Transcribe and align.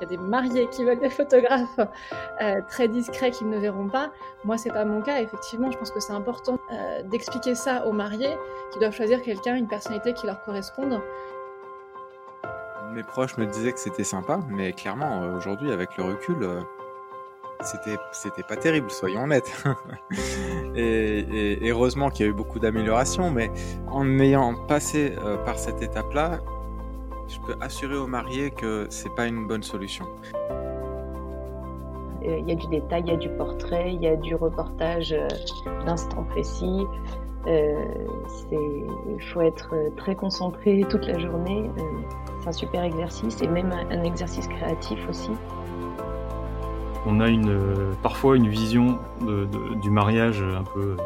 Il 0.00 0.04
y 0.04 0.14
a 0.14 0.16
des 0.16 0.28
mariés 0.28 0.66
qui 0.68 0.84
veulent 0.84 0.98
des 0.98 1.10
photographes 1.10 1.80
euh, 2.40 2.60
très 2.68 2.88
discrets 2.88 3.30
qu'ils 3.30 3.50
ne 3.50 3.58
verront 3.58 3.88
pas. 3.88 4.10
Moi, 4.44 4.56
c'est 4.56 4.70
pas 4.70 4.86
mon 4.86 5.02
cas. 5.02 5.20
Effectivement, 5.20 5.70
je 5.70 5.76
pense 5.76 5.90
que 5.90 6.00
c'est 6.00 6.14
important 6.14 6.58
euh, 6.72 7.02
d'expliquer 7.02 7.54
ça 7.54 7.86
aux 7.86 7.92
mariés 7.92 8.34
qui 8.72 8.78
doivent 8.78 8.94
choisir 8.94 9.20
quelqu'un, 9.20 9.56
une 9.56 9.68
personnalité 9.68 10.14
qui 10.14 10.26
leur 10.26 10.42
corresponde. 10.42 11.00
Mes 12.92 13.02
proches 13.02 13.36
me 13.36 13.44
disaient 13.44 13.72
que 13.72 13.78
c'était 13.78 14.04
sympa, 14.04 14.40
mais 14.48 14.72
clairement, 14.72 15.22
euh, 15.22 15.36
aujourd'hui, 15.36 15.70
avec 15.70 15.96
le 15.98 16.04
recul, 16.04 16.64
c'était 17.60 17.98
c'était 18.12 18.42
pas 18.42 18.56
terrible, 18.56 18.90
soyons 18.90 19.24
honnêtes. 19.24 19.52
et, 20.74 21.58
heureusement 21.62 22.08
qu'il 22.08 22.24
y 22.24 22.28
a 22.28 22.32
eu 22.32 22.34
beaucoup 22.34 22.58
d'améliorations, 22.58 23.30
mais 23.30 23.50
en 23.86 24.18
ayant 24.18 24.54
passé 24.66 25.14
par 25.44 25.58
cette 25.58 25.82
étape-là, 25.82 26.40
je 27.30 27.40
peux 27.40 27.56
assurer 27.60 27.96
aux 27.96 28.06
mariés 28.06 28.50
que 28.50 28.86
c'est 28.90 29.14
pas 29.14 29.26
une 29.26 29.46
bonne 29.46 29.62
solution. 29.62 30.06
Euh, 32.24 32.38
il 32.38 32.48
y 32.48 32.52
a 32.52 32.54
du 32.54 32.66
détail, 32.66 33.02
il 33.06 33.10
y 33.10 33.14
a 33.14 33.16
du 33.16 33.28
portrait, 33.30 33.94
il 33.94 34.02
y 34.02 34.08
a 34.08 34.16
du 34.16 34.34
reportage 34.34 35.12
euh, 35.12 35.28
d'instant 35.86 36.24
précis. 36.24 36.86
Euh, 37.46 37.74
il 38.52 39.22
faut 39.32 39.40
être 39.40 39.74
très 39.96 40.14
concentré 40.14 40.84
toute 40.90 41.06
la 41.06 41.18
journée. 41.18 41.70
c'est 42.42 42.48
un 42.48 42.52
super 42.52 42.84
exercice 42.84 43.40
et 43.40 43.48
même 43.48 43.72
un, 43.72 44.02
exercice 44.02 44.46
créatif 44.46 44.98
aussi. 45.08 45.30
On 47.06 47.18
a 47.20 47.28
une, 47.28 47.94
parfois 48.02 48.36
une 48.36 48.48
vision 48.48 48.98
du 49.80 49.90
mariage 49.90 50.42
un 50.42 50.64
peu 50.64 50.98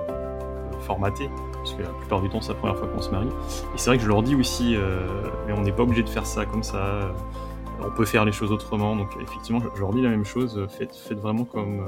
formatée 0.81 1.31
parce 1.65 1.77
que 1.77 1.83
la 1.83 1.89
plupart 1.89 2.21
du 2.21 2.29
temps 2.29 2.43
c'est 2.43 2.53
la 2.53 2.59
première 2.59 2.77
fois 2.77 2.87
qu'on 2.89 3.01
se 3.01 3.11
marie. 3.11 3.29
Et 3.75 3.79
c'est 3.79 3.89
vrai 3.89 3.97
que 3.97 4.03
je 4.03 4.09
leur 4.09 4.23
dis 4.23 4.35
aussi, 4.35 4.77
euh, 4.77 5.07
mais 5.47 5.55
on 5.55 5.63
n'est 5.63 5.73
pas 5.73 5.83
obligé 5.83 6.03
de 6.03 6.09
faire 6.11 6.27
ça 6.27 6.45
comme 6.45 6.63
ça, 6.63 7.11
on 7.81 7.91
peut 7.91 8.05
faire 8.05 8.27
les 8.27 8.33
choses 8.33 8.53
autrement. 8.53 8.95
Donc 8.95 9.09
effectivement, 9.23 9.61
je, 9.75 9.81
leur 9.81 9.95
dis 9.95 10.03
la 10.03 10.11
même 10.11 10.27
chose, 10.27 10.67
faites, 10.77 10.95
faites 10.95 11.19
vraiment 11.19 11.45
comme 11.45 11.81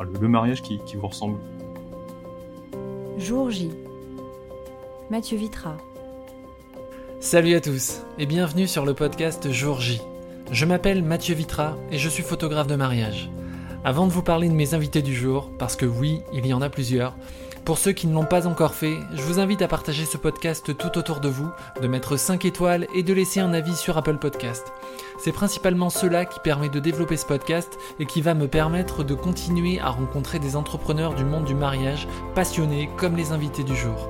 euh, 0.00 0.04
le, 0.18 0.28
mariage 0.28 0.62
qui, 0.62 0.78
qui 0.86 0.96
vous 0.96 1.08
ressemble. 1.08 1.38
Jour 3.18 3.50
J. 3.50 3.70
Mathieu 5.10 5.36
Vitra. 5.36 5.76
Salut 7.20 7.54
à 7.54 7.60
tous 7.60 8.00
et 8.18 8.24
bienvenue 8.24 8.66
sur 8.66 8.86
le 8.86 8.94
podcast 8.94 9.52
Jour 9.52 9.78
J. 9.78 10.00
Je 10.50 10.64
m'appelle 10.64 11.04
Mathieu 11.04 11.34
Vitra 11.34 11.76
et 11.90 11.98
je 11.98 12.08
suis 12.08 12.22
photographe 12.22 12.66
de 12.66 12.76
mariage. 12.76 13.30
Avant 13.84 14.06
de 14.06 14.12
vous 14.12 14.22
parler 14.22 14.48
de 14.48 14.54
mes 14.54 14.72
invités 14.72 15.02
du 15.02 15.14
jour, 15.14 15.50
parce 15.58 15.76
que 15.76 15.86
oui, 15.86 16.20
il 16.32 16.46
y 16.46 16.54
en 16.54 16.62
a 16.62 16.70
plusieurs, 16.70 17.14
pour 17.64 17.78
ceux 17.78 17.92
qui 17.92 18.06
ne 18.06 18.14
l'ont 18.14 18.24
pas 18.24 18.46
encore 18.46 18.74
fait, 18.74 18.98
je 19.14 19.22
vous 19.22 19.38
invite 19.38 19.62
à 19.62 19.68
partager 19.68 20.04
ce 20.04 20.16
podcast 20.16 20.76
tout 20.76 20.98
autour 20.98 21.20
de 21.20 21.28
vous, 21.28 21.50
de 21.80 21.86
mettre 21.86 22.16
5 22.16 22.44
étoiles 22.44 22.86
et 22.94 23.02
de 23.02 23.12
laisser 23.12 23.40
un 23.40 23.52
avis 23.52 23.76
sur 23.76 23.96
Apple 23.96 24.18
Podcast. 24.18 24.72
C'est 25.18 25.32
principalement 25.32 25.90
cela 25.90 26.24
qui 26.24 26.40
permet 26.40 26.68
de 26.68 26.80
développer 26.80 27.16
ce 27.16 27.26
podcast 27.26 27.78
et 27.98 28.06
qui 28.06 28.22
va 28.22 28.34
me 28.34 28.48
permettre 28.48 29.04
de 29.04 29.14
continuer 29.14 29.78
à 29.78 29.90
rencontrer 29.90 30.38
des 30.38 30.56
entrepreneurs 30.56 31.14
du 31.14 31.24
monde 31.24 31.44
du 31.44 31.54
mariage, 31.54 32.08
passionnés 32.34 32.88
comme 32.96 33.16
les 33.16 33.32
invités 33.32 33.64
du 33.64 33.76
jour. 33.76 34.08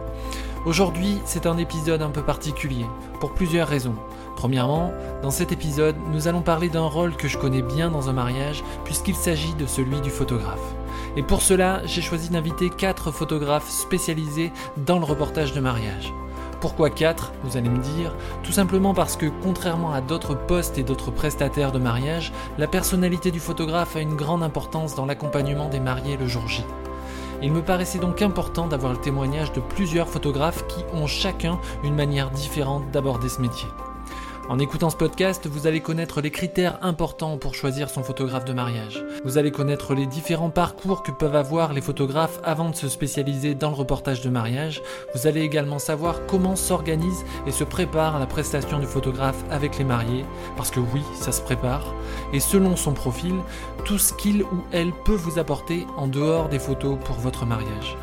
Aujourd'hui, 0.67 1.19
c'est 1.25 1.47
un 1.47 1.59
épisode 1.59 2.03
un 2.03 2.11
peu 2.11 2.23
particulier, 2.23 2.87
pour 3.19 3.35
plusieurs 3.35 3.69
raisons. 3.69 3.97
Premièrement, 4.37 4.93
dans 5.23 5.31
cet 5.31 5.53
épisode, 5.53 5.97
nous 6.13 6.29
allons 6.29 6.43
parler 6.43 6.69
d'un 6.69 6.87
rôle 6.87 7.17
que 7.17 7.29
je 7.29 7.39
connais 7.39 7.63
bien 7.63 7.91
dans 7.91 8.09
un 8.09 8.13
mariage, 8.13 8.63
puisqu'il 8.85 9.17
s'agit 9.17 9.55
de 9.55 9.67
celui 9.67 10.01
du 10.01 10.11
photographe. 10.11 10.75
Et 11.17 11.23
pour 11.23 11.43
cela, 11.43 11.83
j'ai 11.85 12.03
choisi 12.03 12.31
d'inviter 12.31 12.71
4 12.71 13.11
photographes 13.11 13.69
spécialisés 13.69 14.53
dans 14.77 14.99
le 14.99 15.05
reportage 15.05 15.53
de 15.53 15.61
mariage. 15.61 16.13
Pourquoi 16.61 16.91
4 16.91 17.33
Vous 17.43 17.57
allez 17.57 17.71
me 17.71 17.79
dire? 17.79 18.15
Tout 18.43 18.53
simplement 18.53 18.93
parce 18.93 19.17
que 19.17 19.27
contrairement 19.43 19.93
à 19.93 20.03
d'autres 20.03 20.35
postes 20.35 20.77
et 20.77 20.83
d'autres 20.83 21.11
prestataires 21.11 21.73
de 21.73 21.79
mariage, 21.79 22.33
la 22.59 22.67
personnalité 22.67 23.31
du 23.31 23.41
photographe 23.41 23.97
a 23.97 24.01
une 24.01 24.15
grande 24.15 24.43
importance 24.43 24.95
dans 24.95 25.07
l'accompagnement 25.07 25.69
des 25.69 25.81
mariés 25.81 26.19
le 26.19 26.27
jour 26.27 26.47
J. 26.47 26.65
Il 27.43 27.53
me 27.53 27.63
paraissait 27.63 27.99
donc 27.99 28.21
important 28.21 28.67
d'avoir 28.67 28.93
le 28.93 29.01
témoignage 29.01 29.53
de 29.53 29.61
plusieurs 29.61 30.09
photographes 30.09 30.67
qui 30.67 30.85
ont 30.93 31.07
chacun 31.07 31.59
une 31.83 31.95
manière 31.95 32.31
différente 32.31 32.91
d'aborder 32.91 33.31
ce 33.31 33.41
métier. 33.41 33.69
En 34.51 34.59
écoutant 34.59 34.91
ce 34.91 34.97
podcast, 34.97 35.47
vous 35.47 35.69
allez 35.69 35.79
connaître 35.79 36.21
les 36.21 36.33
critères 36.33 36.81
importants 36.83 37.39
pour 37.39 37.55
choisir 37.55 37.89
son 37.89 38.03
photographe 38.03 38.45
de 38.45 38.53
mariage. 38.53 39.05
Vous 39.25 39.39
allez 39.39 39.53
connaître 39.53 39.95
les 39.95 40.07
différents 40.07 40.51
parcours 40.51 41.05
que 41.05 41.13
peuvent 41.13 41.37
avoir 41.37 41.73
les 41.73 41.81
photographes 41.81 42.41
avant 42.43 42.71
de 42.71 42.75
se 42.75 42.89
spécialiser 42.89 43.55
dans 43.55 43.71
le 43.71 43.77
reportage 43.77 44.23
de 44.23 44.29
mariage. 44.29 44.83
Vous 45.15 45.29
allez 45.29 45.43
également 45.43 45.79
savoir 45.79 46.27
comment 46.27 46.57
s'organise 46.57 47.25
et 47.47 47.53
se 47.53 47.63
prépare 47.63 48.19
la 48.19 48.27
prestation 48.27 48.81
du 48.81 48.87
photographe 48.87 49.45
avec 49.53 49.79
les 49.79 49.85
mariés, 49.85 50.25
parce 50.57 50.73
que 50.73 50.81
oui, 50.81 51.03
ça 51.15 51.31
se 51.31 51.43
prépare. 51.43 51.95
Et 52.33 52.41
selon 52.41 52.75
son 52.75 52.93
profil, 52.93 53.37
tout 53.85 53.99
ce 53.99 54.13
qu'il 54.15 54.43
ou 54.43 54.65
elle 54.73 54.91
peut 55.05 55.15
vous 55.15 55.39
apporter 55.39 55.87
en 55.97 56.09
dehors 56.09 56.49
des 56.49 56.59
photos 56.59 56.99
pour 57.05 57.15
votre 57.21 57.47
mariage. 57.47 57.97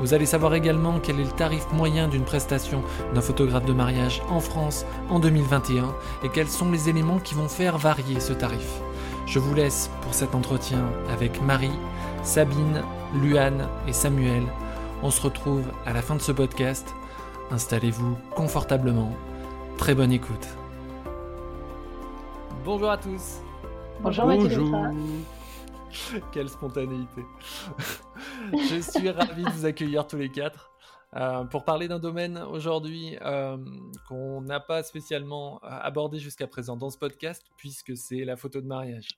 Vous 0.00 0.12
allez 0.12 0.26
savoir 0.26 0.54
également 0.54 1.00
quel 1.00 1.20
est 1.20 1.24
le 1.24 1.30
tarif 1.30 1.66
moyen 1.72 2.06
d'une 2.08 2.24
prestation 2.24 2.82
d'un 3.14 3.22
photographe 3.22 3.64
de 3.64 3.72
mariage 3.72 4.22
en 4.28 4.40
France 4.40 4.84
en 5.08 5.18
2021 5.18 5.94
et 6.22 6.28
quels 6.28 6.48
sont 6.48 6.70
les 6.70 6.88
éléments 6.88 7.18
qui 7.18 7.34
vont 7.34 7.48
faire 7.48 7.78
varier 7.78 8.20
ce 8.20 8.34
tarif. 8.34 8.80
Je 9.26 9.38
vous 9.38 9.54
laisse 9.54 9.90
pour 10.02 10.14
cet 10.14 10.34
entretien 10.34 10.84
avec 11.10 11.42
Marie, 11.42 11.78
Sabine, 12.22 12.82
Luane 13.14 13.68
et 13.88 13.92
Samuel. 13.92 14.42
On 15.02 15.10
se 15.10 15.20
retrouve 15.22 15.64
à 15.86 15.92
la 15.92 16.02
fin 16.02 16.14
de 16.14 16.22
ce 16.22 16.32
podcast. 16.32 16.94
Installez-vous 17.50 18.16
confortablement. 18.34 19.12
Très 19.78 19.94
bonne 19.94 20.12
écoute. 20.12 20.46
Bonjour 22.64 22.90
à 22.90 22.98
tous. 22.98 23.40
Bonjour, 24.00 24.26
Bonjour. 24.26 24.76
Quelle 26.32 26.48
spontanéité. 26.48 27.24
je 28.52 28.80
suis 28.80 29.10
ravi 29.10 29.44
de 29.44 29.50
vous 29.50 29.66
accueillir 29.66 30.06
tous 30.06 30.16
les 30.16 30.30
quatre. 30.30 30.70
Euh, 31.14 31.44
pour 31.44 31.64
parler 31.64 31.88
d'un 31.88 32.00
domaine 32.00 32.36
aujourd'hui 32.36 33.16
euh, 33.22 33.56
qu'on 34.08 34.42
n'a 34.42 34.60
pas 34.60 34.82
spécialement 34.82 35.62
euh, 35.62 35.68
abordé 35.68 36.18
jusqu'à 36.18 36.46
présent 36.46 36.76
dans 36.76 36.90
ce 36.90 36.98
podcast, 36.98 37.44
puisque 37.56 37.96
c'est 37.96 38.24
la 38.24 38.36
photo 38.36 38.60
de 38.60 38.66
mariage. 38.66 39.08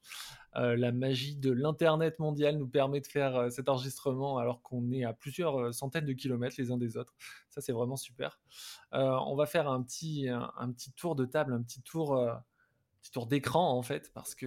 la 0.55 0.93
magie 0.93 1.37
de 1.37 1.51
l'Internet 1.51 2.19
mondial 2.19 2.57
nous 2.59 2.69
permet 2.69 3.01
de 3.01 3.07
faire 3.07 3.51
cet 3.51 3.69
enregistrement 3.69 4.39
alors 4.39 4.63
qu'on 4.63 4.91
est 4.93 5.05
à 5.05 5.13
plusieurs 5.13 5.73
centaines 5.73 6.05
de 6.05 6.13
kilomètres 6.13 6.57
les 6.59 6.71
uns 6.71 6.77
des 6.77 6.97
autres. 6.97 7.15
Ça, 7.49 7.61
c'est 7.61 7.73
vraiment 7.73 7.97
super. 7.97 8.41
on 8.93 9.37
va 9.37 9.47
faire 9.47 9.69
un 9.69 9.83
petit, 9.83 10.29
un, 10.29 10.73
petit 10.73 10.93
tour 10.93 11.15
de 11.15 11.25
table, 11.25 11.53
un 11.53 11.63
petit 11.63 11.81
tour, 11.83 12.21
petit 13.01 13.13
tour 13.13 13.27
d'écran 13.27 13.71
en 13.71 13.83
fait, 13.83 14.11
parce 14.15 14.35
que 14.35 14.47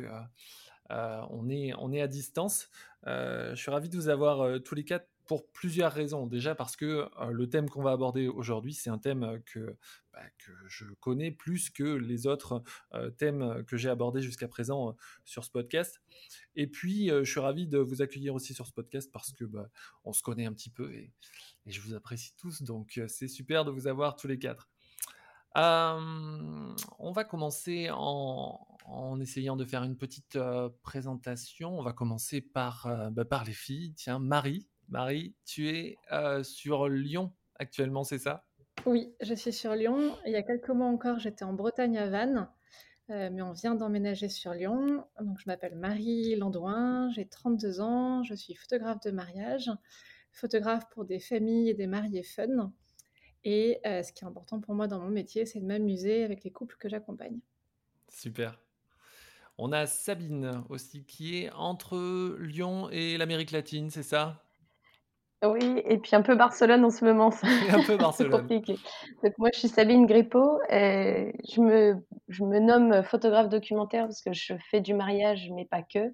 euh, 0.91 1.21
on, 1.29 1.49
est, 1.49 1.73
on 1.77 1.91
est 1.91 2.01
à 2.01 2.07
distance. 2.07 2.69
Euh, 3.07 3.55
je 3.55 3.61
suis 3.61 3.71
ravi 3.71 3.89
de 3.89 3.95
vous 3.95 4.09
avoir 4.09 4.41
euh, 4.41 4.59
tous 4.59 4.75
les 4.75 4.83
quatre 4.83 5.07
pour 5.25 5.47
plusieurs 5.47 5.91
raisons. 5.91 6.27
Déjà 6.27 6.55
parce 6.55 6.75
que 6.75 7.07
le 7.29 7.49
thème 7.49 7.69
qu'on 7.69 7.83
va 7.83 7.91
aborder 7.91 8.27
aujourd'hui, 8.27 8.73
c'est 8.73 8.89
un 8.89 8.97
thème 8.97 9.41
que, 9.45 9.77
bah, 10.11 10.19
que, 10.39 10.51
je 10.67 10.85
connais 10.99 11.31
plus 11.31 11.69
que 11.69 11.83
les 11.83 12.27
autres 12.27 12.63
thèmes 13.17 13.63
que 13.65 13.77
j'ai 13.77 13.87
abordés 13.87 14.21
jusqu'à 14.21 14.49
présent 14.49 14.93
sur 15.23 15.45
ce 15.45 15.49
podcast. 15.49 16.01
Et 16.55 16.67
puis, 16.67 17.07
je 17.07 17.23
suis 17.23 17.39
ravi 17.39 17.65
de 17.65 17.77
vous 17.77 18.01
accueillir 18.01 18.33
aussi 18.33 18.53
sur 18.53 18.67
ce 18.67 18.73
podcast 18.73 19.09
parce 19.09 19.31
que 19.31 19.45
bah, 19.45 19.69
on 20.03 20.11
se 20.11 20.21
connaît 20.21 20.47
un 20.47 20.53
petit 20.53 20.71
peu 20.71 20.91
et, 20.93 21.13
et 21.65 21.71
je 21.71 21.79
vous 21.79 21.93
apprécie 21.93 22.33
tous. 22.35 22.63
Donc, 22.63 22.99
c'est 23.07 23.29
super 23.29 23.63
de 23.63 23.71
vous 23.71 23.87
avoir 23.87 24.17
tous 24.17 24.27
les 24.27 24.39
quatre. 24.39 24.67
on 25.55 27.11
va 27.13 27.23
commencer 27.23 27.89
en, 27.89 28.67
en 28.85 29.19
essayant 29.19 29.55
de 29.55 29.65
faire 29.65 29.83
une 29.83 29.97
petite 29.97 30.37
présentation. 30.83 31.77
On 31.77 31.83
va 31.83 31.93
commencer 31.93 32.41
par, 32.41 33.11
bah, 33.11 33.25
par 33.25 33.43
les 33.43 33.53
filles. 33.53 33.93
Tiens, 33.95 34.19
Marie. 34.19 34.67
Marie, 34.89 35.35
tu 35.45 35.69
es 35.69 35.97
sur 36.43 36.89
Lyon 36.89 37.33
actuellement, 37.55 38.03
c'est 38.03 38.19
ça? 38.19 38.45
Oui, 38.85 39.13
je 39.21 39.33
suis 39.33 39.53
sur 39.53 39.75
Lyon. 39.75 40.15
Il 40.25 40.31
y 40.31 40.35
a 40.35 40.43
quelques 40.43 40.69
mois 40.69 40.87
encore, 40.87 41.19
j'étais 41.19 41.43
en 41.43 41.53
Bretagne 41.53 41.97
à 41.97 42.09
Vannes. 42.09 42.49
mais 43.11 43.41
on 43.41 43.51
vient 43.51 43.75
d'emménager 43.75 44.29
sur 44.29 44.53
Lyon. 44.53 45.05
Donc, 45.19 45.39
je 45.39 45.43
m'appelle 45.47 45.75
Marie 45.75 46.35
Landouin, 46.35 47.09
j'ai 47.11 47.27
32 47.27 47.81
ans, 47.81 48.23
je 48.23 48.33
suis 48.33 48.55
photographe 48.55 49.01
de 49.01 49.11
mariage, 49.11 49.69
photographe 50.31 50.87
pour 50.91 51.05
des 51.05 51.19
familles 51.19 51.69
et 51.69 51.73
des 51.73 51.87
mariés 51.87 52.23
fun. 52.23 52.71
Et 53.43 53.79
ce 53.83 54.11
qui 54.13 54.23
est 54.23 54.27
important 54.27 54.59
pour 54.59 54.75
moi 54.75 54.87
dans 54.87 54.99
mon 54.99 55.09
métier, 55.09 55.45
c'est 55.45 55.59
de 55.59 55.65
m'amuser 55.65 56.23
avec 56.23 56.43
les 56.43 56.51
couples 56.51 56.77
que 56.79 56.87
j'accompagne. 56.89 57.39
Super. 58.09 58.59
On 59.63 59.71
a 59.73 59.85
Sabine 59.85 60.63
aussi 60.69 61.05
qui 61.05 61.43
est 61.43 61.51
entre 61.51 62.35
Lyon 62.39 62.89
et 62.89 63.15
l'Amérique 63.19 63.51
latine, 63.51 63.91
c'est 63.91 64.01
ça? 64.01 64.41
Oui, 65.45 65.83
et 65.85 65.99
puis 65.99 66.15
un 66.15 66.23
peu 66.23 66.35
Barcelone 66.35 66.83
en 66.83 66.89
ce 66.89 67.05
moment. 67.05 67.29
un 67.69 67.83
peu 67.83 67.95
Barcelone. 67.97 68.41
compliqué. 68.41 68.79
Donc 69.23 69.37
moi, 69.37 69.49
je 69.53 69.59
suis 69.59 69.67
Sabine 69.67 70.07
Grippo. 70.07 70.59
Et 70.71 71.33
je, 71.53 71.61
me, 71.61 71.95
je 72.27 72.43
me 72.43 72.57
nomme 72.57 73.03
photographe 73.03 73.49
documentaire 73.49 74.05
parce 74.05 74.23
que 74.23 74.33
je 74.33 74.55
fais 74.71 74.81
du 74.81 74.95
mariage, 74.95 75.51
mais 75.53 75.65
pas 75.65 75.83
que. 75.83 76.11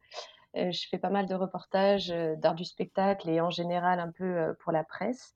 Euh, 0.58 0.72
je 0.72 0.88
fais 0.90 0.98
pas 0.98 1.10
mal 1.10 1.26
de 1.26 1.34
reportages 1.34 2.12
euh, 2.12 2.36
d'art 2.36 2.56
du 2.56 2.66
spectacle 2.66 3.30
et 3.30 3.40
en 3.40 3.50
général 3.50 4.02
un 4.02 4.12
peu 4.12 4.26
euh, 4.26 4.54
pour 4.60 4.74
la 4.74 4.84
presse 4.84 5.36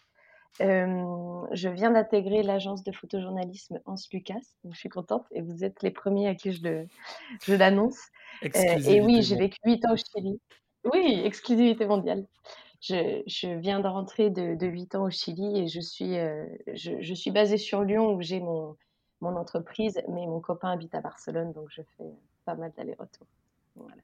je 0.59 1.69
viens 1.69 1.91
d'intégrer 1.91 2.43
l'agence 2.43 2.83
de 2.83 2.91
photojournalisme 2.91 3.79
Hans 3.85 3.95
Lucas, 4.11 4.39
donc 4.63 4.73
je 4.73 4.79
suis 4.79 4.89
contente 4.89 5.25
et 5.31 5.41
vous 5.41 5.63
êtes 5.63 5.81
les 5.83 5.91
premiers 5.91 6.27
à 6.27 6.35
qui 6.35 6.51
je, 6.51 6.85
je 7.43 7.53
l'annonce. 7.53 7.99
et 8.41 9.01
oui, 9.01 9.21
j'ai 9.21 9.35
vécu 9.35 9.57
8 9.65 9.85
ans 9.85 9.93
au 9.93 9.97
Chili. 9.97 10.39
Oui, 10.91 11.21
exclusivité 11.23 11.85
mondiale. 11.85 12.25
Je 12.81 13.21
je 13.27 13.47
viens 13.47 13.79
de 13.79 13.87
rentrer 13.87 14.31
de 14.31 14.55
de 14.55 14.67
8 14.67 14.95
ans 14.95 15.03
au 15.03 15.11
Chili 15.11 15.59
et 15.59 15.67
je 15.67 15.79
suis, 15.79 16.17
heu, 16.17 16.47
je 16.73 16.99
je 16.99 17.13
suis 17.13 17.29
basée 17.29 17.57
sur 17.57 17.83
Lyon 17.83 18.13
où 18.13 18.21
j'ai 18.21 18.39
mon 18.39 18.75
mon 19.21 19.35
entreprise, 19.35 20.01
mais 20.09 20.25
mon 20.25 20.39
copain 20.39 20.71
habite 20.71 20.95
à 20.95 21.01
Barcelone, 21.01 21.53
donc 21.53 21.69
je 21.69 21.83
fais 21.97 22.09
pas 22.45 22.55
mal 22.55 22.71
d'allers-retours. 22.75 23.27
Voilà. 23.75 24.01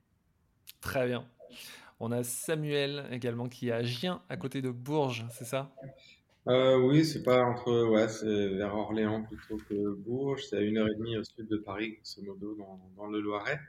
Très 0.80 1.08
bien. 1.08 1.26
On 2.00 2.12
a 2.12 2.24
Samuel 2.24 3.08
également 3.12 3.50
qui 3.50 3.70
est 3.70 3.72
à 3.72 3.82
Gien, 3.82 4.22
à 4.30 4.38
côté 4.38 4.62
de 4.62 4.70
Bourges, 4.70 5.26
c'est 5.32 5.46
ça? 5.46 5.72
Euh, 6.48 6.78
Oui, 6.78 7.06
c'est 7.06 7.24
pas 7.24 7.44
entre, 7.44 7.86
ouais, 7.86 8.08
c'est 8.08 8.48
vers 8.50 8.76
Orléans 8.76 9.24
plutôt 9.24 9.58
que 9.70 9.96
Bourges. 9.96 10.44
C'est 10.50 10.58
à 10.58 10.62
une 10.62 10.78
heure 10.78 10.88
et 10.88 10.96
demie 10.96 11.18
au 11.18 11.24
sud 11.24 11.48
de 11.48 11.58
Paris, 11.58 11.98
grosso 11.98 12.22
modo, 12.22 12.56
dans, 12.56 12.80
dans 12.96 13.08
le 13.08 13.20
Loiret. 13.20 13.60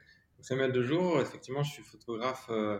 Samuel 0.40 0.72
Dejour, 0.72 1.20
effectivement, 1.20 1.62
je 1.62 1.72
suis 1.72 1.82
photographe. 1.82 2.46
Euh, 2.50 2.78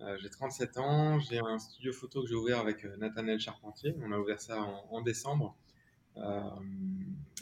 euh, 0.00 0.16
j'ai 0.20 0.30
37 0.30 0.78
ans. 0.78 1.18
J'ai 1.20 1.38
un 1.38 1.58
studio 1.58 1.92
photo 1.92 2.22
que 2.22 2.28
j'ai 2.28 2.34
ouvert 2.34 2.58
avec 2.58 2.84
Nathaniel 2.98 3.40
Charpentier. 3.40 3.94
On 4.02 4.12
a 4.12 4.18
ouvert 4.18 4.40
ça 4.40 4.62
en, 4.62 4.86
en 4.90 5.00
décembre. 5.02 5.56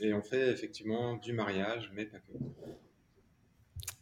et 0.00 0.14
on 0.14 0.22
fait 0.22 0.50
effectivement 0.50 1.16
du 1.16 1.32
mariage, 1.32 1.90
mais 1.94 2.06
pas 2.06 2.18
que. 2.18 2.32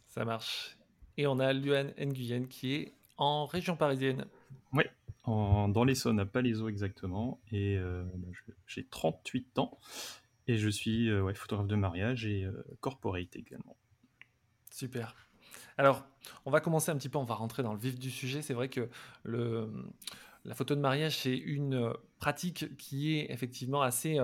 Ça 0.07 0.25
marche. 0.25 0.77
Et 1.17 1.27
on 1.27 1.39
a 1.39 1.53
Luan 1.53 1.93
Nguyen 1.97 2.47
qui 2.47 2.75
est 2.75 2.93
en 3.17 3.45
région 3.45 3.75
parisienne. 3.75 4.25
Oui, 5.27 5.71
dans 5.71 5.83
l'Essonne, 5.83 6.19
à 6.19 6.25
Palaiso 6.25 6.67
exactement. 6.69 7.39
Et 7.51 7.77
euh, 7.77 8.03
bah, 8.15 8.27
j'ai 8.67 8.85
38 8.85 9.59
ans. 9.59 9.77
Et 10.47 10.57
je 10.57 10.69
suis 10.69 11.09
euh, 11.09 11.33
photographe 11.33 11.67
de 11.67 11.75
mariage 11.75 12.25
et 12.25 12.43
euh, 12.43 12.63
corporate 12.81 13.35
également. 13.35 13.77
Super. 14.71 15.15
Alors, 15.77 16.05
on 16.45 16.51
va 16.51 16.59
commencer 16.59 16.91
un 16.91 16.97
petit 16.97 17.09
peu, 17.09 17.17
on 17.17 17.23
va 17.23 17.35
rentrer 17.35 17.63
dans 17.63 17.73
le 17.73 17.79
vif 17.79 17.97
du 17.97 18.09
sujet. 18.09 18.41
C'est 18.41 18.53
vrai 18.53 18.69
que 18.69 18.89
la 19.25 20.55
photo 20.55 20.75
de 20.75 20.81
mariage, 20.81 21.19
c'est 21.19 21.37
une 21.37 21.93
pratique 22.19 22.75
qui 22.77 23.15
est 23.15 23.31
effectivement 23.31 23.81
assez 23.81 24.19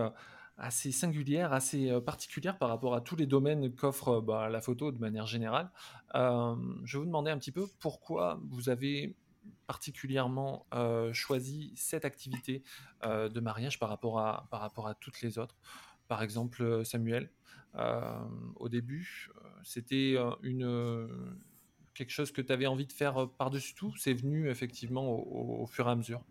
assez 0.58 0.92
singulière, 0.92 1.54
assez 1.54 1.90
euh, 1.90 2.00
particulière 2.00 2.58
par 2.58 2.70
rapport 2.70 2.96
à 2.96 3.02
tous 3.02 3.16
les 3.16 3.26
domaines 3.26 3.74
qu'offre 3.74 4.22
bah, 4.22 4.50
la 4.50 4.62
photo 4.62 4.92
de 4.92 5.00
manière 5.00 5.26
générale. 5.26 5.70
Euh, 6.16 6.56
je 6.84 6.98
vais 6.98 7.00
vous 7.02 7.08
demander 7.08 7.32
un 7.32 7.38
petit 7.38 7.52
peu 7.52 7.66
pourquoi 7.80 8.40
vous 8.50 8.70
avez 8.70 9.16
particulièrement 9.68 10.68
euh, 10.74 11.14
choisi 11.14 11.74
cette 11.76 12.06
activité 12.06 12.64
de 13.04 13.40
mariage 13.40 13.80
par 13.80 13.90
rapport, 13.90 14.20
à, 14.20 14.48
par 14.50 14.62
rapport 14.62 14.88
à 14.88 14.96
toutes 14.96 15.22
les 15.22 15.38
autres. 15.38 15.56
Par 16.08 16.24
exemple, 16.24 16.84
Samuel, 16.86 17.30
au 18.56 18.70
début, 18.70 19.30
c'était 19.64 20.16
une, 20.44 21.38
quelque 21.94 22.12
chose 22.12 22.32
que 22.32 22.42
tu 22.42 22.52
avais 22.52 22.68
envie 22.68 22.88
de 22.88 22.92
faire 22.94 23.30
par-dessus 23.38 23.76
tout. 23.76 23.94
C'est 23.98 24.14
venu 24.14 24.50
effectivement 24.50 25.08
au 25.08 25.66
fur 25.68 25.88
et 25.88 25.92
à 25.92 25.96
mesure 25.96 26.24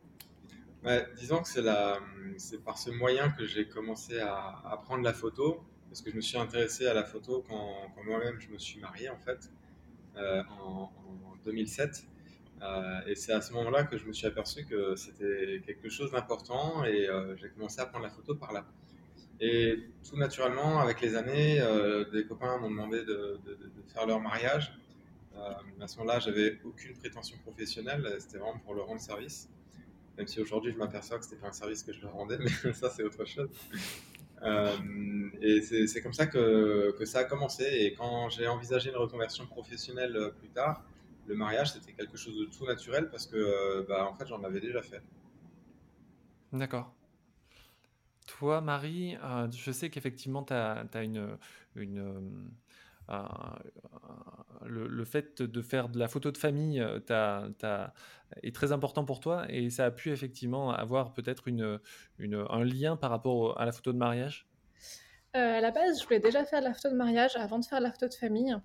disons 1.16 1.42
que 1.42 1.48
c'est, 1.48 2.64
par 2.64 2.78
ce 2.78 2.90
moyen 2.90 3.30
que 3.30 3.46
j'ai 3.46 3.68
commencé 3.68 4.18
à 4.18 4.60
apprendre 4.64 5.02
la 5.02 5.14
photo, 5.14 5.64
parce 5.88 6.02
que 6.02 6.10
je 6.10 6.16
me 6.16 6.20
suis 6.20 6.38
intéressé 6.38 6.86
à 6.86 6.94
la 6.94 7.04
photo 7.04 7.44
quand, 7.48 7.88
moi-même 8.04 8.38
je 8.40 8.48
me 8.48 8.58
suis 8.58 8.80
marié 8.80 9.08
en 9.08 9.18
fait, 9.18 9.50
euh, 10.16 10.42
en, 10.60 10.90
2007. 11.44 12.06
Euh, 12.64 13.00
et 13.06 13.14
c'est 13.14 13.32
à 13.32 13.40
ce 13.40 13.52
moment-là 13.52 13.84
que 13.84 13.98
je 13.98 14.06
me 14.06 14.12
suis 14.12 14.26
aperçu 14.26 14.64
que 14.64 14.96
c'était 14.96 15.62
quelque 15.66 15.88
chose 15.88 16.12
d'important 16.12 16.84
et 16.84 17.08
euh, 17.08 17.36
j'ai 17.36 17.50
commencé 17.50 17.80
à 17.80 17.86
prendre 17.86 18.04
la 18.04 18.10
photo 18.10 18.34
par 18.34 18.52
là. 18.52 18.64
Et 19.40 19.78
tout 20.08 20.16
naturellement, 20.16 20.80
avec 20.80 21.00
les 21.00 21.16
années, 21.16 21.60
des 22.12 22.24
copains 22.24 22.56
m'ont 22.58 22.70
demandé 22.70 23.04
de, 23.04 23.38
faire 23.92 24.06
leur 24.06 24.20
mariage. 24.20 24.72
à 25.36 25.88
ce 25.88 25.98
moment-là, 25.98 26.20
j'avais 26.20 26.60
aucune 26.64 26.96
prétention 26.96 27.36
professionnelle, 27.38 28.16
c'était 28.20 28.38
vraiment 28.38 28.60
pour 28.60 28.74
leur 28.74 28.86
rendre 28.86 29.00
service. 29.00 29.48
Même 30.16 30.28
si 30.28 30.40
aujourd'hui 30.40 30.72
je 30.72 30.78
m'aperçois 30.78 31.18
que 31.18 31.24
c'était 31.24 31.36
pas 31.36 31.48
un 31.48 31.52
service 31.52 31.82
que 31.82 31.92
je 31.92 32.00
leur 32.00 32.12
rendais, 32.12 32.38
mais 32.38 32.72
ça 32.72 32.90
c'est 32.90 33.02
autre 33.02 33.24
chose. 33.24 33.48
Euh, 34.42 34.76
et 35.40 35.60
c'est 35.62 36.02
comme 36.02 36.12
ça 36.12 36.26
que, 36.26 36.94
ça 37.04 37.20
a 37.20 37.24
commencé. 37.24 37.64
Et 37.64 37.94
quand 37.94 38.28
j'ai 38.28 38.46
envisagé 38.46 38.90
une 38.90 38.96
reconversion 38.96 39.46
professionnelle 39.46 40.16
euh, 40.16 40.30
plus 40.30 40.48
tard, 40.48 40.84
le 41.26 41.34
mariage 41.34 41.72
c'était 41.72 41.92
quelque 41.92 42.16
chose 42.16 42.38
de 42.38 42.44
tout 42.46 42.66
naturel 42.66 43.08
parce 43.10 43.26
que 43.26 43.36
euh, 43.36 43.84
bah, 43.88 44.06
en 44.06 44.14
fait 44.14 44.26
j'en 44.26 44.42
avais 44.44 44.60
déjà 44.60 44.82
fait. 44.82 45.02
D'accord. 46.52 46.94
Toi, 48.26 48.62
Marie, 48.62 49.18
je 49.50 49.70
sais 49.70 49.90
qu'effectivement, 49.90 50.44
tu 50.44 50.54
as, 50.54 50.86
as, 50.94 51.02
une, 51.02 51.36
une, 51.76 52.48
le, 54.64 55.04
fait 55.04 55.42
de 55.42 55.62
faire 55.62 55.88
de 55.88 55.98
la 55.98 56.08
photo 56.08 56.30
de 56.30 56.38
famille 56.38 56.80
euh, 56.80 57.88
est 58.42 58.54
très 58.54 58.72
important 58.72 59.04
pour 59.04 59.20
toi 59.20 59.44
et 59.48 59.70
ça 59.70 59.86
a 59.86 59.90
pu 59.90 60.10
effectivement 60.10 60.70
avoir 60.70 61.12
peut-être 61.12 61.48
une, 61.48 61.78
un 62.18 62.64
lien 62.64 62.96
par 62.96 63.10
rapport 63.10 63.60
à 63.60 63.66
la 63.66 63.72
photo 63.72 63.92
de 63.92 63.98
mariage? 63.98 64.48
Euh, 65.36 65.58
À 65.58 65.60
la 65.60 65.70
base, 65.70 66.00
je 66.00 66.04
voulais 66.04 66.20
déjà 66.20 66.44
faire 66.44 66.60
de 66.60 66.64
la 66.64 66.74
photo 66.74 66.90
de 66.90 66.96
mariage 66.96 67.36
avant 67.36 67.58
de 67.58 67.64
faire 67.64 67.78
de 67.78 67.84
la 67.84 67.92
photo 67.92 68.08
de 68.08 68.14
famille. 68.14 68.56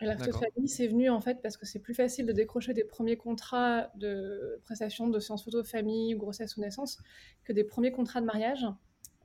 Et 0.00 0.06
la 0.06 0.16
photo 0.16 0.30
de 0.30 0.36
famille, 0.36 0.68
c'est 0.68 0.86
venu 0.86 1.10
en 1.10 1.20
fait 1.20 1.42
parce 1.42 1.56
que 1.56 1.66
c'est 1.66 1.78
plus 1.78 1.94
facile 1.94 2.24
de 2.24 2.32
décrocher 2.32 2.72
des 2.72 2.84
premiers 2.84 3.16
contrats 3.16 3.90
de 3.96 4.58
prestation 4.64 5.08
de 5.08 5.20
séances 5.20 5.44
photo 5.44 5.60
de 5.60 5.66
famille, 5.66 6.14
grossesse 6.14 6.56
ou 6.56 6.60
naissance 6.62 6.98
que 7.44 7.52
des 7.52 7.64
premiers 7.64 7.92
contrats 7.92 8.20
de 8.20 8.26
mariage. 8.26 8.66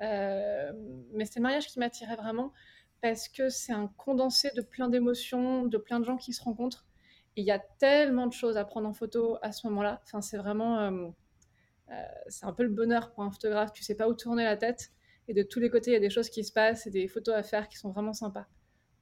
Euh, 0.02 0.74
mais 1.14 1.26
c'est 1.26 1.40
le 1.40 1.44
mariage 1.44 1.68
qui 1.68 1.80
m'attirait 1.80 2.18
vraiment 2.18 2.52
parce 3.02 3.30
que 3.30 3.50
c'est 3.50 3.72
un 3.72 3.88
condensé 3.98 4.52
de 4.56 4.62
plein 4.62 4.90
d'émotions, 4.90 5.66
de 5.66 5.78
plein 5.78 6.00
de 6.00 6.06
gens 6.06 6.18
qui 6.18 6.34
se 6.34 6.44
rencontrent. 6.44 6.86
Et 7.38 7.42
il 7.42 7.48
y 7.48 7.52
a 7.52 7.60
tellement 7.60 8.28
de 8.28 8.34
choses 8.34 8.58
à 8.58 8.66
prendre 8.66 8.88
en 8.88 8.94
photo 8.94 9.38
à 9.42 9.52
ce 9.52 9.68
moment-là. 9.68 10.02
Enfin, 10.04 10.22
c'est 10.22 10.38
vraiment, 10.38 10.80
euh, 10.80 11.10
euh, 11.92 11.94
c'est 12.28 12.46
un 12.46 12.54
peu 12.54 12.64
le 12.64 12.70
bonheur 12.70 13.12
pour 13.12 13.24
un 13.24 13.32
photographe. 13.32 13.72
Tu 13.74 13.84
sais 13.84 13.96
pas 13.96 14.10
où 14.10 14.14
tourner 14.14 14.44
la 14.44 14.58
tête. 14.58 14.92
Et 15.28 15.34
de 15.34 15.44
tous 15.44 15.60
les 15.60 15.70
côtés, 15.70 15.92
il 15.92 15.94
y 15.94 15.98
a 15.98 16.02
des 16.02 16.10
choses 16.10 16.30
qui 16.30 16.44
se 16.44 16.52
passent 16.52 16.88
et 16.88 16.92
des 16.92 17.08
photos 17.08 17.36
à 17.36 17.44
faire 17.44 17.70
qui 17.70 17.78
sont 17.78 17.92
vraiment 17.92 18.14
sympas. 18.14 18.48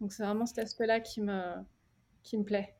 Donc 0.03 0.11
c'est 0.11 0.23
vraiment 0.23 0.45
cet 0.45 0.59
aspect-là 0.59 1.00
qui 1.00 1.21
me, 1.21 1.53
qui 2.23 2.38
me 2.38 2.44
plaît. 2.44 2.75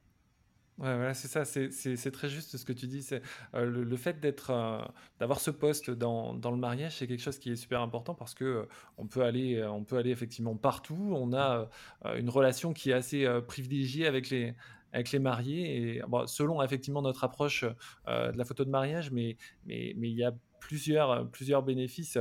Ouais, 0.78 0.94
voilà, 0.94 1.14
c'est 1.14 1.30
ça, 1.30 1.46
c'est 1.46 2.12
très 2.12 2.28
juste 2.28 2.58
ce 2.58 2.66
que 2.66 2.74
tu 2.74 2.86
dis. 2.86 3.02
C'est 3.02 3.22
euh, 3.54 3.64
le, 3.64 3.96
fait 3.96 4.20
d'être, 4.20 4.50
euh, 4.50 4.82
d'avoir 5.22 5.40
ce 5.40 5.50
poste 5.50 5.90
dans, 5.90 6.34
dans 6.34 6.52
le 6.52 6.58
mariage, 6.58 6.98
c'est 6.98 7.08
quelque 7.08 7.22
chose 7.22 7.40
qui 7.40 7.50
est 7.50 7.56
super 7.56 7.80
important 7.80 8.14
parce 8.14 8.34
que 8.34 8.44
euh, 8.44 8.66
on 8.98 9.08
peut 9.08 9.22
aller, 9.22 9.66
peut 9.88 9.96
aller 9.96 10.10
effectivement 10.10 10.58
partout. 10.58 11.14
On 11.16 11.32
a 11.32 11.70
une 12.18 12.30
relation 12.30 12.74
qui 12.74 12.90
est 12.90 12.94
assez 12.94 13.26
privilégiée 13.48 14.06
avec 14.06 14.30
les, 14.30 14.54
avec 14.92 15.14
les 15.14 15.20
mariés 15.20 15.96
et 15.96 16.02
selon 16.26 16.62
effectivement 16.62 17.02
notre 17.02 17.24
approche 17.24 17.64
de 17.64 18.38
la 18.38 18.44
photo 18.44 18.66
de 18.66 18.70
mariage, 18.70 19.12
mais 19.12 19.38
mais 19.66 19.94
mais 19.96 20.10
il 20.10 20.18
y 20.18 20.26
a 20.26 20.34
plusieurs 20.60 21.30
plusieurs 21.32 21.64
bénéfices 21.64 22.18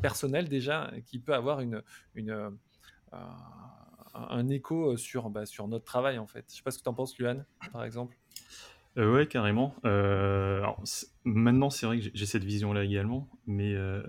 personnels 0.00 0.48
déjà 0.48 0.90
qui 1.06 1.20
peut 1.20 1.34
avoir 1.34 1.60
une 1.60 1.80
un 4.14 4.48
écho 4.48 4.96
sur, 4.96 5.30
bah, 5.30 5.46
sur 5.46 5.68
notre 5.68 5.84
travail 5.84 6.18
en 6.18 6.26
fait. 6.26 6.46
Je 6.50 6.56
sais 6.56 6.62
pas 6.62 6.70
ce 6.70 6.78
que 6.78 6.82
tu 6.82 6.88
en 6.88 6.94
penses, 6.94 7.18
Luan, 7.18 7.44
par 7.72 7.84
exemple. 7.84 8.16
Euh, 8.98 9.14
ouais, 9.14 9.26
carrément. 9.26 9.74
Euh, 9.84 10.66
maintenant, 11.24 11.70
c'est 11.70 11.86
vrai 11.86 11.98
que 11.98 12.10
j'ai 12.12 12.26
cette 12.26 12.44
vision-là 12.44 12.84
également, 12.84 13.28
mais 13.46 13.74
euh, 13.74 14.02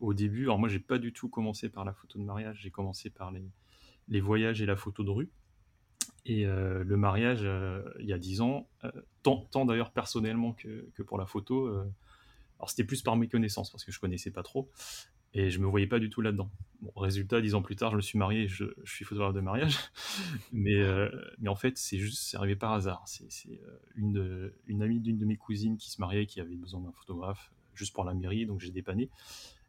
au 0.00 0.14
début, 0.14 0.44
alors 0.44 0.58
moi, 0.58 0.68
j'ai 0.68 0.78
pas 0.78 0.98
du 0.98 1.12
tout 1.12 1.28
commencé 1.28 1.68
par 1.68 1.84
la 1.84 1.92
photo 1.92 2.18
de 2.18 2.24
mariage. 2.24 2.60
J'ai 2.62 2.70
commencé 2.70 3.10
par 3.10 3.32
les, 3.32 3.44
les 4.08 4.20
voyages 4.20 4.62
et 4.62 4.66
la 4.66 4.76
photo 4.76 5.02
de 5.02 5.10
rue. 5.10 5.30
Et 6.24 6.44
le 6.44 6.96
mariage, 6.96 7.44
il 7.98 8.06
y 8.06 8.12
a 8.12 8.18
dix 8.18 8.42
ans, 8.42 8.68
tant, 9.24 9.48
tant 9.50 9.64
d'ailleurs 9.64 9.90
personnellement 9.90 10.52
que, 10.52 10.88
que, 10.94 11.02
pour 11.02 11.18
la 11.18 11.26
photo. 11.26 11.66
alors 11.66 12.70
c'était 12.70 12.84
plus 12.84 13.02
par 13.02 13.16
méconnaissance 13.16 13.72
parce 13.72 13.84
que 13.84 13.90
je 13.90 13.98
connaissais 13.98 14.30
pas 14.30 14.44
trop. 14.44 14.70
Et 15.34 15.50
je 15.50 15.58
me 15.60 15.66
voyais 15.66 15.86
pas 15.86 15.98
du 15.98 16.10
tout 16.10 16.20
là-dedans. 16.20 16.50
Bon, 16.80 16.92
résultat, 16.96 17.40
dix 17.40 17.54
ans 17.54 17.62
plus 17.62 17.76
tard, 17.76 17.92
je 17.92 17.96
me 17.96 18.02
suis 18.02 18.18
marié, 18.18 18.48
je, 18.48 18.64
je 18.84 18.92
suis 18.92 19.04
photographe 19.04 19.34
de 19.34 19.40
mariage. 19.40 19.78
mais, 20.52 20.74
euh, 20.74 21.08
mais 21.38 21.48
en 21.48 21.54
fait, 21.54 21.78
c'est 21.78 21.98
juste, 21.98 22.18
c'est 22.22 22.36
arrivé 22.36 22.56
par 22.56 22.72
hasard. 22.72 23.02
C'est 23.06 23.28
euh, 23.48 24.50
une, 24.66 24.82
amie 24.82 25.00
d'une 25.00 25.16
de 25.16 25.24
mes 25.24 25.36
cousines 25.36 25.76
qui 25.76 25.90
se 25.90 26.00
mariait, 26.00 26.26
qui 26.26 26.40
avait 26.40 26.56
besoin 26.56 26.80
d'un 26.80 26.92
photographe, 26.92 27.52
juste 27.74 27.94
pour 27.94 28.04
la 28.04 28.14
mairie, 28.14 28.46
donc 28.46 28.60
j'ai 28.60 28.70
dépanné. 28.70 29.10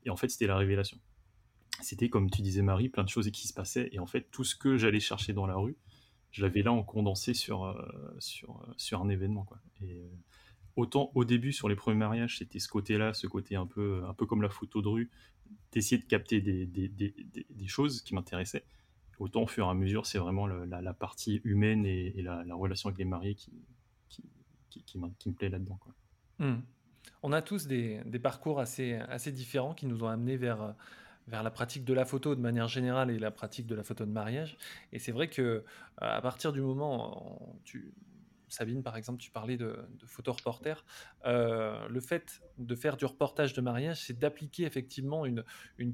Et 0.05 0.09
en 0.09 0.17
fait, 0.17 0.29
c'était 0.29 0.47
la 0.47 0.57
révélation. 0.57 0.97
C'était, 1.81 2.09
comme 2.09 2.29
tu 2.29 2.41
disais, 2.41 2.61
Marie, 2.61 2.89
plein 2.89 3.03
de 3.03 3.09
choses 3.09 3.29
qui 3.31 3.47
se 3.47 3.53
passaient. 3.53 3.89
Et 3.93 3.99
en 3.99 4.05
fait, 4.05 4.27
tout 4.31 4.43
ce 4.43 4.55
que 4.55 4.77
j'allais 4.77 4.99
chercher 4.99 5.33
dans 5.33 5.45
la 5.45 5.55
rue, 5.55 5.77
je 6.31 6.41
l'avais 6.41 6.61
là 6.61 6.73
en 6.73 6.83
condensé 6.83 7.33
sur, 7.33 7.65
euh, 7.65 7.75
sur, 8.19 8.67
sur 8.75 9.01
un 9.01 9.09
événement. 9.09 9.43
Quoi. 9.43 9.59
Et, 9.81 10.09
autant 10.75 11.11
au 11.13 11.23
début 11.23 11.51
sur 11.51 11.69
les 11.69 11.75
premiers 11.75 11.97
mariages 11.97 12.39
c'était 12.39 12.59
ce 12.59 12.67
côté-là, 12.67 13.13
ce 13.13 13.27
côté 13.27 13.55
un 13.55 13.67
peu 13.67 14.03
un 14.07 14.13
peu 14.13 14.25
comme 14.25 14.41
la 14.41 14.49
photo 14.49 14.81
de 14.81 14.87
rue, 14.87 15.11
d'essayer 15.71 15.99
de 15.99 16.05
capter 16.05 16.41
des, 16.41 16.65
des, 16.65 16.87
des, 16.87 17.13
des 17.49 17.67
choses 17.67 18.01
qui 18.01 18.13
m'intéressaient. 18.13 18.63
Autant 19.19 19.43
au 19.43 19.47
fur 19.47 19.67
et 19.67 19.69
à 19.69 19.73
mesure, 19.73 20.05
c'est 20.05 20.17
vraiment 20.17 20.47
la, 20.47 20.81
la, 20.81 20.93
partie 20.93 21.41
humaine 21.43 21.85
et, 21.85 22.21
la, 22.21 22.43
la, 22.43 22.55
relation 22.55 22.89
avec 22.89 22.97
les 22.97 23.05
mariés 23.05 23.35
qui, 23.35 23.51
qui, 24.09 24.23
qui, 24.69 24.83
qui 24.83 25.29
me 25.29 25.33
plaît 25.33 25.49
là-dedans. 25.49 25.79
Mmh. 26.39 26.55
On 27.21 27.31
a 27.31 27.41
tous 27.41 27.67
des, 27.67 28.01
parcours 28.21 28.59
assez, 28.59 28.95
assez 28.95 29.31
différents 29.31 29.73
qui 29.73 29.85
nous 29.85 30.03
ont 30.03 30.07
amenés 30.07 30.35
vers, 30.35 30.75
vers 31.27 31.43
la 31.43 31.51
pratique 31.51 31.85
de 31.85 31.93
la 31.93 32.05
photo 32.05 32.35
de 32.35 32.41
manière 32.41 32.67
générale 32.67 33.11
et 33.11 33.19
la 33.19 33.31
pratique 33.31 33.65
de 33.65 33.75
la 33.75 33.83
photo 33.83 34.05
de 34.05 34.11
mariage. 34.11 34.57
Et 34.91 34.99
c'est 34.99 35.11
vrai 35.11 35.29
que 35.29 35.63
à 35.97 36.21
partir 36.21 36.51
du 36.51 36.61
moment, 36.61 37.55
tu, 37.63 37.93
Sabine, 38.53 38.83
par 38.83 38.97
exemple, 38.97 39.19
tu 39.19 39.31
parlais 39.31 39.57
de, 39.57 39.79
de 39.99 40.05
photo-reporter. 40.05 40.85
Euh, 41.25 41.87
le 41.87 41.99
fait 41.99 42.41
de 42.59 42.75
faire 42.75 42.97
du 42.97 43.05
reportage 43.05 43.53
de 43.53 43.61
mariage, 43.61 44.05
c'est 44.05 44.19
d'appliquer 44.19 44.63
effectivement 44.63 45.25
une, 45.25 45.43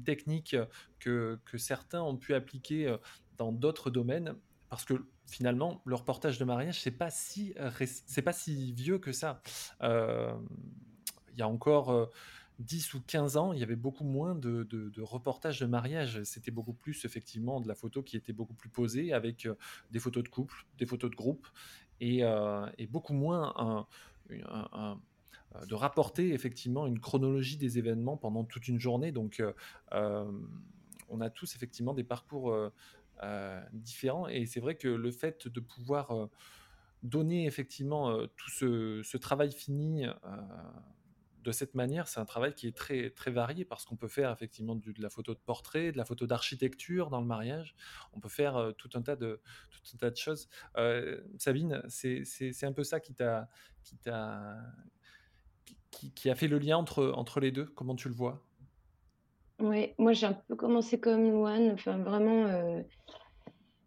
technique 0.04 0.54
que, 0.98 1.38
certains 1.56 2.02
ont 2.02 2.18
pu 2.18 2.34
appliquer 2.34 2.86
euh, 2.86 2.98
dans 3.38 3.50
d'autres 3.50 3.88
domaines. 3.88 4.34
Parce 4.68 4.84
que 4.84 5.06
finalement, 5.26 5.80
le 5.86 5.94
reportage 5.94 6.38
de 6.38 6.44
mariage, 6.44 6.82
c'est 6.82 6.90
pas 6.90 7.10
si 7.10 7.54
pas 8.24 8.32
si 8.32 8.72
vieux 8.72 8.98
que 8.98 9.10
ça. 9.10 9.42
Euh, 9.82 10.32
il 11.32 11.38
y 11.38 11.42
a 11.42 11.48
encore 11.48 12.10
10 12.58 12.94
ou 12.94 13.00
15 13.00 13.36
ans, 13.36 13.52
il 13.52 13.58
y 13.58 13.62
avait 13.62 13.74
beaucoup 13.74 14.04
moins 14.04 14.34
de, 14.34 14.92
reportages 15.00 15.58
de 15.58 15.66
mariage. 15.66 16.22
C'était 16.24 16.50
beaucoup 16.50 16.74
plus 16.74 17.04
effectivement 17.04 17.60
de 17.60 17.66
la 17.66 17.74
photo 17.74 18.02
qui 18.02 18.16
était 18.16 18.34
beaucoup 18.34 18.54
plus 18.54 18.68
posée 18.68 19.12
avec 19.12 19.48
des 19.90 19.98
photos 19.98 20.22
de 20.22 20.28
couple, 20.28 20.66
des 20.78 20.86
photos 20.86 21.10
de 21.10 21.16
groupe 21.16 21.48
et, 22.00 22.24
euh, 22.24 22.66
beaucoup 22.88 23.14
moins 23.14 23.86
de 25.66 25.74
rapporter 25.74 26.32
effectivement 26.32 26.86
une 26.86 27.00
chronologie 27.00 27.56
des 27.56 27.78
événements 27.78 28.16
pendant 28.16 28.44
toute 28.44 28.68
une 28.68 28.78
journée. 28.78 29.12
Donc, 29.12 29.40
euh, 29.40 29.52
euh, 29.92 30.30
on 31.08 31.20
a 31.20 31.28
tous 31.30 31.56
effectivement 31.56 31.94
des 31.94 32.04
parcours 32.04 32.56
différents 33.72 34.28
et 34.28 34.46
c'est 34.46 34.60
vrai 34.60 34.76
que 34.76 34.88
le 34.88 35.10
fait 35.10 35.46
de 35.46 35.60
pouvoir 35.60 36.28
donner 37.02 37.46
effectivement 37.46 38.26
tout 38.36 38.50
ce, 38.50 39.16
travail 39.18 39.52
fini 39.52 40.06
de 41.42 41.52
cette 41.52 41.74
manière, 41.74 42.08
c'est 42.08 42.20
un 42.20 42.24
travail 42.24 42.54
qui 42.54 42.66
est 42.66 42.76
très, 42.76 43.10
très 43.10 43.30
varié 43.30 43.64
parce 43.64 43.84
qu'on 43.84 43.96
peut 43.96 44.08
faire 44.08 44.30
effectivement 44.30 44.74
de 44.74 44.92
la 44.98 45.10
photo 45.10 45.34
de 45.34 45.38
portrait, 45.38 45.92
de 45.92 45.96
la 45.96 46.04
photo 46.04 46.26
d'architecture 46.26 47.10
dans 47.10 47.20
le 47.20 47.26
mariage. 47.26 47.74
On 48.12 48.20
peut 48.20 48.28
faire 48.28 48.56
euh, 48.56 48.72
tout, 48.72 48.90
un 48.94 49.02
tas 49.02 49.16
de, 49.16 49.40
tout 49.70 49.80
un 49.94 49.98
tas 49.98 50.10
de 50.10 50.16
choses. 50.16 50.48
Euh, 50.76 51.20
Sabine, 51.38 51.82
c'est 51.88 52.64
un 52.64 52.72
peu 52.72 52.84
ça 52.84 53.00
qui 53.00 53.14
t'a 53.14 53.48
qui, 53.82 53.98
qui, 55.90 56.12
qui, 56.12 56.30
a 56.30 56.34
fait 56.34 56.48
le 56.48 56.58
lien 56.58 56.76
entre, 56.76 57.12
entre 57.14 57.40
les 57.40 57.50
deux. 57.50 57.66
Comment 57.66 57.96
tu 57.96 58.08
le 58.08 58.14
vois? 58.14 58.44
Oui, 59.60 59.92
moi 59.98 60.12
j'ai 60.12 60.26
un 60.26 60.32
peu 60.32 60.56
commencé 60.56 60.98
comme 60.98 61.24
Luan, 61.30 61.70
enfin 61.72 61.98
vraiment. 61.98 62.46
Euh, 62.46 62.82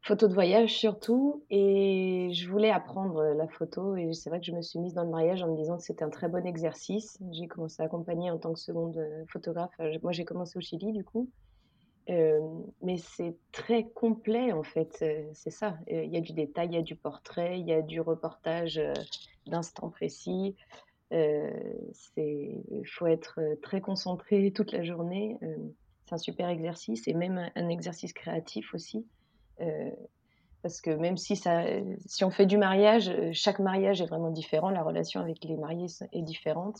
photo 0.03 0.27
de 0.27 0.33
voyage 0.33 0.77
surtout. 0.77 1.43
Et 1.49 2.29
je 2.33 2.49
voulais 2.49 2.69
apprendre 2.69 3.17
euh, 3.17 3.33
la 3.33 3.47
photo. 3.47 3.95
Et 3.95 4.13
c'est 4.13 4.29
vrai 4.29 4.39
que 4.39 4.45
je 4.45 4.51
me 4.51 4.61
suis 4.61 4.79
mise 4.79 4.93
dans 4.93 5.03
le 5.03 5.09
mariage 5.09 5.41
en 5.41 5.51
me 5.51 5.55
disant 5.55 5.77
que 5.77 5.83
c'était 5.83 6.03
un 6.03 6.09
très 6.09 6.27
bon 6.27 6.45
exercice. 6.45 7.17
J'ai 7.31 7.47
commencé 7.47 7.81
à 7.81 7.85
accompagner 7.85 8.29
en 8.29 8.37
tant 8.37 8.53
que 8.53 8.59
seconde 8.59 8.97
euh, 8.97 9.23
photographe. 9.29 9.71
Moi, 10.03 10.11
j'ai 10.11 10.25
commencé 10.25 10.57
au 10.57 10.61
Chili, 10.61 10.91
du 10.91 11.03
coup. 11.03 11.29
Euh, 12.09 12.41
mais 12.81 12.97
c'est 12.97 13.37
très 13.53 13.85
complet 13.85 14.51
en 14.51 14.63
fait, 14.63 15.05
c'est 15.31 15.49
ça. 15.49 15.77
Il 15.87 16.11
y 16.13 16.17
a 16.17 16.19
du 16.19 16.33
détail, 16.33 16.67
il 16.67 16.73
y 16.73 16.77
a 16.77 16.81
du 16.81 16.97
portrait, 16.97 17.61
il 17.61 17.65
y 17.65 17.71
a 17.71 17.81
du 17.81 18.01
reportage 18.01 18.77
d'instant 19.47 19.89
précis. 19.89 20.57
Il 21.11 22.83
faut 22.87 23.07
être 23.07 23.39
très 23.61 23.79
concentré 23.79 24.51
toute 24.51 24.73
la 24.73 24.83
journée. 24.83 25.37
c'est 26.03 26.15
un 26.15 26.17
super 26.17 26.49
exercice 26.49 27.07
et 27.07 27.13
même 27.13 27.49
un 27.55 27.69
exercice 27.69 28.11
créatif 28.11 28.73
aussi. 28.73 29.05
Euh, 29.61 29.91
parce 30.61 30.79
que 30.79 30.91
même 30.91 31.17
si, 31.17 31.35
ça, 31.35 31.65
si 32.05 32.23
on 32.23 32.31
fait 32.31 32.45
du 32.45 32.57
mariage, 32.57 33.09
euh, 33.09 33.31
chaque 33.33 33.59
mariage 33.59 34.01
est 34.01 34.05
vraiment 34.05 34.31
différent, 34.31 34.69
la 34.69 34.81
relation 34.81 35.19
avec 35.19 35.43
les 35.43 35.57
mariés 35.57 35.87
est 36.13 36.21
différente, 36.21 36.79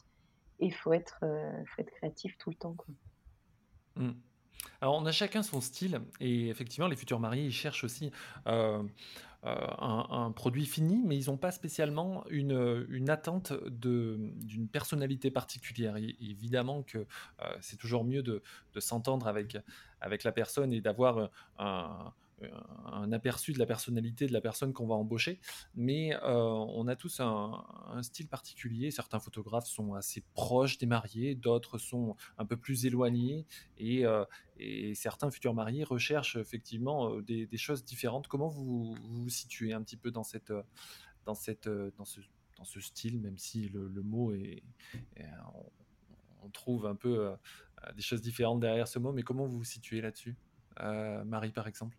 et 0.59 0.67
il 0.67 0.73
faut 0.73 0.93
être, 0.93 1.19
euh, 1.23 1.51
faut 1.65 1.81
être 1.81 1.91
créatif 1.91 2.37
tout 2.37 2.49
le 2.49 2.55
temps. 2.55 2.77
Mmh. 3.97 4.11
Alors, 4.79 4.95
on 4.95 5.05
a 5.05 5.11
chacun 5.11 5.43
son 5.43 5.59
style, 5.59 5.99
et 6.21 6.47
effectivement, 6.47 6.87
les 6.87 6.95
futurs 6.95 7.19
mariés, 7.19 7.43
ils 7.43 7.51
cherchent 7.51 7.83
aussi 7.83 8.11
un, 8.45 8.85
produit 10.37 10.65
fini, 10.65 11.03
mais 11.05 11.17
ils 11.17 11.29
n'ont 11.29 11.37
pas 11.37 11.51
spécialement 11.51 12.23
une, 12.29 12.85
une 12.89 13.09
attente 13.09 13.51
d'une 13.67 14.69
personnalité 14.71 15.31
particulière. 15.31 15.97
évidemment 15.97 16.83
que 16.83 17.05
c'est 17.59 17.75
toujours 17.75 18.05
mieux 18.05 18.23
de, 18.23 18.41
de 18.73 18.79
s'entendre 18.79 19.27
avec, 19.27 19.57
avec 19.99 20.23
la 20.23 20.31
personne 20.31 20.71
et 20.71 20.79
d'avoir 20.79 21.29
un 21.59 22.13
un 22.85 23.11
aperçu 23.11 23.53
de 23.53 23.59
la 23.59 23.65
personnalité 23.65 24.27
de 24.27 24.33
la 24.33 24.41
personne 24.41 24.73
qu'on 24.73 24.87
va 24.87 24.95
embaucher, 24.95 25.39
mais 25.75 26.15
euh, 26.15 26.19
on 26.23 26.87
a 26.87 26.95
tous 26.95 27.19
un, 27.19 27.63
style 28.01 28.27
particulier. 28.27 28.91
Certains 28.91 29.19
photographes 29.19 29.67
sont 29.67 29.93
assez 29.93 30.23
proches 30.33 30.77
des 30.77 30.85
mariés, 30.85 31.35
d'autres 31.35 31.77
sont 31.77 32.15
un 32.37 32.45
peu 32.45 32.57
plus 32.57 32.85
éloignés, 32.85 33.45
et, 33.77 34.05
euh, 34.05 34.25
certains 34.93 35.31
futurs 35.31 35.53
mariés 35.53 35.83
recherchent 35.83 36.35
effectivement 36.35 37.15
euh, 37.15 37.21
des, 37.21 37.57
choses 37.57 37.83
différentes. 37.83 38.27
Comment 38.27 38.49
vous, 38.49 38.95
vous 39.01 39.29
situez 39.29 39.73
un 39.73 39.81
petit 39.81 39.97
peu 39.97 40.11
dans, 40.11 40.23
cette, 40.23 40.53
dans, 41.25 41.35
ce, 41.35 41.51
dans 42.57 42.65
ce 42.65 42.79
style, 42.79 43.19
même 43.19 43.37
si 43.37 43.69
le, 43.69 43.89
mot 44.01 44.33
est, 44.33 44.63
on, 46.43 46.49
trouve 46.49 46.85
un 46.85 46.95
peu 46.95 47.33
des 47.95 48.01
choses 48.01 48.21
différentes 48.21 48.59
derrière 48.59 48.87
ce 48.87 48.99
mot, 48.99 49.11
mais 49.11 49.23
comment 49.23 49.45
vous 49.45 49.57
vous 49.57 49.63
situez 49.63 50.01
là-dessus 50.01 50.35
Marie, 51.25 51.51
par 51.51 51.67
exemple? 51.67 51.97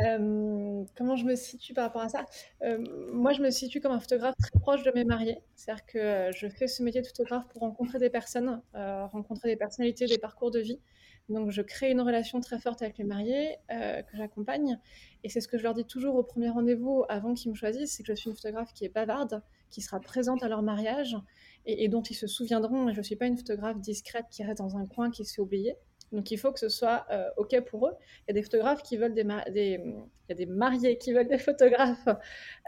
Euh, 0.00 0.84
comment 0.96 1.16
je 1.16 1.24
me 1.24 1.34
situe 1.34 1.74
par 1.74 1.84
rapport 1.84 2.02
à 2.02 2.08
ça? 2.08 2.26
Euh, 2.62 2.78
Moi, 3.12 3.32
je 3.32 3.42
me 3.42 3.50
situe 3.50 3.80
comme 3.80 3.92
un 3.92 4.00
photographe 4.00 4.34
très 4.38 4.58
proche 4.60 4.82
de 4.82 4.90
mes 4.92 5.04
mariés. 5.04 5.38
C'est-à-dire 5.54 5.86
que 5.86 5.98
euh, 5.98 6.32
je 6.32 6.48
fais 6.48 6.68
ce 6.68 6.82
métier 6.82 7.02
de 7.02 7.06
photographe 7.06 7.46
pour 7.48 7.62
rencontrer 7.62 7.98
des 7.98 8.10
personnes, 8.10 8.60
rencontrer 8.74 9.48
des 9.48 9.56
personnalités, 9.56 10.06
des 10.06 10.18
parcours 10.18 10.50
de 10.50 10.60
vie. 10.60 10.80
Donc, 11.28 11.50
je 11.50 11.62
crée 11.62 11.90
une 11.90 12.00
relation 12.00 12.40
très 12.40 12.58
forte 12.58 12.82
avec 12.82 12.98
les 12.98 13.04
mariés 13.04 13.56
que 13.68 14.16
j'accompagne. 14.16 14.78
Et 15.24 15.28
c'est 15.28 15.40
ce 15.40 15.48
que 15.48 15.58
je 15.58 15.64
leur 15.64 15.74
dis 15.74 15.84
toujours 15.84 16.14
au 16.14 16.22
premier 16.22 16.48
rendez-vous 16.48 17.04
avant 17.08 17.34
qu'ils 17.34 17.50
me 17.50 17.56
choisissent, 17.56 17.96
c'est 17.96 18.04
que 18.04 18.12
je 18.12 18.14
suis 18.14 18.30
une 18.30 18.36
photographe 18.36 18.72
qui 18.72 18.84
est 18.84 18.88
bavarde, 18.88 19.42
qui 19.70 19.80
sera 19.80 19.98
présente 19.98 20.44
à 20.44 20.48
leur 20.48 20.62
mariage 20.62 21.16
et, 21.64 21.88
dont 21.88 22.02
ils 22.02 22.14
se 22.14 22.26
souviendront. 22.26 22.92
Je 22.92 22.98
ne 22.98 23.02
suis 23.02 23.16
pas 23.16 23.26
une 23.26 23.36
photographe 23.36 23.80
discrète 23.80 24.26
qui 24.30 24.44
reste 24.44 24.58
dans 24.58 24.76
un 24.76 24.86
coin, 24.86 25.10
qui 25.10 25.24
se 25.24 25.34
fait 25.34 25.42
oublier. 25.42 25.76
Donc 26.12 26.30
il 26.30 26.38
faut 26.38 26.52
que 26.52 26.58
ce 26.58 26.68
soit 26.68 27.06
euh, 27.10 27.28
OK 27.36 27.58
pour 27.66 27.88
eux. 27.88 27.92
Il 28.20 28.24
y 28.28 28.30
a 28.30 28.34
des 28.34 28.42
photographes 28.42 28.82
qui 28.82 28.96
veulent 28.96 29.14
des, 29.14 29.24
des... 29.50 29.80
il 29.84 30.28
y 30.28 30.32
a 30.32 30.34
des 30.34 30.46
mariés 30.46 30.98
qui 30.98 31.12
veulent 31.12 31.28
des 31.28 31.38
photographes 31.48 32.08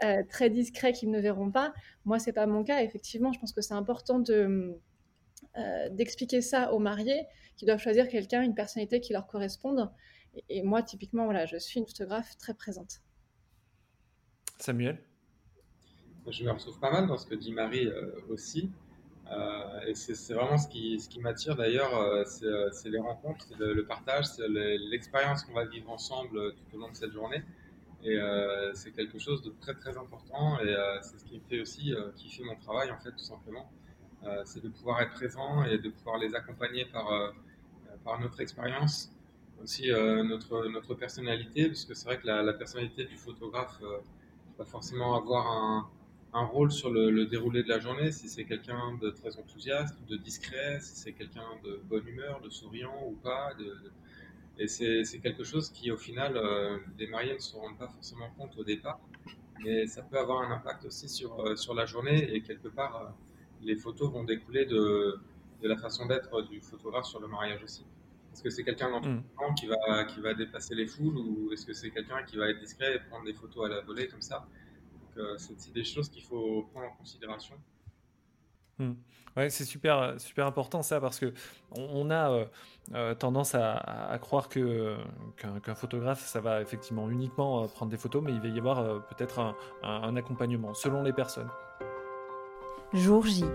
euh, 0.03 0.23
très 0.29 0.49
discrets 0.49 0.93
qu'ils 0.93 1.11
ne 1.11 1.19
verront 1.19 1.51
pas. 1.51 1.73
Moi, 2.05 2.19
c'est 2.19 2.33
pas 2.33 2.45
mon 2.45 2.63
cas. 2.63 2.81
Effectivement, 2.81 3.31
je 3.31 3.39
pense 3.39 3.53
que 3.53 3.61
c'est 3.61 3.73
important 3.73 4.19
de 4.19 4.77
euh, 5.57 5.89
d'expliquer 5.89 6.41
ça 6.41 6.73
aux 6.73 6.79
mariés 6.79 7.25
qui 7.55 7.65
doivent 7.65 7.79
choisir 7.79 8.07
quelqu'un, 8.07 8.41
une 8.41 8.55
personnalité 8.55 8.99
qui 8.99 9.13
leur 9.13 9.27
corresponde. 9.27 9.89
Et, 10.47 10.61
moi, 10.61 10.83
typiquement, 10.83 11.25
voilà, 11.25 11.45
je 11.45 11.57
suis 11.57 11.79
une 11.79 11.87
photographe 11.87 12.37
très 12.37 12.53
présente. 12.53 13.01
Samuel? 14.57 15.01
Je 16.27 16.43
me 16.43 16.51
retrouve 16.51 16.79
pas 16.79 16.91
mal 16.91 17.07
dans 17.07 17.17
ce 17.17 17.25
que 17.25 17.33
dit 17.33 17.51
Marie 17.51 17.87
aussi. 18.29 18.69
Euh, 19.31 19.81
et 19.85 19.93
c'est 19.93 20.33
vraiment 20.33 20.57
ce 20.57 20.67
qui, 20.67 20.99
ce 20.99 21.07
qui 21.07 21.19
m'attire 21.19 21.55
d'ailleurs, 21.55 21.95
euh, 21.95 22.23
euh, 22.43 22.69
c'est 22.71 22.89
les 22.89 22.99
rencontres, 22.99 23.45
c'est 23.47 23.57
le, 23.59 23.85
partage, 23.85 24.25
c'est 24.25 24.47
l'expérience 24.47 25.43
qu'on 25.43 25.53
va 25.53 25.65
vivre 25.65 25.89
ensemble 25.91 26.53
tout 26.55 26.75
au 26.75 26.79
long 26.79 26.89
de 26.89 26.95
cette 26.95 27.11
journée. 27.11 27.43
Et 28.01 28.17
c'est 28.75 28.91
quelque 28.91 29.19
chose 29.19 29.41
de 29.41 29.53
très 29.59 29.73
très 29.73 29.97
important 29.97 30.57
et 30.61 30.73
c'est 31.01 31.19
ce 31.19 31.25
qui 31.25 31.41
fait 31.49 31.59
aussi 31.59 31.93
kiffer 32.15 32.43
mon 32.45 32.55
travail 32.55 32.91
en 32.91 32.97
fait 32.97 33.11
tout 33.11 33.25
simplement. 33.25 33.69
c'est 34.45 34.63
de 34.63 34.69
pouvoir 34.69 35.01
être 35.01 35.11
présent 35.15 35.65
et 35.65 35.77
de 35.79 35.89
pouvoir 35.89 36.17
les 36.17 36.33
accompagner 36.33 36.85
par, 36.85 37.33
par 38.05 38.17
notre 38.21 38.39
expérience, 38.39 39.11
aussi 39.61 39.91
notre, 39.91 40.67
notre 40.69 40.95
personnalité, 40.95 41.67
parce 41.67 41.83
que 41.83 41.93
c'est 41.93 42.05
vrai 42.05 42.19
que 42.19 42.27
la, 42.27 42.41
la, 42.41 42.53
personnalité 42.53 43.03
du 43.03 43.17
photographe 43.17 43.81
va 44.57 44.63
forcément 44.63 45.17
avoir 45.17 45.47
un, 45.47 45.89
un 46.33 46.45
rôle 46.45 46.71
sur 46.71 46.91
le, 46.91 47.25
déroulé 47.25 47.63
de 47.63 47.69
la 47.69 47.79
journée, 47.79 48.11
si 48.11 48.29
c'est 48.29 48.45
quelqu'un 48.45 48.97
de 49.01 49.09
très 49.09 49.37
enthousiaste, 49.37 49.97
de 50.07 50.15
discret, 50.15 50.79
si 50.79 50.95
c'est 50.95 51.13
quelqu'un 51.13 51.47
de 51.63 51.79
bonne 51.89 52.07
humeur, 52.07 52.41
de 52.41 52.49
souriant 52.49 53.03
ou 53.07 53.13
pas. 53.13 53.53
De, 53.55 53.75
et 54.59 54.67
c'est 54.67 55.19
quelque 55.19 55.43
chose 55.43 55.69
qui, 55.69 55.89
au 55.89 55.97
final, 55.97 56.35
euh, 56.35 56.77
les 56.97 57.07
mariés 57.07 57.33
ne 57.33 57.39
se 57.39 57.55
rendent 57.55 57.77
pas 57.77 57.87
forcément 57.87 58.29
compte 58.37 58.57
au 58.57 58.63
départ, 58.63 58.99
mais 59.63 59.87
ça 59.87 60.01
peut 60.01 60.19
avoir 60.19 60.41
un 60.41 60.51
impact 60.51 60.85
aussi 60.85 61.07
sur, 61.07 61.39
euh, 61.39 61.55
sur 61.55 61.73
la 61.73 61.85
journée 61.85 62.33
et 62.33 62.41
quelque 62.41 62.67
part, 62.67 62.95
euh, 62.97 63.09
les 63.61 63.75
photos 63.75 64.11
vont 64.11 64.25
découler 64.25 64.65
de, 64.65 65.19
de 65.61 65.67
la 65.67 65.77
façon 65.77 66.05
d'être 66.05 66.41
du 66.43 66.59
photographe 66.59 67.05
sur 67.05 67.21
le 67.21 67.27
mariage 67.27 67.63
aussi. 67.63 67.85
Est-ce 68.33 68.43
que 68.43 68.49
c'est 68.49 68.63
quelqu'un 68.63 68.91
d'enthousiaste 68.91 69.25
mm. 69.49 69.55
qui, 69.55 69.67
va, 69.67 70.03
qui 70.05 70.19
va 70.19 70.33
dépasser 70.33 70.75
les 70.75 70.87
foules 70.87 71.17
ou 71.17 71.51
est-ce 71.51 71.65
que 71.65 71.73
c'est 71.73 71.89
quelqu'un 71.89 72.23
qui 72.23 72.37
va 72.37 72.49
être 72.49 72.59
discret 72.59 72.95
et 72.95 72.99
prendre 72.99 73.25
des 73.25 73.33
photos 73.33 73.65
à 73.65 73.69
la 73.69 73.81
volée 73.81 74.07
comme 74.07 74.21
ça? 74.21 74.45
C'est 75.37 75.73
des 75.73 75.83
choses 75.83 76.09
qu'il 76.09 76.23
faut 76.23 76.63
prendre 76.71 76.87
en 76.87 76.95
considération. 76.95 77.55
Hmm. 78.77 78.93
Ouais, 79.37 79.49
c'est 79.49 79.65
super, 79.65 80.15
super 80.17 80.47
important 80.47 80.81
ça 80.81 80.99
parce 80.99 81.19
que 81.19 81.33
on, 81.71 82.09
a 82.09 82.31
euh, 82.31 82.45
euh, 82.93 83.13
tendance 83.13 83.53
à, 83.53 84.17
croire 84.21 84.49
que 84.49 84.95
qu'un 85.37 85.75
photographe 85.75 86.25
ça 86.25 86.41
va 86.41 86.61
effectivement 86.61 87.09
uniquement 87.09 87.67
prendre 87.67 87.91
des 87.91 87.97
photos, 87.97 88.23
mais 88.23 88.33
il 88.33 88.41
va 88.41 88.47
y 88.47 88.57
avoir 88.57 89.05
peut-être 89.07 89.39
un, 89.39 89.55
un, 89.83 90.15
accompagnement 90.15 90.73
selon 90.73 91.03
les 91.03 91.13
personnes. 91.13 91.49
Jour 92.93 93.25
J. 93.25 93.45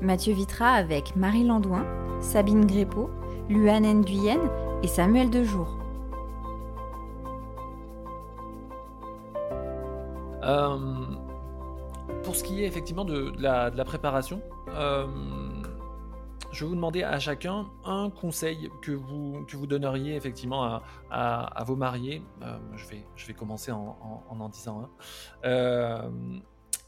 Mathieu 0.00 0.34
Vitra 0.34 0.72
avec 0.72 1.14
Marie 1.16 1.44
Landouin, 1.44 1.86
Sabine 2.20 2.66
Grépeau, 2.66 3.10
Luan 3.48 3.84
Nguyen, 3.84 4.40
et 4.82 4.88
Samuel 4.88 5.30
Dejour. 5.30 5.85
Euh, 10.46 11.06
pour 12.22 12.36
ce 12.36 12.44
qui 12.44 12.62
est 12.62 12.66
effectivement 12.66 13.04
de, 13.04 13.32
la, 13.38 13.84
préparation, 13.84 14.40
euh, 14.68 15.06
je 16.52 16.64
vais 16.64 16.68
vous 16.68 16.76
demander 16.76 17.02
à 17.02 17.18
chacun 17.18 17.66
un 17.84 18.10
conseil 18.10 18.70
que 18.80 18.92
vous, 18.92 19.44
que 19.46 19.56
vous 19.56 19.66
donneriez 19.66 20.14
effectivement 20.14 20.80
à, 21.10 21.64
vos 21.66 21.76
mariés. 21.76 22.22
Euh, 22.42 22.58
je, 22.76 22.86
vais, 22.86 23.04
je 23.16 23.26
vais 23.26 23.34
commencer 23.34 23.72
en 23.72 24.24
en, 24.28 24.48
disant 24.48 24.88
un. 25.42 26.10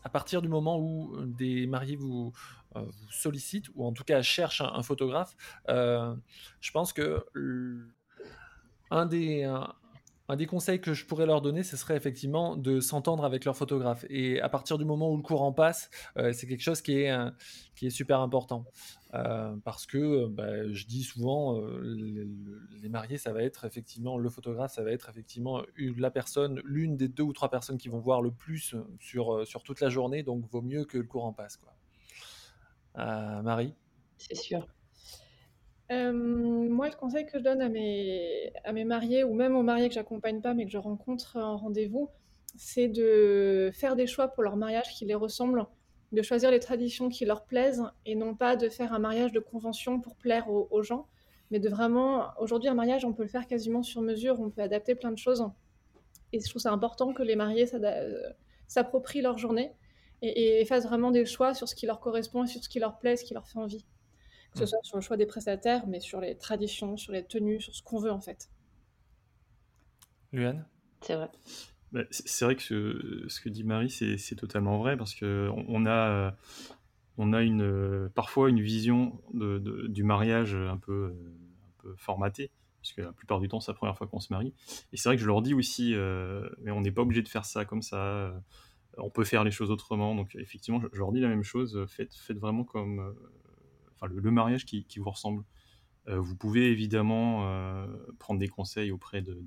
à 0.05 0.09
partir 0.09 0.41
du 0.41 0.49
moment 0.49 0.79
où 0.79 1.17
des 1.27 1.67
mariés 1.67 1.97
vous, 1.97 2.33
vous 2.75 3.11
sollicitent, 3.11 3.71
ou 3.75 3.85
en 3.85 3.93
tout 3.93 4.05
cas 4.05 4.23
cherchent 4.23 4.63
un, 4.63 4.83
photographe, 4.83 5.35
je 5.67 6.71
pense 6.73 6.93
que 6.93 7.25
un 8.91 9.05
des, 9.05 9.45
des 10.37 10.47
conseils 10.47 10.81
que 10.81 10.93
je 10.93 11.07
pourrais 11.07 11.25
leur 11.25 11.41
donner, 11.41 11.63
ce 11.63 11.77
serait 11.77 11.97
effectivement 11.97 12.57
de 12.57 12.81
s'entendre 12.81 13.25
avec 13.25 13.45
leur 13.47 13.57
photographe. 13.57 14.05
Et 14.11 14.41
à 14.41 14.49
partir 14.49 14.77
du 14.77 14.85
moment 14.85 15.11
où 15.11 15.17
le 15.17 15.23
courant 15.23 15.53
passe, 15.53 15.91
euh, 16.19 16.33
c'est 16.33 16.47
quelque 16.47 16.63
chose 16.63 16.83
qui 16.83 17.01
est, 17.01 17.11
euh, 17.11 17.31
super 17.89 18.21
important. 18.21 18.67
Euh, 19.15 19.57
parce 19.65 19.87
que 19.87 20.27
bah, 20.27 20.71
je 20.71 20.85
dis 20.85 21.03
souvent, 21.03 21.59
les, 21.81 22.89
mariés, 22.91 23.17
ça 23.17 23.33
va 23.33 23.43
être 23.43 23.65
effectivement, 23.65 24.19
le 24.19 24.29
photographe, 24.29 24.73
ça 24.73 24.83
va 24.83 24.93
être 24.93 25.09
effectivement 25.09 25.63
la 25.77 26.11
personne, 26.11 26.61
l'une 26.65 26.97
des 26.97 27.09
deux 27.09 27.23
ou 27.23 27.33
trois 27.33 27.51
personnes 27.51 27.79
qui 27.79 27.89
vont 27.89 28.01
voir 28.01 28.21
le 28.21 28.31
plus 28.31 28.75
sur, 28.99 29.47
toute 29.65 29.81
la 29.81 29.89
journée. 29.89 30.23
Donc, 30.23 30.45
vaut 30.51 30.63
mieux 30.63 30.85
que 30.85 30.99
le 30.99 31.05
courant 31.05 31.33
passe. 31.33 31.59
Marie? 32.95 33.75
C'est 34.19 34.35
sûr. 34.35 34.67
Euh, 35.91 36.13
moi, 36.13 36.89
le 36.89 36.97
conseil 36.97 37.25
que 37.25 37.39
je 37.39 37.43
donne 37.43 37.63
à 37.63 37.69
mes, 37.69 38.53
à 38.65 38.73
mes 38.73 38.85
mariés, 38.85 39.25
ou 39.25 39.35
même 39.35 39.57
aux 39.57 39.63
mariés 39.63 39.89
que 39.89 39.95
j'accompagne 39.95 40.41
pas, 40.41 40.55
mais 40.55 40.67
que 40.67 40.71
je 40.71 40.79
rencontre 40.79 41.37
en 41.37 41.57
rendez-vous, 41.57 42.11
c'est 42.57 42.89
de 42.89 43.71
faire 43.73 43.97
des 43.97 44.07
choix 44.07 44.29
pour 44.29 44.43
leur 44.43 44.57
mariage 44.57 44.95
qui 44.95 45.07
les 45.07 45.15
ressemblent, 45.15 45.67
de 46.13 46.23
choisir 46.23 46.51
les 46.51 46.61
traditions 46.61 47.09
qui 47.09 47.25
leur 47.25 47.45
plaisent, 47.45 47.85
et 48.05 48.15
non 48.15 48.35
pas 48.35 48.57
de 48.57 48.69
faire 48.69 48.93
un 48.93 48.99
mariage 48.99 49.33
de 49.33 49.41
convention 49.41 50.01
pour 50.01 50.15
plaire 50.17 50.51
aux, 50.51 50.83
gens, 50.83 51.07
mais 51.51 51.59
de 51.59 51.69
vraiment... 51.69 52.29
Aujourd'hui, 52.39 52.69
un 52.69 52.75
mariage, 52.75 53.05
on 53.05 53.15
peut 53.15 53.23
le 53.23 53.29
faire 53.29 53.47
quasiment 53.47 53.83
sur 53.83 54.03
mesure, 54.03 54.41
on 54.41 54.51
peut 54.51 54.63
adapter 54.63 54.95
plein 54.95 55.11
de 55.11 55.19
choses. 55.19 55.45
Et 56.33 56.41
je 56.41 56.49
trouve 56.49 56.61
ça 56.61 56.73
important 56.73 57.15
que 57.15 57.23
les 57.23 57.37
mariés 57.37 57.67
s'approprient 58.67 59.23
leur 59.23 59.39
journée 59.39 59.73
et, 60.21 60.61
et 60.61 60.65
fassent 60.67 60.87
vraiment 60.87 61.11
des 61.11 61.25
choix 61.25 61.55
sur 61.55 61.67
ce 61.67 61.75
qui 61.75 61.87
leur 61.87 62.01
correspond 62.01 62.45
et 62.45 62.47
sur 62.47 62.63
ce 62.63 62.69
qui 62.69 62.79
leur 62.79 62.99
plaît, 62.99 63.17
ce 63.17 63.25
qui 63.25 63.33
leur 63.33 63.49
fait 63.49 63.59
envie 63.59 63.87
que 64.59 64.67
ce 64.67 64.71
mm. 64.71 64.79
soit 64.79 64.85
sur 64.85 64.97
le 64.97 65.03
choix 65.03 65.17
des 65.17 65.27
prestataires, 65.27 65.87
mais 65.87 66.01
sur 66.01 66.21
les 66.21 66.37
traditions, 66.37 66.97
sur 66.97 67.13
les 67.13 67.25
tenues, 67.25 67.61
sur 67.61 67.75
ce 67.75 67.83
qu'on 67.83 67.99
veut 67.99 68.13
en 68.13 68.21
fait. 68.21 68.49
Luan 70.33 70.67
C'est 71.01 71.15
vrai. 71.15 71.31
Bah, 71.93 72.03
c'est 72.11 72.45
vrai 72.45 72.55
que 72.55 72.63
ce, 73.29 73.41
que 73.41 73.49
dit 73.49 73.65
Marie, 73.65 73.91
c'est 73.91 74.37
totalement 74.37 74.79
vrai, 74.79 74.97
parce 74.97 75.15
qu'on 75.15 75.65
on 75.69 75.87
a, 75.87 76.37
on 77.17 77.33
a 77.33 77.43
une, 77.43 78.11
parfois 78.15 78.51
une 78.51 78.61
vision 78.61 79.19
de, 79.33 79.87
du 79.89 80.05
mariage 80.05 80.55
un 80.55 80.77
peu, 80.77 81.15
un 81.67 81.83
peu 81.83 81.95
formatée, 81.97 82.51
parce 82.83 82.93
que 82.93 83.01
la 83.01 83.13
plupart 83.13 83.41
du 83.41 83.49
temps, 83.49 83.61
c'est 83.61 83.73
la 83.73 83.77
première 83.77 83.97
fois 83.97 84.07
qu'on 84.07 84.21
se 84.21 84.33
marie. 84.33 84.53
Et 84.93 84.99
c'est 84.99 85.09
vrai 85.09 85.17
que 85.17 85.23
je 85.23 85.27
leur 85.27 85.41
dis 85.41 85.55
aussi, 85.55 85.95
euh, 85.95 86.47
mais 86.61 86.71
on 86.71 86.83
n'est 86.83 86.93
pas 86.93 87.03
obligé 87.03 87.23
de 87.23 87.29
faire 87.29 87.47
ça 87.47 87.65
comme 87.65 87.83
ça, 87.83 88.35
on 88.99 89.09
peut 89.09 89.25
faire 89.25 89.45
les 89.45 89.51
choses 89.51 89.71
autrement. 89.71 90.15
Donc 90.15 90.35
effectivement, 90.35 90.83
je, 90.93 90.99
leur 90.99 91.11
dis 91.13 91.21
la 91.21 91.29
même 91.29 91.43
chose, 91.43 91.87
faites, 91.89 92.15
faites 92.15 92.39
vraiment 92.39 92.65
comme, 92.65 93.17
le, 94.07 94.31
mariage 94.31 94.65
qui, 94.65 94.99
vous 94.99 95.11
ressemble. 95.11 95.45
Euh, 96.09 96.21
vous 96.21 96.37
pouvez 96.37 96.71
évidemment 96.71 97.47
euh, 97.47 97.87
prendre 98.19 98.41
des 98.41 98.49
conseils 98.49 98.91
auprès 98.91 99.23
de, 99.23 99.45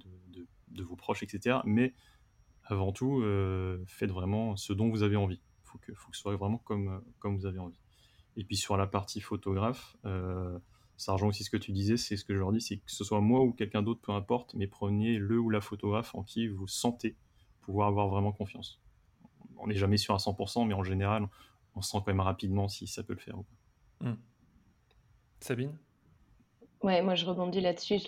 vos 0.83 0.95
proches, 0.95 1.23
etc. 1.23 1.59
Mais 1.65 1.93
avant 2.65 2.91
tout, 2.91 3.21
euh, 3.21 3.83
faites 3.87 4.11
vraiment 4.11 4.55
ce 4.55 4.73
dont 4.73 4.89
vous 4.89 5.03
avez 5.03 5.15
envie. 5.15 5.41
Il 5.65 5.69
faut 5.69 5.77
que, 5.77 5.93
faut 5.93 6.09
que 6.11 6.15
ce 6.17 6.21
soit 6.21 6.35
vraiment 6.35 6.57
comme, 6.59 7.01
comme 7.19 7.35
vous 7.35 7.45
avez 7.45 7.59
envie. 7.59 7.79
Et 8.37 8.43
puis 8.43 8.55
sur 8.55 8.77
la 8.77 8.87
partie 8.87 9.21
photographe, 9.21 9.97
ça 11.01 11.13
rejoint 11.13 11.29
aussi 11.29 11.43
ce 11.43 11.49
que 11.49 11.57
tu 11.57 11.71
disais, 11.71 11.97
c'est 11.97 12.15
ce 12.15 12.23
que 12.23 12.33
je 12.33 12.39
leur 12.39 12.51
dis, 12.51 12.61
c'est 12.61 12.77
que 12.77 12.91
ce 12.91 13.03
soit 13.03 13.21
moi 13.21 13.41
ou 13.41 13.53
quelqu'un 13.53 13.81
d'autre, 13.81 14.01
peu 14.01 14.11
importe, 14.11 14.53
mais 14.53 14.67
prenez 14.67 15.17
le 15.17 15.39
ou 15.39 15.49
la 15.49 15.59
photographe 15.59 16.13
en 16.13 16.23
qui 16.23 16.47
vous 16.47 16.67
sentez 16.67 17.17
pouvoir 17.61 17.87
avoir 17.87 18.07
vraiment 18.07 18.31
confiance. 18.31 18.79
On 19.57 19.67
n'est 19.67 19.75
jamais 19.75 19.97
sûr 19.97 20.13
à 20.13 20.17
100%, 20.17 20.67
mais 20.67 20.73
en 20.73 20.83
général, 20.83 21.27
on 21.75 21.81
sent 21.81 21.97
quand 21.99 22.07
même 22.07 22.19
rapidement 22.19 22.67
si 22.67 22.87
ça 22.87 23.03
peut 23.03 23.13
le 23.13 23.19
faire 23.19 23.39
ou 23.39 23.43
pas. 23.43 24.09
Mmh. 24.09 24.17
Sabine? 25.41 25.75
Ouais, 26.83 27.01
moi 27.01 27.15
je 27.15 27.25
rebondis 27.25 27.61
là-dessus. 27.61 27.99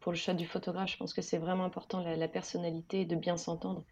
pour 0.00 0.12
le 0.12 0.16
choix 0.16 0.34
du 0.34 0.46
photographe, 0.46 0.90
je 0.90 0.96
pense 0.96 1.12
que 1.12 1.22
c'est 1.22 1.38
vraiment 1.38 1.64
important 1.64 2.00
la, 2.02 2.28
personnalité 2.28 3.04
de 3.04 3.16
bien 3.16 3.36
s'entendre. 3.36 3.84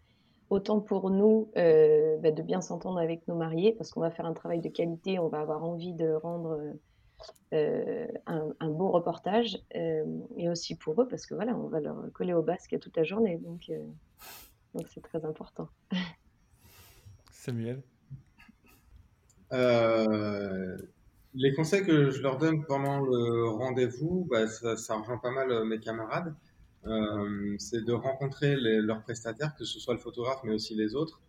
Autant 0.49 0.79
pour 0.79 1.09
nous 1.09 1.51
euh, 1.57 2.17
bah, 2.19 2.31
de 2.31 2.41
bien 2.41 2.61
s'entendre 2.61 2.99
avec 2.99 3.27
nos 3.27 3.35
mariés, 3.35 3.73
parce 3.73 3.91
qu'on 3.91 4.01
va 4.01 4.11
faire 4.11 4.25
un 4.25 4.33
travail 4.33 4.61
de 4.61 4.69
qualité, 4.69 5.19
on 5.19 5.27
va 5.27 5.41
avoir 5.41 5.63
envie 5.63 5.93
de 5.93 6.13
rendre 6.13 6.59
euh, 7.53 8.07
un, 8.25 8.69
beau 8.69 8.91
reportage, 8.91 9.59
euh, 9.75 10.03
et 10.37 10.49
aussi 10.49 10.75
pour 10.75 10.99
eux, 11.01 11.07
parce 11.07 11.25
que 11.25 11.33
voilà, 11.33 11.55
on 11.55 11.67
va 11.67 11.79
leur 11.79 12.11
coller 12.13 12.33
au 12.33 12.43
basque 12.43 12.77
toute 12.79 12.97
la 12.97 13.03
journée, 13.03 13.37
donc 13.37 13.71
donc 14.73 14.87
c'est 14.93 15.01
très 15.01 15.23
important. 15.23 15.69
Samuel? 17.31 17.81
Les 21.35 21.53
conseils 21.53 21.85
que 21.85 22.09
je 22.11 22.21
leur 22.21 22.37
donne 22.37 22.65
pendant 22.65 22.99
le 22.99 23.47
rendez-vous, 23.49 24.27
bah, 24.29 24.47
ça, 24.47 24.77
ça, 24.77 24.95
rejoint 24.95 25.17
pas 25.17 25.31
mal 25.31 25.51
euh, 25.51 25.65
mes 25.65 25.79
camarades. 25.79 26.33
Euh, 26.85 27.55
c'est 27.57 27.83
de 27.83 27.93
rencontrer 27.93 28.55
leurs 28.55 29.01
prestataires, 29.01 29.55
que 29.55 29.65
ce 29.65 29.79
soit 29.79 29.93
le 29.93 29.99
photographe, 29.99 30.41
mais 30.43 30.53
aussi 30.53 30.75
les 30.75 30.95
autres. 30.95 31.19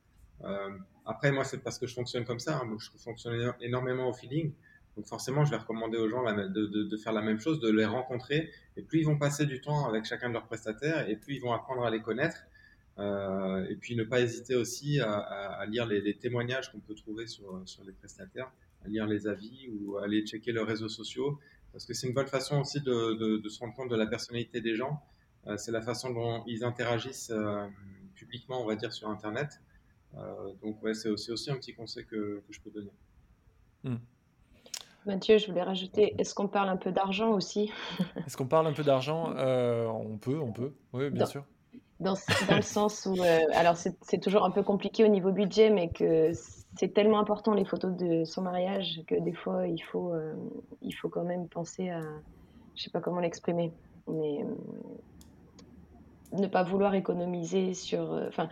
Euh, 0.44 0.70
après, 1.06 1.32
moi, 1.32 1.44
c'est 1.44 1.58
parce 1.58 1.78
que 1.78 1.86
je 1.86 1.94
fonctionne 1.94 2.24
comme 2.24 2.38
ça. 2.38 2.58
Hein, 2.58 2.76
je 2.78 2.90
fonctionne 2.98 3.54
énormément 3.60 4.08
au 4.08 4.12
feeling. 4.12 4.52
Donc 4.96 5.06
forcément, 5.06 5.44
je 5.44 5.50
vais 5.50 5.56
recommander 5.56 5.98
aux 5.98 6.08
gens 6.08 6.24
de, 6.24 6.46
de, 6.46 6.84
de, 6.84 6.96
faire 6.96 7.12
la 7.12 7.22
même 7.22 7.38
chose, 7.38 7.60
de 7.60 7.70
les 7.70 7.84
rencontrer. 7.84 8.50
Et 8.76 8.82
plus 8.82 9.00
ils 9.00 9.04
vont 9.04 9.18
passer 9.18 9.44
du 9.44 9.60
temps 9.60 9.86
avec 9.86 10.04
chacun 10.04 10.28
de 10.28 10.34
leurs 10.34 10.46
prestataires, 10.46 11.08
et 11.08 11.16
plus 11.16 11.34
ils 11.34 11.40
vont 11.40 11.52
apprendre 11.52 11.84
à 11.84 11.90
les 11.90 12.00
connaître. 12.00 12.38
Euh, 12.98 13.66
et 13.68 13.76
puis 13.76 13.94
ne 13.94 14.04
pas 14.04 14.20
hésiter 14.20 14.54
aussi 14.54 15.00
à, 15.00 15.12
à 15.12 15.66
lire 15.66 15.84
les, 15.84 16.00
les 16.00 16.16
témoignages 16.16 16.72
qu'on 16.72 16.80
peut 16.80 16.94
trouver 16.94 17.26
sur, 17.26 17.60
sur 17.66 17.84
les 17.84 17.92
prestataires 17.92 18.50
lire 18.86 19.06
les 19.06 19.26
avis 19.26 19.68
ou 19.68 19.98
aller 19.98 20.24
checker 20.26 20.52
leurs 20.52 20.66
réseaux 20.66 20.88
sociaux, 20.88 21.38
parce 21.72 21.84
que 21.84 21.92
c'est 21.92 22.06
une 22.06 22.14
bonne 22.14 22.26
façon 22.26 22.60
aussi 22.60 22.80
de, 22.80 23.38
de, 23.38 23.48
se 23.48 23.60
rendre 23.60 23.74
compte 23.74 23.90
de 23.90 23.96
la 23.96 24.06
personnalité 24.06 24.60
des 24.60 24.74
gens. 24.74 25.02
Euh, 25.46 25.56
c'est 25.56 25.72
la 25.72 25.82
façon 25.82 26.10
dont 26.10 26.42
ils 26.46 26.64
interagissent 26.64 27.30
euh, 27.30 27.66
publiquement, 28.14 28.62
on 28.62 28.66
va 28.66 28.76
dire, 28.76 28.92
sur 28.92 29.08
Internet. 29.08 29.60
Euh, 30.16 30.52
donc 30.62 30.82
ouais, 30.82 30.94
c'est 30.94 31.10
aussi, 31.10 31.30
aussi 31.30 31.50
un 31.50 31.56
petit 31.56 31.74
conseil 31.74 32.06
que, 32.06 32.42
que 32.46 32.52
je 32.52 32.60
peux 32.60 32.70
donner. 32.70 32.92
Hmm. 33.84 33.96
Mathieu, 35.04 35.38
je 35.38 35.46
voulais 35.46 35.62
rajouter, 35.62 36.14
est-ce 36.18 36.34
qu'on 36.34 36.48
parle 36.48 36.68
un 36.68 36.78
peu 36.78 36.90
d'argent 36.90 37.30
aussi? 37.30 37.70
Est-ce 38.26 38.36
qu'on 38.36 38.48
parle 38.48 38.66
un 38.66 38.72
peu 38.72 38.82
d'argent? 38.82 39.32
On 39.36 40.18
peut, 40.18 40.40
on 40.40 40.52
peut, 40.52 40.72
oui, 40.94 41.10
bien 41.10 41.26
sûr. 41.26 41.44
Dans, 42.00 42.14
dans, 42.48 42.56
le 42.56 42.62
sens 42.62 43.06
où, 43.06 43.22
alors 43.52 43.76
c'est 43.76 44.20
toujours 44.20 44.44
un 44.44 44.50
peu 44.50 44.64
compliqué 44.64 45.04
au 45.04 45.08
niveau 45.08 45.30
budget, 45.30 45.70
mais 45.70 45.90
que 45.90 46.32
c'est 46.78 46.92
tellement 46.92 47.18
important 47.18 47.54
les 47.54 47.64
photos 47.64 47.96
de 47.96 48.24
son 48.24 48.42
mariage 48.42 49.00
que 49.06 49.14
des 49.14 49.32
fois 49.32 49.66
il 49.66 49.80
faut, 49.80 50.12
euh, 50.12 50.34
il 50.82 50.92
faut 50.92 51.08
quand 51.08 51.24
même 51.24 51.48
penser 51.48 51.90
à, 51.90 52.00
je 52.74 52.82
sais 52.82 52.90
pas 52.90 53.00
comment 53.00 53.20
l'exprimer, 53.20 53.72
mais 54.08 54.42
euh, 54.42 56.38
ne 56.38 56.46
pas 56.46 56.62
vouloir 56.62 56.94
économiser 56.94 57.74
sur, 57.74 58.12
euh, 58.12 58.28
enfin, 58.28 58.48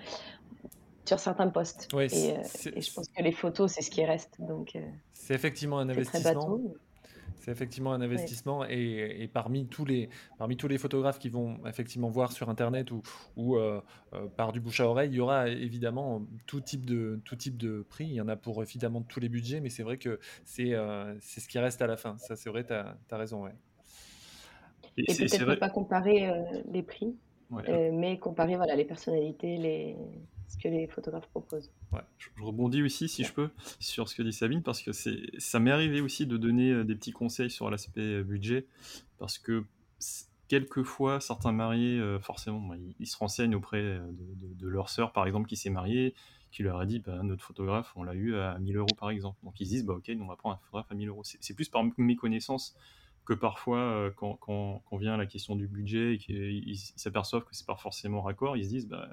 sur 1.05 1.19
certains 1.19 1.49
postes. 1.49 1.89
et, 1.95 2.37
je 2.81 2.95
pense 2.95 3.09
que 3.09 3.23
les 3.23 3.33
photos 3.33 3.73
c'est 3.73 3.83
ce 3.83 3.91
qui 3.91 4.05
reste. 4.05 4.41
Donc 4.41 4.77
c'est 5.13 5.35
effectivement 5.35 5.79
un 5.79 5.89
investissement. 5.89 6.61
C'est 7.45 7.51
effectivement 7.51 7.93
un 7.93 8.01
investissement 8.01 8.65
et, 8.65 9.29
parmi, 9.31 9.67
tous 9.67 9.85
les, 9.85 10.09
parmi 10.39 10.57
tous 10.57 10.67
les 10.67 10.79
photographes 10.79 11.19
qui 11.19 11.29
vont 11.29 11.59
effectivement 11.67 12.09
voir 12.09 12.33
sur 12.33 12.49
Internet 12.49 12.91
ou, 12.91 13.03
ou 13.37 13.57
euh, 13.57 13.83
euh, 14.15 14.29
par 14.35 14.53
du 14.53 14.61
bouche 14.61 14.81
à 14.81 14.89
oreille, 14.89 15.11
il 15.11 15.17
y 15.17 15.21
aura 15.21 15.49
évidemment 15.49 16.23
tout 16.47 16.63
type 16.63 16.87
de, 16.87 17.21
tout 17.27 17.37
type 17.37 17.59
de 17.59 17.85
prix. 17.91 18.07
Il 18.07 18.15
y 18.15 18.21
en 18.23 18.29
a 18.29 18.37
pour 18.37 18.63
évidemment 18.63 19.03
tous 19.03 19.21
les 19.21 19.29
budgets, 19.29 19.61
mais 19.61 19.69
c'est 19.69 19.83
vrai 19.83 19.99
que 19.99 20.21
c'est 20.47 20.73
euh, 20.73 21.15
c'est 21.21 21.41
ce 21.41 21.49
qui 21.49 21.59
reste 21.59 21.83
à 21.83 21.87
la 21.87 21.99
fin. 21.99 22.17
Ça, 22.17 22.35
c'est 22.35 22.49
vrai, 22.49 22.65
tu 22.65 22.73
as, 22.73 22.97
raison. 23.11 23.45
Ouais. 23.45 23.53
Et, 24.97 25.05
peut-être 25.05 25.47
ne 25.47 25.55
pas 25.57 25.69
comparer 25.69 26.33
les 26.73 26.83
prix, 26.83 27.15
mais 27.51 28.19
comparer 28.19 28.57
voilà, 28.57 28.75
les 28.75 28.87
personnalités, 28.87 29.59
les 29.59 29.97
ce 30.49 30.57
que 30.59 30.69
les 30.69 30.87
photographes 30.87 31.29
proposent. 31.29 31.71
Ouais, 31.93 32.01
je, 32.19 32.29
rebondis 32.43 32.83
aussi, 32.83 33.09
si 33.09 33.25
je 33.25 33.33
peux, 33.33 33.51
sur 33.81 34.09
ce 34.09 34.15
que 34.15 34.23
dit 34.23 34.33
Sabine, 34.33 34.63
parce 34.63 34.83
que 34.83 34.93
ça 34.93 35.59
m'est 35.59 35.71
arrivé 35.71 36.01
aussi 36.01 36.27
de 36.27 36.37
donner 36.37 36.71
euh, 36.71 36.85
des 36.85 36.95
petits 36.95 37.13
conseils 37.13 37.51
sur 37.51 37.71
l'aspect 37.71 38.01
euh, 38.01 38.23
budget, 38.23 38.67
parce 39.19 39.39
que 39.39 39.65
quelquefois, 40.49 41.21
certains 41.21 41.53
mariés, 41.53 41.99
euh, 41.99 42.19
forcément, 42.21 42.75
ils, 42.99 43.07
se 43.07 43.17
renseignent 43.17 43.55
auprès 43.55 43.83
de, 43.83 44.69
leur 44.69 44.91
sœur, 44.91 45.13
par 45.13 45.27
exemple, 45.27 45.49
qui 45.49 45.57
s'est 45.57 45.71
mariée, 45.71 46.15
qui 46.51 46.63
leur 46.63 46.79
a 46.79 46.87
dit, 46.87 47.01
bah, 47.01 47.23
notre 47.23 47.43
photographe, 47.43 47.93
on 47.97 48.03
l'a 48.03 48.15
eu 48.15 48.37
à 48.37 48.59
1000 48.59 48.77
euros, 48.77 48.95
par 48.99 49.11
exemple. 49.11 49.39
Donc 49.43 49.59
ils 49.61 49.67
se 49.67 49.71
disent, 49.71 49.85
bah, 49.85 49.95
ok, 49.95 50.11
on 50.21 50.27
va 50.27 50.37
prendre 50.37 50.57
un 50.57 50.59
photographe 50.59 50.87
à 50.91 50.95
1000 50.95 51.09
euros. 51.09 51.23
C'est 51.25 51.55
plus 51.55 51.69
par 51.69 51.83
mes 51.97 52.17
connaissances 52.17 52.77
que 53.25 53.33
parfois, 53.33 54.13
quand, 54.17 54.37
quand, 54.37 54.83
quand, 54.85 54.97
vient 54.99 55.17
la 55.17 55.25
question 55.25 55.57
du 55.57 55.67
budget 55.67 56.15
et 56.15 56.19
qu'ils 56.19 56.77
s'aperçoivent 56.77 57.45
que 57.45 57.57
c'est 57.57 57.67
pas 57.67 57.75
forcément 57.75 58.21
raccord, 58.21 58.57
ils 58.57 58.65
se 58.65 58.69
disent, 58.69 58.87
bah, 58.87 59.09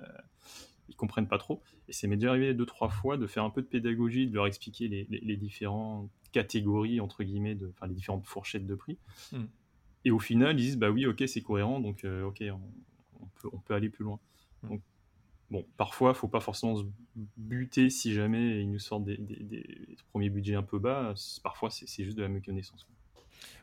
ils 0.91 0.95
comprennent 0.95 1.27
pas 1.27 1.38
trop. 1.38 1.62
Et 1.88 1.93
c'est 1.93 2.08
m'est 2.08 2.17
déjà 2.17 2.30
arrivé 2.30 2.54
deux, 2.54 2.65
trois 2.65 2.89
fois 2.89 3.17
de 3.17 3.25
faire 3.25 3.43
un 3.43 3.49
peu 3.49 3.62
de 3.62 3.67
pédagogie, 3.67 4.27
de 4.27 4.36
leur 4.36 4.45
expliquer 4.45 4.88
les, 4.88 5.08
les, 5.10 5.38
différentes 5.38 6.10
catégories, 6.34 6.99
entre 6.99 7.23
guillemets, 7.23 7.56
de, 7.56 7.69
enfin, 7.69 7.88
les 7.88 7.95
différentes 7.95 8.25
fourchettes 8.25 8.67
de 8.67 8.75
prix. 8.75 8.97
Hmm. 9.32 9.45
Et 10.04 10.12
au 10.12 10.19
final, 10.19 10.60
ils 10.60 10.63
disent, 10.63 10.77
bah 10.77 10.91
oui, 10.91 11.06
ok, 11.06 11.23
c'est 11.27 11.41
cohérent, 11.41 11.80
donc 11.80 12.06
ok, 12.06 12.43
on, 12.43 13.25
peut, 13.39 13.49
on 13.54 13.58
peut 13.60 13.73
aller 13.73 13.89
plus 13.89 14.04
loin. 14.04 14.19
Hmm. 14.63 14.69
Donc, 14.69 14.82
bon, 15.49 15.65
parfois, 15.77 16.13
faut 16.13 16.27
pas 16.27 16.41
forcément 16.41 16.75
se 16.75 16.84
buter 17.38 17.89
si 17.89 18.13
jamais 18.13 18.62
ils 18.62 18.69
nous 18.69 18.80
sortent 18.80 19.06
des, 19.06 19.17
des, 19.17 19.97
premiers 20.12 20.30
budgets 20.30 20.56
un 20.56 20.63
peu 20.63 20.77
bas. 20.77 21.13
Parfois, 21.41 21.69
c'est 21.69 22.04
juste 22.04 22.17
de 22.17 22.23
la 22.23 22.30
méconnaissance. 22.30 22.86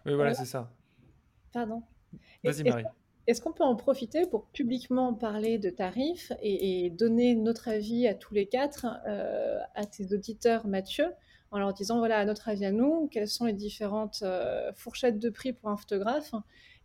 Oui, 0.06 0.14
voilà, 0.14 0.32
c'est 0.32 0.46
ça. 0.46 0.72
Pardon. 1.52 1.82
Vas-y, 2.42 2.64
Marie. 2.64 2.84
Est-ce 3.28 3.42
qu'on 3.42 3.52
peut 3.52 3.62
en 3.62 3.76
profiter 3.76 4.24
pour 4.24 4.46
publiquement 4.46 5.12
parler 5.12 5.58
de 5.58 5.68
tarifs 5.68 6.32
et, 6.40 6.88
donner 6.88 7.34
notre 7.34 7.68
avis 7.68 8.08
à 8.08 8.14
tous 8.14 8.32
les 8.32 8.46
quatre, 8.46 8.86
euh, 9.06 9.58
à 9.74 9.84
tes 9.84 10.14
auditeurs, 10.14 10.66
Mathieu, 10.66 11.12
en 11.50 11.58
leur 11.58 11.74
disant, 11.74 11.98
voilà, 11.98 12.20
à 12.20 12.24
notre 12.24 12.48
avis 12.48 12.64
à 12.64 12.72
nous, 12.72 13.06
quelles 13.12 13.28
sont 13.28 13.44
les 13.44 13.52
différentes 13.52 14.20
euh, 14.22 14.72
fourchettes 14.76 15.18
de 15.18 15.28
prix 15.28 15.52
pour 15.52 15.68
un 15.68 15.76
photographe 15.76 16.32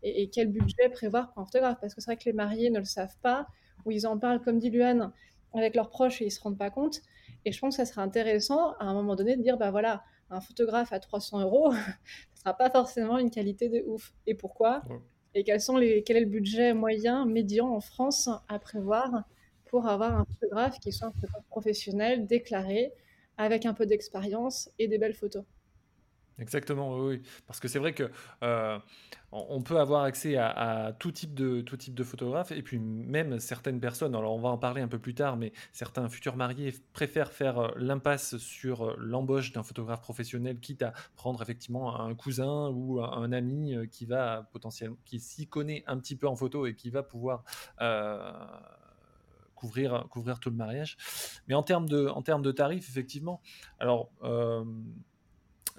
et, 0.02 0.30
quel 0.32 0.50
budget 0.50 0.90
prévoir 0.90 1.32
pour 1.32 1.44
un 1.44 1.46
photographe? 1.46 1.78
Parce 1.80 1.96
que 1.96 2.02
c'est 2.02 2.12
vrai 2.12 2.18
que 2.18 2.26
les 2.26 2.34
mariés 2.34 2.70
ne 2.70 2.80
le 2.80 2.84
savent 2.84 3.18
pas, 3.22 3.48
où 3.86 3.92
ils 3.92 4.06
en 4.06 4.20
parlent, 4.20 4.42
comme 4.42 4.60
dit 4.60 4.70
Luan, 4.70 5.14
avec 5.54 5.76
leurs 5.76 5.90
proches 5.90 6.22
et 6.22 6.26
ils 6.26 6.28
ne 6.28 6.34
se 6.34 6.42
rendent 6.42 6.58
pas 6.58 6.72
compte. 6.72 7.04
Et 7.46 7.54
je 7.54 7.60
pense 7.62 7.78
que 7.78 7.86
ça 7.86 7.90
serait 7.90 8.02
intéressant 8.02 8.74
à 8.82 8.84
un 8.84 8.94
moment 8.94 9.16
donné 9.16 9.38
de 9.38 9.42
dire, 9.42 9.56
bah 9.56 9.72
voilà, 9.72 10.04
un 10.30 10.42
photographe 10.42 10.92
à 10.92 11.00
300 11.00 11.40
euros, 11.40 11.72
ça 11.72 11.78
ne 11.80 12.40
sera 12.40 12.54
pas 12.58 12.70
forcément 12.70 13.18
une 13.18 13.30
qualité 13.32 13.70
de 13.70 13.82
ouf. 13.88 14.14
Et 14.28 14.36
pourquoi? 14.36 14.84
Et 15.36 15.44
quels 15.44 15.62
sont 15.62 15.78
les, 15.78 16.04
quel 16.04 16.18
est 16.18 16.22
le 16.22 16.26
budget 16.26 16.74
moyen, 16.74 17.26
médian 17.26 17.68
en 17.70 17.82
France 17.82 18.30
à 18.48 18.58
prévoir 18.60 19.24
pour 19.66 19.88
avoir 19.88 20.18
un 20.18 20.26
photographe 20.26 20.80
qui 20.80 20.92
soit 20.92 21.08
un 21.08 21.12
photographe 21.12 21.46
professionnel, 21.50 22.26
déclaré, 22.28 22.94
avec 23.38 23.66
un 23.66 23.74
peu 23.74 23.86
d'expérience 23.86 24.70
et 24.80 24.88
des 24.88 24.98
belles 24.98 25.14
photos? 25.16 25.44
Exactement, 26.44 26.98
oui, 26.98 27.22
parce 27.48 27.62
que 27.62 27.70
c'est 27.70 27.80
vrai 27.80 27.94
que 27.94 28.12
euh, 28.44 28.78
on 29.32 29.62
peut 29.62 29.80
avoir 29.80 30.04
accès 30.04 30.36
à, 30.36 30.94
tout 31.00 31.14
type 31.14 31.34
de 31.34 31.62
tout 31.62 31.78
type 31.78 31.96
de 31.96 32.04
photographe 32.04 32.52
et 32.52 32.62
puis 32.62 32.80
même 32.80 33.40
certaines 33.40 33.80
personnes. 33.80 34.14
Alors 34.14 34.36
on 34.36 34.42
va 34.42 34.50
en 34.50 34.58
parler 34.58 34.82
un 34.82 34.90
peu 34.90 35.00
plus 35.00 35.16
tard, 35.16 35.38
mais 35.38 35.54
certains 35.72 36.10
futurs 36.10 36.36
mariés 36.36 36.74
préfèrent 36.92 37.32
faire 37.32 37.60
euh, 37.60 37.72
l'impasse 37.78 38.36
sur 38.38 38.90
euh, 38.90 38.96
l'embauche 38.98 39.54
d'un 39.54 39.64
photographe 39.64 40.02
professionnel, 40.02 40.60
quitte 40.60 40.82
à 40.82 40.92
prendre 41.16 41.42
effectivement 41.42 41.98
un 42.02 42.14
cousin 42.14 42.70
ou 42.72 43.02
un 43.02 43.32
ami 43.32 43.76
qui 43.90 44.06
va 44.06 44.50
potentiellement, 44.52 44.98
qui 45.06 45.22
s'y 45.22 45.48
connaît 45.48 45.86
un 45.88 45.98
petit 45.98 46.18
peu 46.18 46.28
en 46.28 46.36
photo 46.36 46.66
et 46.66 46.76
qui 46.76 46.90
va 46.90 47.04
pouvoir 47.04 47.46
couvrir 49.56 50.06
couvrir 50.10 50.42
tout 50.42 50.50
le 50.50 50.58
mariage. 50.58 50.98
Mais 51.48 51.56
en 51.56 51.64
termes 51.64 51.88
de 51.88 52.08
en 52.08 52.22
termes 52.22 52.42
de 52.42 52.52
tarifs, 52.52 52.90
effectivement, 52.90 53.42
alors 53.80 54.10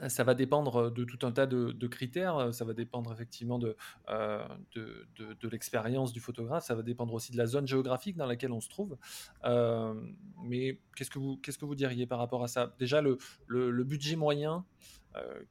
ça 0.08 0.24
va 0.24 0.34
dépendre 0.34 0.90
de 0.90 1.04
tout 1.04 1.26
un 1.26 1.32
tas 1.32 1.46
de, 1.46 1.86
critères. 1.86 2.52
Ça 2.52 2.64
va 2.64 2.72
dépendre 2.72 3.12
effectivement 3.12 3.58
de, 3.58 3.76
de, 4.08 5.48
l'expérience 5.48 6.12
du 6.12 6.20
photographe. 6.20 6.64
Ça 6.64 6.74
va 6.74 6.82
dépendre 6.82 7.14
aussi 7.14 7.32
de 7.32 7.36
la 7.36 7.46
zone 7.46 7.66
géographique 7.66 8.16
dans 8.16 8.26
laquelle 8.26 8.52
on 8.52 8.60
se 8.60 8.68
trouve. 8.68 8.96
Mais 10.42 10.80
qu'est-ce 10.96 11.10
que, 11.10 11.18
vous, 11.18 11.36
qu'est-ce 11.38 11.58
que 11.58 11.64
vous 11.64 11.74
diriez 11.74 12.06
par 12.06 12.18
rapport 12.18 12.42
à 12.42 12.48
ça? 12.48 12.74
Déjà, 12.78 13.00
le, 13.00 13.18
le, 13.46 13.84
budget 13.84 14.16
moyen 14.16 14.64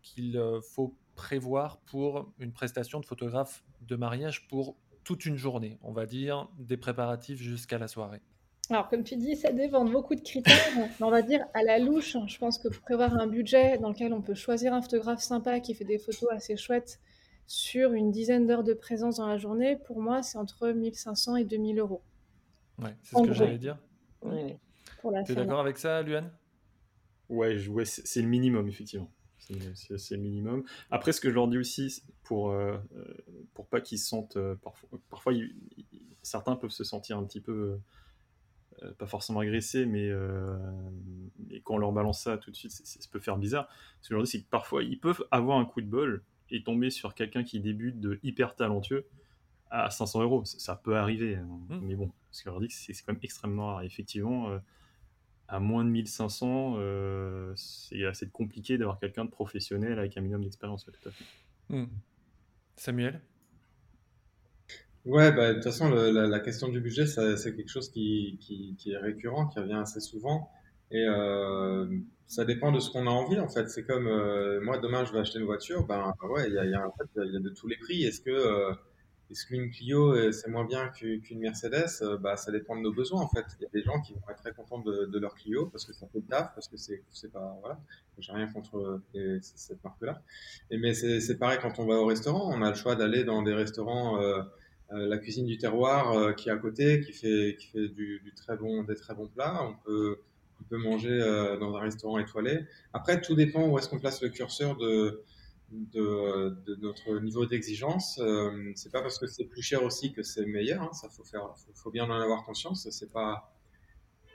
qu'il 0.01 0.41
faut 0.73 0.95
prévoir 1.15 1.77
pour 1.81 2.33
une 2.39 2.51
prestation 2.51 2.99
de 2.99 3.05
photographe 3.05 3.63
de 3.81 3.95
mariage 3.95 4.47
pour 4.47 4.75
toute 5.03 5.25
une 5.25 5.35
journée, 5.35 5.77
on 5.81 5.91
va 5.91 6.05
dire, 6.05 6.47
des 6.57 6.77
préparatifs 6.77 7.41
jusqu'à 7.41 7.77
la 7.77 7.87
soirée. 7.87 8.21
Alors, 8.69 8.87
comme 8.89 9.03
tu 9.03 9.17
dis, 9.17 9.35
ça 9.35 9.51
dépend 9.51 9.83
de 9.83 9.91
beaucoup 9.91 10.15
de 10.15 10.21
critères. 10.21 10.53
on 11.01 11.09
va 11.09 11.21
dire 11.21 11.45
à 11.53 11.63
la 11.63 11.79
louche, 11.79 12.15
je 12.27 12.37
pense 12.37 12.57
que 12.57 12.69
pour 12.69 12.81
prévoir 12.81 13.13
un 13.19 13.27
budget 13.27 13.77
dans 13.77 13.89
lequel 13.89 14.13
on 14.13 14.21
peut 14.21 14.35
choisir 14.35 14.73
un 14.73 14.81
photographe 14.81 15.21
sympa 15.21 15.59
qui 15.59 15.75
fait 15.75 15.85
des 15.85 15.99
photos 15.99 16.29
assez 16.31 16.55
chouettes 16.55 16.99
sur 17.45 17.91
une 17.91 18.11
dizaine 18.11 18.47
d'heures 18.47 18.63
de 18.63 18.73
présence 18.73 19.17
dans 19.17 19.27
la 19.27 19.37
journée, 19.37 19.75
pour 19.75 20.01
moi, 20.01 20.23
c'est 20.23 20.37
entre 20.37 20.69
1500 20.69 21.35
et 21.35 21.43
2000 21.43 21.79
euros. 21.79 22.01
Ouais, 22.79 22.95
c'est 23.03 23.17
ce 23.17 23.23
que 23.23 23.33
j'allais 23.33 23.57
dire. 23.57 23.77
Oui. 24.21 24.55
Tu 25.25 25.33
es 25.33 25.35
d'accord 25.35 25.59
avec 25.59 25.77
ça, 25.77 26.01
Luan? 26.01 26.31
Ouais, 27.29 27.57
c'est 27.83 28.21
le 28.21 28.27
minimum, 28.27 28.67
effectivement. 28.67 29.11
C'est 29.37 30.15
le 30.15 30.21
minimum. 30.21 30.63
Après, 30.89 31.11
ce 31.11 31.19
que 31.19 31.29
je 31.29 31.35
leur 31.35 31.49
dis 31.49 31.57
aussi, 31.57 32.01
pour, 32.23 32.51
euh, 32.51 32.77
pour 33.53 33.67
pas 33.67 33.81
qu'ils 33.81 33.99
se 33.99 34.07
sentent. 34.07 34.37
Euh, 34.37 34.55
parfois, 34.55 34.89
parfois 35.09 35.33
certains 36.21 36.55
peuvent 36.55 36.71
se 36.71 36.85
sentir 36.85 37.17
un 37.17 37.25
petit 37.25 37.41
peu 37.41 37.51
euh, 37.51 37.81
pas 38.97 39.07
forcément 39.07 39.39
agressé, 39.39 39.85
mais, 39.85 40.09
euh, 40.09 40.57
quand 41.63 41.75
on 41.75 41.77
leur 41.77 41.91
balance 41.91 42.21
ça 42.21 42.37
tout 42.37 42.51
de 42.51 42.55
suite, 42.55 42.71
ça 42.71 43.09
peut 43.11 43.19
faire 43.19 43.37
bizarre. 43.37 43.69
Ce 44.01 44.09
que 44.09 44.13
je 44.13 44.15
leur 44.15 44.23
dis, 44.23 44.31
c'est 44.31 44.41
que 44.41 44.49
parfois, 44.49 44.83
ils 44.83 44.99
peuvent 44.99 45.23
avoir 45.31 45.57
un 45.57 45.65
coup 45.65 45.81
de 45.81 45.87
bol 45.87 46.23
et 46.49 46.63
tomber 46.63 46.89
sur 46.89 47.15
quelqu'un 47.15 47.43
qui 47.43 47.59
débute 47.59 47.99
de 47.99 48.19
hyper 48.23 48.55
talentueux 48.55 49.05
à 49.69 49.89
500 49.89 50.21
euros. 50.23 50.43
Ça, 50.45 50.75
peut 50.75 50.97
arriver, 50.97 51.35
hein. 51.35 51.47
mmh. 51.69 51.79
mais 51.81 51.95
bon, 51.95 52.11
ce 52.31 52.43
que 52.43 52.49
je 52.49 52.51
leur 52.51 52.59
dis, 52.59 52.69
c'est 52.69 52.93
quand 52.93 53.13
même 53.13 53.19
extrêmement 53.23 53.67
rare. 53.67 53.81
Effectivement, 53.83 54.49
euh, 54.49 54.59
à 55.47 55.59
moins 55.59 55.85
de 55.85 55.89
1500, 55.89 56.77
c'est 57.55 58.05
assez 58.05 58.29
compliqué 58.29 58.77
d'avoir 58.77 58.99
quelqu'un 58.99 59.25
de 59.25 59.29
professionnel 59.29 59.99
avec 59.99 60.17
un 60.17 60.21
minimum 60.21 60.43
d'expérience. 60.43 60.85
Mmh. 61.69 61.85
Samuel? 62.75 63.21
Ouais, 65.05 65.33
bah, 65.33 65.49
de 65.49 65.53
toute 65.55 65.63
façon, 65.65 65.89
la, 65.89 66.27
la, 66.27 66.39
question 66.39 66.69
du 66.69 66.79
budget, 66.79 67.05
c'est 67.05 67.55
quelque 67.55 67.67
chose 67.69 67.89
qui, 67.91 68.37
qui, 68.39 68.75
qui, 68.77 68.91
est 68.93 68.97
récurrent, 68.97 69.47
qui 69.47 69.59
revient 69.59 69.73
assez 69.73 69.99
souvent. 69.99 70.49
Et 70.91 71.05
euh, 71.05 71.85
ça 72.27 72.45
dépend 72.45 72.71
de 72.71 72.79
ce 72.79 72.89
qu'on 72.89 73.05
a 73.07 73.09
envie, 73.09 73.39
en 73.39 73.49
fait. 73.49 73.69
C'est 73.69 73.83
comme, 73.83 74.07
euh, 74.07 74.61
moi, 74.61 74.77
demain, 74.77 75.03
je 75.03 75.11
vais 75.11 75.19
acheter 75.19 75.39
une 75.39 75.45
voiture. 75.45 75.85
Ben, 75.85 76.13
ouais, 76.29 76.47
il 76.47 76.53
y 76.53 76.57
a, 76.57 76.65
y, 76.65 76.73
a, 76.73 76.89
fait, 76.97 77.25
y 77.25 77.35
a 77.35 77.39
de 77.39 77.49
tous 77.49 77.67
les 77.67 77.75
prix. 77.75 78.03
Est-ce 78.03 78.21
que, 78.21 78.29
euh, 78.29 78.73
est-ce 79.29 79.45
qu'une 79.45 79.71
Clio, 79.71 80.13
euh, 80.13 80.31
c'est 80.31 80.49
moins 80.49 80.63
bien 80.63 80.87
qu'une 80.87 81.39
Mercedes? 81.39 82.01
Euh, 82.01 82.17
bah, 82.17 82.37
Ça 82.37 82.53
dépend 82.53 82.77
de 82.77 82.81
nos 82.81 82.93
besoins, 82.93 83.19
en 83.21 83.27
fait. 83.27 83.45
Il 83.59 83.63
y 83.63 83.65
a 83.65 83.69
des 83.73 83.83
gens 83.83 83.99
qui 83.99 84.13
vont 84.13 84.21
être 84.29 84.41
très 84.41 84.53
contents 84.53 84.79
de, 84.79 85.05
de 85.05 85.19
leur 85.19 85.35
Clio 85.35 85.65
parce 85.65 85.85
que 85.85 85.91
ça 85.91 86.07
fait 86.13 86.19
le 86.19 86.25
taf, 86.25 86.53
parce 86.55 86.69
que 86.69 86.77
c'est 86.77 87.31
pas... 87.33 87.57
Voilà, 87.59 87.77
j'ai 88.19 88.31
rien 88.31 88.47
contre 88.47 89.01
cette 89.41 89.83
marque-là. 89.83 90.21
Et 90.71 90.77
mais 90.77 90.93
c'est 90.93 91.37
pareil 91.37 91.59
quand 91.61 91.77
on 91.79 91.85
va 91.85 91.95
au 91.95 92.05
restaurant. 92.05 92.53
On 92.53 92.61
a 92.61 92.69
le 92.69 92.75
choix 92.75 92.95
d'aller 92.95 93.25
dans 93.25 93.41
des 93.41 93.53
restaurants... 93.53 94.21
Euh, 94.21 94.43
la 94.97 95.17
cuisine 95.17 95.45
du 95.45 95.57
terroir 95.57 96.11
euh, 96.11 96.33
qui 96.33 96.49
est 96.49 96.51
à 96.51 96.57
côté, 96.57 97.01
qui 97.01 97.13
fait, 97.13 97.55
qui 97.59 97.67
fait 97.67 97.87
du, 97.89 98.33
très 98.35 98.57
bon, 98.57 98.83
des 98.83 98.95
très 98.95 99.15
bons 99.15 99.27
plats. 99.27 99.63
On 99.63 99.75
peut, 99.83 100.19
on 100.61 100.63
peut 100.65 100.77
manger 100.77 101.19
euh, 101.21 101.57
dans 101.57 101.75
un 101.75 101.81
restaurant 101.81 102.19
étoilé. 102.19 102.65
Après, 102.93 103.21
tout 103.21 103.35
dépend 103.35 103.67
où 103.67 103.77
est-ce 103.77 103.89
qu'on 103.89 103.99
place 103.99 104.21
le 104.21 104.29
curseur 104.29 104.77
de, 104.77 105.23
de, 105.71 106.75
notre 106.81 107.19
niveau 107.19 107.45
d'exigence. 107.45 108.19
Euh, 108.19 108.71
c'est 108.75 108.91
pas 108.91 109.01
parce 109.01 109.19
que 109.19 109.27
c'est 109.27 109.45
plus 109.45 109.61
cher 109.61 109.83
aussi 109.83 110.13
que 110.13 110.23
c'est 110.23 110.45
meilleur. 110.45 110.83
Hein. 110.83 110.93
Ça 110.93 111.09
faut 111.09 111.23
faire, 111.23 111.53
faut, 111.73 111.91
bien 111.91 112.05
en 112.05 112.11
avoir 112.11 112.45
conscience. 112.45 112.87
C'est 112.89 113.11
pas, 113.11 113.53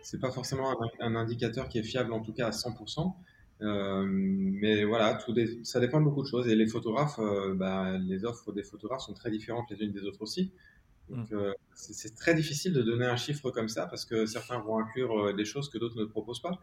c'est 0.03 0.21
pas 0.21 0.31
forcément 0.31 0.75
un, 1.01 1.15
indicateur 1.15 1.69
qui 1.69 1.79
est 1.79 1.83
fiable 1.83 2.13
en 2.13 2.21
tout 2.21 2.33
cas 2.33 2.49
à 2.49 2.51
100%. 2.51 3.15
Euh, 3.61 4.05
mais 4.07 4.85
voilà, 4.85 5.15
tout 5.15 5.35
ça 5.65 5.81
dépend 5.81 6.01
de 6.01 6.05
beaucoup 6.05 6.23
de 6.23 6.29
choses. 6.29 6.49
Et 6.49 6.55
les 6.55 6.67
photographes, 6.67 7.19
euh, 7.19 7.55
bah, 7.55 7.99
les 7.99 8.25
offres 8.25 8.53
des 8.53 8.63
photographes 8.63 9.03
sont 9.03 9.15
très 9.15 9.31
différentes 9.31 9.71
les 9.71 9.85
unes 9.85 9.93
des 9.93 10.05
autres 10.05 10.23
aussi. 10.23 10.53
Donc, 11.09 11.31
mm. 11.31 11.37
euh, 11.37 11.53
c'est 11.75 12.15
très 12.15 12.35
difficile 12.35 12.73
de 12.73 12.83
donner 12.83 13.07
un 13.07 13.17
chiffre 13.17 13.51
comme 13.51 13.69
ça 13.69 13.87
parce 13.87 14.05
que 14.05 14.27
certains 14.27 14.61
vont 14.61 14.79
inclure 14.79 15.35
des 15.35 15.45
choses 15.45 15.71
que 15.71 15.79
d'autres 15.79 15.99
ne 15.99 16.05
proposent 16.05 16.43
pas. 16.43 16.61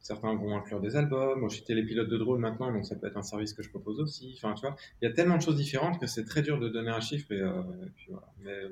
certains 0.00 0.34
vont 0.34 0.56
inclure 0.56 0.80
des 0.80 0.96
albums. 0.96 1.40
Moi, 1.40 1.48
je 1.48 1.56
suis 1.56 1.64
télépilote 1.64 2.08
de 2.08 2.16
drone 2.16 2.40
maintenant, 2.40 2.72
donc 2.72 2.86
ça 2.86 2.94
peut 2.94 3.06
être 3.06 3.16
un 3.16 3.22
service 3.22 3.52
que 3.52 3.62
je 3.62 3.70
propose 3.70 4.00
aussi. 4.00 4.34
Enfin, 4.36 4.54
tu 4.54 4.62
vois, 4.62 4.76
il 5.02 5.08
y 5.08 5.10
a 5.10 5.14
tellement 5.14 5.36
de 5.36 5.42
choses 5.42 5.56
différentes 5.56 6.00
que 6.00 6.06
c'est 6.06 6.24
très 6.24 6.42
dur 6.42 6.60
de 6.60 6.68
donner 6.68 6.90
un 6.90 7.00
chiffre. 7.00 7.32
Et, 7.32 7.42
puis 7.96 8.06
voilà. 8.10 8.32
Mais, 8.40 8.62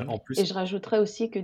en 0.00 0.18
plus... 0.18 0.38
Et 0.38 0.44
je 0.44 0.54
rajouterais 0.54 0.98
aussi 0.98 1.30
que 1.30 1.40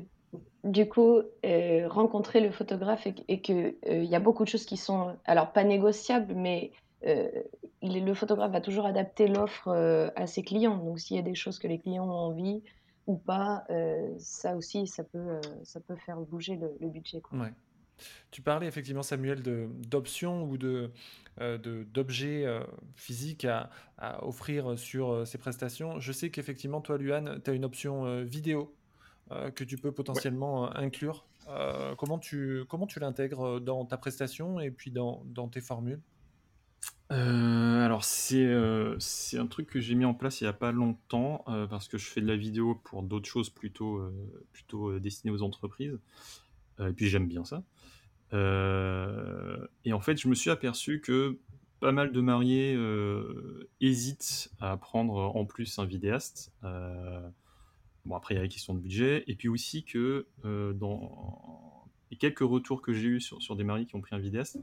du 0.65 0.89
coup, 0.89 1.23
euh, 1.45 1.89
rencontrer 1.89 2.41
le 2.41 2.51
photographe 2.51 3.07
et, 3.07 3.41
qu'il 3.41 3.75
euh, 3.89 4.05
y 4.05 4.15
a 4.15 4.21
beaucoup 4.21 4.45
de 4.45 4.49
choses 4.49 4.67
qui 4.67 4.77
sont, 4.77 5.17
alors 5.25 5.53
pas 5.53 5.65
négociables, 5.65 6.35
mais 6.35 6.73
euh, 7.07 7.29
le 7.83 8.13
photographe 8.15 8.53
va 8.53 8.61
toujours 8.61 8.85
adapter 8.85 9.27
l'offre 9.27 9.69
à 10.15 10.27
ses 10.27 10.43
clients. 10.43 10.77
Donc, 10.77 11.01
s'il 11.01 11.17
y 11.17 11.21
a 11.21 11.23
des 11.23 11.35
choses 11.35 11.59
que 11.59 11.67
les 11.67 11.79
clients 11.79 12.07
ont 12.07 12.13
envie 12.13 12.63
ou 13.07 13.17
pas, 13.17 13.65
ça 14.19 14.55
aussi, 14.55 14.87
ça 14.87 15.03
peut, 15.03 15.41
faire 16.05 16.19
bouger 16.19 16.57
le, 16.57 16.89
budget. 16.89 17.23
Tu 18.31 18.43
parlais 18.43 18.67
effectivement, 18.67 19.03
Samuel, 19.03 19.43
d'options 19.43 20.45
ou 20.45 20.59
d'objets 21.39 22.47
physiques 22.95 23.47
à, 23.47 23.71
offrir 24.21 24.79
sur 24.79 25.27
ces 25.27 25.39
prestations. 25.39 26.01
Je 26.01 26.13
sais 26.13 26.31
qu'effectivement, 26.31 26.83
toi, 26.83 26.99
Luan, 26.99 27.41
tu 27.43 27.51
as 27.51 27.55
une 27.55 27.65
option 27.65 28.23
vidéo 28.25 28.71
euh, 28.71 28.80
que 29.55 29.65
tu 29.65 29.77
peux 29.77 29.93
potentiellement 29.93 30.67
euh, 30.67 30.71
inclure. 30.75 31.27
Euh, 31.49 31.95
comment 31.97 32.19
tu, 32.19 32.65
comment 32.69 32.87
tu 32.87 33.01
l'intègres 33.01 33.61
dans 33.61 33.85
ta 33.85 33.97
prestation 33.97 34.61
et 34.61 34.71
puis 34.71 34.91
dans, 34.91 35.23
dans 35.27 35.49
tes 35.49 35.61
formules? 35.61 36.01
Euh, 37.13 37.85
alors 37.85 38.05
c'est 38.05 38.47
euh, 38.47 38.97
c'est 39.01 39.37
un 39.37 39.49
truc 39.49 39.69
que 39.69 39.81
j'ai 39.81 39.97
mis 39.97 40.05
en 40.05 40.15
place 40.15 40.41
il 40.41 40.45
n'y 40.45 40.49
a 40.49 40.53
pas 40.53 40.71
longtemps 40.71 41.45
euh, 41.49 41.67
parce 41.67 41.89
que 41.89 41.99
je 41.99 42.07
fais 42.07 42.21
de 42.21 42.27
la 42.27 42.37
vidéo 42.37 42.77
pour 42.77 43.03
d'autres 43.03 43.29
choses 43.29 43.51
plutôt 43.51 43.97
euh, 43.97 44.13
plutôt 44.53 44.91
euh, 44.91 45.01
destinées 45.01 45.33
aux 45.33 45.43
entreprises. 45.43 45.99
Euh, 46.79 46.91
et 46.91 46.93
puis 46.93 47.09
j'aime 47.09 47.27
bien 47.27 47.45
ça. 47.45 47.65
Euh, 48.33 49.67
et 49.85 49.93
en 49.93 50.01
fait 50.01 50.19
je 50.19 50.29
me 50.29 50.35
suis 50.37 50.51
aperçu 50.51 51.01
que 51.01 51.39
pas 51.81 51.91
mal 51.91 52.13
de 52.13 52.21
mariés 52.21 52.75
euh, 52.77 53.69
hésitent 53.81 54.53
à 54.61 54.77
prendre 54.77 55.37
en 55.37 55.45
plus 55.45 55.81
un 55.81 55.87
vidéaste. 55.87 56.53
Euh, 56.63 57.29
bon 58.07 58.17
après 58.17 58.35
il 58.35 58.37
y 58.37 58.41
a 58.41 58.43
la 58.43 58.49
question 58.49 58.75
de 58.75 58.81
budget 58.81 59.25
et 59.27 59.35
puis 59.37 59.49
aussi 59.49 59.85
que 59.85 60.27
euh, 60.45 60.73
dans 60.73 61.87
les 62.11 62.17
quelques 62.17 62.41
retours 62.41 62.83
que 62.83 62.93
j'ai 62.93 63.09
eu 63.09 63.21
sur, 63.21 63.41
sur 63.43 63.57
des 63.57 63.65
mariés 63.65 63.87
qui 63.87 63.95
ont 63.97 64.01
pris 64.01 64.15
un 64.15 64.19
vidéaste 64.19 64.59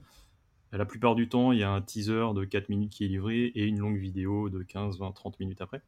la 0.73 0.86
plupart 0.86 1.15
du 1.15 1.30
temps, 1.30 1.54
il 1.54 1.60
y 1.60 1.63
a 1.63 1.71
un 1.71 1.82
teaser 1.82 2.34
de 2.36 2.43
4 2.43 2.67
minutes 2.67 2.91
qui 2.91 3.06
est 3.06 3.08
livré 3.08 3.45
et 3.56 3.63
une 3.63 3.80
longue 3.80 3.97
vidéo 3.97 4.50
de 4.50 4.62
15, 4.63 5.00
20, 5.00 5.13
30 5.13 5.39
minutes 5.39 5.62
après. 5.62 5.82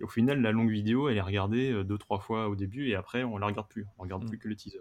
Et 0.00 0.04
au 0.04 0.06
final, 0.06 0.42
la 0.42 0.52
longue 0.52 0.70
vidéo, 0.70 1.08
elle 1.08 1.16
est 1.16 1.22
regardée 1.22 1.72
2-3 1.82 2.20
fois 2.20 2.48
au 2.50 2.54
début 2.54 2.88
et 2.90 2.94
après, 2.94 3.24
on 3.24 3.38
la 3.38 3.46
regarde 3.46 3.68
plus. 3.68 3.86
On 3.96 4.02
regarde 4.02 4.24
Mm. 4.24 4.28
plus 4.28 4.38
que 4.38 4.48
le 4.48 4.54
teaser. 4.54 4.80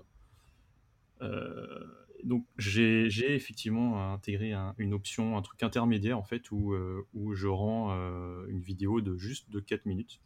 Euh, 1.21 1.83
donc, 2.25 2.45
j'ai 2.57 3.09
j'ai 3.09 3.33
effectivement 3.35 4.13
intégré 4.13 4.51
un- 4.51 4.75
une 4.77 4.93
option, 4.93 5.37
un 5.37 5.41
truc 5.41 5.63
intermédiaire 5.63 6.17
en 6.17 6.23
fait, 6.23 6.51
où, 6.51 6.73
euh, 6.73 7.07
où 7.13 7.33
je 7.33 7.47
rends 7.47 7.91
euh, 7.93 8.45
une 8.49 8.59
vidéo 8.59 8.99
de 8.99 9.15
juste 9.15 9.49
de 9.49 9.59
4 9.61 9.85
minutes. 9.85 10.19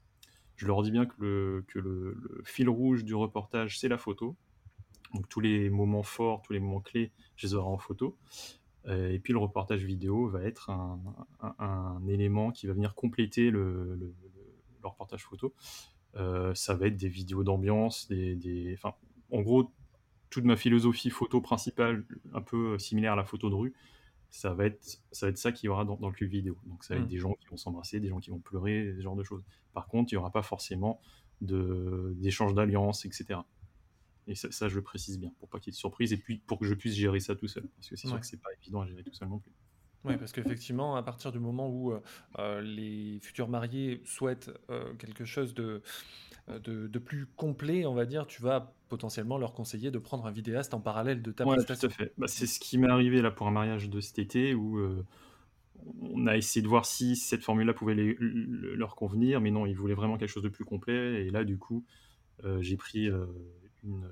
Je 0.62 0.68
leur 0.68 0.84
dis 0.84 0.92
bien 0.92 1.08
que 1.08 1.66
le, 1.74 2.16
fil 2.44 2.70
rouge 2.70 3.04
du 3.04 3.16
reportage, 3.16 3.80
c'est 3.80 3.88
la 3.88 3.98
photo. 3.98 4.36
Donc, 5.12 5.28
tous 5.28 5.40
les 5.40 5.72
moments 5.72 6.04
forts, 6.04 6.44
tous 6.44 6.54
les 6.54 6.60
moments 6.60 6.82
clés, 6.82 7.12
je 7.36 7.48
les 7.48 7.56
aurai 7.56 7.68
en 7.68 7.80
photo. 7.80 8.16
Euh, 8.86 9.12
et 9.12 9.18
puis 9.18 9.34
le 9.34 9.40
reportage 9.40 9.84
vidéo 9.84 10.28
va 10.28 10.44
être 10.44 10.70
un, 10.70 12.08
élément 12.08 12.52
qui 12.52 12.68
va 12.68 12.74
venir 12.74 12.94
compléter 12.94 13.50
le, 13.50 14.14
reportage 14.84 15.24
photo. 15.24 15.52
Euh, 16.16 16.54
ça 16.54 16.76
va 16.76 16.86
être 16.86 16.98
des 16.98 17.10
vidéos 17.10 17.44
d'ambiance, 17.44 18.08
des, 18.08 18.78
en 19.32 19.42
gros, 19.42 19.72
toute 20.30 20.44
ma 20.44 20.58
philosophie 20.58 21.10
photo 21.10 21.42
principale, 21.42 22.06
un 22.36 22.42
peu 22.44 22.78
similaire 22.78 23.14
à 23.14 23.16
la 23.16 23.26
photo 23.26 23.50
de 23.50 23.56
rue, 23.56 23.74
ça 24.32 24.54
va 24.54 24.66
être 24.66 24.82
ça, 25.12 25.26
va 25.26 25.30
être 25.30 25.38
ça 25.38 25.52
qu'il 25.52 25.68
y 25.68 25.70
aura 25.70 25.86
dans, 25.86 25.98
dans 25.98 26.08
le 26.08 26.14
club 26.16 26.30
vidéo. 26.32 26.58
Donc 26.66 26.84
ça 26.84 26.96
va 26.96 27.02
être 27.02 27.06
Mm. 27.08 27.10
des 27.10 27.18
gens 27.20 27.34
qui 27.34 27.48
vont 27.48 27.58
s'embrasser, 27.58 28.00
des 28.00 28.08
gens 28.10 28.20
qui 28.20 28.30
vont 28.32 28.40
pleurer, 28.40 28.94
ce 28.98 29.02
genre 29.02 29.16
de 29.16 29.24
choses. 29.24 29.44
Par 29.74 29.88
contre, 29.88 30.12
il 30.12 30.16
n'y 30.16 30.20
aura 30.20 30.32
pas 30.32 30.42
forcément 30.42 31.00
de- 31.42 32.14
d'échange 32.18 32.54
d'alliances, 32.54 33.06
etc. 33.06 33.40
Et 34.28 34.36
ça, 34.36 34.52
ça, 34.52 34.70
je 34.70 34.76
le 34.76 34.82
précise 34.84 35.20
bien, 35.20 35.32
pour 35.40 35.50
pas 35.50 35.60
qu'il 35.60 35.72
y 35.72 35.74
ait 35.74 35.76
de 35.76 35.78
surprise, 35.78 36.14
et 36.14 36.18
puis 36.18 36.38
pour 36.48 36.60
que 36.60 36.66
je 36.66 36.74
puisse 36.74 36.94
gérer 36.96 37.20
ça 37.20 37.36
tout 37.36 37.48
seul, 37.48 37.68
parce 37.76 37.90
que 37.90 37.96
c'est 37.96 38.08
sûr 38.08 38.20
que 38.20 38.26
c'est 38.26 38.40
pas 38.42 38.50
évident 38.62 38.82
à 38.82 38.88
gérer 38.88 39.04
tout 39.04 39.14
seul 39.14 39.28
non 39.28 39.40
plus. 39.40 39.52
Oui, 40.04 40.18
parce 40.18 40.32
qu'effectivement, 40.32 40.96
à 40.96 41.04
partir 41.04 41.32
du 41.32 41.38
moment 41.40 41.70
où 41.70 41.92
euh, 41.92 42.02
euh, 42.40 42.62
les 42.62 43.20
futurs 43.22 43.48
mariés 43.48 44.02
souhaitent 44.04 44.50
euh, 44.72 44.96
quelque 44.96 45.26
chose 45.26 45.54
de, 45.54 45.84
de, 46.48 46.88
de 46.88 47.00
plus 47.00 47.28
complet, 47.28 47.86
on 47.86 47.94
va 47.94 48.06
dire, 48.06 48.28
tu 48.28 48.42
vas 48.42 48.74
potentiellement 48.90 49.38
leur 49.38 49.54
conseiller 49.54 49.92
de 49.92 50.00
prendre 50.00 50.26
un 50.26 50.32
vidéaste 50.32 50.74
en 50.74 50.82
parallèle 50.82 51.22
de 51.22 51.32
ta 51.32 51.46
Ouais, 51.46 51.64
tout 51.66 51.78
prestation. 51.78 51.88
à 51.88 51.90
fait. 51.90 52.14
Bah, 52.18 52.28
c'est 52.28 52.46
ce 52.46 52.60
qui 52.60 52.78
m'est 52.78 52.90
arrivé 52.90 53.22
là 53.22 53.32
pour 53.32 53.48
un 53.48 53.52
mariage 53.52 53.90
de 53.90 54.00
cet 54.00 54.20
été 54.20 54.54
où 54.54 54.78
euh, 54.78 55.04
on 56.02 56.28
a 56.28 56.38
essayé 56.38 56.62
de 56.62 56.68
voir 56.68 56.86
si 56.86 57.16
cette 57.16 57.44
formule-là 57.44 57.74
pouvait 57.74 57.96
les- 57.96 58.16
leur 58.20 58.96
convenir, 58.96 59.42
mais 59.42 59.52
non, 59.52 59.66
ils 59.66 59.76
voulaient 59.76 59.96
vraiment 59.96 60.18
quelque 60.18 60.30
chose 60.30 60.44
de 60.44 60.50
plus 60.50 60.66
complet. 60.66 61.26
Et 61.26 61.32
là, 61.32 61.44
du 61.44 61.58
coup, 61.58 61.86
j'ai 62.60 62.78
pris 62.78 63.08
une, 63.84 64.10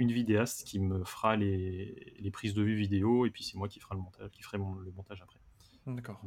une 0.00 0.10
vidéaste 0.12 0.64
qui 0.64 0.78
me 0.80 1.04
fera 1.04 1.36
les, 1.36 2.14
les 2.18 2.30
prises 2.30 2.54
de 2.54 2.62
vue 2.62 2.74
vidéo, 2.74 3.26
et 3.26 3.30
puis 3.30 3.44
c'est 3.44 3.56
moi 3.56 3.68
qui 3.68 3.78
fera 3.80 3.94
le 3.94 4.00
montage, 4.00 4.30
qui 4.32 4.42
ferai 4.42 4.58
mon- 4.58 4.74
le 4.74 4.90
montage 4.92 5.22
après. 5.22 5.38
D'accord. 5.86 6.20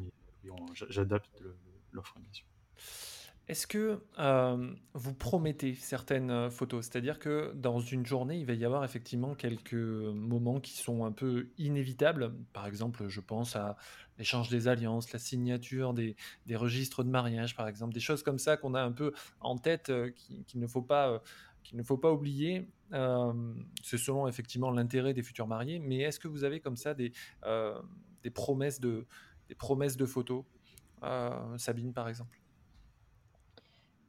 J'adapte 0.90 1.44
l'offre, 1.92 2.20
bien 2.20 2.32
sûr. 2.32 2.46
Est-ce 3.50 3.68
que 3.68 4.02
euh, 4.20 4.74
vous 4.94 5.14
promettez 5.14 5.74
certaines 5.76 6.32
euh, 6.32 6.50
photos? 6.50 6.86
C'est-à-dire 6.86 7.20
que 7.20 7.52
dans 7.56 7.80
une 7.82 8.06
journée, 8.06 8.38
il 8.40 8.46
va 8.46 8.54
y 8.54 8.64
avoir 8.64 8.86
effectivement 8.86 9.36
quelques 9.36 9.74
moments 9.74 10.62
qui 10.62 10.78
sont 10.78 11.04
un 11.04 11.12
peu 11.12 11.50
inévitables. 11.58 12.34
Par 12.54 12.68
exemple, 12.68 13.10
je 13.10 13.20
pense 13.20 13.58
à 13.58 13.76
l'échange 14.18 14.50
des 14.50 14.70
alliances, 14.70 15.12
la 15.12 15.20
signature 15.20 15.94
des, 15.94 16.16
des 16.46 16.56
registres 16.56 17.04
de 17.04 17.10
mariage, 17.10 17.54
par 17.54 17.68
exemple, 17.68 17.94
des 17.94 18.00
choses 18.00 18.24
comme 18.24 18.40
ça 18.40 18.56
qu'on 18.56 18.76
a 18.76 18.82
un 18.82 18.94
peu 18.94 19.12
en 19.42 19.58
tête 19.58 19.90
euh, 19.90 20.10
qui- 20.12 20.46
ne 20.58 20.68
faut 20.68 20.82
pas, 20.82 21.10
euh, 21.10 21.20
qu'il 21.66 21.78
ne 21.78 21.84
faut 21.84 21.98
pas 21.98 22.14
oublier. 22.14 22.70
C'est 23.84 23.98
selon 23.98 24.28
effectivement 24.28 24.72
l'intérêt 24.72 25.14
des 25.14 25.24
futurs 25.24 25.48
mariés. 25.48 25.80
Mais 25.80 26.00
est-ce 26.00 26.20
que 26.20 26.28
vous 26.28 26.44
avez 26.44 26.60
comme 26.60 26.78
ça 26.78 26.94
des, 26.94 27.12
euh, 27.46 27.80
promesses 28.34 28.80
de, 28.80 30.06
photos 30.06 30.44
Euh, 31.04 31.58
Sabine, 31.58 31.94
par 31.94 32.08
exemple? 32.08 32.40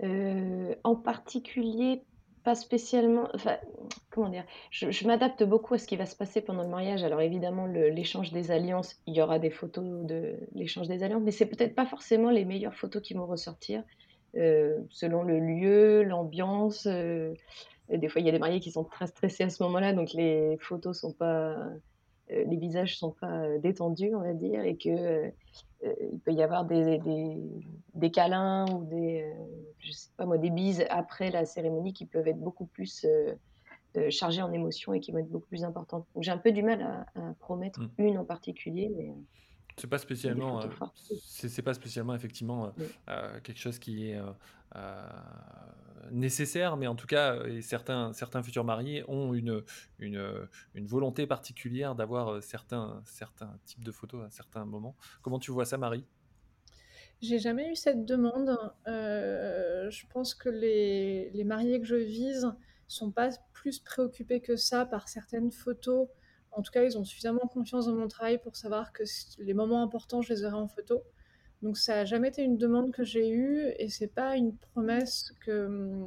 Euh, 0.02 0.74
en 0.84 0.96
particulier, 0.96 2.02
pas 2.42 2.54
spécialement. 2.54 3.28
Comment 4.10 4.28
dire? 4.28 4.44
Je, 4.70 5.06
m'adapte 5.06 5.44
beaucoup 5.44 5.74
à 5.74 5.78
ce 5.78 5.86
qui 5.86 5.96
va 5.96 6.04
se 6.04 6.14
passer 6.14 6.42
pendant 6.42 6.62
le 6.62 6.68
mariage. 6.68 7.02
Alors 7.04 7.22
évidemment, 7.22 7.66
l'échange 7.66 8.32
des 8.32 8.50
alliances, 8.50 9.00
il 9.06 9.14
y 9.14 9.22
aura 9.22 9.38
des 9.38 9.50
photos 9.50 10.04
de 10.04 10.36
l'échange 10.54 10.88
des 10.88 11.02
alliances, 11.02 11.22
mais 11.24 11.30
c'est 11.30 11.46
peut-être 11.46 11.74
pas 11.74 11.86
forcément 11.86 12.30
les 12.30 12.44
meilleures 12.44 12.74
photos 12.74 13.02
qui 13.02 13.14
vont 13.14 13.26
ressortir 13.26 13.82
selon 14.34 15.22
le 15.22 15.38
lieu, 15.38 16.02
l'ambiance. 16.02 16.88
Et 17.88 17.98
des 17.98 18.08
fois, 18.08 18.20
il 18.20 18.26
y 18.26 18.28
a 18.28 18.32
des 18.32 18.38
mariés 18.38 18.60
qui 18.60 18.70
sont 18.70 18.84
très 18.84 19.06
stressés 19.06 19.44
à 19.44 19.50
ce 19.50 19.62
moment-là, 19.64 19.92
donc 19.92 20.12
les 20.12 20.56
photos 20.58 20.98
sont 20.98 21.12
pas, 21.12 21.52
euh, 21.56 21.78
les 22.28 22.56
visages 22.56 22.98
sont 22.98 23.12
pas 23.12 23.42
euh, 23.44 23.58
détendus, 23.58 24.14
on 24.14 24.20
va 24.20 24.32
dire, 24.32 24.62
et 24.64 24.76
que 24.76 24.88
euh, 24.88 25.30
il 26.12 26.18
peut 26.20 26.32
y 26.32 26.42
avoir 26.42 26.64
des, 26.64 26.98
des, 26.98 27.36
des 27.94 28.10
câlins 28.10 28.64
ou 28.72 28.84
des, 28.84 29.22
euh, 29.22 29.44
je 29.78 29.92
sais 29.92 30.08
pas 30.16 30.24
moi, 30.24 30.38
des 30.38 30.50
bises 30.50 30.84
après 30.88 31.30
la 31.30 31.44
cérémonie 31.44 31.92
qui 31.92 32.06
peuvent 32.06 32.26
être 32.26 32.40
beaucoup 32.40 32.66
plus 32.66 33.06
chargées 34.10 34.42
en 34.42 34.52
émotions 34.52 34.92
et 34.92 35.00
qui 35.00 35.12
vont 35.12 35.18
être 35.18 35.28
beaucoup 35.28 35.46
plus 35.46 35.62
importantes. 35.62 36.06
Donc 36.14 36.24
j'ai 36.24 36.32
un 36.32 36.38
peu 36.38 36.52
du 36.52 36.62
mal 36.62 36.82
à, 36.82 37.06
à 37.14 37.34
promettre 37.34 37.80
Mm. 37.80 37.88
une 37.98 38.18
en 38.18 38.24
particulier, 38.24 38.90
mais 38.96 39.12
C'est 39.76 39.88
pas 39.88 39.98
spécialement, 39.98 40.62
euh, 40.62 40.68
c'est 41.20 41.62
pas 41.62 41.74
spécialement 41.74 42.14
effectivement 42.14 42.66
euh, 42.66 42.70
Oui. 42.78 42.86
euh, 43.08 43.40
quelque 43.40 43.58
chose 43.58 43.78
qui 43.80 44.10
est 44.10 44.20
euh, 44.76 45.08
nécessaire, 46.10 46.76
mais 46.76 46.86
en 46.86 46.94
tout 46.94 47.06
cas, 47.08 47.44
et 47.44 47.60
certains, 47.60 48.12
certains 48.12 48.42
futurs 48.42 48.64
mariés 48.64 49.04
ont 49.08 49.34
une, 49.34 49.62
une, 49.98 50.48
une 50.74 50.86
volonté 50.86 51.26
particulière 51.26 51.94
d'avoir 51.96 52.42
certains, 52.42 53.02
certains 53.04 53.58
types 53.64 53.82
de 53.82 53.90
photos 53.90 54.24
à 54.24 54.30
certains 54.30 54.64
moments. 54.64 54.94
Comment 55.22 55.40
tu 55.40 55.50
vois 55.50 55.64
ça, 55.64 55.76
Marie? 55.76 56.04
J'ai 57.20 57.38
jamais 57.38 57.70
eu 57.72 57.74
cette 57.76 58.04
demande. 58.04 58.56
Je 58.86 60.06
pense 60.12 60.34
que 60.34 60.48
les, 60.50 61.30
les 61.30 61.44
mariés 61.44 61.80
que 61.80 61.86
je 61.86 61.96
vise 61.96 62.52
sont 62.86 63.10
pas 63.10 63.30
plus 63.52 63.80
préoccupés 63.80 64.40
que 64.40 64.56
ça 64.56 64.86
par 64.86 65.08
certaines 65.08 65.50
photos. 65.50 66.06
En 66.56 66.62
tout 66.62 66.70
cas, 66.72 66.84
ils 66.84 66.96
ont 66.98 67.04
suffisamment 67.04 67.46
confiance 67.52 67.86
dans 67.86 67.94
mon 67.94 68.08
travail 68.08 68.38
pour 68.38 68.56
savoir 68.56 68.92
que 68.92 69.02
les 69.38 69.54
moments 69.54 69.82
importants, 69.82 70.22
je 70.22 70.32
les 70.32 70.44
aurai 70.44 70.54
en 70.54 70.68
photo. 70.68 71.02
Donc 71.62 71.78
ça 71.78 71.94
n'a 71.96 72.04
jamais 72.04 72.28
été 72.28 72.42
une 72.42 72.58
demande 72.58 72.92
que 72.92 73.04
j'ai 73.04 73.30
eue 73.30 73.72
et 73.78 73.88
c'est 73.88 74.08
pas 74.08 74.36
une 74.36 74.56
promesse 74.56 75.32
que, 75.40 76.04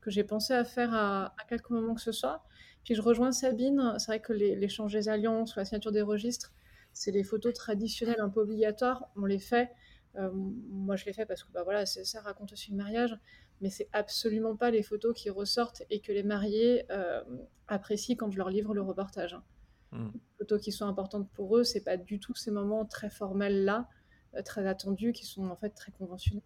que 0.00 0.10
j'ai 0.10 0.24
pensé 0.24 0.52
à 0.52 0.64
faire 0.64 0.92
à, 0.94 1.34
à 1.38 1.44
quelque 1.48 1.72
moment 1.72 1.94
que 1.94 2.00
ce 2.00 2.12
soit. 2.12 2.44
Puis 2.84 2.94
je 2.94 3.02
rejoins 3.02 3.32
Sabine, 3.32 3.94
c'est 3.98 4.06
vrai 4.06 4.20
que 4.20 4.32
l'échange 4.32 4.92
des 4.92 5.08
alliances 5.08 5.56
ou 5.56 5.58
la 5.58 5.64
signature 5.64 5.92
des 5.92 6.02
registres, 6.02 6.52
c'est 6.92 7.10
les 7.10 7.24
photos 7.24 7.54
traditionnelles 7.54 8.20
un 8.20 8.28
peu 8.28 8.40
obligatoires, 8.40 9.08
on 9.16 9.24
les 9.24 9.38
fait. 9.38 9.70
Euh, 10.16 10.30
moi, 10.32 10.96
je 10.96 11.04
les 11.04 11.12
fais 11.12 11.26
parce 11.26 11.44
que 11.44 11.52
bah, 11.52 11.86
ça 11.86 12.20
raconte 12.20 12.52
aussi 12.52 12.70
le 12.70 12.76
mariage, 12.76 13.16
mais 13.60 13.70
c'est 13.70 13.88
absolument 13.92 14.56
pas 14.56 14.70
les 14.70 14.82
photos 14.82 15.14
qui 15.14 15.30
ressortent 15.30 15.82
et 15.90 16.00
que 16.00 16.12
les 16.12 16.22
mariés 16.22 16.84
euh, 16.90 17.22
apprécient 17.66 18.16
quand 18.16 18.30
je 18.30 18.38
leur 18.38 18.50
livre 18.50 18.74
le 18.74 18.82
reportage. 18.82 19.36
Les 19.92 20.20
photos 20.38 20.60
qui 20.60 20.72
sont 20.72 20.86
importantes 20.86 21.30
pour 21.30 21.56
eux, 21.56 21.64
c'est 21.64 21.82
pas 21.82 21.96
du 21.96 22.20
tout 22.20 22.34
ces 22.34 22.50
moments 22.50 22.84
très 22.84 23.10
formels 23.10 23.64
là, 23.64 23.88
euh, 24.34 24.42
très 24.42 24.66
attendus, 24.66 25.12
qui 25.12 25.24
sont 25.24 25.48
en 25.48 25.56
fait 25.56 25.70
très 25.70 25.92
conventionnels. 25.92 26.42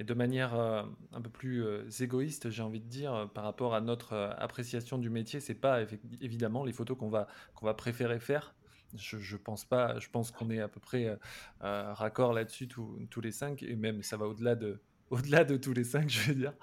Et 0.00 0.04
de 0.04 0.14
manière 0.14 0.54
euh, 0.54 0.82
un 1.12 1.20
peu 1.20 1.30
plus 1.30 1.64
euh, 1.64 1.88
égoïste, 2.00 2.50
j'ai 2.50 2.62
envie 2.62 2.80
de 2.80 2.88
dire, 2.88 3.14
euh, 3.14 3.26
par 3.26 3.44
rapport 3.44 3.74
à 3.74 3.80
notre 3.80 4.14
appréciation 4.38 4.98
du 4.98 5.08
métier, 5.08 5.40
c'est 5.40 5.54
pas 5.54 5.82
évidemment 6.20 6.64
les 6.64 6.72
photos 6.72 6.98
qu'on 6.98 7.10
va, 7.10 7.28
qu'on 7.54 7.66
va 7.66 7.74
préférer 7.74 8.18
faire. 8.18 8.54
Je, 8.96 9.18
je 9.18 9.36
pense 9.36 9.64
pas, 9.64 9.98
je 9.98 10.08
pense 10.08 10.30
qu'on 10.30 10.50
est 10.50 10.60
à 10.60 10.68
peu 10.68 10.80
près 10.80 11.16
raccord 11.60 12.32
là-dessus 12.32 12.68
tous, 12.68 13.20
les 13.22 13.32
cinq, 13.32 13.62
et 13.62 13.74
même 13.74 14.02
ça 14.02 14.16
va 14.16 14.26
au-delà 14.26 14.54
de, 14.54 14.80
au-delà 15.10 15.44
de 15.44 15.56
tous 15.56 15.72
les 15.72 15.84
cinq, 15.84 16.08
je 16.08 16.28
veux 16.28 16.34
dire. 16.34 16.54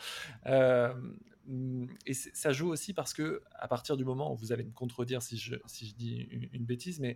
Euh, 0.45 0.93
mm, 0.93 1.19
et 2.05 2.13
c'est- 2.13 2.35
ça 2.35 2.51
joue 2.51 2.69
aussi 2.69 2.93
parce 2.93 3.13
que 3.13 3.41
à 3.55 3.67
partir 3.67 3.97
du 3.97 4.05
moment, 4.05 4.33
vous 4.33 4.51
allez 4.51 4.63
me 4.63 4.71
contredire 4.71 5.21
si 5.21 5.37
je, 5.37 5.55
si 5.65 5.87
je 5.87 5.95
dis 5.95 6.27
une, 6.53 6.65
bêtise, 6.65 6.99
mais 6.99 7.15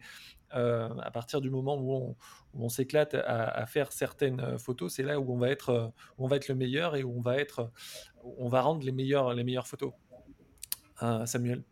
euh, 0.55 0.89
à 0.99 1.11
partir 1.11 1.41
du 1.41 1.49
moment 1.49 1.77
où 1.77 1.93
on, 1.93 2.15
où 2.53 2.69
s'éclate 2.69 3.13
à, 3.13 3.65
faire 3.67 3.91
certaines 3.91 4.39
euh, 4.39 4.57
photos, 4.57 4.93
c'est 4.93 5.03
là 5.03 5.19
où 5.19 5.31
on 5.31 5.37
va 5.37 5.49
être, 5.49 5.69
euh, 5.69 5.87
où 6.17 6.25
on 6.25 6.27
va 6.27 6.37
être 6.37 6.47
le 6.47 6.55
meilleur 6.55 6.95
et 6.95 7.03
où 7.03 7.15
on 7.15 7.21
va 7.21 7.37
être, 7.37 7.71
où 8.23 8.35
on 8.39 8.49
va 8.49 8.61
rendre 8.61 8.83
les 8.83 8.91
meilleures, 8.91 9.33
les 9.33 9.43
meilleures 9.43 9.67
photos. 9.67 9.93
Samuel. 11.25 11.63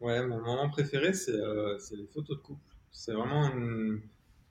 Ouais, 0.00 0.24
mon 0.24 0.40
moment 0.40 0.70
préféré, 0.70 1.12
c'est 1.12 1.32
euh, 1.32 1.76
les 1.90 2.06
photos 2.06 2.36
de 2.36 2.42
couple. 2.42 2.72
c'est 2.92 3.12
vraiment 3.12 3.50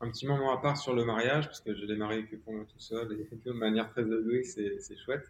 un 0.01 0.11
petit 0.11 0.27
moment 0.27 0.53
à 0.53 0.61
part 0.61 0.77
sur 0.77 0.93
le 0.93 1.05
mariage, 1.05 1.45
parce 1.45 1.61
que 1.61 1.73
je 1.73 1.85
l'ai 1.85 1.95
marié 1.95 2.25
que 2.25 2.35
pour 2.35 2.53
moi 2.53 2.65
tout 2.65 2.79
seul 2.79 3.11
et 3.13 3.35
de 3.35 3.51
manière 3.53 3.89
très 3.89 4.03
égoïque, 4.03 4.45
c'est 4.45 4.97
chouette. 4.97 5.25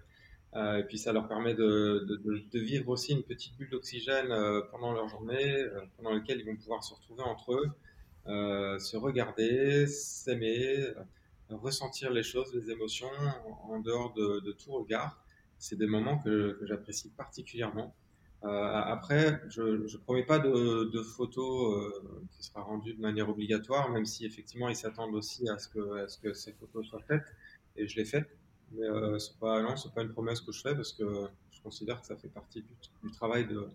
Euh, 0.58 0.78
et 0.78 0.84
puis 0.84 0.98
ça 0.98 1.14
leur 1.14 1.28
permet 1.28 1.54
de, 1.54 2.06
de, 2.08 2.16
de, 2.52 2.60
vivre 2.60 2.90
aussi 2.90 3.14
une 3.14 3.22
petite 3.22 3.56
bulle 3.58 3.70
d'oxygène 3.70 4.32
euh, 4.32 4.62
pendant 4.72 4.92
leur 4.92 5.08
journée, 5.08 5.62
euh, 5.62 5.82
pendant 5.98 6.12
laquelle 6.12 6.40
ils 6.40 6.46
vont 6.46 6.56
pouvoir 6.56 6.84
se 6.84 6.96
retrouver 6.96 7.22
entre 7.22 7.54
eux, 7.54 8.80
se 8.80 8.98
regarder, 8.98 9.86
s'aimer, 9.88 10.84
ressentir 11.50 12.12
les 12.12 12.24
choses, 12.24 12.54
les 12.56 12.72
émotions 12.72 13.10
en, 13.70 13.80
dehors 13.80 14.14
de, 14.14 14.40
de, 14.40 14.52
tout 14.52 14.72
regard. 14.72 15.24
C'est 15.60 15.78
des 15.78 15.88
moments 15.88 16.18
que, 16.18 16.58
que 16.60 16.66
j'apprécie 16.66 17.10
particulièrement. 17.12 17.94
après, 18.42 19.42
je 19.50 19.62
ne 19.62 19.98
promets 20.00 20.26
pas 20.26 20.40
de, 20.40 20.92
de 20.92 21.02
photos 21.04 21.94
qui 22.32 22.44
sera 22.44 22.62
rendues 22.62 22.96
de 22.96 23.02
manière 23.02 23.30
obligatoire, 23.30 23.90
même 23.92 24.06
si 24.06 24.26
effectivement 24.26 24.70
ils 24.70 24.76
s'attendent 24.76 25.16
aussi 25.16 25.48
à 25.50 25.58
ce, 25.58 25.70
que, 25.70 26.04
à 26.04 26.08
ce 26.10 26.18
que 26.18 26.34
ces 26.34 26.52
photos 26.54 26.86
soient 26.86 27.04
faites, 27.08 27.34
et 27.78 27.88
je 27.88 27.96
les 27.96 28.06
fais. 28.06 28.26
Mais 28.74 28.86
euh, 28.86 29.18
c'est 29.18 29.38
pas, 29.40 29.62
non, 29.62 29.76
c'est 29.76 29.94
pas 29.94 30.04
une 30.04 30.12
promesse 30.12 30.42
que 30.42 30.52
je 30.52 30.62
fais 30.62 30.76
parce 30.76 30.94
que 30.94 31.28
je 31.52 31.62
considère 31.62 32.02
que 32.02 32.08
ça 32.08 32.16
fait 32.18 32.28
partie 32.28 32.64
du, 33.04 33.12
travail 33.12 33.48
de, 33.48 33.68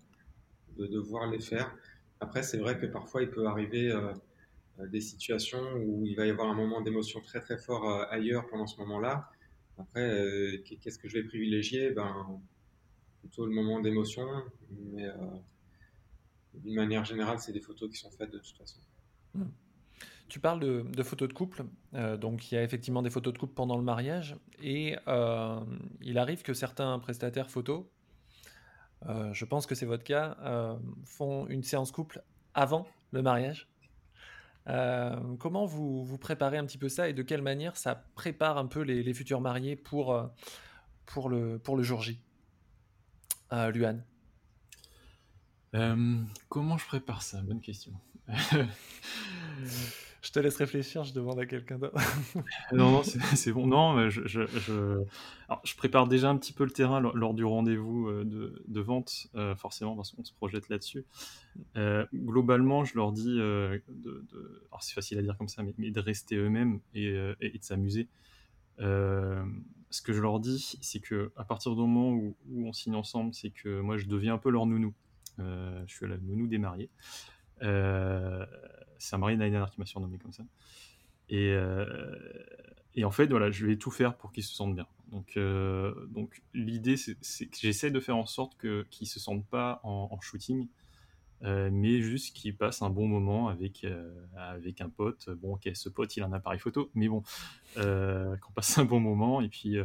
de 0.77 0.87
devoir 0.87 1.31
les 1.31 1.41
faire. 1.41 1.75
Après, 2.21 2.43
c'est 2.43 2.59
vrai 2.59 2.79
que 2.79 2.87
parfois 2.87 3.23
il 3.23 3.31
peut 3.31 3.47
arriver 3.47 3.91
euh, 4.79 4.87
des 4.87 5.01
situations 5.01 5.63
où 5.75 6.07
il 6.07 6.17
va 6.17 6.27
y 6.27 6.31
avoir 6.31 6.49
un 6.49 6.55
moment 6.55 6.81
d'émotion 6.81 7.21
très 7.21 7.41
très 7.41 7.59
fort 7.59 7.89
euh, 7.89 8.05
ailleurs 8.11 8.47
pendant 8.47 8.67
ce 8.67 8.79
moment-là. 8.79 9.31
Après, 9.79 10.01
euh, 10.01 10.63
qu'est-ce 10.81 10.99
que 10.99 11.09
je 11.09 11.15
vais 11.19 11.25
privilégier? 11.25 11.91
Ben, 11.91 12.41
plutôt 13.21 13.47
le 13.47 13.53
moment 13.53 13.81
d'émotion, 13.81 14.27
mais 14.93 15.07
d'une 16.55 16.75
manière 16.75 17.05
générale, 17.05 17.39
c'est 17.39 17.53
des 17.53 17.61
photos 17.61 17.89
qui 17.89 17.97
sont 17.97 18.11
faites 18.11 18.33
de 18.33 18.39
toute 18.39 18.57
façon. 18.57 18.81
Mmh. 19.35 19.45
Tu 20.33 20.41
parles 20.41 20.61
de, 20.61 21.03
photos 21.03 21.29
de 21.29 21.35
couple, 21.35 21.67
euh, 21.93 22.17
donc 22.17 22.51
il 22.51 22.55
y 22.55 22.59
a 22.59 22.63
effectivement 22.63 23.03
des 23.03 23.11
photos 23.11 23.35
de 23.35 23.39
couple 23.39 23.53
pendant 23.53 23.77
le 23.77 23.83
mariage, 23.83 24.35
et 24.63 24.97
euh, 25.07 25.61
il 26.01 26.17
arrive 26.17 26.41
que 26.41 26.55
certains 26.55 26.99
prestataires 27.01 27.51
photos, 27.51 27.85
euh, 29.05 29.31
je 29.35 29.45
pense 29.45 29.67
que 29.67 29.75
c'est 29.75 29.85
votre 29.85 30.05
cas, 30.05 30.39
font 31.05 31.47
une 31.49 31.63
séance 31.63 31.93
couple 31.93 32.23
avant 32.55 32.89
le 33.11 33.21
mariage. 33.21 33.69
comment 35.39 35.67
vous, 35.67 36.03
vous 36.03 36.17
préparez 36.17 36.57
un 36.57 36.65
petit 36.65 36.79
peu 36.79 36.89
ça 36.89 37.11
et 37.11 37.13
de 37.13 37.23
quelle 37.23 37.43
manière 37.43 37.77
ça 37.77 38.07
prépare 38.15 38.57
un 38.57 38.69
peu 38.69 38.81
les, 38.81 39.13
futurs 39.13 39.43
mariés 39.43 39.77
pour, 39.77 40.19
pour, 41.05 41.29
le, 41.29 41.59
pour 41.59 41.77
le 41.77 41.83
jour 41.83 42.01
J? 42.01 42.19
Luan. 43.51 44.03
Comment 46.49 46.79
je 46.79 46.87
prépare 46.87 47.21
ça? 47.21 47.43
Bonne 47.43 47.61
question. 47.61 47.93
Je 50.23 50.31
te 50.31 50.39
laisse 50.39 50.57
réfléchir, 50.57 51.03
je 51.03 51.13
demande 51.13 51.41
à 51.41 51.47
quelqu'un 51.47 51.79
d'autre. 51.79 51.97
non, 52.73 52.93
non, 52.93 53.03
c'est 53.03 53.53
bon. 53.53 53.67
Non, 53.67 54.09
je, 54.09 54.27
je, 54.27 54.47
je... 54.47 55.03
Prépare 55.77 56.07
déjà 56.07 56.31
un 56.31 56.37
petit 56.37 56.53
peu 56.53 56.63
le 56.65 56.71
terrain 56.71 57.01
lors, 57.01 57.35
du 57.35 57.45
rendez-vous 57.45 58.07
euh, 58.07 58.25
de, 58.25 58.81
vente, 58.81 59.27
euh, 59.35 59.57
forcément, 59.57 59.97
parce 59.97 60.13
qu'on 60.13 60.23
se 60.23 60.33
projette 60.33 60.69
là-dessus. 60.69 61.05
Euh, 61.77 62.07
globalement, 62.15 62.85
je 62.85 62.95
leur 62.95 63.11
dis, 63.11 63.41
alors 63.41 64.83
c'est 64.83 64.95
facile 64.95 65.19
à 65.19 65.23
dire 65.23 65.37
comme 65.37 65.49
ça, 65.49 65.65
mais, 65.77 65.91
de 65.91 66.01
rester 66.01 66.37
eux-mêmes 66.37 66.79
et, 66.95 67.11
de 67.13 67.59
s'amuser. 67.61 68.09
ce 68.79 70.03
que 70.05 70.13
je 70.13 70.21
leur 70.23 70.39
dis, 70.39 70.79
c'est 70.81 71.01
que 71.01 71.33
à 71.35 71.43
partir 71.43 71.73
du 71.73 71.81
moment 71.81 72.11
où, 72.13 72.37
où 72.49 72.69
on 72.69 72.73
signe 72.73 72.95
ensemble, 72.95 73.35
c'est 73.35 73.51
que 73.51 73.81
moi, 73.81 73.97
je 73.97 74.07
deviens 74.07 74.35
un 74.35 74.39
peu 74.39 74.51
leur 74.51 74.67
nounou. 74.67 74.95
je 75.39 75.85
suis 75.93 76.07
la 76.07 76.19
nounou 76.19 76.47
des 76.47 76.59
mariés. 76.59 76.91
Euh, 77.63 78.47
c'est 79.03 79.17
un 79.17 79.19
mari 79.19 79.37
l'année 79.37 79.63
qui 79.73 79.81
m'a 79.81 79.87
surnommé 79.87 80.19
comme 80.19 80.33
ça. 80.33 80.45
Et, 81.29 81.51
euh, 81.53 81.87
et, 82.95 83.05
en 83.05 83.11
fait, 83.11 83.27
voilà, 83.27 83.51
je 83.51 83.67
vais 83.67 83.77
tout 83.77 83.91
faire 83.91 84.17
pour 84.17 84.33
qu'ils 84.33 84.45
se 84.45 84.55
sentent 84.55 84.75
bien. 84.75 84.87
Donc, 85.11 85.37
euh, 85.37 86.07
donc 86.07 86.43
l'idée, 86.55 86.97
c'est 86.97 87.47
que 87.47 87.57
j'essaie 87.59 87.91
de 87.91 88.01
faire 88.01 88.17
en 88.17 88.27
sorte 88.27 88.59
qu'ils 88.59 88.85
ne 89.01 89.07
se 89.07 89.21
sentent 89.21 89.47
pas 89.47 89.81
en, 89.83 90.21
shooting, 90.21 90.69
euh, 91.43 91.69
mais 91.73 92.01
juste 92.01 92.35
qu'ils 92.37 92.57
passent 92.57 92.83
un 92.83 92.91
bon 92.91 93.09
moment 93.09 93.49
avec, 93.49 93.87
avec 94.37 94.81
un 94.81 94.89
pote. 94.89 95.31
Bon, 95.31 95.55
ok, 95.55 95.69
ce 95.75 95.89
pote, 95.89 96.17
il 96.17 96.23
a 96.23 96.27
un 96.27 96.33
appareil 96.33 96.61
photo, 96.61 96.91
mais 96.95 97.09
bon, 97.09 97.23
qu'on 97.75 98.53
passe 98.55 98.79
un 98.79 98.85
bon 98.85 99.01
moment. 99.01 99.41
Et 99.41 99.49
puis, 99.49 99.77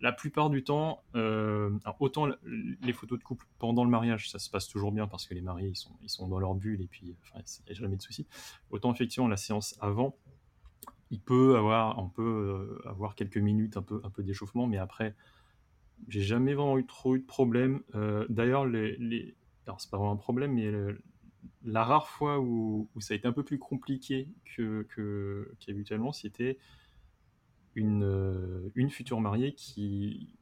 la 0.00 0.12
plupart 0.12 0.50
du 0.50 0.64
temps, 0.64 1.02
euh, 1.14 1.70
autant 1.98 2.26
les 2.46 2.92
photos 2.92 3.18
de 3.18 3.24
couple 3.24 3.46
pendant 3.58 3.84
le 3.84 3.90
mariage, 3.90 4.30
ça 4.30 4.38
se 4.38 4.48
passe 4.48 4.66
toujours 4.66 4.92
bien 4.92 5.06
parce 5.06 5.26
que 5.26 5.34
les 5.34 5.42
mariés 5.42 5.68
ils 5.68 5.76
sont, 5.76 5.94
ils 6.02 6.08
sont 6.08 6.26
dans 6.28 6.38
leur 6.38 6.54
bulle 6.54 6.80
et 6.80 6.86
puis 6.86 7.14
enfin, 7.22 7.40
il 7.60 7.64
n'y 7.66 7.70
a 7.72 7.74
jamais 7.74 7.96
de 7.96 8.02
soucis. 8.02 8.26
Autant 8.70 8.92
effectivement 8.92 9.28
la 9.28 9.36
séance 9.36 9.76
avant, 9.80 10.16
il 11.10 11.20
peut 11.20 11.56
avoir, 11.56 11.98
on 11.98 12.08
peut 12.08 12.78
euh, 12.82 12.88
avoir 12.88 13.14
quelques 13.14 13.38
minutes 13.38 13.76
un 13.76 13.82
peu, 13.82 14.00
un 14.04 14.10
peu 14.10 14.22
d'échauffement, 14.22 14.66
mais 14.66 14.78
après, 14.78 15.14
j'ai 16.08 16.22
jamais 16.22 16.54
vraiment 16.54 16.78
eu 16.78 16.86
trop 16.86 17.16
eu 17.16 17.20
de 17.20 17.26
problème. 17.26 17.82
Euh, 17.94 18.24
D'ailleurs, 18.30 18.64
les, 18.64 18.96
les, 18.96 19.36
c'est 19.78 19.90
pas 19.90 19.98
vraiment 19.98 20.12
un 20.12 20.16
problème, 20.16 20.54
mais 20.54 20.72
la 21.62 21.84
rare 21.84 22.08
fois 22.08 22.40
où, 22.40 22.88
où, 22.94 23.00
ça 23.00 23.12
a 23.12 23.16
été 23.16 23.28
un 23.28 23.32
peu 23.32 23.42
plus 23.42 23.58
compliqué 23.58 24.28
que 24.56 25.52
qu'habituellement, 25.60 26.12
c'était 26.12 26.58
une, 27.74 28.04
euh, 28.04 28.70
une 28.74 28.90
future 28.90 29.20
mariée 29.20 29.54
qui, 29.54 30.34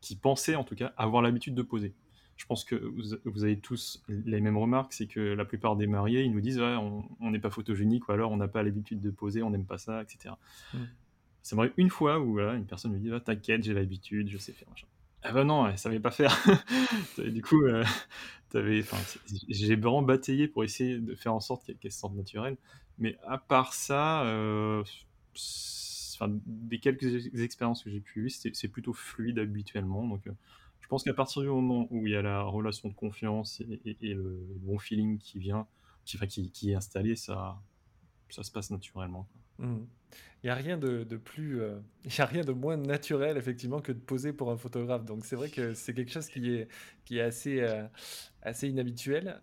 qui 0.00 0.16
pensait 0.16 0.54
en 0.54 0.64
tout 0.64 0.74
cas 0.74 0.92
avoir 0.96 1.22
l'habitude 1.22 1.54
de 1.54 1.62
poser. 1.62 1.94
Je 2.36 2.46
pense 2.46 2.64
que 2.64 2.74
vous, 2.74 3.44
avez 3.44 3.58
tous 3.58 4.02
les 4.08 4.40
mêmes 4.40 4.56
remarques, 4.56 4.94
c'est 4.94 5.06
que 5.06 5.20
la 5.20 5.44
plupart 5.44 5.76
des 5.76 5.86
mariés, 5.86 6.22
ils 6.22 6.32
nous 6.32 6.40
disent 6.40 6.58
ouais, 6.58 6.74
on 7.20 7.30
n'est 7.30 7.38
pas 7.38 7.50
photogénique 7.50 8.08
ou 8.08 8.12
alors 8.12 8.32
on 8.32 8.38
n'a 8.38 8.48
pas 8.48 8.62
l'habitude 8.62 9.00
de 9.00 9.10
poser, 9.10 9.42
on 9.42 9.50
n'aime 9.50 9.66
pas 9.66 9.76
ça, 9.76 10.00
etc. 10.00 10.34
Mm. 10.72 10.78
Ça 11.42 11.56
m'arrive 11.56 11.72
une 11.76 11.90
fois 11.90 12.18
où 12.18 12.32
voilà, 12.32 12.54
une 12.54 12.64
personne 12.64 12.92
me 12.92 12.98
dit 12.98 13.10
ah, 13.12 13.20
t'inquiète, 13.20 13.62
j'ai 13.62 13.74
l'habitude, 13.74 14.30
je 14.30 14.38
sais 14.38 14.52
faire. 14.52 14.68
Machin. 14.70 14.86
Ah 15.22 15.32
ben 15.32 15.44
non, 15.44 15.68
elle 15.68 15.76
savait 15.76 16.00
pas 16.00 16.10
faire. 16.10 16.34
du 17.18 17.42
coup, 17.42 17.62
euh, 17.64 17.84
j'ai 19.48 19.76
vraiment 19.76 20.02
bataillé 20.02 20.48
pour 20.48 20.64
essayer 20.64 20.98
de 20.98 21.14
faire 21.14 21.34
en 21.34 21.40
sorte 21.40 21.70
qu'elle 21.78 21.92
se 21.92 21.98
sente 21.98 22.14
naturelle. 22.14 22.56
Mais 22.98 23.18
à 23.26 23.36
part 23.36 23.74
ça, 23.74 24.22
euh, 24.24 24.82
des 26.28 26.78
quelques 26.78 27.34
expériences 27.40 27.82
que 27.82 27.90
j'ai 27.90 28.00
pu 28.00 28.22
vivre, 28.22 28.50
c'est 28.52 28.68
plutôt 28.68 28.92
fluide 28.92 29.38
habituellement. 29.38 30.06
Donc, 30.06 30.26
euh, 30.26 30.32
je 30.80 30.88
pense 30.88 31.04
qu'à 31.04 31.14
partir 31.14 31.42
du 31.42 31.48
moment 31.48 31.86
où 31.90 32.06
il 32.06 32.12
y 32.12 32.16
a 32.16 32.22
la 32.22 32.42
relation 32.42 32.88
de 32.88 32.94
confiance 32.94 33.62
et, 33.84 34.14
le 34.14 34.44
bon 34.60 34.78
feeling 34.78 35.18
qui 35.18 35.38
vient, 35.38 35.66
qui, 36.04 36.70
est 36.70 36.74
installé, 36.74 37.16
ça, 37.16 37.60
ça 38.28 38.42
se 38.42 38.50
passe 38.50 38.70
naturellement. 38.70 39.28
Mmh. 39.58 39.78
Il 40.42 40.46
n'y 40.46 40.50
a 40.50 40.54
rien 40.54 40.78
de, 40.78 41.06
euh, 41.38 41.80
a 42.18 42.24
rien 42.24 42.42
de 42.42 42.52
moins 42.52 42.76
naturel 42.78 43.36
effectivement 43.36 43.80
que 43.80 43.92
de 43.92 43.98
poser 43.98 44.32
pour 44.32 44.50
un 44.50 44.56
photographe. 44.56 45.04
Donc 45.04 45.26
c'est 45.26 45.36
vrai 45.36 45.50
que 45.50 45.74
c'est 45.74 45.92
quelque 45.92 46.10
chose 46.10 46.28
qui 46.28 46.54
est, 46.54 46.68
qui 47.04 47.18
est 47.18 47.22
assez, 47.22 47.60
euh, 47.60 47.86
assez 48.42 48.68
inhabituel. 48.68 49.40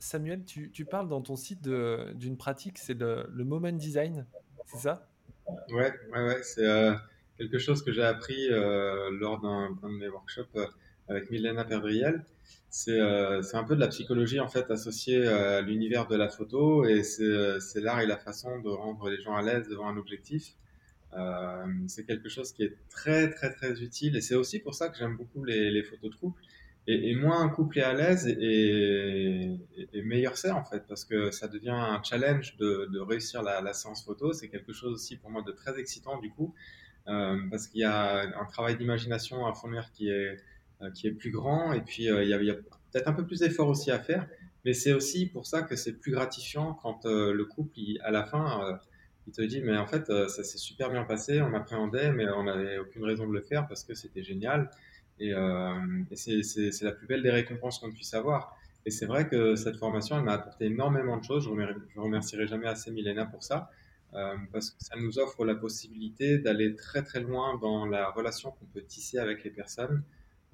Samuel, 0.00 0.44
tu, 0.46 0.70
tu, 0.70 0.86
parles 0.86 1.08
dans 1.08 1.20
ton 1.20 1.36
site 1.36 1.68
d'une 1.68 2.38
pratique, 2.38 2.78
c'est 2.78 2.98
le, 2.98 3.44
moment 3.44 3.70
design 3.70 4.26
c'est 4.72 4.78
ça? 4.78 5.06
Ouais, 5.70 5.92
ouais, 6.12 6.22
ouais 6.22 6.42
c'est 6.42 6.66
euh, 6.66 6.94
quelque 7.38 7.58
chose 7.58 7.82
que 7.82 7.92
j'ai 7.92 8.04
appris 8.04 8.48
euh, 8.50 9.10
lors 9.18 9.40
d'un 9.40 9.70
de 9.70 9.96
mes 9.96 10.08
workshops 10.08 10.46
euh, 10.56 10.66
avec 11.08 11.30
Milena 11.30 11.64
Perdriel. 11.64 12.24
C'est 12.68 13.00
un 13.00 13.64
peu 13.64 13.74
de 13.74 13.80
la 13.80 13.88
psychologie 13.88 14.38
en 14.38 14.48
fait 14.48 14.70
associée 14.70 15.26
à 15.26 15.60
l'univers 15.60 16.06
de 16.06 16.14
la 16.14 16.28
photo 16.28 16.84
et 16.84 17.02
c'est 17.02 17.80
l'art 17.80 18.00
et 18.00 18.06
la 18.06 18.16
façon 18.16 18.60
de 18.60 18.68
rendre 18.68 19.10
les 19.10 19.20
gens 19.20 19.34
à 19.34 19.42
l'aise 19.42 19.68
devant 19.68 19.88
un 19.88 19.96
objectif. 19.96 20.54
c'est 21.88 22.06
quelque 22.06 22.28
chose 22.28 22.52
qui 22.52 22.62
est 22.62 22.76
très 22.88 23.30
très 23.30 23.52
très 23.52 23.82
utile 23.82 24.14
et 24.16 24.20
c'est 24.20 24.36
aussi 24.36 24.60
pour 24.60 24.74
ça 24.74 24.88
que 24.88 24.96
j'aime 24.96 25.16
beaucoup 25.16 25.42
les, 25.44 25.72
les 25.72 25.82
photos 25.82 26.10
de 26.12 26.16
couple 26.16 26.42
et, 26.86 27.10
et, 27.10 27.14
moins 27.14 27.40
un 27.42 27.48
couple 27.48 27.78
est 27.78 27.82
à 27.82 27.92
l'aise 27.92 28.26
et, 28.26 29.58
et, 29.92 30.02
meilleur 30.02 30.36
c'est 30.36 30.50
en 30.50 30.64
fait 30.64 30.86
parce 30.88 31.04
que 31.04 31.30
ça 31.30 31.46
devient 31.46 31.70
un 31.70 32.02
challenge 32.02 32.56
de, 32.56 32.88
de 32.92 32.98
réussir 32.98 33.42
la, 33.42 33.60
la, 33.60 33.72
séance 33.74 34.04
photo. 34.04 34.32
C'est 34.32 34.48
quelque 34.48 34.72
chose 34.72 34.94
aussi 34.94 35.16
pour 35.16 35.30
moi 35.30 35.42
de 35.42 35.52
très 35.52 35.78
excitant 35.78 36.18
du 36.18 36.30
coup 36.30 36.54
euh, 37.08 37.38
parce 37.50 37.66
qu'il 37.66 37.80
y 37.80 37.84
a 37.84 38.22
un 38.38 38.44
travail 38.46 38.76
d'imagination 38.76 39.46
à 39.46 39.52
fournir 39.52 39.90
qui 39.92 40.08
est 40.08 40.36
euh, 40.82 40.90
qui 40.92 41.06
est 41.06 41.12
plus 41.12 41.30
grand 41.30 41.74
et 41.74 41.82
puis 41.82 42.10
euh, 42.10 42.24
il 42.24 42.30
y 42.30 42.32
a, 42.32 42.54
a 42.54 42.56
peut-être 42.56 43.08
un 43.08 43.12
peu 43.12 43.26
plus 43.26 43.40
d'efforts 43.40 43.68
aussi 43.68 43.90
à 43.90 43.98
faire. 43.98 44.26
Mais 44.64 44.72
c'est 44.72 44.92
aussi 44.92 45.26
pour 45.26 45.46
ça 45.46 45.62
que 45.62 45.76
c'est 45.76 45.92
plus 45.92 46.12
gratifiant 46.12 46.74
quand 46.74 47.06
euh, 47.06 47.32
le 47.32 47.44
couple, 47.44 47.78
à 48.02 48.10
la 48.10 48.24
fin, 48.24 48.64
euh, 48.64 48.76
il 49.26 49.32
te 49.32 49.42
dit 49.42 49.60
mais 49.62 49.76
en 49.76 49.86
fait 49.86 50.06
ça 50.06 50.42
s'est 50.42 50.58
super 50.58 50.90
bien 50.90 51.04
passé, 51.04 51.42
on 51.42 51.52
appréhendait 51.54 52.10
mais 52.12 52.28
on 52.30 52.44
n'avait 52.44 52.78
aucune 52.78 53.04
raison 53.04 53.28
de 53.28 53.32
le 53.32 53.42
faire 53.42 53.68
parce 53.68 53.84
que 53.84 53.94
c'était 53.94 54.22
génial. 54.22 54.70
Et, 55.20 55.34
euh, 55.34 55.74
c'est 56.14 56.82
la 56.82 56.92
plus 56.92 57.06
belle 57.06 57.22
des 57.22 57.30
récompenses 57.30 57.78
qu'on 57.78 57.92
puisse 57.92 58.14
avoir. 58.14 58.56
Et 58.86 58.90
c'est 58.90 59.06
vrai 59.06 59.28
que 59.28 59.54
cette 59.56 59.76
formation, 59.76 60.16
elle 60.16 60.24
m'a 60.24 60.32
apporté 60.32 60.64
énormément 60.66 61.18
de 61.18 61.24
choses. 61.24 61.44
Je 61.44 61.50
ne 61.50 62.00
remercierai 62.02 62.46
jamais 62.46 62.66
assez 62.66 62.90
Milena 62.90 63.26
pour 63.26 63.44
ça, 63.44 63.70
euh, 64.14 64.34
parce 64.52 64.70
que 64.70 64.82
ça 64.82 64.96
nous 64.98 65.18
offre 65.18 65.44
la 65.44 65.54
possibilité 65.54 66.38
d'aller 66.38 66.74
très 66.74 67.02
très 67.02 67.20
loin 67.20 67.58
dans 67.58 67.84
la 67.84 68.10
relation 68.10 68.52
qu'on 68.52 68.64
peut 68.64 68.82
tisser 68.82 69.18
avec 69.18 69.44
les 69.44 69.50
personnes, 69.50 70.02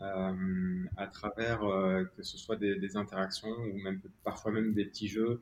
euh, 0.01 0.85
à 0.97 1.07
travers 1.07 1.61
que 2.17 2.23
ce 2.25 2.37
soit 2.37 2.57
des, 2.57 2.97
interactions 2.97 3.49
ou 3.73 3.79
même 3.79 4.01
parfois 4.25 4.51
même 4.51 4.75
des 4.75 4.85
petits 4.85 5.09
jeux 5.09 5.41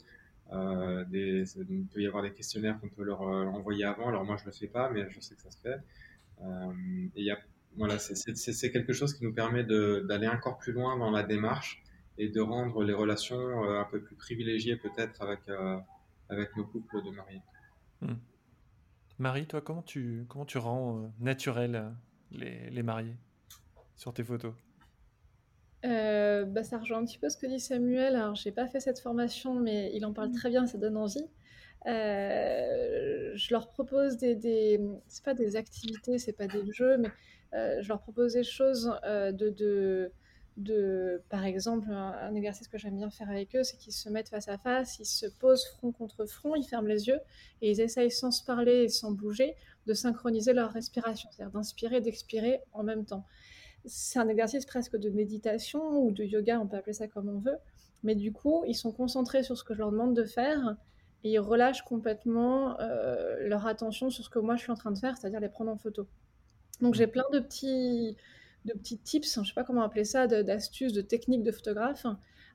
il 0.53 1.87
peut 1.93 2.03
y 2.03 2.07
avoir 2.07 2.23
des 2.23 2.33
questionnaires 2.33 2.79
qu'on 2.79 2.89
peut 2.89 3.03
leur 3.03 3.23
envoyer 3.23 3.85
avant. 3.85 4.09
Alors 4.09 4.25
moi, 4.25 4.37
je 4.37 4.45
le 4.45 4.53
fais 4.53 4.69
pas, 4.69 4.91
mais 4.91 5.09
je 5.09 5.19
sais 5.21 5.35
que 5.35 5.41
ça 5.41 5.51
se 5.51 5.59
fait. 5.59 5.81
et 6.43 7.21
il 7.21 7.25
y 7.25 7.31
a, 7.31 7.39
voilà, 7.77 7.99
c'est 7.99 8.71
quelque 8.71 8.93
chose 8.93 9.15
qui 9.15 9.25
nous 9.25 9.35
permet 9.35 9.65
d'aller 9.65 10.29
encore 10.29 10.59
plus 10.59 10.73
loin 10.73 10.97
dans 10.97 11.11
la 11.11 11.23
démarche 11.23 11.83
et 12.19 12.29
de 12.29 12.41
rendre 12.41 12.85
les 12.85 12.93
relations 12.93 13.65
un 13.65 13.85
peu 13.85 14.01
plus 14.01 14.17
privilégiées 14.17 14.77
peut-être 14.77 15.21
avec, 15.23 15.41
avec 16.29 16.57
nos 16.57 16.65
couples 16.65 17.03
de 17.03 17.11
mariés. 17.11 17.43
Hmm. 18.01 18.15
Marie, 19.19 19.47
toi, 19.47 19.61
comment 19.61 19.83
tu, 19.83 20.25
comment 20.29 20.45
tu 20.45 20.59
rends 20.59 20.99
euh, 20.99 21.07
naturel 21.21 21.77
euh, 21.77 21.89
les, 22.33 22.69
les, 22.71 22.83
mariés 22.83 23.17
sur 23.95 24.13
tes 24.13 24.25
photos? 24.25 24.53
Euh, 25.85 26.45
bah, 26.45 26.65
Ça 26.65 26.79
rejoint 26.79 26.99
un 26.99 27.05
petit 27.05 27.19
peu 27.19 27.29
ce 27.29 27.37
que 27.37 27.47
dit 27.47 27.61
Samuel. 27.61 28.17
Alors, 28.17 28.35
j'ai 28.35 28.51
pas 28.51 28.67
fait 28.67 28.81
cette 28.81 28.99
formation, 28.99 29.55
mais 29.55 29.93
il 29.95 30.05
en 30.05 30.13
parle 30.13 30.33
très 30.33 30.51
bien, 30.51 30.67
ça 30.67 30.79
donne 30.79 30.97
envie. 30.97 31.27
je 31.87 33.51
leur 33.53 33.69
propose 33.69 34.17
des, 34.17 34.35
des 34.35 34.81
c'est 35.07 35.25
pas 35.25 35.35
des 35.35 35.55
activités, 35.55 36.19
c'est 36.19 36.33
pas 36.33 36.49
des 36.49 36.65
jeux, 36.73 36.97
mais 36.99 37.11
je 37.55 37.89
leur 37.89 38.01
propose 38.01 38.35
des 38.35 38.45
choses 38.45 38.93
de, 39.05 39.51
de 39.51 40.13
de, 40.57 41.23
par 41.31 41.45
exemple, 41.45 41.91
un, 41.91 42.35
exercice 42.35 42.69
que 42.69 42.79
j'aime 42.79 42.97
bien 42.97 43.11
faire 43.11 43.29
avec 43.29 43.55
eux, 43.57 43.65
c'est 43.65 43.77
qu'ils 43.77 43.93
se 43.93 44.09
mettent 44.09 44.29
face 44.29 44.49
à 44.49 44.59
face, 44.59 44.99
ils 45.01 45.07
se 45.07 45.27
posent 45.27 45.67
front 45.67 45.93
contre 45.93 46.27
front, 46.27 46.55
ils 46.55 46.65
ferment 46.65 46.87
les 46.87 47.09
yeux 47.09 47.19
et 47.61 47.71
ils 47.73 47.81
essayent 47.81 48.11
sans 48.11 48.31
se 48.31 48.45
parler 48.45 48.85
et 48.85 48.89
sans 48.89 49.11
bouger 49.11 49.57
de 49.87 49.95
synchroniser 49.95 50.53
leur 50.53 50.71
respiration, 50.71 51.29
c'est-à-dire 51.33 51.53
d'inspirer 51.53 51.97
et 51.97 52.01
d'expirer 52.01 52.61
en 52.73 52.85
même 52.85 53.05
temps. 53.05 53.25
C'est 53.85 54.19
un 54.19 54.29
exercice 54.29 54.65
presque 54.65 54.97
de 54.97 55.11
méditation 55.11 55.99
ou 55.99 56.13
de 56.13 56.25
yoga, 56.25 56.61
on 56.61 56.67
peut 56.67 56.77
appeler 56.77 56.95
ça 56.95 57.09
comme 57.09 57.29
on 57.29 57.39
veut, 57.39 57.59
mais 58.03 58.15
du 58.15 58.33
coup, 58.33 58.65
ils 58.67 58.77
sont 58.77 58.93
concentrés 58.93 59.43
sur 59.43 59.59
ce 59.59 59.65
que 59.65 59.75
je 59.75 59.81
leur 59.81 59.91
demande 59.91 60.15
de 60.15 60.25
faire 60.25 60.77
et 61.25 61.33
ils 61.33 61.41
relâchent 61.41 61.83
complètement 61.83 62.79
euh, 62.81 63.37
leur 63.49 63.67
attention 63.67 64.09
sur 64.11 64.25
ce 64.25 64.31
que 64.31 64.39
moi 64.39 64.57
je 64.57 64.63
suis 64.63 64.73
en 64.73 64.77
train 64.77 64.93
de 64.93 64.99
faire, 64.99 65.17
c'est-à-dire 65.17 65.41
les 65.41 65.49
prendre 65.49 65.73
en 65.73 65.77
photo. 65.77 66.07
Donc 66.85 66.95
j'ai 66.95 67.07
plein 67.07 67.25
de 67.33 67.41
petits 67.41 68.15
de 68.67 68.75
petits 68.75 68.99
tips, 68.99 69.35
je 69.35 69.41
ne 69.41 69.45
sais 69.47 69.55
pas 69.55 69.65
comment 69.65 69.83
appeler 69.83 70.05
ça, 70.05 70.27
d'astuces, 70.27 70.93
de, 70.93 71.01
techniques 71.01 71.43
de 71.43 71.51
photographe 71.51 72.07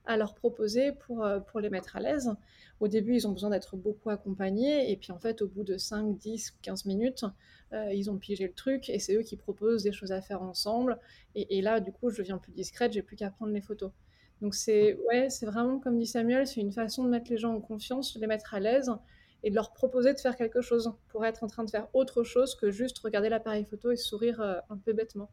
à 0.05 0.17
leur 0.17 0.35
proposer 0.35 0.91
pour, 0.91 1.23
euh, 1.23 1.39
pour 1.39 1.59
les 1.59 1.69
mettre 1.71 1.95
à 1.95 1.99
l'aise. 1.99 2.31
Au 2.79 2.87
début, 2.87 3.15
ils 3.15 3.27
ont 3.27 3.31
besoin 3.31 3.49
d'être 3.49 3.75
beaucoup 3.75 4.11
accompagnés, 4.11 4.91
et 4.91 4.97
puis 4.97 5.11
en 5.11 5.17
fait, 5.17 5.41
au 5.41 5.47
bout 5.47 5.63
de 5.63 5.77
5, 5.77 6.15
10, 6.17 6.57
15 6.61 6.85
minutes, 6.85 7.25
euh, 7.73 7.91
ils 7.91 8.11
ont 8.11 8.17
pigé 8.17 8.45
le 8.47 8.53
truc, 8.53 8.89
et 8.89 8.99
c'est 8.99 9.15
eux 9.15 9.23
qui 9.23 9.35
proposent 9.35 9.81
des 9.81 9.91
choses 9.91 10.11
à 10.11 10.21
faire 10.21 10.43
ensemble. 10.43 10.99
Et, 11.33 11.61
là, 11.63 11.79
du 11.79 11.91
coup, 11.91 12.11
je 12.11 12.19
deviens 12.19 12.37
plus 12.37 12.51
discrète, 12.51 12.93
j'ai 12.93 13.01
plus 13.01 13.15
qu'à 13.15 13.31
prendre 13.31 13.51
les 13.51 13.61
photos. 13.61 13.91
Donc 14.41 14.53
c'est 14.55 14.97
ouais, 15.07 15.29
c'est 15.29 15.47
vraiment, 15.47 15.79
comme 15.79 15.97
dit 15.97 16.05
Samuel, 16.05 16.47
c'est 16.47 16.61
une 16.61 16.71
façon 16.71 17.03
de 17.03 17.09
mettre 17.09 17.29
les 17.31 17.37
gens 17.37 17.53
en 17.53 17.61
confiance, 17.61 18.13
de 18.13 18.21
les 18.21 18.27
mettre 18.27 18.53
à 18.53 18.59
l'aise, 18.59 18.91
et 19.43 19.49
de 19.49 19.55
leur 19.55 19.73
proposer 19.73 20.13
de 20.13 20.19
faire 20.19 20.35
quelque 20.35 20.61
chose 20.61 20.91
pour 21.09 21.25
être 21.25 21.43
en 21.43 21.47
train 21.47 21.63
de 21.63 21.69
faire 21.69 21.87
autre 21.93 22.23
chose 22.23 22.55
que 22.55 22.71
juste 22.71 22.99
regarder 22.99 23.29
l'appareil 23.29 23.65
photo 23.65 23.91
et 23.91 23.97
sourire 23.97 24.41
euh, 24.41 24.59
un 24.69 24.77
peu 24.77 24.93
bêtement. 24.93 25.31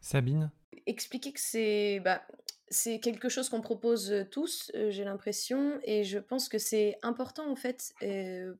Sabine 0.00 0.50
Expliquer 0.86 1.32
que 1.32 1.40
c'est 1.40 2.00
bah, 2.00 2.22
c'est 2.68 2.98
quelque 2.98 3.28
chose 3.28 3.48
qu'on 3.48 3.60
propose 3.60 4.26
tous, 4.30 4.72
j'ai 4.74 5.04
l'impression, 5.04 5.78
et 5.84 6.02
je 6.02 6.18
pense 6.18 6.48
que 6.48 6.58
c'est 6.58 6.98
important 7.02 7.48
en 7.48 7.54
fait 7.54 7.94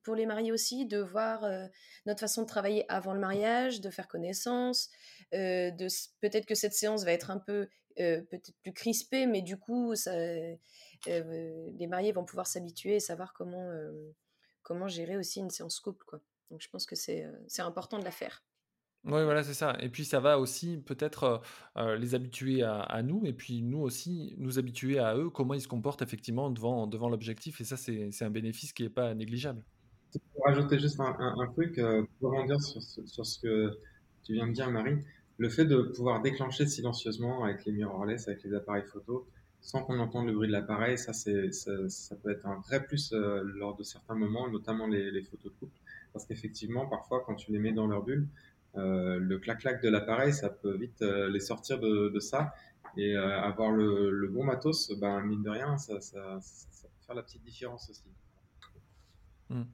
pour 0.05 0.15
les 0.15 0.27
mariés 0.27 0.53
aussi 0.53 0.87
de 0.87 0.99
voir 0.99 1.45
notre 2.07 2.21
façon 2.21 2.43
de 2.43 2.47
travailler 2.47 2.85
avant 2.89 3.15
le 3.15 3.21
mariage, 3.21 3.81
de 3.81 3.91
faire 3.91 4.07
connaissance, 4.07 4.91
de 5.33 5.87
peut-être 6.21 6.47
que 6.47 6.55
cette 6.55 6.75
séance 6.75 7.05
va 7.05 7.13
être 7.13 7.31
un 7.31 7.39
peu 7.39 7.69
peut-être 7.97 8.53
plus 8.63 8.73
crispée, 8.73 9.27
mais 9.27 9.43
du 9.43 9.57
coup 9.57 9.97
ça, 9.97 10.13
les 11.07 11.87
mariés 11.87 12.13
vont 12.13 12.25
pouvoir 12.25 12.47
s'habituer 12.47 12.97
et 12.97 13.01
savoir 13.01 13.33
comment 13.33 13.71
comment 14.63 14.89
gérer 14.89 15.17
aussi 15.17 15.41
une 15.41 15.51
séance 15.51 15.81
couple 15.81 16.05
quoi. 16.07 16.21
Donc 16.51 16.61
je 16.61 16.69
pense 16.71 16.87
que 16.87 16.97
c'est 16.97 17.27
important 17.59 17.99
de 17.99 18.05
la 18.05 18.11
faire. 18.11 18.43
Oui, 19.05 19.23
voilà, 19.23 19.45
c'est 19.45 19.55
ça. 19.55 19.77
Et 19.81 19.89
puis 19.89 20.05
ça 20.05 20.19
va 20.19 20.41
aussi 20.41 20.79
peut-être 20.79 21.43
les 21.77 22.15
habituer 22.17 22.63
à, 22.63 23.03
nous, 23.03 23.25
et 23.25 23.33
puis 23.33 23.63
nous 23.63 23.79
aussi 23.79 24.35
nous 24.39 24.59
habituer 24.59 24.99
à 24.99 25.17
eux, 25.17 25.31
comment 25.31 25.55
ils 25.55 25.61
se 25.61 25.69
comportent 25.69 26.03
effectivement 26.03 26.51
devant, 26.51 26.89
devant 26.89 27.09
l'objectif. 27.09 27.61
Et 27.61 27.65
ça, 27.65 27.77
c'est 27.77 28.23
un 28.23 28.31
bénéfice 28.31 28.73
qui 28.73 28.83
n'est 28.83 28.91
pas 28.91 29.15
négligeable. 29.15 29.63
Pour 30.35 30.45
rajouter 30.45 30.79
juste 30.79 30.99
un, 30.99 31.13
truc, 31.53 31.81
pour 32.19 32.31
rebondir 32.31 32.61
sur, 32.61 32.83
sur, 32.83 33.27
ce 33.27 33.39
que 33.39 33.79
tu 34.25 34.33
viens 34.33 34.49
de 34.49 34.53
dire, 34.53 34.71
Marie, 34.71 34.99
le 35.39 35.49
fait 35.51 35.67
de 35.67 35.83
pouvoir 35.83 36.21
déclencher 36.23 36.67
silencieusement 36.67 37.45
avec 37.45 37.65
les 37.65 37.73
mirrorless, 37.73 38.27
avec 38.27 38.43
les 38.43 38.55
appareils 38.55 38.87
photo, 38.87 39.29
sans 39.67 39.83
qu'on 39.83 39.99
entende 39.99 40.29
le 40.29 40.33
bruit 40.33 40.47
de 40.47 40.53
l'appareil, 40.53 40.97
ça, 40.97 41.13
ça, 41.13 42.17
peut 42.23 42.31
être 42.31 42.47
un 42.47 42.61
vrai 42.61 42.85
plus 42.85 43.13
lors 43.13 43.75
de 43.75 43.83
certains 43.83 44.15
moments, 44.15 44.49
notamment 44.49 44.87
les, 44.87 45.21
photos 45.25 45.53
de 45.53 45.59
couple. 45.59 45.77
Parce 46.13 46.25
qu'effectivement, 46.25 46.87
parfois, 46.87 47.25
quand 47.27 47.35
tu 47.35 47.51
les 47.51 47.59
mets 47.59 47.73
dans 47.73 47.89
leur 47.89 48.05
bulle, 48.05 48.29
euh, 48.77 49.19
le 49.19 49.39
clac-clac 49.41 49.83
de 49.83 49.89
l'appareil, 49.89 50.33
ça 50.33 50.51
peut 50.51 50.77
vite 50.77 51.03
euh, 51.03 51.29
les 51.29 51.41
sortir 51.41 51.81
de, 51.81 52.21
ça. 52.21 52.55
Et 52.97 53.17
euh, 53.17 53.41
avoir 53.41 53.73
le, 53.73 54.29
bon 54.29 54.45
matos, 54.45 54.97
ben, 55.01 55.21
mine 55.23 55.43
de 55.43 55.51
rien, 55.51 55.77
ça, 55.79 56.01
ça, 56.01 56.39
peut 56.85 57.05
faire 57.05 57.17
la 57.17 57.25
petite 57.25 57.43
différence 57.43 57.91
aussi. 57.91 58.05
Hmm. 59.51 59.65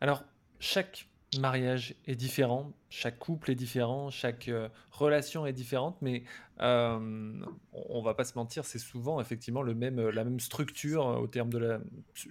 Alors, 0.00 0.24
chaque 0.58 1.08
mariage 1.38 1.94
est 2.06 2.14
différent, 2.14 2.72
chaque 2.88 3.18
couple 3.18 3.50
est 3.50 3.54
différent, 3.54 4.10
chaque 4.10 4.48
euh, 4.48 4.68
relation 4.90 5.44
est 5.46 5.52
différente, 5.52 5.98
mais 6.00 6.24
euh, 6.60 7.44
on 7.72 8.02
va 8.02 8.14
pas 8.14 8.24
se 8.24 8.34
mentir, 8.36 8.64
c'est 8.64 8.78
souvent 8.78 9.20
effectivement 9.20 9.62
le 9.62 9.74
même, 9.74 10.08
la 10.08 10.24
même 10.24 10.40
structure 10.40 11.06
euh, 11.06 11.16
au 11.16 11.26
terme 11.26 11.50
de 11.50 11.58
la, 11.58 11.80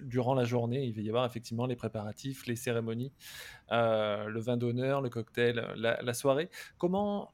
durant 0.02 0.34
la 0.34 0.44
journée. 0.44 0.84
Il 0.84 0.94
va 0.94 1.02
y 1.02 1.08
avoir 1.08 1.26
effectivement 1.26 1.66
les 1.66 1.76
préparatifs, 1.76 2.46
les 2.46 2.56
cérémonies, 2.56 3.12
le 3.70 4.38
vin 4.40 4.56
d'honneur, 4.56 5.02
le 5.02 5.10
cocktail, 5.10 5.74
la, 5.76 6.02
la 6.02 6.14
soirée. 6.14 6.48
Comment, 6.78 7.32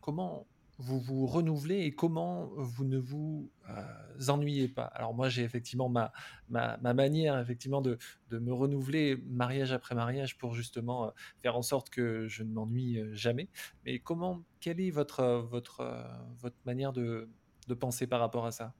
comment 0.00 0.46
vous 0.78 0.98
vous 0.98 1.26
renouvelez 1.26 1.80
et 1.80 1.94
comment 1.94 2.50
vous 2.56 2.84
ne 2.84 2.98
vous 2.98 3.50
euh, 3.70 4.28
ennuyez 4.28 4.68
pas? 4.68 4.84
Alors 4.84 5.14
moi 5.14 5.28
j'ai 5.28 5.42
effectivement 5.42 5.88
ma, 5.88 6.12
ma, 6.48 6.76
manière 6.94 7.38
effectivement 7.38 7.80
de, 7.80 7.98
de, 8.30 8.38
me 8.38 8.52
renouveler 8.52 9.16
mariage 9.28 9.72
après 9.72 9.94
mariage 9.94 10.36
pour 10.36 10.54
justement 10.54 11.06
euh, 11.06 11.10
faire 11.42 11.56
en 11.56 11.62
sorte 11.62 11.90
que 11.90 12.26
je 12.26 12.42
ne 12.42 12.52
m'ennuie 12.52 12.98
euh, 12.98 13.14
jamais. 13.14 13.48
Mais 13.84 13.98
comment, 14.00 14.42
quelle 14.60 14.80
est 14.80 14.90
votre, 14.90 15.24
votre, 15.48 16.06
votre 16.40 16.56
manière 16.64 16.92
de, 16.92 17.28
de 17.68 17.74
penser 17.74 18.06
par 18.06 18.20
rapport 18.20 18.46
à 18.46 18.50
ça, 18.50 18.72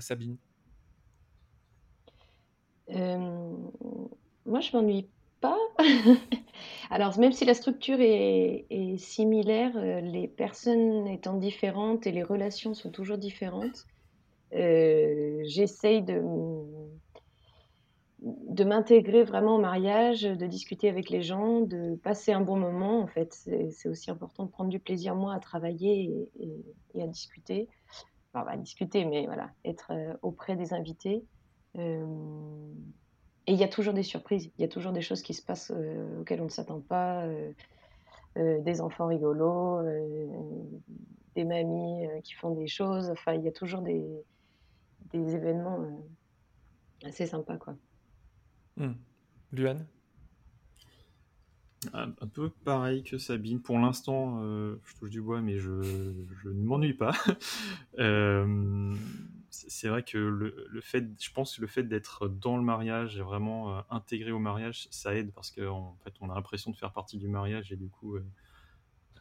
Sabine? 0.00 0.38
Moi 2.88 4.60
je 4.60 4.76
m'ennuie 4.76 5.08
Alors, 6.90 7.18
même 7.18 7.32
si 7.32 7.44
la 7.44 7.54
structure 7.54 7.98
est, 8.00 8.96
similaire, 8.98 9.72
euh, 9.76 10.00
les 10.00 10.28
personnes 10.28 11.06
étant 11.06 11.34
différentes 11.34 12.06
et 12.06 12.12
les 12.12 12.22
relations 12.22 12.74
sont 12.74 12.90
toujours 12.90 13.18
différentes, 13.18 13.86
euh, 14.54 15.40
j'essaye 15.44 16.02
de, 16.02 16.22
de 18.20 18.64
m'intégrer 18.64 19.24
vraiment 19.24 19.56
au 19.56 19.60
mariage, 19.60 20.22
de 20.22 20.46
discuter 20.46 20.88
avec 20.88 21.10
les 21.10 21.22
gens, 21.22 21.60
de 21.60 21.96
passer 21.96 22.32
un 22.32 22.40
bon 22.40 22.56
moment. 22.56 23.00
En 23.00 23.06
fait, 23.06 23.32
c'est 23.32 23.88
aussi 23.88 24.10
important 24.10 24.44
de 24.44 24.50
prendre 24.50 24.70
du 24.70 24.78
plaisir, 24.78 25.14
moi, 25.14 25.34
à 25.34 25.40
travailler 25.40 26.30
et, 26.94 27.02
à 27.02 27.06
discuter. 27.06 27.68
Enfin, 28.32 28.46
à 28.48 28.56
discuter, 28.56 29.04
mais 29.04 29.26
voilà, 29.26 29.50
être 29.64 29.92
euh, 29.92 30.14
auprès 30.22 30.56
des 30.56 30.72
invités. 30.72 31.24
Et 33.46 33.52
il 33.52 33.58
y 33.58 33.64
a 33.64 33.68
toujours 33.68 33.92
des 33.92 34.02
surprises, 34.02 34.50
il 34.58 34.62
y 34.62 34.64
a 34.64 34.68
toujours 34.68 34.92
des 34.92 35.02
choses 35.02 35.22
qui 35.22 35.34
se 35.34 35.42
passent 35.42 35.72
euh, 35.74 36.20
auxquelles 36.20 36.40
on 36.40 36.44
ne 36.44 36.50
s'attend 36.50 36.80
pas, 36.80 37.24
euh, 37.24 37.52
euh, 38.38 38.60
des 38.62 38.80
enfants 38.80 39.06
rigolos, 39.06 39.82
des 41.34 41.44
mamies 41.44 42.06
qui 42.22 42.32
font 42.34 42.54
des 42.54 42.66
choses. 42.66 43.10
Enfin, 43.10 43.34
il 43.34 43.42
y 43.42 43.48
a 43.48 43.52
toujours 43.52 43.82
des, 43.82 44.02
des 45.12 45.34
événements 45.34 45.84
assez 47.04 47.26
sympas, 47.26 47.58
quoi. 47.58 47.76
Mmh. 48.76 48.92
Luan? 49.52 49.86
Un, 51.92 52.08
peu 52.32 52.48
pareil 52.64 53.02
que 53.02 53.18
Sabine. 53.18 53.60
Pour 53.60 53.78
l'instant, 53.78 54.40
je 54.40 54.96
touche 54.98 55.10
du 55.10 55.20
bois, 55.20 55.42
mais 55.42 55.58
je, 55.58 55.82
je 56.42 56.48
ne 56.48 56.64
m'ennuie 56.64 56.94
pas. 56.94 57.12
c'est 59.68 59.88
vrai 59.88 60.02
que 60.02 60.18
le, 60.18 60.80
fait, 60.80 61.04
je 61.20 61.30
pense 61.30 61.56
que 61.56 61.60
le 61.60 61.66
fait 61.66 61.84
d'être 61.84 62.28
dans 62.28 62.56
le 62.56 62.62
mariage 62.62 63.16
et 63.18 63.22
vraiment 63.22 63.76
euh, 63.76 63.82
intégré 63.90 64.32
au 64.32 64.38
mariage, 64.38 64.88
ça 64.90 65.14
aide 65.14 65.32
parce 65.32 65.50
qu'en 65.50 65.96
fait, 66.04 66.14
on 66.20 66.30
a 66.30 66.34
l'impression 66.34 66.70
de 66.70 66.76
faire 66.76 66.92
partie 66.92 67.18
du 67.18 67.28
mariage 67.28 67.72
et 67.72 67.76
du 67.76 67.88
coup, 67.88 68.16
euh, 68.16 68.24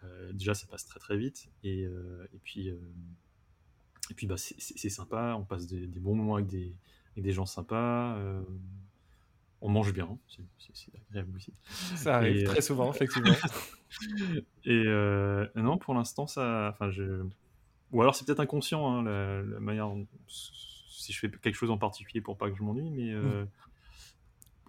euh, 0.04 0.34
déjà, 0.34 0.54
ça 0.54 0.68
passe 0.68 0.86
très 0.86 1.00
très 1.00 1.18
vite. 1.18 1.50
Et, 1.64 1.84
et 1.84 2.40
puis, 2.44 2.68
et 2.68 4.14
puis 4.16 4.28
bah, 4.28 4.36
c'est 4.38 4.90
sympa, 4.90 5.36
on 5.38 5.44
passe 5.44 5.68
des, 5.68 5.88
bons 6.00 6.16
moments 6.16 6.36
avec 6.36 6.48
des, 6.48 6.74
avec 7.12 7.24
des 7.24 7.32
gens 7.32 7.46
sympas. 7.46 8.18
on 9.62 9.70
mange 9.70 9.94
bien, 9.94 10.18
c'est 10.28 10.92
agréable 11.10 11.36
aussi. 11.36 11.54
Ça 11.96 12.18
arrive 12.18 12.44
très 12.46 12.62
souvent, 12.62 12.92
effectivement. 12.92 13.36
et 14.66 14.84
non, 15.56 15.78
pour 15.78 15.94
l'instant, 15.94 16.28
ça, 16.28 16.70
enfin, 16.74 16.90
je, 16.92 17.24
ou 17.94 18.02
alors 18.02 18.16
c'est 18.16 18.26
peut-être 18.26 18.42
inconscient, 18.42 18.86
hein, 18.86 19.04
la, 19.04 19.60
manière 19.60 19.94
si 20.28 21.14
je 21.14 21.20
fais 21.20 21.30
quelque 21.30 21.56
chose 21.56 21.72
en 21.72 21.78
particulier 21.78 22.22
pour 22.22 22.38
pas 22.38 22.50
que 22.50 22.58
je 22.58 22.64
m'ennuie, 22.64 22.90
mais 22.90 23.14
Mmh. 23.14 23.48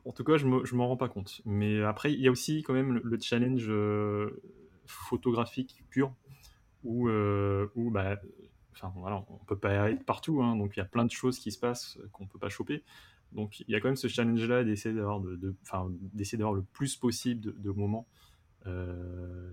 en 0.04 0.12
tout 0.12 0.24
cas, 0.24 0.36
je 0.36 0.46
me, 0.46 0.64
je 0.64 0.74
m'en 0.74 0.88
rends 0.88 0.96
pas 0.96 1.08
compte. 1.08 1.40
Mais 1.44 1.82
après, 1.82 2.12
il 2.12 2.20
y 2.20 2.28
a 2.28 2.30
aussi 2.30 2.62
quand 2.62 2.74
même 2.74 2.94
le, 2.94 3.00
le 3.02 3.20
challenge 3.20 3.66
euh, 3.68 4.42
photographique 4.86 5.82
pur, 5.90 6.14
où, 6.82 7.08
euh, 7.08 7.68
où 7.74 7.90
bah, 7.90 8.18
enfin 8.72 8.92
voilà, 8.96 9.24
on 9.28 9.44
peut 9.46 9.58
pas 9.58 9.90
être 9.90 10.04
partout, 10.04 10.42
hein, 10.42 10.56
donc 10.56 10.76
il 10.76 10.80
y 10.80 10.82
a 10.82 10.86
plein 10.86 11.04
de 11.04 11.10
choses 11.10 11.38
qui 11.38 11.52
se 11.52 11.58
passent 11.58 11.98
qu'on 12.12 12.26
peut 12.26 12.38
pas 12.38 12.50
choper. 12.50 12.84
Donc 13.32 13.60
il 13.60 13.70
y 13.70 13.74
a 13.74 13.80
quand 13.80 13.88
même 13.88 13.96
ce 13.96 14.08
challenge-là 14.08 14.64
d'essayer 14.64 14.94
d'avoir 14.94 15.20
de, 15.20 15.36
de- 15.36 15.54
enfin, 15.62 15.88
d'essayer 16.12 16.38
d'avoir 16.38 16.54
le 16.54 16.62
plus 16.62 16.96
possible 16.96 17.40
de, 17.40 17.50
de 17.52 17.70
moments. 17.70 18.06
Euh, 18.66 19.50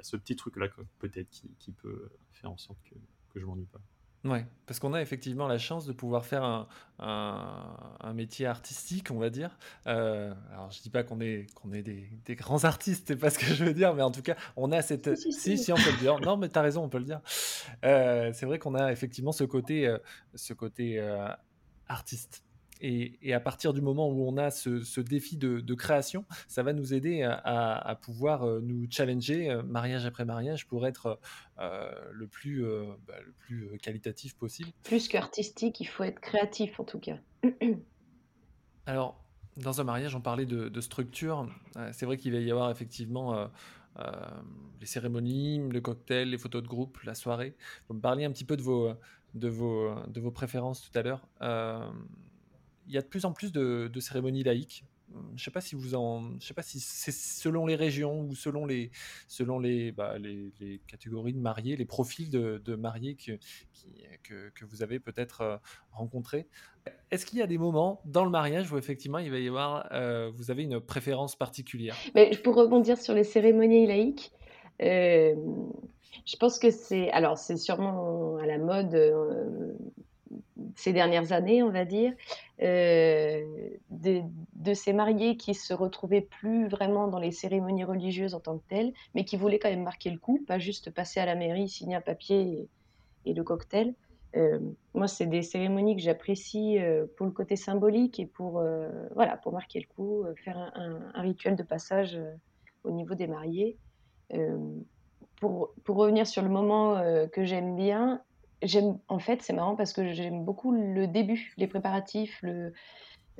y 0.00 0.02
a 0.02 0.04
ce 0.04 0.16
petit 0.16 0.36
truc-là 0.36 0.66
peut-être 0.98 1.28
qui, 1.30 1.50
qui 1.58 1.72
peut 1.72 2.10
faire 2.32 2.50
en 2.50 2.56
sorte 2.58 2.78
que, 2.88 2.94
que 3.32 3.40
je 3.40 3.44
m'ennuie 3.46 3.66
pas. 3.66 3.80
Ouais, 4.22 4.46
parce 4.66 4.78
qu'on 4.80 4.92
a 4.92 5.00
effectivement 5.00 5.48
la 5.48 5.56
chance 5.56 5.86
de 5.86 5.94
pouvoir 5.94 6.26
faire 6.26 6.44
un, 6.44 6.68
un- 6.98 7.96
un 8.00 8.12
métier 8.12 8.44
artistique, 8.44 9.10
on 9.10 9.18
va 9.18 9.30
dire. 9.30 9.56
Euh, 9.86 10.34
alors, 10.52 10.70
je 10.70 10.82
dis 10.82 10.90
pas 10.90 11.02
qu'on 11.02 11.20
est, 11.22 11.46
qu'on 11.54 11.72
est 11.72 11.80
des, 11.82 12.06
des 12.26 12.34
grands 12.34 12.64
artistes, 12.64 13.04
c'est 13.08 13.16
pas 13.16 13.30
ce 13.30 13.38
que 13.38 13.46
je 13.46 13.64
veux 13.64 13.72
dire, 13.72 13.94
mais 13.94 14.02
en 14.02 14.10
tout 14.10 14.20
cas, 14.20 14.36
on 14.56 14.72
a 14.72 14.82
cette... 14.82 15.16
Si, 15.16 15.32
si, 15.32 15.40
Si, 15.40 15.56
si. 15.56 15.64
si, 15.64 15.72
on 15.72 15.76
peut 15.76 15.90
le 15.92 15.96
dire. 15.98 16.20
Non, 16.20 16.36
mais 16.36 16.50
t'as 16.50 16.60
raison, 16.60 16.84
on 16.84 16.90
peut 16.90 16.98
le 16.98 17.04
dire. 17.06 17.22
Euh, 17.84 18.30
c'est 18.34 18.44
vrai 18.44 18.58
qu'on 18.58 18.74
a 18.74 18.92
effectivement 18.92 19.32
ce 19.32 19.44
côté, 19.44 19.86
euh, 19.86 19.96
ce 20.34 20.52
côté 20.52 20.98
euh, 21.00 21.26
artiste. 21.88 22.44
Et, 22.80 23.18
et 23.22 23.34
à 23.34 23.40
partir 23.40 23.72
du 23.72 23.80
moment 23.80 24.08
où 24.08 24.26
on 24.26 24.36
a 24.36 24.50
ce, 24.50 24.82
ce 24.82 25.00
défi 25.00 25.36
de, 25.36 25.60
de 25.60 25.74
création, 25.74 26.24
ça 26.48 26.62
va 26.62 26.72
nous 26.72 26.94
aider 26.94 27.22
à, 27.22 27.34
à- 27.34 27.88
à 27.90 27.94
pouvoir 27.94 28.44
euh, 28.44 28.60
nous 28.62 28.86
challenger 28.90 29.50
euh, 29.50 29.62
mariage 29.62 30.06
après 30.06 30.24
mariage 30.24 30.66
pour 30.66 30.86
être 30.86 31.18
euh, 31.58 31.90
le, 32.12 32.26
plus, 32.26 32.64
euh, 32.64 32.84
bah, 33.06 33.14
le 33.24 33.32
plus 33.32 33.78
qualitatif 33.82 34.34
possible. 34.36 34.70
Plus 34.82 35.08
qu'artistique, 35.08 35.80
il 35.80 35.86
faut 35.86 36.04
être 36.04 36.20
créatif 36.20 36.80
en 36.80 36.84
tout 36.84 36.98
cas. 36.98 37.18
Alors, 38.86 39.22
dans 39.56 39.80
un 39.80 39.84
mariage, 39.84 40.14
on 40.14 40.20
parlait 40.20 40.46
de, 40.46 40.68
de 40.68 40.80
structure. 40.80 41.48
C'est 41.92 42.06
vrai 42.06 42.16
qu'il 42.16 42.32
va 42.32 42.38
y 42.38 42.50
avoir 42.50 42.70
effectivement 42.70 43.34
euh, 43.36 43.46
euh, 43.98 44.10
les 44.80 44.86
cérémonies, 44.86 45.68
le 45.70 45.80
cocktail, 45.80 46.30
les 46.30 46.38
photos 46.38 46.62
de 46.62 46.68
groupe, 46.68 46.98
la 47.02 47.14
soirée. 47.14 47.54
Vous 47.88 47.94
me 47.94 48.00
parliez 48.00 48.24
un 48.24 48.30
petit 48.32 48.44
peu 48.44 48.56
de 48.56 48.62
vos, 48.62 48.92
de 49.34 49.48
vos, 49.48 49.94
de 50.08 50.20
vos 50.20 50.30
préférences 50.30 50.88
tout 50.90 50.98
à 50.98 51.02
l'heure. 51.02 51.28
Euh, 51.42 51.88
il 52.86 52.94
y 52.94 52.98
a 52.98 53.02
de 53.02 53.06
plus 53.06 53.24
en 53.24 53.32
plus 53.32 53.52
de, 53.52 53.90
cérémonies 54.00 54.42
laïques. 54.42 54.84
Je 55.34 55.42
sais 55.42 55.50
pas 55.50 55.60
si 55.60 55.74
vous 55.74 55.96
en, 55.96 56.38
je 56.38 56.46
sais 56.46 56.54
pas 56.54 56.62
si 56.62 56.78
c'est 56.78 57.10
selon 57.10 57.66
les 57.66 57.74
régions 57.74 58.20
ou 58.20 58.36
selon 58.36 58.64
les, 58.64 58.92
selon 59.26 59.58
les, 59.58 59.90
bah, 59.90 60.18
les, 60.18 60.80
catégories 60.86 61.32
de 61.32 61.40
mariés, 61.40 61.76
les 61.76 61.84
profils 61.84 62.30
de, 62.30 62.74
mariés 62.76 63.16
que, 63.16 63.38
que, 64.22 64.64
vous 64.64 64.84
avez 64.84 65.00
peut-être 65.00 65.40
euh, 65.40 65.56
rencontrés. 65.90 66.46
Est-ce 67.10 67.26
qu'il 67.26 67.40
y 67.40 67.42
a 67.42 67.48
des 67.48 67.58
moments 67.58 68.00
dans 68.04 68.24
le 68.24 68.30
mariage 68.30 68.70
où 68.70 68.78
effectivement 68.78 69.18
il 69.18 69.32
va 69.32 69.40
y 69.40 69.48
avoir, 69.48 69.88
euh, 69.90 70.30
vous 70.32 70.52
avez 70.52 70.62
une 70.62 70.78
préférence 70.78 71.34
particulière? 71.34 71.96
Mais 72.14 72.30
pour 72.44 72.54
rebondir 72.54 72.96
sur 72.96 73.12
les 73.12 73.24
cérémonies 73.24 73.88
laïques, 73.88 74.30
euh, 74.80 75.34
je 76.24 76.36
pense 76.36 76.60
que 76.60 76.70
c'est, 76.70 77.10
alors 77.10 77.36
c'est 77.36 77.56
sûrement 77.56 78.36
à 78.36 78.46
la 78.46 78.58
mode 78.58 78.94
ces 80.76 80.92
dernières 80.92 81.32
années, 81.32 81.62
on 81.62 81.70
va 81.70 81.84
dire, 81.84 82.12
euh, 82.62 83.44
de, 83.90 84.74
ces 84.74 84.92
mariés 84.92 85.36
qui 85.36 85.54
se 85.54 85.74
retrouvaient 85.74 86.20
plus 86.20 86.68
vraiment 86.68 87.08
dans 87.08 87.18
les 87.18 87.32
cérémonies 87.32 87.84
religieuses 87.84 88.34
en 88.34 88.40
tant 88.40 88.58
que 88.58 88.64
telles, 88.68 88.92
mais 89.14 89.24
qui 89.24 89.36
voulaient 89.36 89.58
quand 89.58 89.70
même 89.70 89.82
marquer 89.82 90.10
le 90.10 90.18
coup, 90.18 90.44
pas 90.46 90.58
juste 90.58 90.90
passer 90.90 91.20
à 91.20 91.26
la 91.26 91.34
mairie, 91.34 91.68
signer 91.68 91.96
un 91.96 92.00
papier 92.00 92.68
et, 93.24 93.34
le 93.34 93.42
cocktail. 93.44 93.94
Euh, 94.36 94.60
moi, 94.94 95.08
c'est 95.08 95.26
des 95.26 95.42
cérémonies 95.42 95.96
que 95.96 96.02
j'apprécie 96.02 96.78
euh, 96.78 97.06
pour 97.16 97.26
le 97.26 97.32
côté 97.32 97.56
symbolique 97.56 98.20
et 98.20 98.26
pour, 98.26 98.62
voilà, 99.14 99.36
pour 99.38 99.52
marquer 99.52 99.80
le 99.80 99.86
coup, 99.94 100.24
faire 100.44 100.58
un, 100.74 101.10
un- 101.14 101.22
rituel 101.22 101.56
de 101.56 101.62
passage 101.62 102.20
au 102.84 102.90
niveau 102.90 103.14
des 103.14 103.26
mariés. 103.26 103.76
Pour, 105.40 105.74
pour 105.84 105.96
revenir 105.96 106.26
sur 106.26 106.42
le 106.42 106.48
moment 106.48 107.02
que 107.32 107.44
j'aime 107.44 107.74
bien, 107.74 108.22
j'aime, 108.62 108.98
en 109.08 109.18
fait, 109.18 109.42
c'est 109.42 109.52
marrant 109.52 109.76
parce 109.76 109.92
que 109.92 110.12
j'aime 110.12 110.44
beaucoup 110.44 110.72
le 110.72 111.06
début, 111.06 111.52
les 111.56 111.66
préparatifs, 111.66 112.44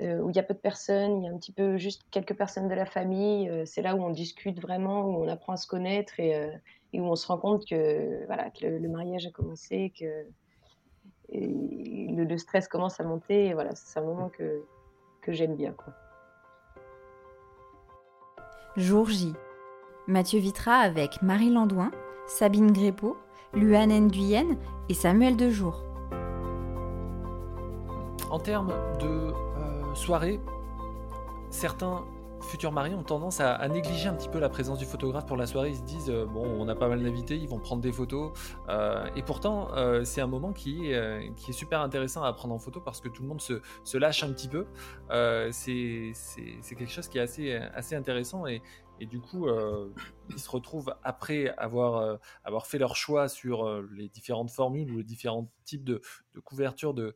euh, 0.00 0.18
où 0.20 0.30
il 0.30 0.36
y 0.36 0.38
a 0.38 0.42
peu 0.42 0.54
de 0.54 0.58
personnes, 0.58 1.22
il 1.22 1.26
y 1.26 1.28
a 1.28 1.32
un 1.32 1.36
petit 1.36 1.52
peu 1.52 1.76
juste 1.76 2.02
quelques 2.10 2.34
personnes 2.34 2.68
de 2.68 2.74
la 2.74 2.86
famille. 2.86 3.50
euh, 3.50 3.64
c'est 3.66 3.82
là 3.82 3.94
où 3.94 4.02
on 4.02 4.10
discute 4.10 4.58
vraiment, 4.60 5.02
où 5.02 5.22
on 5.22 5.28
apprend 5.28 5.52
à 5.54 5.56
se 5.56 5.66
connaître 5.66 6.18
et, 6.18 6.34
euh, 6.34 6.50
où 6.94 7.02
on 7.02 7.16
se 7.16 7.26
rend 7.26 7.36
compte 7.36 7.66
que, 7.66 8.24
voilà, 8.26 8.50
que 8.50 8.66
le, 8.66 8.88
mariage 8.88 9.26
a 9.26 9.30
commencé, 9.30 9.92
que 9.98 10.26
le, 11.32 12.38
stress 12.38 12.66
commence 12.66 12.98
à 12.98 13.04
monter. 13.04 13.52
Voilà, 13.52 13.74
c'est 13.74 13.98
un 13.98 14.04
moment 14.04 14.30
que, 14.30 14.62
que 15.20 15.32
j'aime 15.32 15.54
bien. 15.54 15.74
Jour 18.76 19.10
J. 19.10 19.34
Mathieu 20.06 20.40
Vitra 20.40 20.76
avec 20.76 21.20
Marie 21.20 21.50
Landouin, 21.50 21.90
Sabine 22.26 22.72
Grépeau, 22.72 23.16
Luan 23.52 23.88
Nguyen 23.88 24.56
et 24.88 24.94
Samuel 24.94 25.36
Dejour. 25.36 25.82
En 28.30 28.38
termes 28.38 28.72
de 29.00 29.06
euh, 29.08 29.94
soirée, 29.94 30.40
certains 31.50 32.04
futurs 32.42 32.70
mariés 32.70 32.94
ont 32.94 33.02
tendance 33.02 33.40
à, 33.40 33.66
négliger 33.68 34.08
un 34.08 34.14
petit 34.14 34.28
peu 34.28 34.38
la 34.38 34.48
présence 34.48 34.78
du 34.78 34.84
photographe 34.84 35.26
pour 35.26 35.36
la 35.36 35.48
soirée. 35.48 35.70
Ils 35.70 35.76
se 35.76 35.82
disent 35.82 36.10
euh, 36.10 36.26
bon, 36.26 36.46
on 36.60 36.68
a 36.68 36.76
pas 36.76 36.88
mal 36.88 37.02
d'invités, 37.02 37.36
ils 37.36 37.48
vont 37.48 37.58
prendre 37.58 37.82
des 37.82 37.90
photos. 37.90 38.32
Euh, 38.68 39.04
et 39.16 39.22
pourtant, 39.22 39.68
c'est 40.04 40.20
un 40.20 40.28
moment 40.28 40.52
qui, 40.52 40.92
est, 40.92 41.52
super 41.52 41.80
intéressant 41.80 42.22
à 42.22 42.32
prendre 42.32 42.54
en 42.54 42.58
photo 42.60 42.80
parce 42.80 43.00
que 43.00 43.08
tout 43.08 43.22
le 43.22 43.28
monde 43.28 43.40
se, 43.40 43.98
lâche 43.98 44.22
un 44.22 44.32
petit 44.32 44.48
peu. 44.48 44.64
C'est 45.50 46.12
quelque 46.76 46.92
chose 46.92 47.08
qui 47.08 47.18
est 47.18 47.22
assez, 47.22 47.56
assez 47.74 47.96
intéressant 47.96 48.46
et, 48.46 48.62
et 49.00 49.06
du 49.06 49.18
coup, 49.18 49.48
euh, 49.48 49.88
ils 50.28 50.38
se 50.38 50.50
retrouvent 50.50 50.94
après 51.02 51.48
avoir, 51.56 51.96
euh, 51.96 52.60
fait 52.60 52.78
leur 52.78 52.96
choix 52.96 53.28
sur 53.28 53.66
euh, 53.66 53.88
les 53.92 54.10
différentes 54.10 54.50
formules 54.50 54.90
ou 54.92 54.98
les 54.98 55.04
différents 55.04 55.50
types 55.64 55.84
de, 55.84 56.02
de 56.34 56.40
couverture 56.40 56.92
de, 56.92 57.14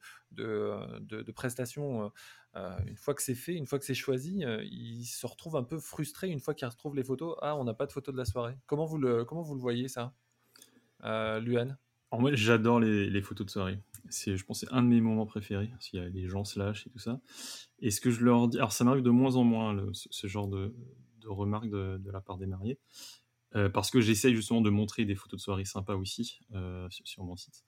prestations. 1.35 2.11
une 2.55 2.97
fois 2.97 3.13
que 3.15 3.23
c'est 3.23 3.35
fait, 3.35 3.55
une 3.55 3.67
fois 3.67 3.79
que 3.79 3.85
c'est 3.85 3.95
choisi, 3.95 4.45
ils 4.63 5.05
se 5.05 5.27
retrouvent 5.27 5.57
un 5.57 5.63
peu 5.63 5.79
frustrés 5.79 6.31
une 6.31 6.41
fois 6.41 6.55
qu'ils 6.55 6.67
retrouvent 6.67 6.97
les 6.97 7.05
photos. 7.05 7.37
Ah, 7.43 7.55
on 7.57 7.65
n'a 7.65 7.75
pas 7.75 7.87
de 7.87 7.93
photos 7.93 8.15
de 8.15 8.19
la 8.19 8.25
soirée. 8.25 8.57
Comment 8.67 8.87
vous 8.87 8.99
le, 8.99 9.25
comment 9.25 9.43
vous 9.43 9.55
le 9.55 9.61
voyez 9.61 9.89
ça, 9.89 10.15
Luan? 11.03 11.77
Alors 12.11 12.21
moi, 12.21 12.35
j'adore 12.35 12.81
les, 12.81 13.23
photos 13.23 13.47
de 13.47 13.51
soirée. 13.51 13.79
C'est, 14.09 14.37
je 14.37 14.45
pense, 14.45 14.61
c'est 14.61 14.73
un 14.73 14.83
de 14.83 14.89
mes 14.89 15.01
moments 15.01 15.27
préférés. 15.27 15.71
Qu'il 15.81 16.01
y 16.01 16.03
a 16.03 16.09
les 16.09 16.29
gens 16.29 16.45
se 16.45 16.59
lâchent 16.59 16.87
et 16.87 16.91
tout 16.91 16.99
ça. 16.99 17.21
Et 17.81 17.91
ce 17.91 18.01
que 18.01 18.11
je 18.11 18.25
leur 18.25 18.49
dis, 18.49 18.57
alors 18.57 18.73
ça 18.73 18.85
m'arrive 18.85 19.03
de 19.03 19.11
moins 19.11 19.37
en 19.37 19.45
moins 19.45 19.77
ce 19.93 20.27
genre 20.29 20.47
de, 20.47 20.73
de 21.25 21.29
remarques 21.29 21.71
de, 21.71 22.11
la 22.11 22.21
part 22.21 22.39
des 22.39 22.47
mariés, 22.47 22.79
Euh, 23.57 23.69
parce 23.69 23.93
que 23.93 24.01
j'essaye 24.01 24.35
justement 24.35 24.61
de 24.61 24.71
montrer 24.71 25.05
des 25.05 25.15
photos 25.15 25.39
de 25.39 25.43
soirée 25.45 25.65
sympas 25.65 25.95
aussi 25.95 26.41
euh, 26.55 26.89
sur, 26.91 27.23
mon 27.23 27.37
site. 27.37 27.65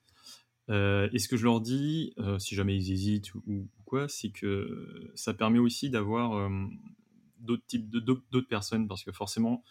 Euh, 0.69 1.07
et 1.13 1.19
ce 1.19 1.29
que 1.29 1.37
je 1.37 1.45
leur 1.45 1.61
dis, 1.61 2.13
si 2.39 2.55
jamais 2.55 2.75
ils 2.75 2.91
hésitent 2.91 3.33
ou, 3.35 3.69
quoi, 3.85 4.09
c'est 4.09 4.31
que 4.31 5.09
ça 5.15 5.33
permet 5.33 5.59
aussi 5.59 5.89
d'avoir 5.89 6.49
d'autres 7.39 7.65
types 7.67 7.89
de 7.89 7.99
d'autres 7.99 8.49
personnes, 8.49 8.85
parce 8.89 9.05
que 9.05 9.13
forcément, 9.13 9.63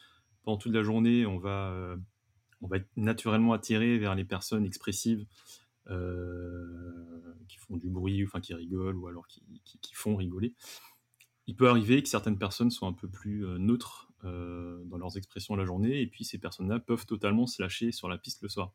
pendant 0.43 0.57
toute 0.57 0.73
la 0.73 0.83
journée, 0.83 1.27
on 1.27 1.39
va 1.39 1.97
on 2.63 2.67
va 2.67 2.79
être 2.79 2.89
naturellement 2.97 3.53
attiré 3.53 3.99
vers 3.99 4.15
les 4.15 4.25
personnes 4.25 4.65
expressives 4.65 5.27
qui 7.49 7.59
font 7.59 7.77
du 7.77 7.91
bruit, 7.91 8.25
enfin 8.25 8.41
qui 8.41 8.55
rigolent, 8.55 8.97
ou 8.97 9.07
alors 9.07 9.27
qui- 9.27 9.61
qui 9.83 9.95
font 9.95 10.17
rigoler. 10.17 10.55
Il 11.47 11.55
peut 11.55 11.69
arriver 11.69 12.03
que 12.03 12.09
certaines 12.09 12.39
personnes 12.39 12.71
soient 12.71 12.89
un 12.89 12.93
peu 12.93 13.09
plus 13.09 13.47
euh, 13.47 13.59
neutres 13.59 14.09
euh, 14.25 14.83
dans 14.85 14.99
leurs 14.99 15.17
expressions 15.17 15.55
la 15.55 15.65
journée, 15.65 16.01
et 16.01 16.07
puis 16.07 16.25
ces 16.25 16.39
personnes-là 16.39 16.81
peuvent 16.81 17.07
totalement 17.07 17.47
se 17.47 17.63
lâcher 17.63 17.93
sur 17.93 18.09
la 18.09 18.19
piste 18.19 18.43
le 18.43 18.49
soir. 18.49 18.73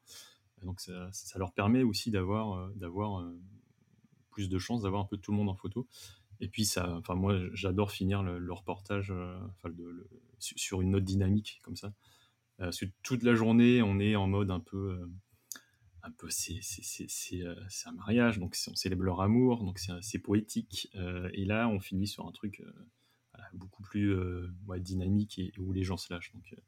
Donc 0.64 0.80
ça, 0.80 1.10
leur 1.38 1.54
permet 1.54 1.84
aussi 1.84 2.12
d'avoir 2.12 2.54
euh, 2.54 3.40
plus 4.30 4.48
de 4.48 4.60
chances 4.60 4.84
d'avoir 4.84 5.02
un 5.02 5.06
peu 5.06 5.18
tout 5.18 5.32
le 5.32 5.38
monde 5.38 5.50
en 5.50 5.56
photo. 5.56 5.88
Et 6.40 6.48
puis 6.48 6.66
ça, 6.66 6.96
enfin 6.96 7.16
moi 7.16 7.38
j'adore 7.54 7.92
finir 7.92 8.24
le, 8.24 8.54
reportage 8.54 9.14
sur 10.40 10.82
une 10.82 10.92
note 10.92 11.04
dynamique 11.04 11.62
comme 11.64 11.76
ça. 11.76 11.94
Parce 12.58 12.80
que 12.80 12.86
toute 13.04 13.24
la 13.24 13.36
journée 13.36 13.82
on 13.82 14.00
est 14.00 14.16
en 14.16 14.28
mode 14.28 14.50
un 14.50 14.60
peu 14.60 15.00
un 16.04 16.12
peu 16.12 16.30
c'est 16.30 16.60
euh, 17.44 17.56
c'est 17.70 17.88
un 17.90 17.94
mariage 17.94 18.40
donc 18.40 18.56
on 18.68 18.76
célèbre 18.76 19.04
leur 19.04 19.22
amour 19.22 19.64
donc 19.64 19.80
c'est 19.80 19.94
c'est 20.02 20.20
poétique 20.20 20.90
Euh, 20.96 21.30
et 21.34 21.46
là 21.46 21.68
on 21.70 21.80
finit 21.80 22.08
sur 22.08 22.28
un 22.28 22.32
truc 22.32 22.60
euh, 22.62 22.72
voilà, 23.34 23.48
beaucoup 23.54 23.84
plus 23.84 24.14
euh, 24.14 24.52
ouais, 24.68 24.80
dynamique 24.80 25.40
et, 25.40 25.54
où 25.60 25.72
les 25.74 25.84
gens 25.84 25.98
se 25.98 26.12
lâchent 26.14 26.34
donc 26.34 26.54
euh, 26.54 26.62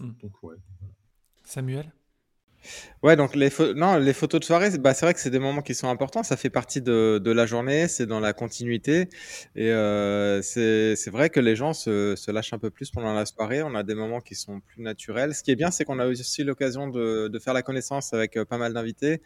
Hmm. 0.00 0.12
donc 0.22 0.42
ouais 0.42 0.56
Samuel? 1.44 1.92
Ouais, 3.02 3.16
donc 3.16 3.34
les, 3.36 3.50
non, 3.76 3.96
les 3.98 4.12
photos 4.14 4.40
de 4.40 4.44
soirée, 4.44 4.70
bah, 4.78 4.94
c'est 4.94 5.04
vrai 5.04 5.12
que 5.14 5.20
c'est 5.20 5.30
des 5.30 5.38
moments 5.38 5.60
qui 5.62 5.74
sont 5.74 5.88
importants. 5.88 6.22
Ça 6.22 6.36
fait 6.36 6.48
partie 6.50 6.80
de, 6.80 7.20
de 7.22 7.30
la 7.30 7.44
journée, 7.46 7.86
c'est 7.88 8.06
dans 8.06 8.20
la 8.20 8.32
continuité. 8.32 9.08
Et 9.56 9.70
euh, 9.70 10.40
c'est 10.42 10.96
c'est 10.96 11.10
vrai 11.10 11.28
que 11.28 11.40
les 11.40 11.54
gens 11.56 11.74
se, 11.74 12.14
se 12.16 12.30
lâchent 12.30 12.54
un 12.54 12.58
peu 12.58 12.70
plus 12.70 12.90
pendant 12.90 13.12
la 13.12 13.26
soirée. 13.26 13.62
On 13.62 13.74
a 13.74 13.82
des 13.82 13.94
moments 13.94 14.20
qui 14.20 14.34
sont 14.34 14.60
plus 14.60 14.82
naturels. 14.82 15.34
Ce 15.34 15.42
qui 15.42 15.50
est 15.50 15.56
bien, 15.56 15.70
c'est 15.70 15.84
qu'on 15.84 15.98
a 15.98 16.06
aussi 16.06 16.44
l'occasion 16.44 16.88
de, 16.88 17.28
de 17.28 17.38
faire 17.38 17.52
la 17.54 17.62
connaissance 17.62 18.14
avec 18.14 18.36
euh, 18.38 18.44
pas 18.46 18.56
mal 18.58 18.72
d'invités. 18.72 19.20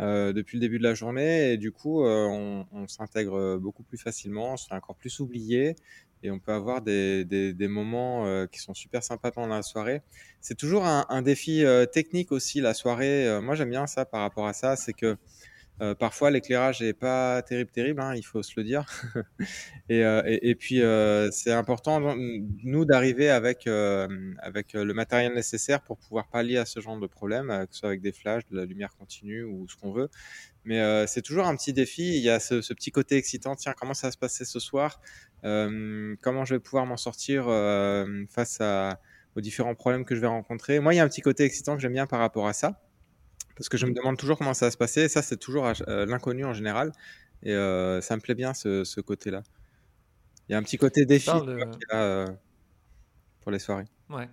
Depuis 0.00 0.56
le 0.56 0.60
début 0.60 0.78
de 0.78 0.82
la 0.82 0.94
journée 0.94 1.52
et 1.52 1.56
du 1.58 1.72
coup, 1.72 2.02
on, 2.02 2.66
on 2.72 2.88
s'intègre 2.88 3.58
beaucoup 3.58 3.82
plus 3.82 3.98
facilement, 3.98 4.54
on 4.54 4.56
se 4.56 4.66
fait 4.66 4.74
encore 4.74 4.96
plus 4.96 5.20
oublier 5.20 5.76
et 6.22 6.30
on 6.30 6.38
peut 6.38 6.52
avoir 6.52 6.82
des, 6.82 7.24
des, 7.24 7.68
moments 7.68 8.26
euh, 8.26 8.46
qui 8.46 8.58
sont 8.58 8.74
super 8.74 9.02
sympas 9.02 9.30
pendant 9.30 9.54
la 9.54 9.62
soirée. 9.62 10.02
C'est 10.40 10.56
toujours 10.56 10.84
un, 10.84 11.06
un 11.08 11.22
défi 11.22 11.64
euh, 11.64 11.86
technique 11.86 12.32
aussi, 12.32 12.60
la 12.60 12.74
soirée. 12.74 13.26
Euh, 13.26 13.40
moi, 13.40 13.54
j'aime 13.54 13.70
bien 13.70 13.86
ça 13.86 14.04
par 14.04 14.20
rapport 14.20 14.46
à 14.46 14.52
ça, 14.52 14.76
c'est 14.76 14.92
que 14.92 15.16
parfois 15.98 16.30
l'éclairage 16.30 16.82
n'est 16.82 16.92
pas 16.92 17.42
terrible, 17.42 17.70
terrible, 17.70 18.00
hein, 18.00 18.14
il 18.14 18.22
faut 18.22 18.42
se 18.42 18.52
le 18.56 18.64
dire. 18.64 18.84
et, 19.88 20.00
et, 20.00 20.50
et, 20.50 20.54
puis, 20.54 20.82
c'est 21.32 21.52
important, 21.52 22.14
nous, 22.16 22.84
d'arriver 22.84 23.30
avec, 23.30 23.66
avec 23.66 24.72
le 24.74 24.92
matériel 24.92 25.34
nécessaire 25.34 25.80
pour 25.82 25.98
pouvoir 25.98 26.28
pallier 26.28 26.58
à 26.58 26.66
ce 26.66 26.80
genre 26.80 26.98
de 26.98 27.06
problème, 27.06 27.48
que 27.48 27.74
ce 27.74 27.80
soit 27.80 27.88
avec 27.88 28.00
des 28.00 28.12
flashs, 28.12 28.46
de 28.50 28.56
la 28.56 28.64
lumière 28.64 28.94
continue 28.96 29.44
ou 29.44 29.66
ce 29.68 29.76
qu'on 29.76 29.92
veut. 29.92 30.10
Mais 30.64 30.80
euh, 30.80 31.06
c'est 31.06 31.22
toujours 31.22 31.46
un 31.46 31.56
petit 31.56 31.72
défi. 31.72 32.16
Il 32.16 32.22
y 32.22 32.30
a 32.30 32.40
ce, 32.40 32.60
ce, 32.60 32.74
petit 32.74 32.90
côté 32.90 33.16
excitant. 33.16 33.56
Tiens, 33.56 33.74
comment 33.78 33.94
ça 33.94 34.08
va 34.08 34.12
se 34.12 34.18
passer 34.18 34.44
ce 34.44 34.60
soir? 34.60 35.00
Euh, 35.44 36.14
Comment 36.22 36.44
je 36.44 36.54
vais 36.54 36.60
pouvoir 36.60 36.86
m'en 36.86 36.96
sortir 36.96 37.46
euh, 37.48 38.24
face 38.28 38.60
à, 38.60 39.00
aux 39.36 39.40
différents 39.40 39.74
problèmes 39.74 40.04
que 40.04 40.14
je 40.14 40.20
vais 40.20 40.26
rencontrer? 40.26 40.80
Moi, 40.80 40.94
il 40.94 40.98
y 40.98 41.00
a 41.00 41.04
un 41.04 41.08
petit 41.08 41.22
côté 41.22 41.44
excitant 41.44 41.76
que 41.76 41.82
j'aime 41.82 41.94
bien 41.94 42.06
par 42.06 42.20
rapport 42.20 42.46
à 42.46 42.52
ça. 42.52 42.80
Parce 43.60 43.68
que 43.68 43.76
je 43.76 43.84
me 43.84 43.92
demande 43.92 44.16
toujours 44.16 44.38
comment 44.38 44.54
ça 44.54 44.66
va 44.66 44.70
se 44.70 44.78
passer. 44.78 45.02
Et 45.02 45.08
ça, 45.08 45.20
c'est 45.20 45.36
toujours 45.36 45.70
euh, 45.86 46.06
l'inconnu 46.06 46.46
en 46.46 46.54
général. 46.54 46.92
Et 47.42 47.52
euh, 47.52 48.00
ça 48.00 48.16
me 48.16 48.20
plaît 48.22 48.34
bien, 48.34 48.54
ce, 48.54 48.84
ce 48.84 49.02
côté-là. 49.02 49.42
Il 50.48 50.52
y 50.52 50.54
a 50.54 50.58
un 50.58 50.62
petit 50.62 50.78
côté 50.78 51.04
défi 51.04 51.30
de... 51.30 52.24
pour 53.42 53.52
les 53.52 53.58
soirées. 53.58 53.84
Ouais. 54.08 54.28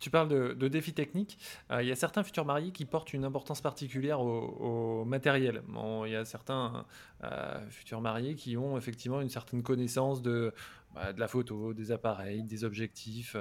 Tu 0.00 0.08
parles 0.08 0.56
de, 0.56 0.68
défis 0.68 0.94
techniques. 0.94 1.38
Euh, 1.70 1.82
il 1.82 1.88
y 1.88 1.92
a 1.92 1.94
certains 1.94 2.24
futurs 2.24 2.46
mariés 2.46 2.72
qui 2.72 2.86
portent 2.86 3.12
une 3.12 3.24
importance 3.24 3.60
particulière 3.60 4.20
au, 4.20 5.04
matériel. 5.04 5.62
il 6.06 6.10
y 6.10 6.16
a 6.16 6.24
certains 6.24 6.86
euh, 7.22 7.60
futurs 7.68 8.00
mariés 8.00 8.34
qui 8.34 8.56
ont 8.56 8.78
effectivement 8.78 9.20
une 9.20 9.28
certaine 9.28 9.62
connaissance 9.62 10.22
de, 10.22 10.54
bah, 10.94 11.12
de 11.12 11.20
la 11.20 11.28
photo, 11.28 11.74
des 11.74 11.92
appareils, 11.92 12.42
des 12.44 12.64
objectifs. 12.64 13.36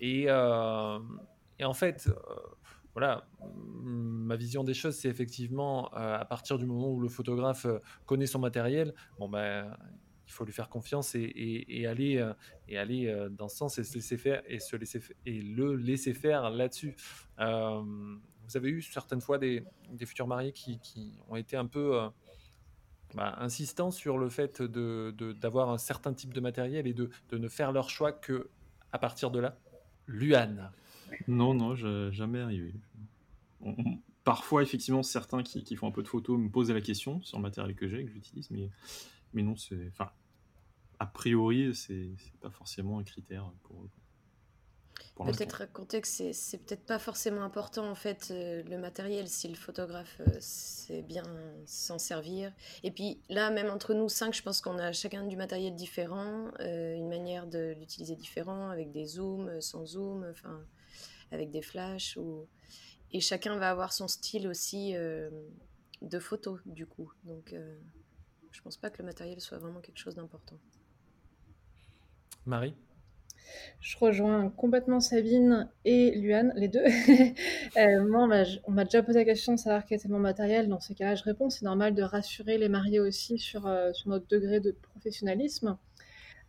Et, 0.00 0.26
euh, 0.28 1.00
en 1.60 1.74
fait, 1.74 2.08
voilà, 2.94 3.28
ma 3.82 4.36
vision 4.36 4.64
des 4.64 4.74
choses, 4.74 4.96
c'est 4.96 5.08
effectivement 5.08 5.88
à 5.92 6.24
partir 6.24 6.58
du 6.58 6.66
moment 6.66 6.90
où 6.90 7.00
le 7.00 7.08
photographe 7.08 7.66
connaît 8.06 8.26
son 8.26 8.38
matériel, 8.40 8.94
bon 9.18 9.28
ben 9.28 9.76
il 10.28 10.32
faut 10.32 10.44
lui 10.44 10.52
faire 10.52 10.68
confiance 10.68 11.14
et, 11.14 11.86
aller, 11.86 12.24
et 12.68 12.78
aller 12.78 13.06
euh, 13.06 13.24
euh, 13.24 13.28
dans 13.30 13.48
ce 13.48 13.56
sens 13.56 13.78
et 13.78 13.84
se 13.84 13.94
laisser 13.94 14.18
faire 14.18 14.42
et, 14.46 14.60
se 14.60 14.76
laisser, 14.76 15.00
et 15.24 15.40
le 15.40 15.74
laisser 15.74 16.12
faire 16.12 16.50
là-dessus. 16.50 16.96
Euh, 17.40 17.80
vous 17.80 18.56
avez 18.56 18.68
eu 18.68 18.82
certaines 18.82 19.22
fois 19.22 19.38
des, 19.38 19.64
futurs 20.04 20.26
mariés 20.26 20.52
qui, 20.52 21.18
ont 21.28 21.36
été 21.36 21.56
un 21.56 21.66
peu 21.66 22.08
bah, 23.14 23.36
insistants 23.38 23.90
sur 23.90 24.18
le 24.18 24.28
fait 24.28 24.62
d'avoir 24.62 25.68
de, 25.68 25.72
un 25.72 25.78
certain 25.78 26.12
type 26.12 26.32
de 26.32 26.40
matériel 26.40 26.86
et 26.86 26.94
de, 26.94 27.10
ne 27.32 27.48
faire 27.48 27.72
leur 27.72 27.90
choix 27.90 28.12
que 28.12 28.48
à 28.92 28.98
partir 28.98 29.30
de 29.30 29.40
là? 29.40 29.58
Luan. 30.06 30.70
Non, 31.26 31.54
non, 31.54 31.74
jamais 32.10 32.40
arrivé. 32.40 32.74
parfois, 34.24 34.62
effectivement, 34.62 35.02
certains 35.02 35.42
qui, 35.42 35.76
font 35.76 35.88
un 35.88 35.92
peu 35.92 36.02
de 36.02 36.08
photos 36.08 36.38
me 36.38 36.48
posent 36.48 36.70
la 36.70 36.80
question 36.80 37.22
sur 37.22 37.38
le 37.38 37.42
matériel 37.42 37.74
que 37.74 37.88
j'ai, 37.88 38.04
que 38.04 38.12
j'utilise, 38.12 38.50
mais 38.50 38.70
mais 39.34 39.42
non, 39.42 39.56
c'est, 39.56 39.88
enfin, 39.88 40.10
a 40.98 41.06
priori, 41.06 41.74
c'est, 41.74 42.10
pas 42.40 42.50
forcément 42.50 42.98
un 42.98 43.04
critère 43.04 43.50
pour. 43.62 43.84
peut-être 45.26 45.52
raconter 45.52 46.00
que 46.00 46.08
c'est 46.08 46.58
peut-être 46.58 46.86
pas 46.86 46.98
forcément 46.98 47.42
important 47.42 47.88
en 47.88 47.94
fait 47.94 48.28
euh, 48.30 48.62
le 48.64 48.78
matériel 48.78 49.28
si 49.28 49.48
le 49.48 49.54
photographe 49.54 50.20
euh, 50.20 50.36
sait 50.40 51.02
bien 51.02 51.24
s'en 51.66 51.98
servir. 51.98 52.52
Et 52.82 52.90
puis 52.90 53.20
là, 53.28 53.50
même 53.50 53.70
entre 53.70 53.94
nous 53.94 54.08
cinq, 54.08 54.34
je 54.34 54.42
pense 54.42 54.60
qu'on 54.60 54.78
a 54.78 54.92
chacun 54.92 55.26
du 55.26 55.36
matériel 55.36 55.74
différent, 55.74 56.46
euh, 56.60 56.96
une 56.96 57.08
manière 57.08 57.46
de 57.46 57.74
l'utiliser 57.78 58.16
différent, 58.16 58.70
avec 58.70 58.90
des 58.92 59.06
zooms, 59.06 59.60
sans 59.60 59.86
zoom, 59.86 60.26
enfin 60.30 60.64
avec 61.30 61.50
des 61.50 61.62
flashs 61.62 62.16
ou 62.16 62.46
et 63.12 63.20
chacun 63.20 63.56
va 63.56 63.70
avoir 63.70 63.92
son 63.92 64.06
style 64.08 64.46
aussi 64.46 64.94
de 66.02 66.18
photo 66.18 66.58
du 66.66 66.86
coup. 66.86 67.10
Donc 67.24 67.54
je 68.50 68.62
pense 68.62 68.76
pas 68.76 68.90
que 68.90 68.98
le 68.98 69.06
matériel 69.06 69.40
soit 69.40 69.58
vraiment 69.58 69.80
quelque 69.80 69.98
chose 69.98 70.14
d'important. 70.14 70.58
Marie? 72.44 72.74
Je 73.80 73.96
rejoins 73.98 74.50
complètement 74.50 75.00
Sabine 75.00 75.68
et 75.84 76.10
Luan, 76.18 76.52
les 76.56 76.68
deux. 76.68 76.84
euh, 77.76 78.04
moi, 78.08 78.28
on 78.64 78.72
m'a 78.72 78.84
déjà 78.84 79.02
posé 79.02 79.20
la 79.20 79.24
question 79.24 79.54
de 79.54 79.58
savoir 79.58 79.84
quel 79.84 79.98
était 79.98 80.08
mon 80.08 80.18
matériel. 80.18 80.68
Dans 80.68 80.80
ces 80.80 80.94
cas-là, 80.94 81.14
je 81.14 81.22
réponds. 81.22 81.48
C'est 81.50 81.64
normal 81.64 81.94
de 81.94 82.02
rassurer 82.02 82.58
les 82.58 82.68
mariés 82.68 83.00
aussi 83.00 83.38
sur, 83.38 83.66
euh, 83.66 83.92
sur 83.92 84.10
notre 84.10 84.26
degré 84.26 84.60
de 84.60 84.72
professionnalisme. 84.72 85.78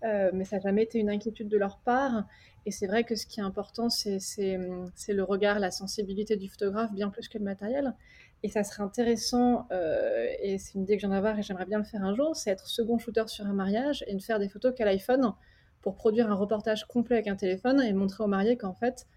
Euh, 0.03 0.31
mais 0.33 0.45
ça 0.45 0.57
n'a 0.57 0.63
jamais 0.63 0.83
été 0.83 0.97
une 0.99 1.09
inquiétude 1.09 1.49
de 1.49 1.57
leur 1.57 1.79
part. 1.79 2.25
Et 2.65 2.71
c'est 2.71 2.87
vrai 2.87 3.03
que 3.03 3.15
ce 3.15 3.25
qui 3.25 3.39
est 3.39 3.43
important, 3.43 3.89
c'est 3.89 4.17
le 4.17 5.23
regard, 5.23 5.59
la 5.59 5.71
sensibilité 5.71 6.35
du 6.35 6.49
photographe, 6.49 6.91
bien 6.93 7.09
plus 7.09 7.27
que 7.27 7.37
le 7.37 7.43
matériel. 7.43 7.93
Et 8.43 8.49
ça 8.49 8.63
serait 8.63 8.83
intéressant, 8.83 9.67
euh, 9.71 10.27
et 10.41 10.57
c'est 10.59 10.75
une 10.75 10.83
idée 10.83 10.95
que 10.95 11.01
j'en 11.01 11.11
ai 11.11 11.17
avoir 11.17 11.37
et 11.37 11.43
j'aimerais 11.43 11.65
bien 11.65 11.77
le 11.77 11.83
faire 11.83 12.03
un 12.03 12.15
jour, 12.15 12.35
c'est 12.37 12.51
être 12.51 12.67
second 12.67 12.97
shooter 12.97 13.27
sur 13.27 13.45
un 13.45 13.53
mariage 13.53 14.03
et 14.07 14.13
ne 14.13 14.19
faire 14.19 14.39
des 14.39 14.47
photos 14.47 14.73
qu'à 14.73 14.85
l'iPhone 14.85 15.33
pour 15.81 15.95
produire 15.95 16.31
un 16.31 16.35
reportage 16.35 16.85
complet 16.87 17.17
avec 17.17 17.27
un 17.27 17.35
téléphone 17.35 17.81
et 17.81 17.91
montrer 17.91 18.23
aux 18.23 18.27
mariés 18.27 18.55
qu'en 18.55 18.73
fait, 18.73 19.07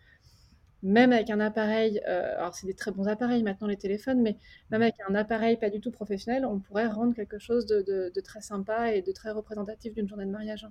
même 0.82 1.12
avec 1.12 1.30
un 1.30 1.38
appareil, 1.38 2.00
euh, 2.08 2.36
alors 2.36 2.54
c'est 2.54 2.66
des 2.66 2.74
très 2.74 2.90
bons 2.90 3.06
appareils 3.06 3.44
maintenant 3.44 3.68
les 3.68 3.76
téléphones, 3.76 4.20
mais 4.20 4.36
même 4.70 4.82
avec 4.82 4.96
un 5.08 5.14
appareil 5.14 5.56
pas 5.56 5.70
du 5.70 5.80
tout 5.80 5.92
professionnel, 5.92 6.44
on 6.44 6.58
pourrait 6.58 6.88
rendre 6.88 7.14
quelque 7.14 7.38
chose 7.38 7.66
de, 7.66 7.82
de, 7.82 8.20
très 8.20 8.40
sympa 8.40 8.92
et 8.92 9.02
de 9.02 9.12
très 9.12 9.30
représentatif 9.30 9.94
d'une 9.94 10.08
journée 10.08 10.26
de 10.26 10.30
mariage. 10.30 10.66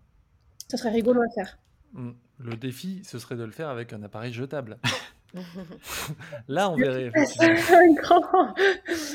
Ce 0.70 0.76
serait 0.76 0.92
rigolo 0.92 1.22
à 1.22 1.30
faire. 1.34 1.58
Mmh. 1.94 2.12
Le 2.40 2.56
défi, 2.56 3.02
ce 3.04 3.20
serait 3.20 3.36
de 3.36 3.44
le 3.44 3.52
faire 3.52 3.70
avec 3.70 3.94
un 3.94 4.02
appareil 4.04 4.34
jetable. 4.34 4.78
Là, 6.48 6.70
on 6.70 6.76
verrait. 6.76 7.12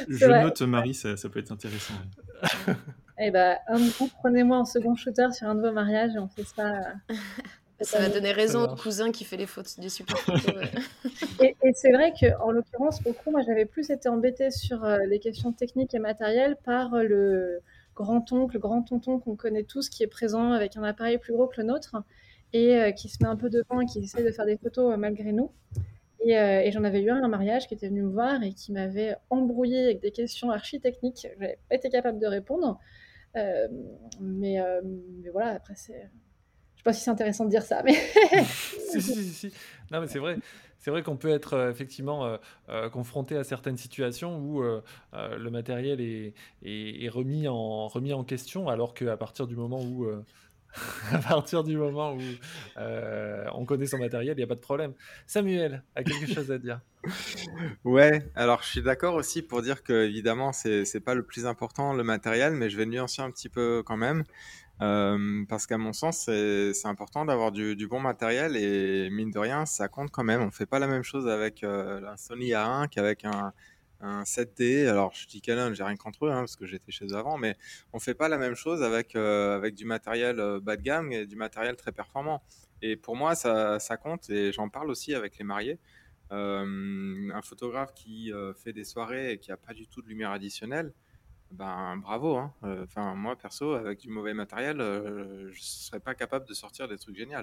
Je 0.08 0.42
note 0.42 0.62
Marie, 0.62 0.94
ça, 0.94 1.14
peut 1.28 1.40
être 1.40 1.52
intéressant. 1.52 1.94
Eh 3.18 3.30
ben, 3.30 3.56
un 3.68 3.78
de 3.78 4.10
prenez-moi 4.18 4.58
en 4.58 4.66
second 4.66 4.94
shooter 4.94 5.28
sur 5.32 5.48
un 5.48 5.54
de 5.54 5.66
vos 5.66 5.72
mariages 5.72 6.14
et 6.14 6.18
on 6.18 6.28
fait 6.28 6.44
ça. 6.44 6.74
Euh, 7.08 7.14
ça 7.80 7.98
va 7.98 8.10
donner 8.10 8.30
raison 8.30 8.64
au 8.64 8.76
cousin 8.76 9.10
qui 9.10 9.24
fait 9.24 9.38
les 9.38 9.46
fautes 9.46 9.80
des 9.80 9.88
super 9.88 10.18
photos. 10.18 10.54
et, 11.40 11.56
et 11.62 11.72
c'est 11.72 11.92
vrai 11.92 12.12
qu'en 12.12 12.50
l'occurrence, 12.50 13.02
beaucoup, 13.02 13.30
moi 13.30 13.40
j'avais 13.46 13.64
plus 13.64 13.88
été 13.88 14.10
embêtée 14.10 14.50
sur 14.50 14.84
euh, 14.84 14.98
les 15.08 15.18
questions 15.18 15.50
techniques 15.52 15.94
et 15.94 15.98
matérielles 15.98 16.58
par 16.62 16.92
euh, 16.92 17.04
le 17.04 17.62
grand-oncle, 17.94 18.58
grand-tonton 18.58 19.18
qu'on 19.18 19.34
connaît 19.34 19.64
tous 19.64 19.88
qui 19.88 20.02
est 20.02 20.08
présent 20.08 20.52
avec 20.52 20.76
un 20.76 20.82
appareil 20.82 21.16
plus 21.16 21.32
gros 21.32 21.46
que 21.46 21.58
le 21.58 21.68
nôtre 21.68 21.96
et 22.56 22.94
qui 22.94 23.08
se 23.08 23.18
met 23.22 23.28
un 23.28 23.36
peu 23.36 23.50
devant 23.50 23.80
et 23.80 23.86
qui 23.86 24.00
essaie 24.00 24.24
de 24.24 24.30
faire 24.30 24.46
des 24.46 24.56
photos 24.56 24.96
malgré 24.96 25.32
nous. 25.32 25.50
Euh, 26.34 26.60
et, 26.60 26.72
j'en 26.72 26.84
avais 26.84 27.02
eu 27.02 27.10
un 27.10 27.22
à 27.22 27.24
un 27.24 27.28
mariage 27.28 27.68
qui 27.68 27.74
était 27.74 27.88
venu 27.88 28.02
me 28.02 28.10
voir 28.10 28.42
et 28.42 28.52
qui 28.52 28.72
m'avait 28.72 29.16
embrouillé 29.30 29.84
avec 29.84 30.00
des 30.00 30.10
questions 30.10 30.50
archi-techniques. 30.50 31.26
Je 31.34 31.40
n'avais 31.40 31.58
pas 31.68 31.76
été 31.76 31.88
capable 31.88 32.18
de 32.18 32.26
répondre. 32.26 32.78
Euh, 33.36 33.68
mais, 34.20 34.60
euh, 34.60 34.80
mais, 34.84 35.30
voilà, 35.30 35.52
après, 35.52 35.74
c'est. 35.76 36.10
Je 36.74 36.80
sais 36.80 36.84
pas 36.84 36.92
si 36.92 37.02
c'est 37.02 37.10
intéressant 37.10 37.44
de 37.44 37.50
dire 37.50 37.62
ça, 37.62 37.82
mais. 37.84 37.94
si, 38.44 39.00
si, 39.00 39.24
si, 39.24 39.52
Non, 39.90 40.00
mais 40.00 40.06
c'est 40.08 40.18
vrai. 40.18 40.36
C'est 40.78 40.90
vrai 40.90 41.02
qu'on 41.02 41.16
peut 41.16 41.30
être 41.30 41.68
effectivement 41.70 42.38
confronté 42.92 43.36
à 43.36 43.42
certaines 43.42 43.78
situations 43.78 44.38
où 44.38 44.62
le 44.62 45.50
matériel 45.50 46.00
est, 46.00 46.34
est, 46.62 47.02
est, 47.02 47.08
remis, 47.08 47.48
en, 47.48 47.88
remis 47.88 48.12
en 48.12 48.22
question, 48.22 48.68
alors 48.68 48.94
qu'à 48.94 49.16
partir 49.16 49.48
du 49.48 49.56
moment 49.56 49.80
où 49.80 50.06
à 51.12 51.18
partir 51.18 51.64
du 51.64 51.76
moment 51.76 52.14
où 52.14 52.20
euh, 52.78 53.44
on 53.54 53.64
connaît 53.64 53.86
son 53.86 53.98
matériel, 53.98 54.34
il 54.36 54.38
n'y 54.38 54.44
a 54.44 54.46
pas 54.46 54.54
de 54.54 54.60
problème. 54.60 54.92
Samuel 55.26 55.82
a 55.94 56.02
quelque 56.02 56.32
chose 56.32 56.50
à 56.50 56.58
dire? 56.58 56.80
Ouais, 57.84 58.28
alors 58.34 58.62
je 58.62 58.68
suis 58.68 58.82
d'accord 58.82 59.14
aussi 59.14 59.42
pour 59.42 59.62
dire 59.62 59.82
que 59.82 60.06
évidemment 60.06 60.52
c'est 60.52 60.84
c'est 60.84 61.00
pas 61.00 61.14
le 61.14 61.22
plus 61.22 61.46
important 61.46 61.92
le 61.92 62.02
matériel, 62.02 62.54
mais 62.54 62.68
je 62.68 62.76
vais 62.76 62.86
nuancer 62.86 63.22
un 63.22 63.30
petit 63.30 63.48
peu 63.48 63.82
quand 63.86 63.96
même 63.96 64.24
euh, 64.82 65.44
parce 65.48 65.66
qu'à 65.66 65.78
mon 65.78 65.92
sens 65.92 66.24
c'est 66.26 66.86
important 66.86 67.24
d'avoir 67.24 67.52
du, 67.52 67.86
bon 67.86 68.00
matériel 68.00 68.56
et 68.56 69.08
mine 69.10 69.30
de 69.30 69.38
rien 69.38 69.66
ça 69.66 69.88
compte 69.88 70.10
quand 70.10 70.24
même. 70.24 70.42
On 70.42 70.50
fait 70.50 70.66
pas 70.66 70.78
la 70.78 70.86
même 70.86 71.04
chose 71.04 71.28
avec 71.28 71.62
euh, 71.62 72.00
la 72.00 72.16
Sony 72.16 72.50
A1 72.50 72.88
qu'avec 72.88 73.24
un 73.24 73.52
un 74.00 74.22
7D. 74.22 74.88
Alors, 74.88 75.12
je 75.14 75.26
dis 75.26 75.40
Canon, 75.40 75.74
j'ai 75.74 75.82
rien 75.82 75.96
contre 75.96 76.26
eux, 76.26 76.30
hein, 76.30 76.40
parce 76.40 76.56
que 76.56 76.66
j'étais 76.66 76.92
chez 76.92 77.06
eux 77.06 77.16
avant, 77.16 77.38
mais 77.38 77.56
on 77.92 77.98
fait 77.98 78.14
pas 78.14 78.28
la 78.28 78.38
même 78.38 78.54
chose 78.54 78.82
avec, 78.82 79.16
euh, 79.16 79.56
avec 79.56 79.74
du 79.74 79.84
matériel 79.84 80.40
euh, 80.40 80.60
bas 80.60 80.76
de 80.76 80.82
gamme 80.82 81.12
et 81.12 81.26
du 81.26 81.36
matériel 81.36 81.76
très 81.76 81.92
performant. 81.92 82.42
Et 82.82 82.96
pour 82.96 83.16
moi, 83.16 83.34
ça, 83.34 83.78
ça 83.80 83.96
compte, 83.96 84.28
et 84.30 84.52
j'en 84.52 84.68
parle 84.68 84.90
aussi 84.90 85.14
avec 85.14 85.38
les 85.38 85.44
mariés. 85.44 85.78
Euh, 86.32 87.30
un 87.32 87.42
photographe 87.42 87.94
qui 87.94 88.32
fait 88.56 88.72
des 88.72 88.84
soirées 88.84 89.32
et 89.32 89.38
qui 89.38 89.52
a 89.52 89.56
pas 89.56 89.72
du 89.72 89.86
tout 89.86 90.02
de 90.02 90.08
lumière 90.08 90.30
additionnelle, 90.32 90.92
ben 91.52 91.96
bravo. 91.96 92.36
Hein. 92.36 92.52
Enfin, 92.62 93.14
moi 93.14 93.36
perso, 93.36 93.72
avec 93.72 94.00
du 94.00 94.10
mauvais 94.10 94.34
matériel, 94.34 94.78
je 95.50 95.60
serais 95.60 96.00
pas 96.00 96.14
capable 96.14 96.46
de 96.46 96.52
sortir 96.52 96.88
des 96.88 96.98
trucs 96.98 97.16
géniaux. 97.16 97.38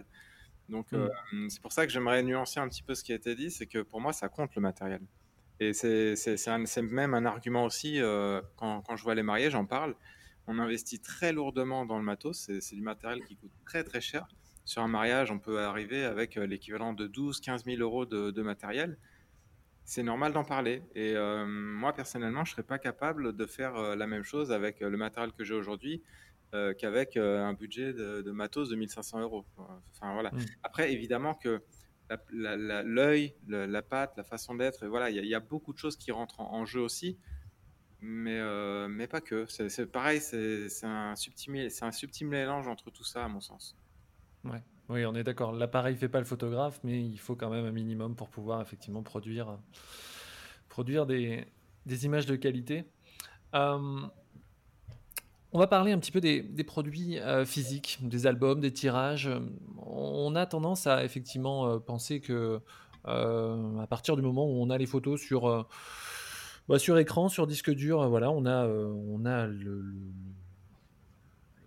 Donc, 0.69 0.91
mmh. 0.91 1.49
c'est 1.49 1.61
pour 1.61 1.71
ça 1.71 1.85
que 1.85 1.91
j'aimerais 1.91 2.21
nuancer 2.23 2.59
un 2.59 2.67
petit 2.69 2.83
peu 2.83 2.93
ce 2.93 3.03
qui 3.03 3.11
a 3.11 3.15
été 3.15 3.35
dit, 3.35 3.49
c'est 3.49 3.65
que 3.65 3.79
pour 3.79 4.01
moi, 4.01 4.13
ça 4.13 4.29
compte 4.29 4.53
le 4.55 4.61
matériel. 4.61 5.01
Et 5.59 5.73
c'est 5.73 6.81
même 6.81 7.13
un 7.13 7.25
argument 7.25 7.65
aussi, 7.65 7.99
quand, 8.57 8.81
quand, 8.81 8.95
je 8.95 9.03
vois 9.03 9.15
les 9.15 9.23
mariés, 9.23 9.49
j'en 9.49 9.65
parle. 9.65 9.95
On 10.47 10.59
investit 10.59 10.99
très 10.99 11.31
lourdement 11.31 11.85
dans 11.85 11.97
le 11.97 12.03
matos, 12.03 12.49
c'est 12.59 12.75
du 12.75 12.81
matériel 12.81 13.23
qui 13.23 13.35
coûte 13.35 13.51
très 13.65 13.83
très 13.83 14.01
cher. 14.01 14.27
Sur 14.65 14.81
un 14.81 14.87
mariage, 14.87 15.31
on 15.31 15.39
peut 15.39 15.61
arriver 15.61 16.03
avec 16.03 16.35
l'équivalent 16.35 16.93
de 16.93 17.07
12-15 17.07 17.65
000 17.65 17.81
euros 17.81 18.05
de, 18.05 18.31
de 18.31 18.41
matériel 18.41 18.97
c'est 19.85 20.03
normal 20.03 20.33
d'en 20.33 20.43
parler. 20.43 20.81
Et 20.95 21.15
euh, 21.15 21.45
moi, 21.45 21.93
personnellement, 21.93 22.45
je 22.45 22.51
ne 22.51 22.55
serais 22.55 22.63
pas 22.63 22.79
capable 22.79 23.35
de 23.35 23.45
faire 23.45 23.75
euh, 23.75 23.95
la 23.95 24.07
même 24.07 24.23
chose 24.23 24.51
avec 24.51 24.81
euh, 24.81 24.89
le 24.89 24.97
matériel 24.97 25.31
que 25.33 25.43
j'ai 25.43 25.55
aujourd'hui 25.55 26.01
qu'avec 26.77 27.17
un 27.17 27.53
budget 27.53 27.93
de, 27.93 28.29
matos 28.29 28.69
de 28.69 28.75
1500 28.75 29.21
euros. 29.21 29.43
Enfin, 29.57 30.13
voilà. 30.13 30.29
Mmh. 30.29 30.45
Après, 30.61 30.93
évidemment 30.93 31.33
que 31.33 31.63
l'œil, 32.31 33.33
la, 33.47 33.81
patte, 33.81 34.15
la 34.17 34.23
façon 34.23 34.55
d'être, 34.55 34.85
voilà, 34.87 35.09
il 35.09 35.25
y, 35.25 35.35
a 35.35 35.39
beaucoup 35.39 35.73
de 35.73 35.77
choses 35.77 35.97
qui 35.97 36.11
rentrent 36.11 36.41
en, 36.41 36.65
jeu 36.65 36.81
aussi. 36.81 37.17
Mais, 38.01 38.41
mais 38.89 39.07
pas 39.07 39.21
que. 39.21 39.45
C'est 39.47 39.85
pareil, 39.85 40.19
c'est 40.19 40.67
un, 40.83 41.15
subtil, 41.15 42.27
mélange 42.27 42.67
entre 42.67 42.91
tout 42.91 43.03
ça, 43.03 43.25
à 43.25 43.27
mon 43.27 43.39
sens. 43.39 43.77
Ouais. 44.43 44.61
Oui, 44.89 45.05
on 45.05 45.15
est 45.15 45.23
d'accord. 45.23 45.53
L'appareil 45.53 45.95
fait 45.95 46.09
pas 46.09 46.19
le 46.19 46.25
photographe, 46.25 46.79
mais 46.83 47.01
il 47.01 47.17
faut 47.17 47.35
quand 47.35 47.49
même 47.49 47.65
un 47.65 47.71
minimum 47.71 48.15
pour 48.15 48.29
pouvoir 48.29 48.61
effectivement 48.61 49.01
produire, 49.01 49.57
produire 50.67 51.05
des, 51.05 51.45
images 51.87 52.25
de 52.25 52.35
qualité. 52.35 52.85
Euh, 53.55 54.01
on 55.53 55.59
va 55.59 55.67
parler 55.67 55.91
un 55.91 55.99
petit 55.99 56.11
peu 56.11 56.19
des, 56.19 56.63
produits 56.63 57.19
euh, 57.19 57.45
physiques, 57.45 57.99
des 58.01 58.27
albums, 58.27 58.59
des 58.59 58.73
tirages. 58.73 59.29
On 59.77 60.35
a 60.35 60.45
tendance 60.45 60.87
à 60.87 61.03
effectivement 61.05 61.67
euh, 61.67 61.79
penser 61.79 62.19
que 62.19 62.59
à 63.05 63.85
partir 63.89 64.15
du 64.15 64.21
moment 64.21 64.45
où 64.45 64.61
on 64.61 64.69
a 64.69 64.77
les 64.77 64.85
photos 64.85 65.19
sur, 65.19 65.67
bah, 66.69 66.77
écran, 66.97 67.27
sur 67.27 67.47
disque 67.47 67.69
dur, 67.69 68.07
voilà, 68.07 68.31
on 68.31 68.45
a 68.45 69.45
le 69.45 69.83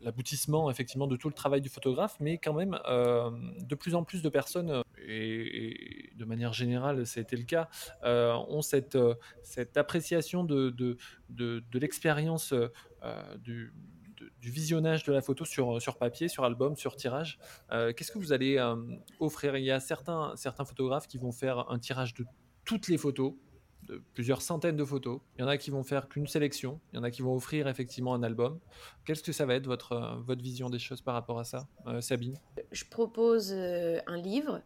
l'aboutissement 0.07 0.70
effectivement 0.70 1.09
de 1.09 1.16
tout 1.16 1.28
le 1.28 1.34
travail 1.34 1.61
du 1.61 1.68
photographe, 1.68 2.16
mais 2.20 2.38
quand 2.38 2.54
même 2.54 2.78
euh, 2.88 3.30
de 3.61 3.74
plus 3.74 3.94
en 3.94 4.04
plus 4.04 4.22
de 4.22 4.28
personnes, 4.28 4.70
euh, 4.70 4.82
et, 5.07 6.12
de 6.16 6.24
manière 6.24 6.52
générale 6.52 7.04
ça 7.04 7.20
a 7.20 7.22
été 7.22 7.36
le 7.36 7.42
cas, 7.42 7.68
euh, 8.04 8.32
ont 8.48 8.62
cette, 8.62 8.96
cette 9.42 9.76
appréciation 9.76 10.44
de, 10.44 10.70
de, 10.70 10.96
de, 11.28 11.78
l'expérience 11.78 12.54
du, 13.40 13.74
du, 14.40 14.50
visionnage 14.50 15.04
de 15.04 15.12
la 15.12 15.20
photo 15.20 15.44
sur, 15.44 15.82
sur 15.82 15.98
papier, 15.98 16.28
sur 16.28 16.44
album, 16.44 16.76
sur 16.76 16.96
tirage. 16.96 17.38
Qu'est-ce 17.70 18.12
que 18.12 18.18
vous 18.18 18.32
allez 18.32 18.59
offrir? 19.20 19.57
Il 19.57 19.64
y 19.64 19.70
a 19.70 19.80
certains, 19.80 20.32
certains 20.36 20.64
photographes 20.64 21.07
qui 21.07 21.18
vont 21.18 21.32
faire 21.32 21.70
un 21.70 21.78
tirage 21.78 22.14
de 22.14 22.24
toutes 22.64 22.88
les 22.88 22.96
photos, 22.96 23.34
de 23.87 24.03
plusieurs 24.14 24.43
centaines 24.43 24.76
de 24.76 24.84
photos. 24.84 25.20
Il 25.37 25.43
y 25.43 25.45
en 25.45 25.49
a 25.49 25.57
qui 25.57 25.70
vont 25.70 25.82
faire 25.82 26.09
qu'une 26.09 26.26
sélection, 26.26 26.80
il 26.93 26.97
y 26.97 26.99
en 26.99 27.03
a 27.03 27.11
qui 27.11 27.22
vont 27.22 27.34
offrir 27.34 27.68
effectivement 27.68 28.14
un 28.14 28.22
album. 28.22 28.59
Qu'est-ce 29.05 29.22
que 29.22 29.32
ça 29.32 29.47
va 29.47 29.55
être 29.55 29.66
votre, 29.66 29.93
euh, 29.93 30.16
votre 30.26 30.43
vision 30.43 30.70
des 30.70 30.78
choses 30.78 31.01
par 31.01 31.14
rapport 31.14 31.39
à 31.39 31.45
ça, 31.45 31.66
euh, 31.87 32.01
Sabine? 32.01 32.37
Je 32.72 32.84
propose 32.84 33.53
euh, 33.53 33.99
un 34.07 34.16
livre, 34.16 34.62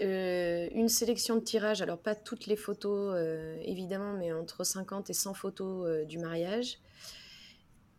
une 0.00 0.88
sélection 0.88 1.34
de 1.34 1.40
tirages, 1.40 1.82
alors 1.82 1.98
pas 1.98 2.14
toutes 2.14 2.46
les 2.46 2.56
photos 2.56 3.14
évidemment, 3.62 4.14
mais 4.14 4.32
entre 4.32 4.64
50 4.64 5.10
et 5.10 5.12
100 5.12 5.34
photos 5.34 6.06
du 6.06 6.16
mariage. 6.16 6.78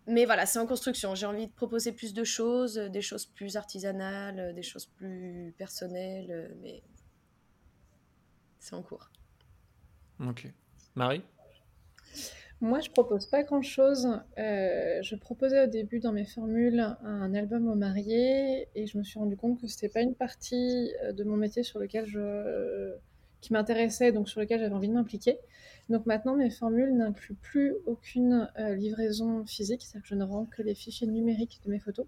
Mais 0.07 0.25
voilà, 0.25 0.47
c'est 0.47 0.57
en 0.57 0.65
construction. 0.65 1.13
J'ai 1.13 1.27
envie 1.27 1.45
de 1.45 1.51
proposer 1.51 1.91
plus 1.91 2.15
de 2.15 2.23
choses, 2.23 2.73
des 2.73 3.03
choses 3.03 3.27
plus 3.27 3.55
artisanales, 3.55 4.55
des 4.55 4.63
choses 4.63 4.87
plus 4.87 5.53
personnelles, 5.59 6.57
mais 6.59 6.81
c'est 8.59 8.73
en 8.73 8.81
cours. 8.81 9.11
Ok. 10.27 10.47
Marie? 10.95 11.23
Moi, 12.61 12.79
je 12.79 12.91
propose 12.91 13.25
pas 13.25 13.41
grand-chose. 13.41 14.07
Euh, 14.37 15.01
je 15.01 15.15
proposais 15.15 15.63
au 15.63 15.67
début 15.67 15.99
dans 15.99 16.11
mes 16.11 16.25
formules 16.25 16.95
un 17.03 17.33
album 17.33 17.67
aux 17.67 17.75
mariés 17.75 18.67
et 18.75 18.85
je 18.85 18.99
me 18.99 19.03
suis 19.03 19.17
rendu 19.17 19.35
compte 19.35 19.59
que 19.59 19.67
c'était 19.67 19.89
pas 19.89 20.01
une 20.01 20.13
partie 20.13 20.91
euh, 21.03 21.11
de 21.11 21.23
mon 21.23 21.37
métier 21.37 21.63
sur 21.63 21.79
lequel 21.79 22.05
je 22.05 22.93
qui 23.41 23.53
m'intéressait, 23.53 24.11
donc 24.11 24.29
sur 24.29 24.39
lequel 24.39 24.59
j'avais 24.59 24.73
envie 24.73 24.87
de 24.87 24.93
m'impliquer. 24.93 25.39
Donc 25.89 26.05
maintenant, 26.05 26.35
mes 26.35 26.51
formules 26.51 26.95
n'incluent 26.95 27.35
plus 27.41 27.73
aucune 27.87 28.47
euh, 28.59 28.75
livraison 28.75 29.45
physique, 29.45 29.81
c'est-à-dire 29.81 30.03
que 30.03 30.07
je 30.07 30.15
ne 30.15 30.23
rends 30.23 30.45
que 30.45 30.61
les 30.61 30.75
fichiers 30.75 31.07
numériques 31.07 31.59
de 31.65 31.71
mes 31.71 31.79
photos. 31.79 32.05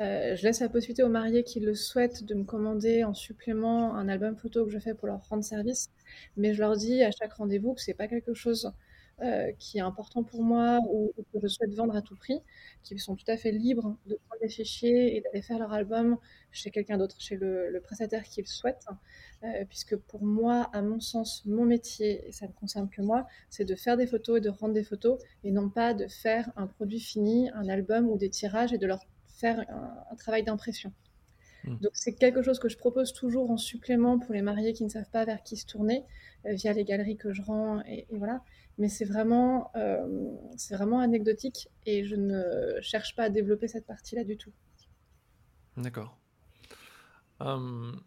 Euh, 0.00 0.36
je 0.36 0.44
laisse 0.44 0.60
la 0.60 0.68
possibilité 0.68 1.02
aux 1.02 1.08
mariés 1.08 1.42
qui 1.42 1.58
le 1.60 1.74
souhaitent 1.74 2.24
de 2.24 2.34
me 2.34 2.44
commander 2.44 3.02
en 3.02 3.14
supplément 3.14 3.96
un 3.96 4.08
album 4.08 4.36
photo 4.36 4.64
que 4.64 4.70
je 4.70 4.78
fais 4.78 4.94
pour 4.94 5.08
leur 5.08 5.26
rendre 5.28 5.44
service. 5.44 5.90
Mais 6.36 6.54
je 6.54 6.60
leur 6.60 6.76
dis 6.76 7.02
à 7.02 7.10
chaque 7.10 7.32
rendez-vous 7.32 7.74
que 7.74 7.80
c'est 7.80 7.94
pas 7.94 8.06
quelque 8.06 8.34
chose 8.34 8.72
euh, 9.20 9.50
qui 9.58 9.78
est 9.78 9.80
important 9.80 10.22
pour 10.22 10.44
moi 10.44 10.78
ou, 10.88 11.12
que 11.32 11.40
je 11.42 11.48
souhaite 11.48 11.74
vendre 11.74 11.96
à 11.96 12.02
tout 12.02 12.14
prix, 12.14 12.40
qu'ils 12.84 13.00
sont 13.00 13.16
tout 13.16 13.24
à 13.26 13.36
fait 13.36 13.50
libres 13.50 13.96
de 14.06 14.14
prendre 14.14 14.40
les 14.40 14.48
fichiers 14.48 15.16
et 15.16 15.20
d'aller 15.20 15.42
faire 15.42 15.58
leur 15.58 15.72
album 15.72 16.18
chez 16.52 16.70
quelqu'un 16.70 16.98
d'autre, 16.98 17.16
chez 17.18 17.34
le, 17.36 17.80
prestataire 17.82 18.22
qu'ils 18.22 18.46
souhaitent. 18.46 18.86
Euh, 19.42 19.64
puisque 19.68 19.96
pour 19.96 20.22
moi, 20.22 20.70
à 20.72 20.82
mon 20.82 21.00
sens, 21.00 21.44
mon 21.46 21.64
métier, 21.64 22.28
et 22.28 22.32
ça 22.32 22.46
ne 22.46 22.52
concerne 22.52 22.88
que 22.88 23.02
moi, 23.02 23.26
c'est 23.50 23.64
de 23.64 23.74
faire 23.74 23.96
des 23.96 24.06
photos 24.06 24.38
et 24.38 24.40
de 24.40 24.50
rendre 24.50 24.74
des 24.74 24.84
photos, 24.84 25.20
et 25.42 25.50
non 25.50 25.68
pas 25.68 25.94
de 25.94 26.06
faire 26.06 26.52
un 26.54 26.68
produit 26.68 27.00
fini, 27.00 27.50
un 27.54 27.68
album 27.68 28.08
ou 28.08 28.18
des 28.18 28.30
tirages 28.30 28.72
et 28.72 28.78
de 28.78 28.86
leur 28.86 29.00
faire 29.38 29.64
un, 29.70 30.16
travail 30.16 30.42
d'impression. 30.42 30.92
Hmm. 31.64 31.76
Donc 31.76 31.92
c'est 31.94 32.14
quelque 32.14 32.42
chose 32.42 32.58
que 32.58 32.68
je 32.68 32.76
propose 32.76 33.12
toujours 33.12 33.50
en 33.50 33.56
supplément 33.56 34.18
pour 34.18 34.34
les 34.34 34.42
mariés 34.42 34.72
qui 34.72 34.84
ne 34.84 34.88
savent 34.88 35.10
pas 35.10 35.24
vers 35.24 35.42
qui 35.42 35.56
se 35.56 35.66
tourner 35.66 36.04
euh, 36.46 36.54
via 36.54 36.72
les 36.72 36.84
galeries 36.84 37.16
que 37.16 37.32
je 37.32 37.42
rends 37.42 37.80
et, 37.82 38.06
voilà. 38.10 38.42
Mais 38.78 38.88
c'est 38.88 39.04
vraiment, 39.04 39.72
euh, 39.74 40.30
c'est 40.56 40.76
vraiment 40.76 41.00
anecdotique 41.00 41.68
et 41.84 42.04
je 42.04 42.14
ne 42.14 42.80
cherche 42.80 43.16
pas 43.16 43.24
à 43.24 43.28
développer 43.28 43.66
cette 43.66 43.86
partie-là 43.86 44.22
du 44.22 44.36
tout. 44.36 44.52
D'accord. 45.76 46.16
Hum, 47.40 48.00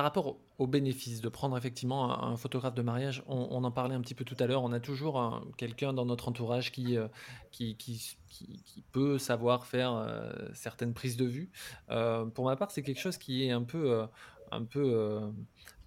par 0.00 0.06
rapport 0.06 0.38
au 0.56 0.66
bénéfice 0.66 1.20
de 1.20 1.28
prendre 1.28 1.58
effectivement 1.58 2.24
un, 2.24 2.34
photographe 2.38 2.72
de 2.72 2.80
mariage, 2.80 3.22
on, 3.26 3.62
en 3.62 3.70
parlait 3.70 3.94
un 3.94 4.00
petit 4.00 4.14
peu 4.14 4.24
tout 4.24 4.36
à 4.40 4.46
l'heure, 4.46 4.62
on 4.62 4.72
a 4.72 4.80
toujours 4.80 5.44
quelqu'un 5.58 5.92
dans 5.92 6.06
notre 6.06 6.26
entourage 6.26 6.72
qui, 6.72 6.96
euh, 6.96 7.06
qui, 7.50 8.16
peut 8.92 9.18
savoir 9.18 9.66
faire 9.66 9.92
euh, 9.92 10.32
certaines 10.54 10.94
prises 10.94 11.18
de 11.18 11.26
vue. 11.26 11.50
Euh, 11.90 12.24
pour 12.24 12.46
ma 12.46 12.56
part, 12.56 12.70
c'est 12.70 12.82
quelque 12.82 12.98
chose 12.98 13.18
qui 13.18 13.44
est 13.44 13.50
un 13.50 13.62
peu, 13.62 14.06
un 14.50 14.64
peu 14.64 15.20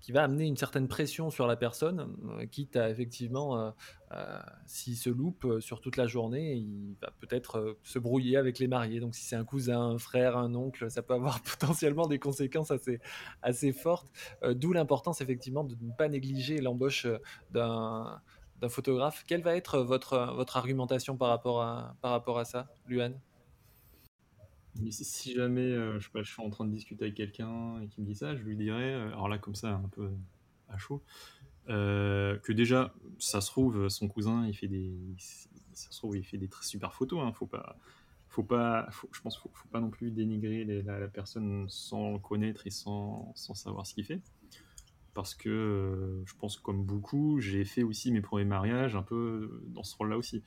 qui 0.04 0.12
va 0.12 0.22
amener 0.22 0.46
une 0.46 0.58
certaine 0.58 0.90
pression 0.90 1.30
sur 1.30 1.48
la 1.48 1.56
personne, 1.56 2.14
euh, 2.38 2.46
quitte 2.46 2.76
à 2.76 2.90
effectivement, 2.90 3.58
euh, 3.58 3.72
euh, 4.12 4.38
s'il 4.66 4.98
se 4.98 5.10
loupe 5.10 5.48
sur 5.62 5.80
toute 5.80 5.96
la 5.96 6.08
journée, 6.08 6.56
il 6.56 6.98
va 7.02 7.10
peut-être 7.22 7.78
se 7.84 8.00
brouiller 8.00 8.36
avec 8.36 8.60
les 8.60 8.68
mariés. 8.68 9.00
Donc 9.00 9.16
si 9.16 9.24
c'est 9.24 9.38
un 9.38 9.46
cousin, 9.46 9.80
un 9.80 9.98
frère, 9.98 10.38
un 10.38 10.54
oncle, 10.56 10.92
ça 10.92 11.02
peut 11.02 11.14
avoir 11.14 11.42
potentiellement 11.60 12.06
des 12.06 12.20
conséquences 12.20 12.70
assez, 12.70 13.00
assez 13.42 13.72
fortes. 13.72 14.12
D'où 14.46 14.74
l'importance 14.74 15.22
effectivement 15.22 15.64
de 15.64 15.78
ne 15.80 15.94
pas 15.94 16.10
négliger 16.10 16.60
l'embauche 16.60 17.08
d'un 17.52 18.22
photographe. 18.68 19.24
Quelle 19.26 19.42
va 19.42 19.56
être 19.56 19.80
votre, 19.80 20.34
votre 20.36 20.58
argumentation 20.58 21.16
par 21.16 21.30
rapport 21.30 21.62
à, 21.62 21.96
par 22.02 22.12
rapport 22.12 22.40
à 22.40 22.46
ça, 22.46 22.68
Luan? 22.88 23.18
Si 24.92 25.34
jamais 25.34 25.62
euh, 25.62 26.00
je, 26.00 26.24
suis 26.24 26.42
en 26.42 26.50
train 26.50 26.66
de 26.66 26.72
discuter 26.72 27.06
avec 27.06 27.16
quelqu'un 27.16 27.82
et 27.82 27.88
qui 27.88 28.02
me 28.02 28.06
dit 28.06 28.16
ça, 28.16 28.36
je 28.36 28.44
lui 28.44 28.56
dirais, 28.56 28.94
euh, 28.94 29.08
alors 29.10 29.30
là 29.30 29.38
comme 29.38 29.56
ça 29.56 29.70
un 29.70 29.90
peu 29.90 30.10
à 30.70 30.78
chaud, 30.78 31.02
euh, 31.70 32.38
que 32.40 32.52
déjà 32.52 32.94
ça 33.20 33.42
se 33.42 33.50
trouve 33.50 33.88
son 33.88 34.08
cousin 34.08 34.46
il 34.48 34.54
fait 34.54 34.68
des, 34.68 34.94
ça 35.74 35.92
se 35.92 35.98
trouve 35.98 36.18
il 36.18 36.24
fait 36.24 36.38
des 36.38 36.48
très 36.48 36.66
super 36.66 36.94
photos, 36.94 37.22
hein, 37.24 37.32
faut 37.34 37.46
pas, 37.46 37.78
faut 38.30 38.44
pas, 38.44 38.90
je 39.12 39.22
pense 39.22 39.38
faut, 39.38 39.50
pas 39.72 39.80
non 39.80 39.90
plus 39.90 40.12
dénigrer 40.12 40.66
la, 40.66 41.08
personne 41.08 41.66
sans 41.70 42.20
connaître 42.20 42.66
et 42.68 42.72
sans, 42.72 43.32
sans 43.36 43.54
savoir 43.54 43.86
ce 43.86 43.94
qu'il 43.94 44.06
fait, 44.06 44.22
parce 45.14 45.36
que 45.36 46.24
je 46.26 46.34
pense 46.36 46.58
comme 46.58 46.84
beaucoup, 46.84 47.40
j'ai 47.40 47.64
fait 47.64 47.84
aussi 47.84 48.12
mes 48.12 48.22
premiers 48.22 48.46
mariages 48.46 48.96
un 48.96 49.04
peu 49.04 49.62
dans 49.68 49.84
ce 49.84 49.96
rôle-là 49.98 50.18
aussi. 50.18 50.44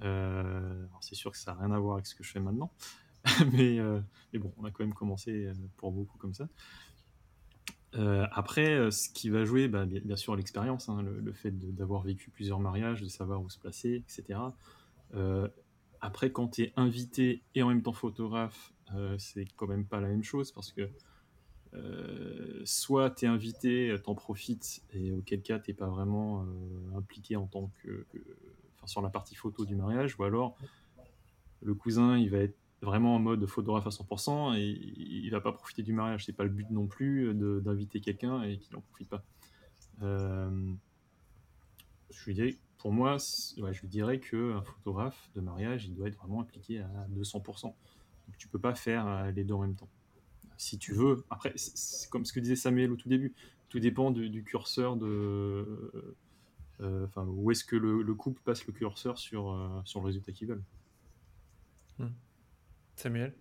c'est 0.00 1.14
sûr 1.14 1.32
que 1.32 1.38
ça 1.38 1.52
n'a 1.52 1.60
rien 1.60 1.72
à 1.72 1.78
voir 1.80 1.94
avec 1.94 2.06
ce 2.06 2.14
que 2.14 2.22
je 2.22 2.30
fais 2.30 2.40
maintenant. 2.40 2.70
mais, 3.52 3.78
euh, 3.78 4.00
mais, 4.32 4.38
bon, 4.38 4.52
on 4.58 4.64
a 4.64 4.70
quand 4.70 4.84
même 4.84 4.94
commencé 4.94 5.46
euh, 5.46 5.54
pour 5.76 5.92
beaucoup 5.92 6.18
comme 6.18 6.34
ça. 6.34 6.48
Euh, 7.94 8.26
après, 8.32 8.90
ce 8.90 9.08
qui 9.08 9.30
va 9.30 9.44
jouer, 9.44 9.68
bah, 9.68 9.86
bien, 9.86 10.16
sûr, 10.16 10.36
l'expérience, 10.36 10.88
hein, 10.88 11.02
le, 11.02 11.32
fait 11.32 11.50
d'avoir 11.74 12.02
vécu 12.02 12.30
plusieurs 12.30 12.60
mariages, 12.60 13.00
de 13.00 13.08
savoir 13.08 13.40
où 13.40 13.48
se 13.48 13.58
placer, 13.58 14.04
etc. 14.06 14.38
après, 16.00 16.30
quand 16.30 16.48
tu 16.48 16.62
es 16.64 16.72
invité 16.76 17.42
et 17.54 17.62
en 17.62 17.68
même 17.68 17.82
temps 17.82 17.94
photographe, 17.94 18.74
c'est 19.18 19.46
quand 19.56 19.66
même 19.66 19.86
pas 19.86 20.00
la 20.00 20.08
même 20.08 20.22
chose 20.22 20.52
parce 20.52 20.72
que 20.72 20.90
soit 22.64 23.10
tu 23.10 23.24
es 23.24 23.28
invité, 23.28 23.94
t'en 24.04 24.14
profites, 24.14 24.82
et 24.92 25.12
auquel 25.12 25.40
cas 25.40 25.58
t'es 25.58 25.72
pas 25.72 25.88
vraiment 25.88 26.44
impliqué 26.94 27.36
en 27.36 27.46
tant 27.46 27.70
que, 27.82 28.04
enfin, 28.76 28.86
sur 28.86 29.00
la 29.00 29.08
partie 29.08 29.36
photo 29.36 29.64
du 29.64 29.74
mariage, 29.74 30.18
ou 30.18 30.24
alors 30.24 30.58
le 31.62 31.74
cousin 31.74 32.18
il 32.18 32.28
va 32.28 32.38
être 32.38 32.58
vraiment 32.82 33.16
en 33.16 33.18
mode 33.18 33.46
photographe 33.46 33.86
à 33.86 33.90
100% 33.90 34.56
et 34.56 34.64
il 34.64 35.30
va 35.30 35.40
pas 35.40 35.52
profiter 35.52 35.82
du 35.82 35.92
mariage. 35.92 36.24
C'est 36.26 36.32
pas 36.32 36.44
le 36.44 36.50
but 36.50 36.70
non 36.70 36.86
plus 36.86 37.32
d'inviter 37.34 38.00
quelqu'un 38.00 38.42
et 38.42 38.58
qu'il 38.58 38.76
en 38.76 38.80
profite 38.80 39.08
pas. 39.08 39.24
Euh, 40.02 40.72
je 42.10 42.24
lui 42.26 42.34
dirais, 42.34 42.54
pour 42.78 42.92
moi, 42.92 43.16
je 43.18 43.80
lui 43.80 43.88
dirais 43.88 44.20
qu'un 44.20 44.62
photographe 44.62 45.30
de 45.34 45.40
mariage, 45.40 45.86
il 45.86 45.94
doit 45.94 46.08
être 46.08 46.18
vraiment 46.18 46.40
impliqué 46.40 46.80
à 46.80 47.06
200%. 47.14 47.62
Donc 47.62 47.74
tu 48.38 48.48
peux 48.48 48.58
pas 48.58 48.74
faire 48.74 49.32
les 49.32 49.44
deux 49.44 49.54
en 49.54 49.60
même 49.60 49.76
temps. 49.76 49.88
Si 50.58 50.78
tu 50.78 50.92
veux, 50.92 51.24
après, 51.30 51.52
c'est 51.56 52.08
comme 52.08 52.24
ce 52.24 52.32
que 52.32 52.40
disait 52.40 52.56
Samuel 52.56 52.90
au 52.92 52.96
tout 52.96 53.08
début, 53.08 53.34
tout 53.68 53.80
dépend 53.80 54.10
du 54.10 54.44
curseur 54.44 54.96
de. 54.96 56.16
Enfin, 56.80 57.24
où 57.26 57.50
est-ce 57.50 57.64
que 57.64 57.76
le, 57.76 58.14
couple 58.14 58.40
passe 58.44 58.66
le 58.66 58.72
curseur 58.72 59.18
sur, 59.18 59.82
sur 59.84 60.00
le 60.00 60.06
résultat 60.06 60.32
qu'ils 60.32 60.48
veulent. 60.48 60.64
Hmm. 61.98 62.08
Samuel 62.96 63.32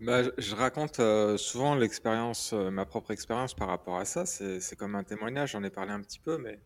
bah, 0.00 0.22
je, 0.38 0.54
raconte 0.54 1.00
euh, 1.00 1.36
souvent 1.36 1.74
l'expérience, 1.74 2.52
euh, 2.52 2.70
ma 2.70 2.86
propre 2.86 3.10
expérience 3.10 3.54
par 3.54 3.68
rapport 3.68 3.98
à 3.98 4.04
ça. 4.04 4.26
C'est 4.26 4.76
comme 4.76 4.94
un 4.94 5.02
témoignage, 5.02 5.52
j'en 5.52 5.64
ai 5.64 5.70
parlé 5.70 5.90
un 5.90 6.00
petit 6.00 6.20
peu, 6.20 6.38
mais 6.38 6.60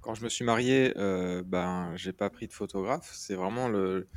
quand 0.00 0.14
je 0.14 0.24
me 0.24 0.28
suis 0.28 0.44
marié, 0.44 0.94
euh, 0.96 1.42
ben, 1.44 1.92
j'ai 1.96 2.12
pas 2.12 2.30
pris 2.30 2.46
de 2.48 2.52
photographe. 2.52 3.10
C'est 3.12 3.34
vraiment 3.34 3.68
le, 3.68 4.08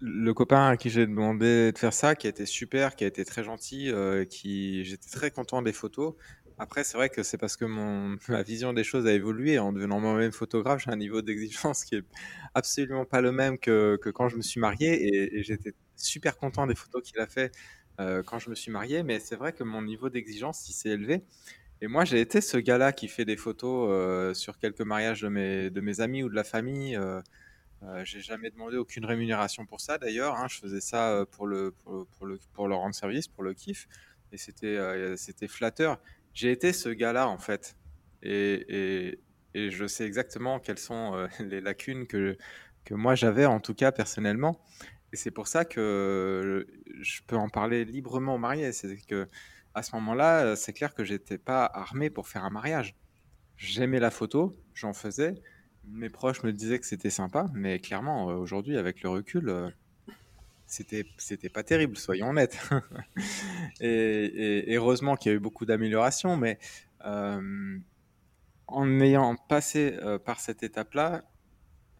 le 0.00 0.34
copain 0.34 0.68
à 0.68 0.76
qui 0.76 0.90
j'ai 0.90 1.06
demandé 1.06 1.72
de 1.72 1.78
faire 1.78 1.92
ça, 1.92 2.14
qui 2.14 2.26
a 2.26 2.30
été 2.30 2.46
super, 2.46 2.96
qui 2.96 3.04
a 3.04 3.06
été 3.06 3.24
très 3.24 3.44
gentil, 3.44 3.90
euh, 3.90 4.24
qui 4.24 4.84
j'étais 4.84 5.10
très 5.10 5.30
content 5.30 5.62
des 5.62 5.72
photos. 5.72 6.14
Après, 6.58 6.84
c'est 6.84 6.96
vrai 6.96 7.10
que 7.10 7.22
c'est 7.22 7.38
parce 7.38 7.56
que 7.56 7.64
ma 8.28 8.42
vision 8.42 8.72
des 8.72 8.84
choses 8.84 9.06
a 9.06 9.12
évolué. 9.12 9.58
En 9.58 9.72
devenant 9.72 10.00
moi-même 10.00 10.32
photographe, 10.32 10.82
j'ai 10.84 10.90
un 10.90 10.96
niveau 10.96 11.22
d'exigence 11.22 11.84
qui 11.84 11.96
est 11.96 12.04
absolument 12.54 13.04
pas 13.04 13.20
le 13.20 13.32
même 13.32 13.58
que, 13.58 13.98
quand 14.14 14.28
je 14.28 14.36
me 14.36 14.42
suis 14.42 14.60
marié. 14.60 15.36
Et, 15.36 15.42
j'étais 15.42 15.74
super 15.96 16.36
content 16.36 16.66
des 16.66 16.74
photos 16.74 17.02
qu'il 17.02 17.20
a 17.20 17.26
fait 17.26 17.52
euh, 18.00 18.22
quand 18.22 18.38
je 18.38 18.50
me 18.50 18.54
suis 18.54 18.70
marié. 18.70 19.02
Mais 19.02 19.20
c'est 19.20 19.36
vrai 19.36 19.52
que 19.52 19.64
mon 19.64 19.82
niveau 19.82 20.08
d'exigence, 20.08 20.60
s'est 20.60 20.90
élevé. 20.90 21.22
Et 21.82 21.88
moi, 21.88 22.04
j'ai 22.04 22.20
été 22.20 22.40
ce 22.40 22.56
gars-là 22.56 22.92
qui 22.92 23.06
fait 23.08 23.26
des 23.26 23.36
photos 23.36 23.88
euh, 23.90 24.34
sur 24.34 24.58
quelques 24.58 24.80
mariages 24.80 25.20
de 25.20 25.28
mes, 25.28 26.00
amis 26.00 26.22
ou 26.22 26.30
de 26.30 26.34
la 26.34 26.44
famille. 26.44 26.96
Euh, 26.96 27.20
euh, 27.82 28.02
j'ai 28.04 28.20
jamais 28.20 28.50
demandé 28.50 28.78
aucune 28.78 29.04
rémunération 29.04 29.66
pour 29.66 29.80
ça 29.82 29.98
d'ailleurs. 29.98 30.36
Hein. 30.36 30.46
Je 30.48 30.58
faisais 30.58 30.80
ça 30.80 31.24
pour, 31.32 31.46
le, 31.46 31.72
pour, 31.72 32.06
pour, 32.06 32.26
le, 32.26 32.38
pour 32.54 32.68
leur 32.68 32.78
rendre 32.78 32.94
service, 32.94 33.28
pour 33.28 33.42
le 33.42 33.52
kiff. 33.52 33.88
Et 34.32 34.38
c'était 34.38 34.78
c'était 35.16 35.48
flatteur 35.48 36.00
j'ai 36.36 36.52
été 36.52 36.72
ce 36.72 36.90
gars-là 36.90 37.28
en 37.28 37.38
fait. 37.38 37.76
Et, 38.22 39.18
je 39.54 39.86
sais 39.86 40.04
exactement 40.04 40.60
quelles 40.60 40.78
sont 40.78 41.14
euh, 41.14 41.28
les 41.40 41.62
lacunes 41.62 42.06
que, 42.06 42.36
que 42.84 42.94
moi 42.94 43.14
j'avais, 43.14 43.46
en 43.46 43.58
tout 43.58 43.74
cas 43.74 43.90
personnellement. 43.90 44.60
Et 45.12 45.16
c'est 45.16 45.30
pour 45.30 45.48
ça 45.48 45.64
que 45.64 46.66
je 47.00 47.20
peux 47.26 47.36
en 47.36 47.48
parler 47.48 47.86
librement 47.86 48.34
au 48.34 48.38
marié. 48.38 48.72
C'est 48.72 48.96
que 49.06 49.28
à 49.74 49.82
ce 49.82 49.94
moment-là, 49.96 50.56
c'est 50.56 50.72
clair 50.72 50.94
que 50.94 51.04
j'étais 51.04 51.38
pas 51.38 51.64
armé 51.64 52.10
pour 52.10 52.28
faire 52.28 52.44
un 52.44 52.50
mariage. 52.50 52.94
J'aimais 53.56 54.00
la 54.00 54.10
photo, 54.10 54.58
j'en 54.74 54.92
faisais. 54.92 55.34
Mes 55.84 56.10
proches 56.10 56.42
me 56.42 56.52
disaient 56.52 56.78
que 56.78 56.86
c'était 56.86 57.10
sympa, 57.10 57.46
mais 57.54 57.78
clairement, 57.78 58.30
euh, 58.30 58.34
aujourd'hui, 58.34 58.76
avec 58.76 59.02
le 59.02 59.08
recul, 59.08 59.48
euh, 59.48 59.70
c'était 60.66 61.06
c'était 61.16 61.48
pas 61.48 61.62
terrible, 61.62 61.96
soyons 61.96 62.30
honnêtes. 62.30 62.58
et, 63.80 64.74
heureusement 64.76 65.16
qu'il 65.16 65.30
y 65.30 65.34
a 65.34 65.36
eu 65.36 65.40
beaucoup 65.40 65.64
d'améliorations, 65.64 66.36
mais 66.36 66.58
euh, 67.04 67.78
en 68.66 69.00
ayant 69.00 69.36
passé 69.36 69.96
euh, 70.02 70.18
par 70.18 70.40
cette 70.40 70.62
étape-là, 70.62 71.22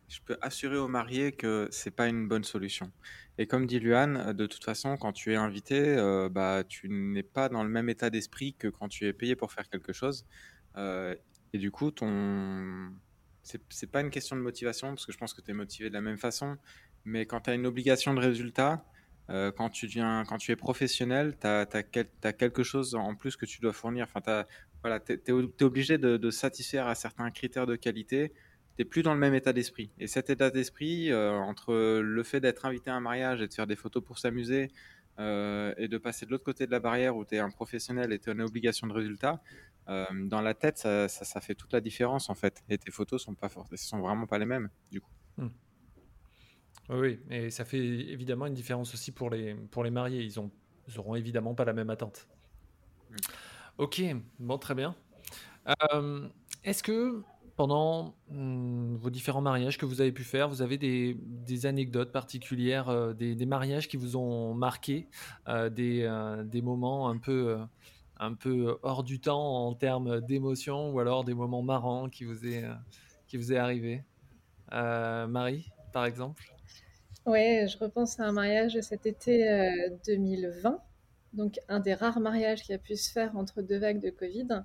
je 0.08 0.20
peux 0.24 0.36
assurer 0.40 0.76
aux 0.76 0.88
mariés 0.88 1.32
que 1.32 1.68
c'est 1.70 1.90
pas 1.90 2.08
une 2.08 2.28
bonne 2.28 2.44
solution. 2.44 2.92
Et 3.38 3.46
comme 3.46 3.66
dit 3.66 3.80
Luan, 3.80 4.32
de 4.32 4.46
toute 4.46 4.64
façon, 4.64 4.96
quand 4.96 5.12
tu 5.12 5.32
es 5.32 5.36
invité, 5.36 5.80
euh, 5.80 6.28
bah, 6.28 6.64
tu 6.66 6.88
n'es 6.88 7.22
pas 7.22 7.48
dans 7.48 7.62
le 7.62 7.70
même 7.70 7.88
état 7.88 8.10
d'esprit 8.10 8.54
que 8.54 8.68
quand 8.68 8.88
tu 8.88 9.06
es 9.06 9.12
payé 9.12 9.36
pour 9.36 9.52
faire 9.52 9.68
quelque 9.68 9.92
chose. 9.92 10.26
et 10.76 11.58
du 11.58 11.70
coup, 11.70 11.90
ton 11.90 12.92
c'est 13.68 13.90
pas 13.90 14.00
une 14.00 14.10
question 14.10 14.36
de 14.36 14.40
motivation, 14.40 14.88
parce 14.88 15.06
que 15.06 15.12
je 15.12 15.18
pense 15.18 15.32
que 15.32 15.40
tu 15.40 15.50
es 15.50 15.54
motivé 15.54 15.88
de 15.88 15.94
la 15.94 16.00
même 16.00 16.18
façon, 16.18 16.56
mais 17.06 17.24
quand 17.24 17.42
tu 17.42 17.50
as 17.50 17.54
une 17.54 17.66
obligation 17.66 18.12
de 18.12 18.20
résultat, 18.20 18.84
euh, 19.30 19.50
quand, 19.50 19.70
tu 19.70 19.86
viens, 19.86 20.24
quand 20.24 20.38
tu 20.38 20.52
es 20.52 20.56
professionnel, 20.56 21.36
tu 21.40 21.46
as, 21.46 22.32
quelque 22.32 22.62
chose 22.62 22.94
en 22.94 23.14
plus 23.14 23.36
que 23.36 23.46
tu 23.46 23.60
dois 23.60 23.72
fournir. 23.72 24.06
Enfin, 24.12 24.44
voilà, 24.82 25.00
tu 25.00 25.12
es, 25.12 25.62
obligé 25.62 25.98
de, 25.98 26.30
satisfaire 26.30 26.86
à 26.88 26.94
certains 26.94 27.30
critères 27.30 27.66
de 27.66 27.76
qualité. 27.76 28.32
Tu 28.76 28.82
n'es 28.82 28.84
plus 28.84 29.02
dans 29.02 29.14
le 29.14 29.20
même 29.20 29.34
état 29.34 29.52
d'esprit. 29.52 29.90
Et 29.98 30.06
cet 30.08 30.30
état 30.30 30.50
d'esprit, 30.50 31.10
euh, 31.10 31.32
entre 31.32 32.00
le 32.00 32.22
fait 32.22 32.40
d'être 32.40 32.66
invité 32.66 32.90
à 32.90 32.94
un 32.94 33.00
mariage 33.00 33.40
et 33.40 33.48
de 33.48 33.54
faire 33.54 33.66
des 33.66 33.76
photos 33.76 34.04
pour 34.04 34.18
s'amuser, 34.18 34.70
euh, 35.18 35.72
et 35.78 35.88
de 35.88 35.96
passer 35.96 36.26
de 36.26 36.30
l'autre 36.30 36.44
côté 36.44 36.66
de 36.66 36.70
la 36.70 36.80
barrière 36.80 37.16
où 37.16 37.24
tu 37.24 37.36
es 37.36 37.38
un 37.38 37.50
professionnel 37.50 38.12
et 38.12 38.18
tu 38.18 38.28
as 38.28 38.34
une 38.34 38.42
obligation 38.42 38.86
de 38.86 38.92
résultat, 38.92 39.40
dans 39.88 40.40
la 40.40 40.52
tête, 40.52 40.78
ça, 40.78 41.40
fait 41.40 41.54
toute 41.54 41.72
la 41.72 41.80
différence 41.80 42.28
en 42.28 42.34
fait. 42.34 42.64
Et 42.68 42.76
tes 42.76 42.90
photos 42.90 43.22
sont, 43.22 43.36
sont 43.76 44.00
vraiment 44.00 44.26
pas 44.26 44.36
les 44.36 44.44
mêmes 44.44 44.68
du 44.90 45.00
coup. 45.00 45.12
Hmm. 45.36 45.48
Oui, 46.88 47.18
et 47.30 47.50
ça 47.50 47.64
fait 47.64 47.78
évidemment 47.78 48.46
une 48.46 48.54
différence 48.54 48.94
aussi 48.94 49.12
pour 49.12 49.30
les, 49.30 49.54
pour 49.54 49.82
les 49.82 49.90
mariés. 49.90 50.22
Ils, 50.22 50.38
ont, 50.38 50.50
ils 50.88 50.98
auront 50.98 51.14
évidemment 51.16 51.54
pas 51.54 51.64
la 51.64 51.72
même 51.72 51.90
attente. 51.90 52.28
Mm. 53.10 53.14
Ok, 53.78 54.02
bon, 54.38 54.58
très 54.58 54.74
bien. 54.74 54.94
Euh, 55.92 56.28
est-ce 56.64 56.82
que 56.82 57.22
pendant 57.56 58.14
hmm, 58.30 58.96
vos 58.96 59.10
différents 59.10 59.40
mariages 59.40 59.78
que 59.78 59.86
vous 59.86 60.00
avez 60.00 60.12
pu 60.12 60.24
faire, 60.24 60.48
vous 60.48 60.62
avez 60.62 60.78
des, 60.78 61.16
des 61.20 61.66
anecdotes 61.66 62.12
particulières, 62.12 62.88
euh, 62.88 63.12
des, 63.12 63.34
des, 63.34 63.46
mariages 63.46 63.88
qui 63.88 63.96
vous 63.96 64.16
ont 64.16 64.54
marqué, 64.54 65.08
euh, 65.48 65.68
des, 65.68 66.08
des 66.44 66.62
moments 66.62 67.08
un 67.08 67.18
peu, 67.18 67.58
un 68.18 68.34
peu 68.34 68.78
hors 68.82 69.02
du 69.02 69.20
temps 69.20 69.66
en 69.66 69.74
termes 69.74 70.20
d'émotion, 70.22 70.90
ou 70.90 71.00
alors 71.00 71.24
des 71.24 71.34
moments 71.34 71.62
marrants 71.62 72.08
qui 72.08 72.24
vous 72.24 72.46
est, 72.46 72.64
qui 73.26 73.36
vous 73.36 73.52
est 73.52 73.58
arrivé? 73.58 74.04
Marie, 74.70 75.70
par 75.92 76.04
exemple? 76.04 76.55
Ouais, 77.26 77.66
je 77.68 77.76
repense 77.78 78.20
à 78.20 78.24
un 78.24 78.30
mariage 78.32 78.80
cet 78.82 79.04
été 79.04 79.44
2020, 80.06 80.70
euh, 80.70 80.76
donc 81.32 81.58
un 81.68 81.80
des 81.80 81.92
rares 81.94 82.20
mariages 82.20 82.62
qui 82.62 82.72
a 82.72 82.78
pu 82.78 82.94
se 82.94 83.10
faire 83.10 83.36
entre 83.36 83.62
deux 83.62 83.78
vagues 83.78 84.00
de 84.00 84.10
Covid, 84.10 84.62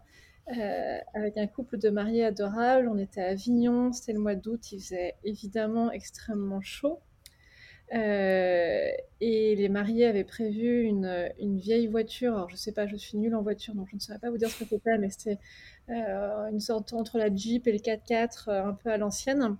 euh, 0.55 0.97
avec 1.15 1.37
un 1.37 1.47
couple 1.47 1.79
de 1.79 1.89
mariés 1.89 2.23
adorables. 2.23 2.87
On 2.87 2.99
était 2.99 3.21
à 3.21 3.29
Avignon, 3.29 3.91
c'était 3.93 4.13
le 4.13 4.19
mois 4.19 4.35
d'août, 4.35 4.71
il 4.73 4.79
faisait 4.79 5.15
évidemment 5.23 5.91
extrêmement 5.91 6.61
chaud. 6.61 6.99
Euh, 7.95 8.91
et 9.21 9.55
les 9.55 9.67
mariés 9.67 10.05
avaient 10.05 10.23
prévu 10.23 10.83
une, 10.83 11.31
une, 11.39 11.57
vieille 11.57 11.87
voiture. 11.87 12.35
Alors, 12.35 12.49
je 12.49 12.55
sais 12.57 12.71
pas, 12.73 12.85
je 12.85 12.95
suis 12.95 13.17
nulle 13.17 13.33
en 13.35 13.41
voiture, 13.41 13.73
donc 13.73 13.89
je 13.89 13.95
ne 13.95 13.99
saurais 13.99 14.19
pas 14.19 14.29
vous 14.29 14.37
dire 14.37 14.49
ce 14.49 14.63
que 14.63 14.69
c'était, 14.69 14.99
mais 14.99 15.09
c'était 15.09 15.39
une 15.89 16.59
sorte 16.59 16.93
entre 16.93 17.17
la 17.17 17.33
Jeep 17.33 17.65
et 17.67 17.71
le 17.71 17.79
4x4, 17.79 18.49
un 18.51 18.73
peu 18.73 18.91
à 18.91 18.97
l'ancienne. 18.97 19.57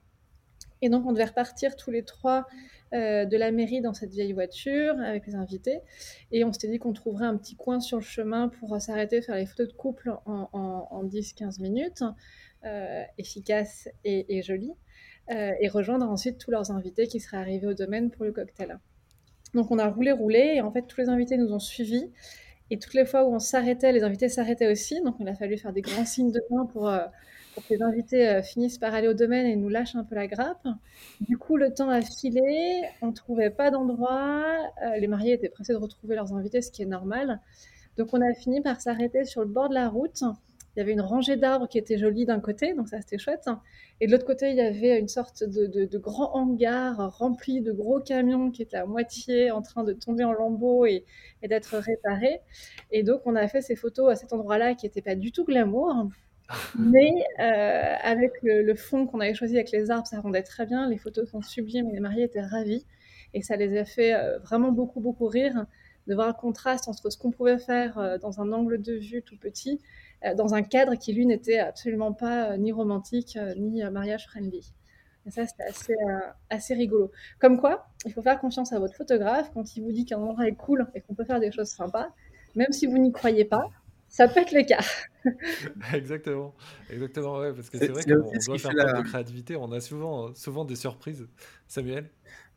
Et 0.81 0.89
donc, 0.89 1.05
on 1.05 1.11
devait 1.11 1.25
repartir 1.25 1.75
tous 1.75 1.91
les 1.91 2.03
trois 2.03 2.47
euh, 2.93 3.23
de 3.23 3.37
la 3.37 3.51
mairie 3.51 3.79
dans 3.79 3.93
cette 3.93 4.11
vieille 4.11 4.33
voiture 4.33 4.99
avec 4.99 5.25
les 5.25 5.35
invités. 5.35 5.79
Et 6.33 6.43
on 6.43 6.51
s'était 6.51 6.67
dit 6.67 6.77
qu'on 6.77 6.91
trouverait 6.91 7.25
un 7.25 7.37
petit 7.37 7.55
coin 7.55 7.79
sur 7.79 7.97
le 7.97 8.03
chemin 8.03 8.49
pour 8.49 8.81
s'arrêter, 8.81 9.21
faire 9.21 9.35
les 9.35 9.45
photos 9.45 9.69
de 9.69 9.73
couple 9.73 10.13
en, 10.25 11.03
10-15 11.05 11.61
minutes, 11.61 12.03
euh, 12.65 13.03
efficace 13.17 13.87
et, 14.03 14.37
et 14.37 14.41
jolie, 14.41 14.73
euh, 15.31 15.53
et 15.61 15.69
rejoindre 15.69 16.09
ensuite 16.09 16.37
tous 16.37 16.51
leurs 16.51 16.71
invités 16.71 17.07
qui 17.07 17.21
seraient 17.21 17.37
arrivés 17.37 17.67
au 17.67 17.73
domaine 17.73 18.11
pour 18.11 18.25
le 18.25 18.33
cocktail. 18.33 18.77
Donc 19.53 19.71
on 19.71 19.79
a 19.79 19.87
roulé, 19.87 20.11
roulé, 20.11 20.55
et 20.55 20.61
en 20.61 20.71
fait 20.71 20.81
tous 20.83 20.99
les 20.99 21.07
invités 21.07 21.37
nous 21.37 21.53
ont 21.53 21.59
suivis. 21.59 22.11
Et 22.71 22.77
toutes 22.77 22.93
les 22.93 23.05
fois 23.05 23.23
où 23.23 23.33
on 23.33 23.39
s'arrêtait, 23.39 23.93
les 23.93 24.03
invités 24.03 24.27
s'arrêtaient 24.27 24.69
aussi. 24.69 25.01
Donc 25.01 25.15
il 25.21 25.29
a 25.29 25.35
fallu 25.35 25.57
faire 25.57 25.71
des 25.71 25.81
grands 25.81 26.05
signes 26.05 26.31
de 26.31 26.41
main 26.49 26.65
pour 26.65 26.89
pour 27.53 27.65
que 27.65 27.73
les 27.73 27.81
invités 27.81 28.27
euh, 28.27 28.41
finissent 28.41 28.77
par 28.77 28.93
aller 28.93 29.07
au 29.07 29.13
domaine 29.13 29.45
et 29.45 29.55
nous 29.55 29.69
lâchent 29.69 29.95
un 29.95 30.03
peu 30.03 30.15
la 30.15 30.27
grappe. 30.27 30.67
Du 31.19 31.37
coup, 31.37 31.57
le 31.57 31.73
temps 31.73 31.89
a 31.89 32.01
filé, 32.01 32.83
on 33.01 33.07
ne 33.07 33.13
trouvait 33.13 33.49
pas 33.49 33.71
d'endroit, 33.71 34.43
euh, 34.85 34.97
les 34.97 35.07
mariés 35.07 35.33
étaient 35.33 35.49
pressés 35.49 35.73
de 35.73 35.77
retrouver 35.77 36.15
leurs 36.15 36.33
invités, 36.33 36.61
ce 36.61 36.71
qui 36.71 36.81
est 36.81 36.87
normal. 36.87 37.39
Donc 37.97 38.09
on 38.13 38.21
a 38.21 38.33
fini 38.33 38.61
par 38.61 38.79
s'arrêter 38.79 39.25
sur 39.25 39.41
le 39.41 39.47
bord 39.47 39.69
de 39.69 39.73
la 39.73 39.89
route. 39.89 40.23
Il 40.75 40.79
y 40.79 40.81
avait 40.81 40.93
une 40.93 41.01
rangée 41.01 41.35
d'arbres 41.35 41.67
qui 41.67 41.77
était 41.77 41.97
jolie 41.97 42.25
d'un 42.25 42.39
côté, 42.39 42.73
donc 42.73 42.87
ça 42.87 43.01
c'était 43.01 43.17
chouette. 43.17 43.49
Et 43.99 44.07
de 44.07 44.11
l'autre 44.13 44.25
côté, 44.25 44.51
il 44.51 44.55
y 44.55 44.61
avait 44.61 44.97
une 44.97 45.09
sorte 45.09 45.43
de, 45.43 45.97
grand 45.97 46.33
hangar 46.33 47.17
rempli 47.17 47.59
de 47.59 47.73
gros 47.73 47.99
camions 47.99 48.51
qui 48.51 48.61
étaient 48.61 48.77
à 48.77 48.85
moitié 48.85 49.51
en 49.51 49.61
train 49.61 49.83
de 49.83 49.91
tomber 49.91 50.23
en 50.23 50.31
lambeaux 50.31 50.85
et, 50.85 51.03
et 51.43 51.49
d'être 51.49 51.77
réparés. 51.77 52.39
Et 52.91 53.03
donc 53.03 53.21
on 53.25 53.35
a 53.35 53.47
fait 53.49 53.61
ces 53.61 53.75
photos 53.75 54.11
à 54.11 54.15
cet 54.15 54.31
endroit-là 54.31 54.73
qui 54.75 54.85
n'était 54.85 55.01
pas 55.01 55.15
du 55.15 55.33
tout 55.33 55.43
glamour. 55.43 56.07
Mais 56.77 57.25
euh, 57.39 57.95
avec 58.01 58.31
le, 58.43 58.75
fond 58.75 59.05
qu'on 59.07 59.19
avait 59.19 59.33
choisi 59.33 59.55
avec 59.55 59.71
les 59.71 59.91
arbres, 59.91 60.07
ça 60.07 60.19
rendait 60.19 60.43
très 60.43 60.65
bien. 60.65 60.89
Les 60.89 60.97
photos 60.97 61.29
sont 61.29 61.41
sublimes 61.41 61.89
et 61.89 61.93
les 61.93 61.99
mariés 61.99 62.23
étaient 62.23 62.41
ravis. 62.41 62.85
Et 63.33 63.41
ça 63.41 63.55
les 63.55 63.77
a 63.77 63.85
fait 63.85 64.13
euh, 64.13 64.39
vraiment 64.39 64.71
beaucoup, 64.71 64.99
beaucoup 64.99 65.27
rire 65.27 65.65
de 66.07 66.15
voir 66.15 66.27
le 66.27 66.33
contraste 66.33 66.87
entre 66.87 67.09
ce 67.09 67.17
qu'on 67.17 67.31
pouvait 67.31 67.59
faire 67.59 67.97
euh, 67.97 68.17
dans 68.17 68.41
un 68.41 68.51
angle 68.51 68.81
de 68.81 68.93
vue 68.93 69.21
tout 69.21 69.37
petit, 69.37 69.79
dans 70.37 70.53
un 70.53 70.61
cadre 70.61 70.93
qui, 70.95 71.13
lui, 71.13 71.25
n'était 71.25 71.57
absolument 71.57 72.13
pas 72.13 72.55
ni 72.55 72.71
romantique, 72.71 73.39
ni 73.57 73.83
mariage 73.85 74.27
friendly. 74.27 74.71
Et 75.25 75.31
ça, 75.31 75.47
c'était 75.47 75.63
assez, 75.63 75.95
assez 76.51 76.75
rigolo. 76.75 77.09
Comme 77.39 77.59
quoi, 77.59 77.87
il 78.05 78.13
faut 78.13 78.21
faire 78.21 78.39
confiance 78.39 78.71
à 78.71 78.77
votre 78.77 78.93
photographe 78.93 79.49
quand 79.51 79.75
il 79.75 79.81
vous 79.83 79.91
dit 79.91 80.05
qu'un 80.05 80.19
endroit 80.19 80.47
est 80.47 80.53
cool 80.53 80.85
et 80.93 81.01
qu'on 81.01 81.15
peut 81.15 81.25
faire 81.25 81.39
des 81.39 81.51
choses 81.51 81.69
sympas. 81.69 82.13
Même 82.55 82.71
si 82.71 82.85
vous 82.85 82.99
n'y 82.99 83.11
croyez 83.11 83.45
pas, 83.45 83.71
ça 84.11 84.27
peut 84.27 84.41
être 84.41 84.51
le 84.51 84.63
cas. 84.63 84.83
exactement, 85.93 86.53
exactement, 86.89 87.39
ouais, 87.39 87.53
parce 87.53 87.69
que 87.69 87.77
C'est 87.77 87.87
vrai 87.87 88.03
qu'on 88.03 88.19
doit 88.19 88.31
qui 88.31 88.59
faire 88.59 88.71
fait 88.71 88.77
preuve 88.77 88.93
la... 88.93 89.01
de 89.01 89.07
créativité, 89.07 89.55
on 89.55 89.71
a 89.71 89.79
souvent, 89.79 90.35
souvent 90.35 90.65
des 90.65 90.75
surprises. 90.75 91.27
Samuel? 91.67 92.09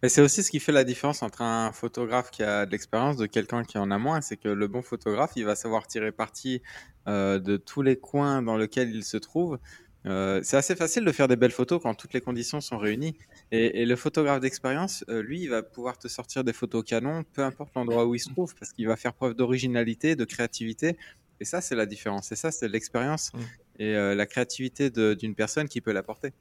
Mais 0.03 0.09
c'est 0.09 0.21
aussi 0.21 0.43
ce 0.43 0.51
qui 0.51 0.59
fait 0.59 0.73
la 0.73 0.85
différence 0.85 1.23
entre 1.23 1.43
un 1.43 1.73
photographe 1.73 2.31
qui 2.33 2.43
a 2.43 2.67
de 2.67 2.73
l'expérience 2.73 3.17
de 3.17 3.27
quelqu'un 3.27 3.63
qui 3.63 3.79
en 3.79 3.91
a 3.93 3.99
moins, 3.99 4.21
c'est 4.21 4.37
que 4.37 4.49
le 4.49 4.67
bon 4.67 4.83
photographe, 4.83 5.33
il 5.37 5.45
va 5.45 5.55
savoir 5.55 5.87
tirer 5.87 6.11
parti 6.11 6.61
euh, 7.07 7.39
de 7.39 7.57
tous 7.57 7.83
les 7.83 7.97
coins 7.97 8.43
dans 8.43 8.57
lesquels 8.57 8.95
il 8.95 9.05
se 9.05 9.17
trouve. 9.17 9.59
Euh, 10.07 10.41
c'est 10.43 10.57
assez 10.57 10.77
facile 10.77 11.05
de 11.05 11.13
faire 11.13 11.29
des 11.29 11.37
belles 11.37 11.51
photos 11.51 11.81
quand 11.83 11.95
toutes 11.95 12.13
les 12.13 12.21
conditions 12.21 12.61
sont 12.61 12.77
réunies. 12.77 13.17
Et, 13.53 13.83
et 13.83 13.87
le 13.87 13.97
photographe 13.97 14.41
d'expérience, 14.41 15.05
euh, 15.09 15.23
lui, 15.23 15.41
il 15.41 15.49
va 15.49 15.63
pouvoir 15.63 15.97
te 15.99 16.09
sortir 16.09 16.45
des 16.45 16.53
photos 16.53 16.85
canon, 16.85 17.25
peu 17.33 17.43
importe 17.43 17.75
l'endroit 17.75 18.05
où 18.05 18.15
il 18.15 18.19
se 18.19 18.29
trouve, 18.29 18.55
parce 18.57 18.73
qu'il 18.73 18.87
va 18.87 18.97
faire 18.97 19.15
preuve 19.15 19.35
d'originalité, 19.35 20.17
de 20.17 20.25
créativité. 20.25 20.99
Et 21.41 21.45
ça, 21.45 21.61
c'est 21.61 21.75
la 21.75 21.87
différence. 21.87 22.33
Et 22.33 22.37
ça, 22.37 22.51
c'est 22.51 22.69
l'expérience 22.69 23.33
Mm. 23.35 23.39
et 23.79 23.97
euh, 23.97 24.15
la 24.15 24.27
créativité 24.27 24.91
d'une 24.91 25.35
personne 25.35 25.69
qui 25.69 25.81
peut 25.81 25.93
l'apporter. 25.93 26.33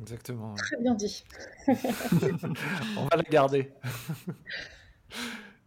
Exactement. 0.00 0.50
ouais. 0.50 0.56
Très 0.56 0.82
bien 0.82 0.94
dit. 0.94 1.24
On 1.68 3.04
va 3.04 3.16
la 3.16 3.22
garder. 3.22 3.70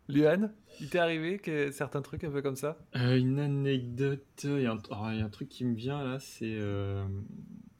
Luan, 0.10 0.54
il 0.80 0.90
t'est 0.90 1.00
arrivé 1.00 1.38
que 1.38 1.72
certains 1.72 2.02
trucs 2.02 2.24
un 2.24 2.32
peu 2.32 2.42
comme 2.42 2.56
ça? 2.56 2.78
Euh, 2.96 3.18
une 3.18 3.40
anecdote, 3.40 4.24
il 4.44 4.62
y, 4.62 4.66
a 4.66 4.72
un 4.72 4.78
alors, 4.90 5.12
il 5.12 5.20
y 5.20 5.22
a 5.22 5.26
un 5.26 5.30
truc 5.30 5.50
qui 5.50 5.66
me 5.66 5.76
vient 5.76 6.04
là, 6.04 6.20
c'est 6.20 6.46
euh, 6.46 7.06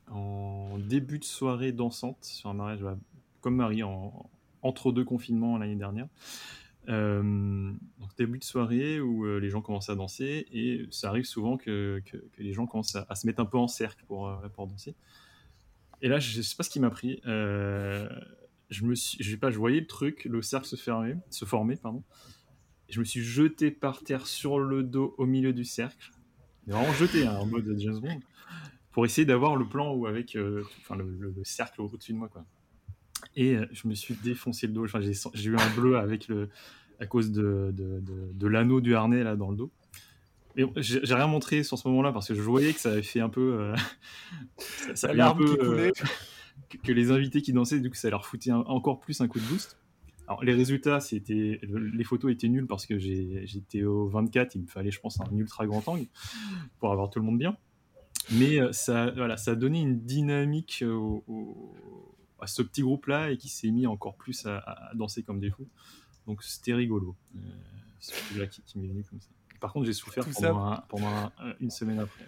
en 0.10 0.78
début 0.78 1.20
de 1.20 1.24
soirée 1.24 1.72
dansante 1.72 2.24
sur 2.24 2.50
un 2.50 2.54
mariage, 2.54 2.82
bah, 2.82 2.98
comme 3.42 3.56
Marie, 3.56 3.84
en, 3.84 4.30
entre 4.62 4.92
deux 4.92 5.06
confinements 5.06 5.58
l'année 5.58 5.76
dernière. 5.76 6.08
Euh, 6.90 7.22
donc 8.00 8.16
début 8.18 8.40
de 8.40 8.44
soirée 8.46 9.02
où 9.02 9.26
euh, 9.26 9.40
les 9.40 9.50
gens 9.50 9.62
commencent 9.62 9.90
à 9.90 9.96
danser 9.96 10.48
et 10.54 10.86
ça 10.90 11.10
arrive 11.10 11.26
souvent 11.26 11.58
que, 11.58 12.02
les 12.38 12.54
gens 12.54 12.66
commencent 12.66 12.96
à, 12.96 13.16
se 13.16 13.28
mettre 13.28 13.42
un 13.42 13.46
peu 13.46 13.58
en 13.58 13.68
cercle 13.68 14.04
pour, 14.08 14.30
euh, 14.30 14.48
pour 14.56 14.68
danser. 14.68 14.96
Et 16.02 16.08
là, 16.08 16.20
je 16.20 16.42
sais 16.42 16.56
pas 16.56 16.64
ce 16.64 16.70
qui 16.70 16.80
m'a 16.80 16.90
pris. 16.90 17.22
Euh, 17.26 18.08
je 18.70 18.86
me 18.86 18.96
suis, 18.96 19.38
pas, 19.38 19.52
je 19.52 19.58
voyais 19.58 19.80
le 19.82 19.88
truc, 19.88 20.26
le 20.26 20.42
cercle 20.42 20.68
se 20.68 20.76
fermer, 20.76 21.16
se 21.30 21.46
former, 21.46 21.76
pardon. 21.76 22.04
Je 22.90 23.00
me 23.00 23.06
suis 23.06 23.22
jeté 23.22 23.72
par 23.72 24.04
terre 24.04 24.28
sur 24.28 24.60
le 24.60 24.84
dos 24.84 25.14
au 25.18 25.26
milieu 25.26 25.52
du 25.52 25.66
cercle. 25.66 26.12
Mais 26.66 26.74
Vraiment 26.74 26.94
jeté, 26.94 27.26
hein, 27.26 27.36
en 27.36 27.46
mode 27.46 27.76
James 27.80 28.00
Bond, 28.00 28.20
pour 28.92 29.06
essayer 29.06 29.26
d'avoir 29.26 29.56
le 29.56 29.68
plan 29.68 29.94
où 29.94 30.06
avec, 30.06 30.38
enfin 30.80 30.96
le, 30.96 31.04
le- 31.20 31.34
le 31.36 31.44
cercle 31.44 31.82
au-dessus 31.82 32.14
de 32.14 32.18
moi, 32.18 32.30
quoi. 32.30 32.46
Et 33.36 33.56
euh, 33.56 33.66
je 33.72 33.88
me 33.88 33.94
suis 33.96 34.16
défoncé 34.16 34.68
le 34.68 34.74
dos. 34.74 34.86
Enfin, 34.86 35.00
j'ai 35.02 35.50
eu 35.50 35.56
un 35.56 35.76
bleu 35.76 35.98
avec 35.98 36.28
le, 36.28 36.50
à 37.00 37.06
cause 37.06 37.32
de, 37.32 37.72
de, 37.74 38.00
de- 38.00 38.32
de 38.34 38.48
l'anneau 38.48 38.82
du 38.82 38.96
harnais 38.96 39.24
là 39.24 39.36
dans 39.36 39.50
le 39.52 39.58
dos. 39.58 39.72
Bon, 40.58 40.74
j'ai 40.78 41.00
rien 41.14 41.28
montré 41.28 41.62
sur 41.64 41.78
ce 41.78 41.88
moment-là 41.88 42.12
parce 42.12 42.28
que 42.28 42.34
je 42.34 42.42
voyais 42.42 42.74
que 42.74 42.80
ça 42.80 42.92
avait 42.94 43.04
fait 43.04 43.20
un 43.20 43.30
peu, 43.30 43.60
euh, 43.60 43.76
ça, 44.58 44.96
ça 44.96 45.10
avait 45.10 45.22
un 45.22 45.36
peu 45.36 45.56
euh, 45.62 45.92
que, 46.84 46.92
les 46.92 47.12
invités 47.12 47.44
qui 47.44 47.54
dansaient, 47.54 47.80
du 47.80 47.90
coup, 47.90 47.96
ça 47.96 48.10
leur 48.10 48.26
foutait 48.26 48.50
un- 48.50 48.62
encore 48.62 49.00
plus 49.00 49.22
un 49.22 49.28
coup 49.28 49.40
de 49.40 49.46
boost. 49.46 49.78
Alors, 50.28 50.44
les 50.44 50.54
résultats, 50.54 51.00
c'était, 51.00 51.62
les 51.64 52.04
photos 52.04 52.32
étaient 52.32 52.50
nulles 52.50 52.66
parce 52.68 52.86
que 52.88 52.98
j'étais 52.98 53.84
au 53.84 54.08
24, 54.10 54.56
il 54.56 54.64
me 54.64 54.68
fallait, 54.68 54.92
je 54.92 55.00
pense, 55.00 55.22
un 55.22 55.34
ultra 55.38 55.66
grand 55.68 55.88
angle 55.88 56.08
pour 56.80 56.92
avoir 56.92 57.10
tout 57.12 57.20
le 57.20 57.26
monde 57.26 57.38
bien. 57.38 57.56
Mais 58.32 58.60
euh, 58.60 58.74
ça, 58.74 59.12
voilà, 59.12 59.38
ça 59.38 59.52
a 59.52 59.56
donné 59.56 59.80
une 59.80 60.02
dynamique 60.02 60.80
euh, 60.82 60.92
au- 60.94 61.24
au- 61.28 62.07
à 62.42 62.48
ce 62.48 62.62
petit 62.62 62.82
groupe-là 62.82 63.32
et 63.32 63.38
qui 63.38 63.50
s'est 63.50 63.70
mis 63.72 63.88
encore 63.88 64.16
plus 64.16 64.46
à, 64.46 64.58
à 64.60 64.94
danser 64.96 65.24
comme 65.24 65.40
des 65.40 65.50
fous. 65.52 65.68
Donc 66.28 66.44
c'était 66.44 66.74
rigolo. 66.74 67.16
Euh, 67.36 67.40
ce 68.00 68.12
truc-là 68.12 68.48
qui, 68.48 68.62
qui 68.62 68.78
m'est 68.80 68.88
venu 68.88 69.04
comme 69.04 69.20
ça. 69.22 69.30
Par 69.60 69.74
contre, 69.74 69.86
j'ai 69.88 69.94
souffert 69.94 70.24
Tout 70.26 70.32
pendant, 70.40 70.76
ça- 70.76 70.82
un- 70.82 70.84
pendant 70.88 71.08
un- 71.40 71.54
une 71.60 71.72
semaine 71.72 72.00
après. 72.00 72.26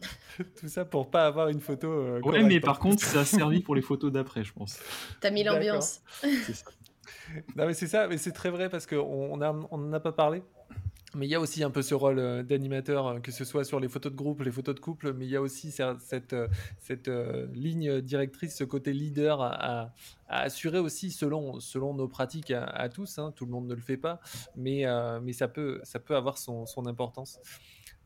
Tout 0.58 0.68
ça 0.68 0.84
pour 0.86 1.10
pas 1.10 1.26
avoir 1.26 1.48
une 1.48 1.60
photo. 1.60 1.88
euh, 1.90 2.20
Ouais, 2.22 2.42
mais 2.42 2.56
en 2.56 2.60
par 2.60 2.78
contre, 2.78 3.02
ça 3.04 3.20
a 3.20 3.24
servi 3.26 3.60
pour 3.60 3.74
les 3.74 3.82
photos 3.82 4.10
d'après, 4.10 4.44
je 4.44 4.52
pense. 4.54 4.78
T'as 5.20 5.30
mis 5.30 5.44
l'ambiance. 5.44 6.00
C'est 6.22 6.54
ça. 6.54 6.64
Non, 7.56 7.66
mais 7.66 7.74
c'est 7.74 7.86
ça, 7.86 8.08
mais 8.08 8.16
c'est 8.16 8.32
très 8.32 8.50
vrai 8.50 8.70
parce 8.70 8.86
qu'on 8.86 8.96
on 8.98 9.40
a- 9.42 9.52
on 9.70 9.76
n'en 9.78 9.92
a 9.92 10.00
pas 10.00 10.12
parlé. 10.12 10.42
Mais 11.16 11.26
il 11.26 11.30
y 11.30 11.34
a 11.34 11.40
aussi 11.40 11.64
un 11.64 11.70
peu 11.70 11.82
ce 11.82 11.94
rôle 11.94 12.20
euh, 12.20 12.42
d'animateur, 12.44 13.06
euh, 13.08 13.18
que 13.18 13.32
ce 13.32 13.44
soit 13.44 13.64
sur 13.64 13.80
les 13.80 13.88
photos 13.88 14.12
de 14.12 14.16
groupe, 14.16 14.42
les 14.42 14.52
photos 14.52 14.76
de 14.76 14.80
couple, 14.80 15.12
mais 15.12 15.24
il 15.26 15.30
y 15.30 15.34
a 15.36 15.40
aussi 15.40 15.72
ce- 15.72 15.96
cette, 15.98 17.08
euh, 17.08 17.46
ligne 17.52 18.00
directrice, 18.00 18.56
ce 18.56 18.62
côté 18.64 18.92
leader 18.92 19.40
à, 19.42 19.92
assurer 20.28 20.78
aussi 20.78 21.10
selon, 21.10 21.58
selon 21.58 21.94
nos 21.94 22.06
pratiques 22.06 22.52
à, 22.52 22.88
tous. 22.88 23.18
hein. 23.18 23.32
tout 23.34 23.44
le 23.46 23.50
monde 23.50 23.66
ne 23.66 23.74
le 23.74 23.80
fait 23.80 23.96
pas, 23.96 24.20
mais, 24.54 24.84
mais 25.22 25.32
ça, 25.32 25.48
peut, 25.48 25.80
ça 25.82 25.98
peut 25.98 26.14
avoir 26.14 26.38
son 26.38 26.86
importance. 26.86 27.40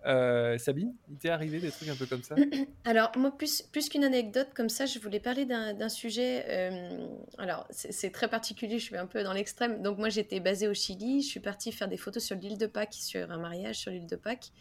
Euh, 0.06 0.58
Sabine, 0.58 0.94
il 1.10 1.16
t'est 1.16 1.30
arrivé 1.30 1.60
des 1.60 1.70
trucs 1.70 1.88
un 1.88 1.94
peu 1.94 2.06
comme 2.06 2.22
ça? 2.22 2.34
Alors, 2.84 3.10
moi, 3.16 3.36
plus, 3.36 3.62
plus 3.62 3.88
qu'une 3.88 4.04
anecdote 4.04 4.48
comme 4.54 4.68
ça, 4.68 4.86
je 4.86 4.98
voulais 4.98 5.20
parler 5.20 5.46
d'un 5.46 5.88
sujet. 5.88 6.44
euh, 6.48 7.06
alors, 7.38 7.66
c'est 7.70 8.12
très 8.12 8.28
particulier, 8.28 8.78
je 8.78 8.84
suis 8.84 8.96
un 8.96 9.06
peu 9.06 9.22
dans 9.22 9.32
l'extrême. 9.32 9.82
Donc, 9.82 9.98
moi, 9.98 10.10
j'étais 10.10 10.40
basée 10.40 10.68
au 10.68 10.74
Chili. 10.74 11.22
Je 11.22 11.28
suis 11.28 11.40
partie 11.40 11.72
faire 11.72 11.88
des 11.88 11.96
photos 11.96 12.22
sur 12.22 12.36
l'île 12.36 12.58
de 12.58 12.66
Pâques, 12.66 12.94
sur 12.94 13.30
un 13.30 13.38
mariage 13.38 13.76
sur 13.76 13.90
l'île 13.90 14.06
de 14.06 14.16
Pâques. 14.16 14.52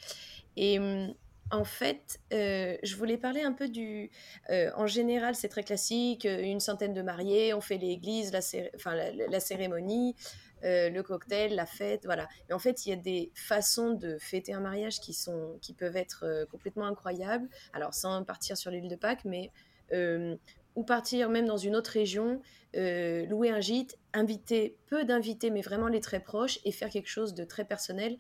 Et 0.56 0.80
hum, 0.80 1.14
en 1.52 1.66
fait, 1.66 2.20
euh, 2.34 2.78
je 2.84 2.96
voulais 2.96 3.18
parler 3.18 3.42
un 3.42 3.54
peu 3.54 3.68
du. 3.68 4.10
euh, 4.50 4.72
en 4.76 4.88
général, 4.88 5.36
c'est 5.36 5.50
très 5.50 5.64
classique 5.64 6.26
euh, 6.26 6.42
une 6.42 6.60
centaine 6.60 6.94
de 6.94 7.02
mariés, 7.02 7.54
on 7.54 7.62
fait 7.62 7.78
l'église, 7.78 8.32
la 8.32 9.40
cérémonie. 9.40 10.16
Euh, 10.64 10.90
le 10.90 11.04
cocktail, 11.04 11.56
la 11.56 11.66
fête, 11.66 12.06
voilà. 12.06 12.30
Mais 12.48 12.56
en 12.56 12.60
fait, 12.60 12.86
il 12.86 12.90
y 12.90 12.94
a 12.94 12.96
des 12.96 13.32
façons 13.36 13.92
de 13.92 14.18
fêter 14.18 14.54
un 14.54 14.62
mariage 14.62 15.00
qui, 15.00 15.14
sont, 15.14 15.58
qui 15.62 15.74
peuvent 15.74 15.98
être 15.98 16.24
euh, 16.26 16.46
complètement 16.46 16.86
incroyables. 16.86 17.50
Alors, 17.74 17.94
sans 17.94 18.24
partir 18.24 18.56
sur 18.56 18.72
l'île 18.72 18.88
de 18.88 18.96
Pâques, 18.96 19.26
mais 19.26 19.52
euh, 19.92 20.36
ou 20.76 20.84
partir 20.84 21.30
même 21.30 21.46
dans 21.46 21.58
une 21.58 21.76
autre 21.76 21.92
région, 21.92 22.42
louer 22.74 23.52
un 23.52 23.60
gîte, 23.60 24.00
inviter 24.14 24.76
peu 24.88 25.06
d'invités, 25.06 25.52
mais 25.52 25.62
vraiment 25.62 25.88
les 25.88 26.00
très 26.00 26.20
proches, 26.20 26.60
et 26.66 26.72
faire 26.72 26.90
quelque 26.90 27.10
chose 27.10 27.36
de 27.36 27.44
très 27.44 27.64
personnel. 27.64 28.18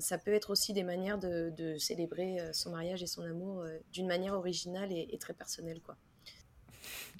Ça 0.00 0.18
peut 0.18 0.32
être 0.32 0.50
aussi 0.50 0.72
des 0.72 0.82
manières 0.82 1.18
de, 1.18 1.76
célébrer 1.78 2.38
son 2.52 2.70
mariage 2.70 3.04
et 3.04 3.06
son 3.06 3.22
amour 3.22 3.64
d'une 3.92 4.08
manière 4.08 4.34
originale 4.34 4.90
et, 4.90 5.06
et 5.12 5.18
très 5.18 5.34
personnelle, 5.34 5.80
quoi. 5.80 5.96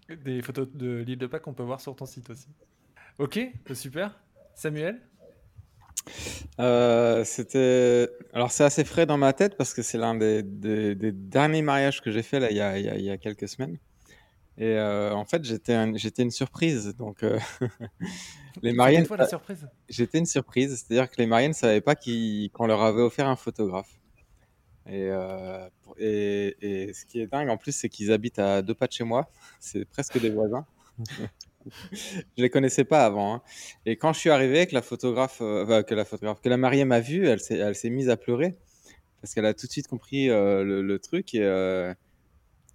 Des 0.08 0.42
photos 0.42 0.66
de 0.74 1.04
l'île 1.06 1.18
de 1.18 1.28
Pâques 1.28 1.42
qu'on 1.42 1.54
peut 1.54 1.62
voir 1.62 1.80
sur 1.80 1.94
ton 1.94 2.06
site 2.06 2.30
aussi. 2.30 2.48
Ok, 3.20 3.38
super. 3.74 4.18
Samuel? 4.54 4.98
Euh, 6.58 7.22
c'était. 7.22 8.08
Alors, 8.32 8.50
c'est 8.50 8.64
assez 8.64 8.82
frais 8.82 9.04
dans 9.04 9.18
ma 9.18 9.34
tête 9.34 9.58
parce 9.58 9.74
que 9.74 9.82
c'est 9.82 9.98
l'un 9.98 10.14
des, 10.14 10.42
des- 10.42 10.94
des 10.94 11.12
derniers 11.12 11.60
mariages 11.60 12.00
que 12.00 12.10
j'ai 12.10 12.22
fait 12.22 12.40
là, 12.40 12.50
il 12.50 12.56
y 12.56 12.62
a, 12.62 12.78
il 12.78 12.86
y 12.86 12.88
a- 12.88 12.96
il 12.96 13.04
y 13.04 13.10
a 13.10 13.18
quelques 13.18 13.46
semaines. 13.46 13.76
Et 14.56 14.68
euh, 14.78 15.12
en 15.12 15.26
fait, 15.26 15.44
j'étais 15.44 15.74
un- 15.74 15.92
une 16.22 16.30
surprise. 16.30 16.94
Donc, 16.96 17.22
euh, 17.22 17.38
les 18.62 18.72
surprise? 19.28 19.68
j'étais 19.90 20.16
une 20.18 20.24
surprise. 20.26 20.70
C'est-à-dire 20.82 21.10
que 21.10 21.16
les 21.18 21.26
mariés 21.26 21.48
ne 21.48 21.52
savaient 21.52 21.82
pas 21.82 21.96
qu'on 22.48 22.66
leur 22.66 22.80
avait 22.82 23.02
offert 23.02 23.28
un 23.28 23.36
photographe. 23.36 24.00
Et, 24.86 25.08
euh, 25.10 25.68
et, 25.98 26.56
et 26.88 26.94
ce 26.94 27.04
qui 27.04 27.20
est 27.20 27.26
dingue 27.26 27.50
en 27.50 27.58
plus, 27.58 27.72
c'est 27.72 27.90
qu'ils 27.90 28.12
habitent 28.12 28.38
à 28.38 28.62
deux 28.62 28.74
pas 28.74 28.86
de 28.86 28.92
chez 28.92 29.04
moi. 29.04 29.30
C'est 29.60 29.84
presque 29.84 30.18
des 30.18 30.30
voisins. 30.30 30.64
Je 31.92 32.42
les 32.42 32.50
connaissais 32.50 32.84
pas 32.84 33.04
avant. 33.04 33.34
hein. 33.34 33.42
Et 33.86 33.96
quand 33.96 34.12
je 34.12 34.18
suis 34.18 34.30
arrivé, 34.30 34.66
que 34.66 34.74
la 34.74 34.82
photographe, 34.82 35.38
euh, 35.40 35.64
enfin, 35.64 35.82
que 35.82 35.94
la 35.94 36.04
photographe, 36.04 36.40
que 36.40 36.48
la 36.48 36.56
mariée 36.56 36.84
m'a 36.84 37.00
vu, 37.00 37.26
elle 37.26 37.40
s'est, 37.40 37.58
elle 37.58 37.74
s'est 37.74 37.90
mise 37.90 38.08
à 38.10 38.16
pleurer 38.16 38.56
parce 39.20 39.34
qu'elle 39.34 39.46
a 39.46 39.54
tout 39.54 39.66
de 39.66 39.72
suite 39.72 39.88
compris 39.88 40.30
euh, 40.30 40.64
le, 40.64 40.98
truc. 40.98 41.34
Euh, 41.34 41.94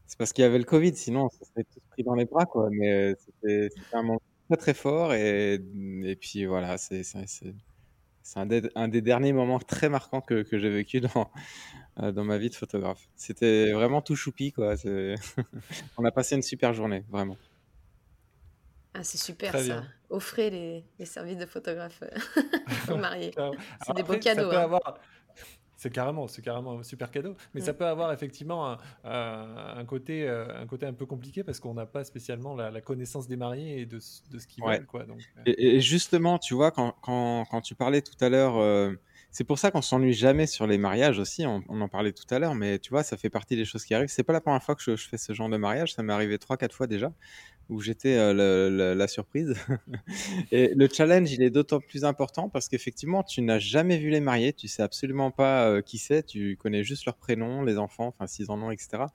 c'est 0.05 0.17
parce 0.17 0.31
qu'il 0.33 0.43
y 0.43 0.45
avait 0.45 0.59
le 0.59 0.63
Covid, 0.63 0.95
sinon 0.95 1.25
on 1.25 1.29
se 1.29 1.39
serait 1.45 1.63
tous 1.63 1.79
pris 1.89 2.03
dans 2.03 2.13
les 2.15 2.25
bras, 2.25 2.45
quoi. 2.45 2.69
Mais 2.71 3.15
c'était, 3.17 3.69
c'était 3.75 3.95
un 3.95 4.03
moment 4.03 4.21
très 4.49 4.57
très 4.57 4.73
fort. 4.75 5.13
Et, 5.13 5.55
et 6.03 6.15
puis 6.15 6.45
voilà, 6.45 6.77
c'est, 6.77 7.03
c'est, 7.03 7.27
c'est, 7.27 7.55
c'est 8.21 8.39
un, 8.39 8.45
des, 8.45 8.61
un 8.75 8.87
des 8.87 9.01
derniers 9.01 9.33
moments 9.33 9.59
très 9.59 9.89
marquants 9.89 10.21
que, 10.21 10.43
que 10.43 10.59
j'ai 10.59 10.69
vécu 10.69 11.01
dans, 11.01 11.31
dans 12.11 12.23
ma 12.23 12.37
vie 12.37 12.49
de 12.49 12.55
photographe. 12.55 13.07
C'était 13.15 13.71
vraiment 13.73 14.01
tout 14.01 14.15
choupi, 14.15 14.51
quoi. 14.51 14.75
On 15.97 16.05
a 16.05 16.11
passé 16.11 16.35
une 16.35 16.43
super 16.43 16.73
journée, 16.73 17.03
vraiment. 17.09 17.37
Ah, 18.97 19.03
c'est 19.03 19.17
super 19.17 19.51
Très 19.51 19.63
ça. 19.63 19.65
bien. 19.81 19.87
Offrez 20.09 20.49
les, 20.49 20.85
les 20.99 21.05
services 21.05 21.37
de 21.37 21.45
photographe 21.45 22.01
euh, 22.03 22.93
aux 22.93 22.97
mariés. 22.97 23.31
C'est 23.85 23.93
des 23.95 24.03
beaux 24.03 24.13
après, 24.13 24.21
ça 24.21 24.35
cadeaux. 24.35 24.49
peut 24.49 24.57
hein. 24.57 24.61
avoir- 24.61 24.99
C'est 25.77 25.89
carrément, 25.91 26.27
c'est 26.27 26.41
carrément 26.41 26.79
un 26.79 26.83
super 26.83 27.11
cadeau, 27.11 27.35
mais 27.53 27.59
ça 27.61 27.73
Mm. 27.73 27.77
peut 27.77 27.85
avoir 27.85 28.13
effectivement 28.13 28.71
un, 28.71 28.77
un- 29.03 29.75
un 29.77 29.85
côté, 29.85 30.27
euh, 30.27 30.47
un 30.61 30.65
côté 30.65 30.85
un 30.85 30.93
peu 30.93 31.05
compliqué 31.05 31.43
parce 31.43 31.59
qu'on 31.59 31.73
n'a 31.73 31.85
pas 31.85 32.03
spécialement 32.05 32.55
la, 32.55 32.71
la 32.71 32.81
connaissance 32.81 33.27
des 33.27 33.35
mariés 33.35 33.81
et 33.81 33.85
de, 33.85 33.99
ce- 33.99 34.21
de 34.31 34.39
ce 34.39 34.47
qu'ils 34.47 34.63
Ouais. 34.63 34.77
veulent, 34.77 34.85
quoi. 34.87 35.03
Donc, 35.03 35.19
euh, 35.37 35.41
Et, 35.45 35.75
et 35.75 35.81
justement, 35.81 36.39
tu 36.39 36.53
vois, 36.53 36.71
quand, 36.71 36.95
quand, 37.01 37.45
quand 37.51 37.61
tu 37.61 37.75
parlais 37.75 38.01
tout 38.01 38.15
à 38.23 38.29
l'heure, 38.29 38.55
euh, 38.57 38.93
c'est 39.31 39.43
pour 39.43 39.59
ça 39.59 39.69
qu'on 39.69 39.81
s'ennuie 39.81 40.13
jamais 40.13 40.47
sur 40.47 40.65
les 40.65 40.77
mariages 40.77 41.19
aussi. 41.19 41.45
On, 41.45 41.61
on 41.67 41.81
en 41.81 41.89
parlait 41.89 42.13
tout 42.13 42.33
à 42.33 42.39
l'heure, 42.39 42.55
mais 42.55 42.79
tu 42.79 42.91
vois, 42.91 43.03
ça 43.03 43.17
fait 43.17 43.29
partie 43.29 43.57
des 43.57 43.65
choses 43.65 43.83
qui 43.83 43.93
arrivent. 43.93 44.07
C'est 44.07 44.23
pas 44.23 44.31
la 44.33 44.39
première 44.41 44.63
fois 44.63 44.75
que 44.75 44.81
je, 44.81 44.95
je 44.95 45.09
fais 45.09 45.17
ce 45.17 45.33
genre 45.33 45.49
de 45.49 45.57
mariage. 45.57 45.93
Ça 45.93 46.03
m'est 46.03 46.13
arrivé 46.13 46.39
trois, 46.39 46.55
quatre 46.55 46.73
fois 46.73 46.87
déjà. 46.87 47.11
Où 47.69 47.81
j'étais 47.81 48.15
euh, 48.15 48.95
la 48.95 49.07
surprise. 49.07 49.55
et 50.51 50.73
le 50.75 50.87
challenge, 50.87 51.31
il 51.31 51.41
est 51.41 51.49
d'autant 51.49 51.79
plus 51.79 52.05
important 52.05 52.49
parce 52.49 52.69
qu'effectivement, 52.69 53.23
tu 53.23 53.41
n'as 53.41 53.59
jamais 53.59 53.97
vu 53.97 54.09
les 54.09 54.19
mariés, 54.19 54.53
tu 54.53 54.67
sais 54.67 54.83
absolument 54.83 55.31
pas 55.31 55.67
euh, 55.67 55.81
qui 55.81 55.97
c'est, 55.97 56.23
tu 56.23 56.57
connais 56.57 56.83
juste 56.83 57.05
leur 57.05 57.15
prénom, 57.15 57.63
les 57.63 57.77
enfants, 57.77 58.07
enfin 58.07 58.27
s'ils 58.27 58.51
en 58.51 58.61
ont, 58.61 58.71
etc. 58.71 59.05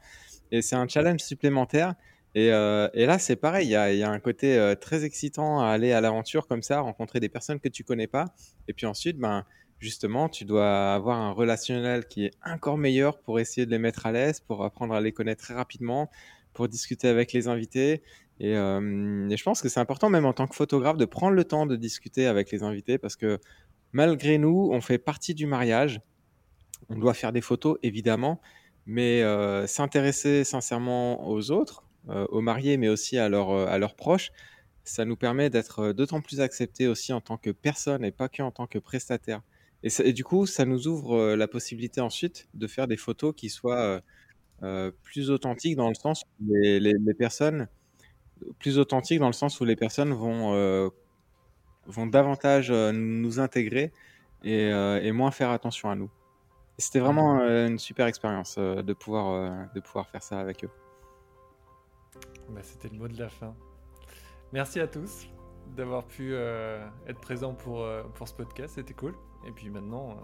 Et 0.50 0.62
c'est 0.62 0.76
un 0.76 0.88
challenge 0.88 1.20
supplémentaire. 1.20 1.94
Et, 2.34 2.52
euh, 2.52 2.88
et 2.94 3.06
là, 3.06 3.18
c'est 3.18 3.36
pareil, 3.36 3.66
il 3.66 3.70
y 3.70 3.76
a, 3.76 3.92
y 3.92 4.02
a, 4.02 4.10
un 4.10 4.20
côté 4.20 4.74
très 4.80 5.04
excitant 5.04 5.60
à 5.60 5.68
aller 5.68 5.92
à 5.92 6.00
l'aventure 6.00 6.46
comme 6.46 6.62
ça, 6.62 6.80
rencontrer 6.80 7.18
des 7.18 7.28
personnes 7.28 7.58
que 7.58 7.68
tu 7.68 7.82
connais 7.82 8.06
pas. 8.06 8.26
Et 8.68 8.72
puis 8.72 8.86
ensuite, 8.86 9.18
ben, 9.18 9.44
justement, 9.80 10.28
tu 10.28 10.44
dois 10.44 10.94
avoir 10.94 11.18
un 11.18 11.32
relationnel 11.32 12.06
qui 12.06 12.26
est 12.26 12.30
encore 12.44 12.78
meilleur 12.78 13.18
pour 13.18 13.40
essayer 13.40 13.66
de 13.66 13.70
les 13.70 13.78
mettre 13.78 14.06
à 14.06 14.12
l'aise, 14.12 14.40
pour 14.40 14.64
apprendre 14.64 14.94
à 14.94 15.00
les 15.00 15.12
connaître 15.12 15.42
très 15.42 15.54
rapidement, 15.54 16.10
pour 16.52 16.68
discuter 16.68 17.08
avec 17.08 17.32
les 17.32 17.48
invités. 17.48 18.02
Et, 18.40 18.54
je 18.54 19.42
pense 19.42 19.60
que 19.60 19.68
c'est 19.68 19.80
important, 19.80 20.08
même 20.08 20.24
en 20.24 20.32
tant 20.32 20.46
que 20.46 20.54
photographe, 20.56 20.96
de 20.96 21.04
prendre 21.04 21.34
le 21.34 21.44
temps 21.44 21.66
de 21.66 21.76
discuter 21.76 22.26
avec 22.26 22.50
les 22.50 22.62
invités 22.62 22.96
parce 22.96 23.14
que 23.14 23.38
malgré 23.92 24.38
nous, 24.38 24.70
on 24.72 24.80
fait 24.80 24.98
partie 24.98 25.34
du 25.34 25.46
mariage. 25.46 26.00
On 26.88 26.96
doit 26.96 27.14
faire 27.14 27.32
des 27.32 27.42
photos, 27.42 27.78
évidemment, 27.82 28.40
mais 28.86 29.22
s'intéresser 29.66 30.44
sincèrement 30.44 31.28
aux 31.28 31.50
autres, 31.50 31.84
aux 32.08 32.40
mariés, 32.40 32.78
mais 32.78 32.88
aussi 32.88 33.18
à, 33.18 33.28
leur, 33.28 33.50
à 33.50 33.76
leurs 33.78 33.94
proches, 33.94 34.32
ça 34.84 35.04
nous 35.04 35.16
permet 35.16 35.50
d'être 35.50 35.92
d'autant 35.92 36.22
plus 36.22 36.40
acceptés 36.40 36.88
aussi 36.88 37.12
en 37.12 37.20
tant 37.20 37.36
que 37.36 37.50
personne 37.50 38.04
et 38.04 38.10
pas 38.10 38.30
que 38.30 38.42
en 38.42 38.50
tant 38.50 38.66
que 38.66 38.78
prestataire. 38.78 39.42
Et, 39.82 40.12
du 40.14 40.24
coup, 40.24 40.46
ça 40.46 40.64
nous 40.64 40.88
ouvre 40.88 41.34
la 41.34 41.46
possibilité 41.46 42.00
ensuite 42.00 42.48
de 42.54 42.66
faire 42.66 42.88
des 42.88 42.96
photos 42.96 43.34
qui 43.36 43.50
soient 43.50 44.00
plus 45.02 45.30
authentiques 45.30 45.76
dans 45.76 45.90
le 45.90 45.94
sens 45.94 46.22
où 46.40 46.54
les 46.54 47.14
personnes 47.18 47.68
plus 48.58 48.78
authentique 48.78 49.18
dans 49.18 49.26
le 49.26 49.32
sens 49.32 49.60
où 49.60 49.64
les 49.64 49.76
personnes 49.76 50.12
vont, 50.12 50.54
euh, 50.54 50.88
vont 51.86 52.06
davantage 52.06 52.70
euh, 52.70 52.92
nous 52.92 53.40
intégrer 53.40 53.92
et, 54.44 54.72
euh, 54.72 55.00
et, 55.02 55.12
moins 55.12 55.30
faire 55.30 55.50
attention 55.50 55.90
à 55.90 55.94
nous. 55.94 56.10
C'était 56.78 57.00
vraiment 57.00 57.40
une 57.40 57.78
super 57.78 58.06
expérience 58.06 58.56
de, 58.56 58.92
pouvoir, 58.94 59.68
de 59.74 59.80
pouvoir 59.80 60.08
faire 60.08 60.22
ça 60.22 60.40
avec 60.40 60.64
eux. 60.64 60.70
Bah, 62.48 62.60
C'était 62.62 62.88
le 62.88 62.96
mot 62.96 63.06
de 63.06 63.18
la 63.18 63.28
fin. 63.28 63.54
Merci 64.52 64.80
à 64.80 64.86
tous 64.86 65.28
d'avoir 65.76 66.06
pu 66.06 66.34
être 66.34 67.20
présents 67.20 67.52
pour, 67.52 67.86
pour 68.14 68.28
ce 68.28 68.32
podcast, 68.32 68.76
c'était 68.76 68.94
cool. 68.94 69.14
Et 69.46 69.52
puis 69.52 69.68
maintenant, 69.68 70.16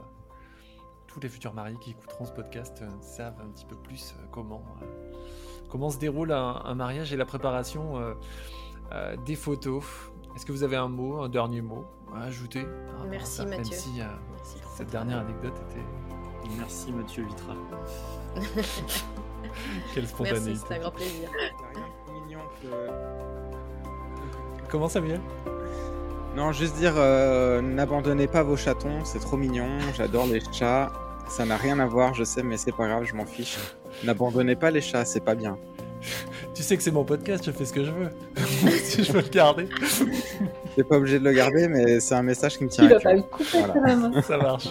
tous 1.16 1.20
les 1.20 1.30
futurs 1.30 1.54
mariés 1.54 1.78
qui 1.80 1.92
écouteront 1.92 2.26
ce 2.26 2.32
podcast 2.32 2.84
savent 3.00 3.40
un 3.40 3.48
petit 3.48 3.64
peu 3.64 3.74
plus 3.74 4.14
comment 4.30 4.62
comment 5.70 5.88
se 5.88 5.96
déroule 5.98 6.30
un, 6.30 6.74
mariage 6.74 7.10
et 7.14 7.16
la 7.16 7.24
préparation 7.24 7.98
euh, 7.98 8.12
euh, 8.92 9.16
des 9.24 9.34
photos. 9.34 9.82
Est-ce 10.34 10.44
que 10.44 10.52
vous 10.52 10.62
avez 10.62 10.76
un 10.76 10.88
mot, 10.88 11.22
un 11.22 11.30
dernier 11.30 11.62
mot 11.62 11.86
à 12.14 12.24
ajouter 12.24 12.66
Merci 13.08 13.46
Mathieu. 13.46 13.56
Même 13.56 13.64
si 13.64 14.00
euh, 14.02 14.04
cette 14.76 14.90
dernière 14.90 15.20
anecdote 15.20 15.54
était. 15.70 15.84
Merci 16.58 16.92
Mathieu 16.92 17.24
Vitra. 17.24 17.54
Quelle 19.94 20.06
spontanéité. 20.06 20.50
Merci, 20.50 20.64
c'est 20.68 20.74
un 20.74 20.78
grand 20.80 20.90
plaisir. 20.90 21.30
Comment 24.68 24.88
Samuel? 24.90 25.20
Non, 26.36 26.52
juste 26.52 26.76
dire, 26.76 26.94
n'abandonnez 27.62 28.26
pas 28.26 28.42
vos 28.42 28.58
chatons, 28.58 29.04
c'est 29.04 29.20
trop 29.20 29.38
mignon, 29.38 29.78
j'adore 29.96 30.26
les 30.26 30.42
chats. 30.52 30.92
Ça 31.28 31.44
n'a 31.44 31.56
rien 31.56 31.78
à 31.80 31.86
voir, 31.86 32.14
je 32.14 32.24
sais, 32.24 32.42
mais 32.42 32.56
c'est 32.56 32.74
pas 32.74 32.86
grave, 32.86 33.04
je 33.04 33.14
m'en 33.14 33.26
fiche. 33.26 33.58
N'abandonnez 34.04 34.56
pas 34.56 34.70
les 34.70 34.80
chats, 34.80 35.04
c'est 35.04 35.24
pas 35.24 35.34
bien. 35.34 35.58
Tu 36.54 36.62
sais 36.62 36.74
que 36.74 36.82
c'est 36.82 36.90
mon 36.90 37.04
podcast, 37.04 37.44
je 37.44 37.50
fais 37.50 37.66
ce 37.66 37.72
que 37.74 37.84
je 37.84 37.90
veux. 37.90 38.08
si 38.82 39.04
je 39.04 39.12
veux 39.12 39.20
le 39.20 39.28
garder. 39.28 39.68
T'es 40.76 40.84
pas 40.84 40.96
obligé 40.96 41.18
de 41.18 41.24
le 41.24 41.32
garder, 41.32 41.68
mais 41.68 42.00
c'est 42.00 42.14
un 42.14 42.22
message 42.22 42.56
qui 42.56 42.64
me 42.64 42.70
tient 42.70 42.86
à 42.86 42.88
cœur. 42.88 43.02
pas 43.02 43.12
le 43.12 43.22
couper 43.22 43.58
voilà. 43.74 44.22
Ça 44.22 44.38
marche. 44.38 44.68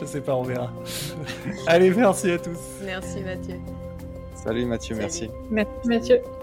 Je 0.00 0.04
sais 0.04 0.20
pas, 0.20 0.34
on 0.34 0.42
verra. 0.42 0.72
Allez, 1.68 1.90
merci 1.90 2.32
à 2.32 2.38
tous. 2.38 2.58
Merci 2.84 3.22
Mathieu. 3.22 3.54
Salut 4.34 4.64
Mathieu, 4.64 4.96
Salut. 4.96 5.04
merci. 5.04 5.30
Merci 5.50 5.88
Mathieu. 5.88 6.39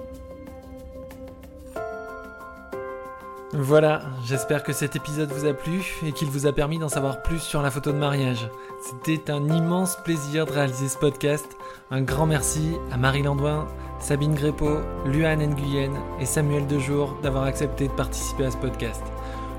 Voilà, 3.59 4.03
j'espère 4.23 4.61
que 4.61 4.71
cet 4.71 4.95
épisode 4.95 5.31
vous 5.31 5.47
a 5.47 5.53
plu 5.53 5.83
et 6.05 6.11
qu'il 6.11 6.27
vous 6.27 6.45
a 6.45 6.53
permis 6.53 6.77
d'en 6.77 6.89
savoir 6.89 7.23
plus 7.23 7.39
sur 7.39 7.63
la 7.63 7.71
photo 7.71 7.91
de 7.91 7.97
mariage. 7.97 8.47
C'était 8.79 9.31
un 9.31 9.43
immense 9.49 9.97
plaisir 10.03 10.45
de 10.45 10.51
réaliser 10.51 10.87
ce 10.87 10.97
podcast. 10.99 11.57
Un 11.89 12.03
grand 12.03 12.27
merci 12.27 12.73
à 12.91 12.97
Marie 12.97 13.23
Landouin, 13.23 13.65
Sabine 13.99 14.35
Grépeau, 14.35 14.77
Luan 15.07 15.39
Nguyen 15.39 15.91
et 16.19 16.27
Samuel 16.27 16.67
Dejour 16.67 17.17
d'avoir 17.23 17.45
accepté 17.45 17.87
de 17.87 17.93
participer 17.93 18.45
à 18.45 18.51
ce 18.51 18.57
podcast. 18.57 19.01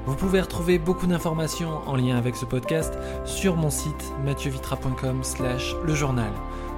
Vous 0.07 0.15
pouvez 0.15 0.43
retrouver 0.43 0.79
beaucoup 0.79 1.09
d'informations 1.09 1.81
en 1.89 1.97
lien 1.97 2.17
avec 2.17 2.37
ce 2.37 2.45
podcast 2.45 2.97
sur 3.25 3.57
mon 3.57 3.69
site 3.69 4.13
mathieuVitra.com 4.25 5.25
slash 5.25 5.75
le 5.85 5.95
journal. 5.97 6.31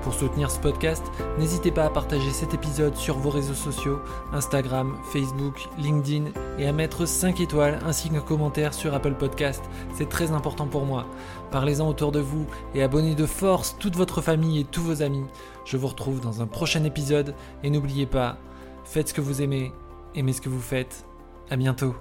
Pour 0.03 0.14
soutenir 0.14 0.51
ce 0.51 0.59
podcast, 0.59 1.05
n'hésitez 1.38 1.70
pas 1.70 1.84
à 1.84 1.90
partager 1.90 2.30
cet 2.30 2.55
épisode 2.55 2.96
sur 2.96 3.18
vos 3.18 3.28
réseaux 3.28 3.55
sociaux, 3.55 4.01
Instagram, 4.32 4.96
Facebook, 5.12 5.68
LinkedIn 5.78 6.30
et 6.59 6.66
à 6.66 6.72
mettre 6.72 7.07
5 7.07 7.40
étoiles 7.40 7.78
ainsi 7.84 8.09
qu'un 8.09 8.20
commentaire 8.20 8.72
sur 8.72 8.94
Apple 8.94 9.14
Podcast. 9.14 9.62
C'est 9.94 10.09
très 10.09 10.32
important 10.32 10.66
pour 10.66 10.86
moi. 10.86 11.07
Parlez-en 11.51 11.86
autour 11.86 12.12
de 12.12 12.20
vous 12.20 12.46
et 12.74 12.82
abonnez 12.82 13.14
de 13.14 13.26
force 13.26 13.76
toute 13.78 13.96
votre 13.96 14.22
famille 14.22 14.61
et 14.61 14.64
tous 14.64 14.82
vos 14.82 15.03
amis. 15.03 15.26
Je 15.66 15.76
vous 15.76 15.88
retrouve 15.88 16.20
dans 16.20 16.40
un 16.40 16.46
prochain 16.46 16.84
épisode 16.84 17.34
et 17.62 17.70
n'oubliez 17.70 18.07
pas, 18.07 18.38
faites 18.84 19.09
ce 19.09 19.14
que 19.14 19.20
vous 19.20 19.42
aimez, 19.42 19.72
aimez 20.14 20.32
ce 20.32 20.40
que 20.40 20.48
vous 20.48 20.61
faites. 20.61 21.05
À 21.51 21.57
bientôt. 21.57 21.94